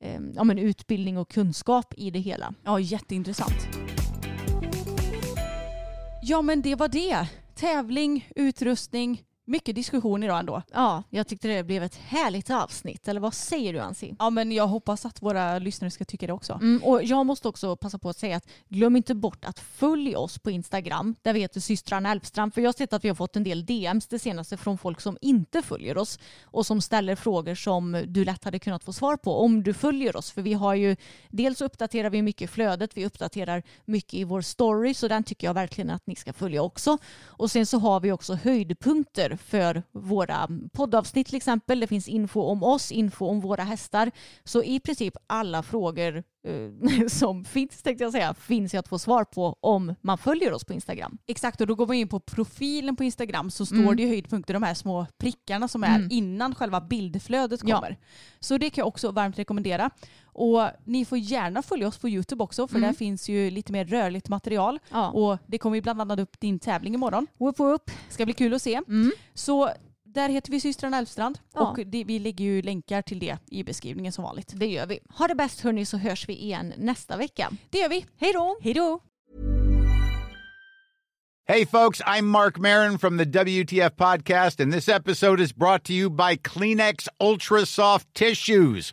eh, 0.00 0.20
ja, 0.34 0.44
men 0.44 0.58
utbildning 0.58 1.18
och 1.18 1.30
kunskap 1.30 1.94
i 1.96 2.10
det 2.10 2.18
hela. 2.18 2.54
Ja, 2.64 2.80
jätteintressant. 2.80 3.68
Ja 6.22 6.42
men 6.42 6.62
det 6.62 6.74
var 6.74 6.88
det. 6.88 7.28
Tävling, 7.54 8.28
utrustning 8.36 9.22
mycket 9.46 9.74
diskussion 9.74 10.22
idag 10.22 10.38
ändå. 10.38 10.62
Ja, 10.72 11.02
jag 11.10 11.26
tyckte 11.26 11.48
det 11.48 11.64
blev 11.64 11.82
ett 11.82 11.94
härligt 11.94 12.50
avsnitt. 12.50 13.08
Eller 13.08 13.20
vad 13.20 13.34
säger 13.34 13.72
du 13.72 13.78
Ansi? 13.78 14.16
Ja 14.18 14.30
men 14.30 14.52
jag 14.52 14.66
hoppas 14.66 15.06
att 15.06 15.22
våra 15.22 15.58
lyssnare 15.58 15.90
ska 15.90 16.04
tycka 16.04 16.26
det 16.26 16.32
också. 16.32 16.52
Mm, 16.52 16.84
och 16.84 17.04
jag 17.04 17.26
måste 17.26 17.48
också 17.48 17.76
passa 17.76 17.98
på 17.98 18.08
att 18.08 18.18
säga 18.18 18.36
att 18.36 18.48
glöm 18.68 18.96
inte 18.96 19.14
bort 19.14 19.44
att 19.44 19.58
följa 19.58 20.18
oss 20.18 20.38
på 20.38 20.50
Instagram. 20.50 21.14
Där 21.22 21.32
vi 21.32 21.40
heter 21.40 21.60
systrarna 21.60 22.12
Elfstrand. 22.12 22.54
För 22.54 22.60
jag 22.60 22.68
har 22.68 22.72
sett 22.72 22.92
att 22.92 23.04
vi 23.04 23.08
har 23.08 23.14
fått 23.14 23.36
en 23.36 23.44
del 23.44 23.66
DMs 23.66 24.06
det 24.06 24.18
senaste 24.18 24.56
från 24.56 24.78
folk 24.78 25.00
som 25.00 25.18
inte 25.20 25.62
följer 25.62 25.98
oss 25.98 26.18
och 26.44 26.66
som 26.66 26.80
ställer 26.80 27.16
frågor 27.16 27.54
som 27.54 28.04
du 28.06 28.24
lätt 28.24 28.44
hade 28.44 28.58
kunnat 28.58 28.84
få 28.84 28.92
svar 28.92 29.16
på 29.16 29.40
om 29.40 29.62
du 29.62 29.74
följer 29.74 30.16
oss. 30.16 30.30
För 30.30 30.42
vi 30.42 30.52
har 30.52 30.74
ju 30.74 30.96
dels 31.30 31.60
uppdaterar 31.60 32.10
vi 32.10 32.22
mycket 32.22 32.50
flödet, 32.50 32.96
vi 32.96 33.06
uppdaterar 33.06 33.62
mycket 33.84 34.14
i 34.14 34.24
vår 34.24 34.40
story 34.40 34.94
så 34.94 35.08
den 35.08 35.24
tycker 35.24 35.46
jag 35.46 35.54
verkligen 35.54 35.90
att 35.90 36.06
ni 36.06 36.16
ska 36.16 36.32
följa 36.32 36.62
också. 36.62 36.98
Och 37.24 37.50
sen 37.50 37.66
så 37.66 37.78
har 37.78 38.00
vi 38.00 38.12
också 38.12 38.34
höjdpunkter 38.34 39.35
för 39.36 39.82
våra 39.92 40.48
poddavsnitt 40.72 41.26
till 41.26 41.36
exempel. 41.36 41.80
Det 41.80 41.86
finns 41.86 42.08
info 42.08 42.40
om 42.42 42.62
oss, 42.62 42.92
info 42.92 43.26
om 43.26 43.40
våra 43.40 43.62
hästar. 43.62 44.10
Så 44.44 44.62
i 44.62 44.80
princip 44.80 45.16
alla 45.26 45.62
frågor 45.62 46.22
som 47.08 47.44
finns 47.44 47.82
tänkte 47.82 48.04
jag 48.04 48.12
säga 48.12 48.34
finns 48.34 48.74
ju 48.74 48.78
att 48.78 48.88
få 48.88 48.98
svar 48.98 49.24
på 49.24 49.56
om 49.60 49.94
man 50.00 50.18
följer 50.18 50.52
oss 50.52 50.64
på 50.64 50.72
Instagram. 50.72 51.18
Exakt 51.26 51.60
och 51.60 51.66
då 51.66 51.74
går 51.74 51.86
man 51.86 51.96
in 51.96 52.08
på 52.08 52.20
profilen 52.20 52.96
på 52.96 53.04
Instagram 53.04 53.50
så 53.50 53.66
står 53.66 53.76
Mm. 53.76 53.96
det 53.96 54.02
ju 54.02 54.08
höjdpunkter, 54.08 54.54
de 54.54 54.62
här 54.62 54.74
små 54.74 55.06
prickarna 55.18 55.68
som 55.68 55.84
är 55.84 55.96
Mm. 55.96 56.08
innan 56.10 56.54
själva 56.54 56.80
bildflödet 56.80 57.60
Ja. 57.64 57.74
kommer. 57.76 57.98
Så 58.40 58.58
det 58.58 58.70
kan 58.70 58.82
jag 58.82 58.88
också 58.88 59.10
varmt 59.10 59.38
rekommendera. 59.38 59.90
Och 60.24 60.68
ni 60.84 61.04
får 61.04 61.18
gärna 61.18 61.62
följa 61.62 61.88
oss 61.88 61.98
på 61.98 62.08
YouTube 62.08 62.44
också 62.44 62.68
för 62.68 62.76
Mm. 62.76 62.88
där 62.88 62.94
finns 62.98 63.28
ju 63.28 63.50
lite 63.50 63.72
mer 63.72 63.84
rörligt 63.84 64.28
material. 64.28 64.78
Ja. 64.90 65.10
Och 65.10 65.38
det 65.46 65.58
kommer 65.58 65.76
ju 65.76 65.82
bland 65.82 66.00
annat 66.00 66.18
upp 66.20 66.40
din 66.40 66.58
tävling 66.58 66.94
imorgon. 66.94 67.26
Whoop 67.38 67.58
whoop. 67.58 67.90
Ska 68.08 68.24
bli 68.24 68.34
kul 68.34 68.54
att 68.54 68.62
se. 68.62 68.80
Mm. 68.88 69.12
Så 69.34 69.70
där 70.16 70.28
heter 70.28 70.50
vi 70.50 70.60
systrarna 70.60 70.98
Elfstrand 70.98 71.38
Ja. 71.54 71.60
och 71.60 71.86
det, 71.86 72.04
vi 72.04 72.18
lägger 72.18 72.44
ju 72.44 72.62
länkar 72.62 73.02
till 73.02 73.18
det 73.18 73.38
i 73.50 73.64
beskrivningen 73.64 74.12
som 74.12 74.24
vanligt. 74.24 74.52
Det 74.54 74.66
gör 74.66 74.86
vi. 74.86 74.98
Ha 75.08 75.28
det 75.28 75.34
bäst 75.34 75.60
hörni 75.60 75.86
så 75.86 75.96
hörs 75.96 76.28
vi 76.28 76.36
igen 76.42 76.72
nästa 76.76 77.16
vecka. 77.16 77.50
Det 77.70 77.78
gör 77.78 77.88
vi. 77.88 78.06
Hej 78.20 78.32
då! 78.32 78.56
Hej 78.62 78.74
då! 78.74 79.00
Hey, 81.48 81.64
folks, 81.66 82.00
I'm 82.02 82.22
Mark 82.26 82.58
Marin 82.58 82.98
from 82.98 83.18
the 83.18 83.24
WTF 83.24 83.96
Podcast, 83.96 84.60
and 84.60 84.72
this 84.72 84.88
episode 84.88 85.40
is 85.42 85.52
brought 85.54 85.84
to 85.84 85.92
you 85.92 86.10
by 86.10 86.36
Kleenex 86.36 87.08
Ultra 87.20 87.66
Soft 87.66 88.06
Tissues, 88.14 88.92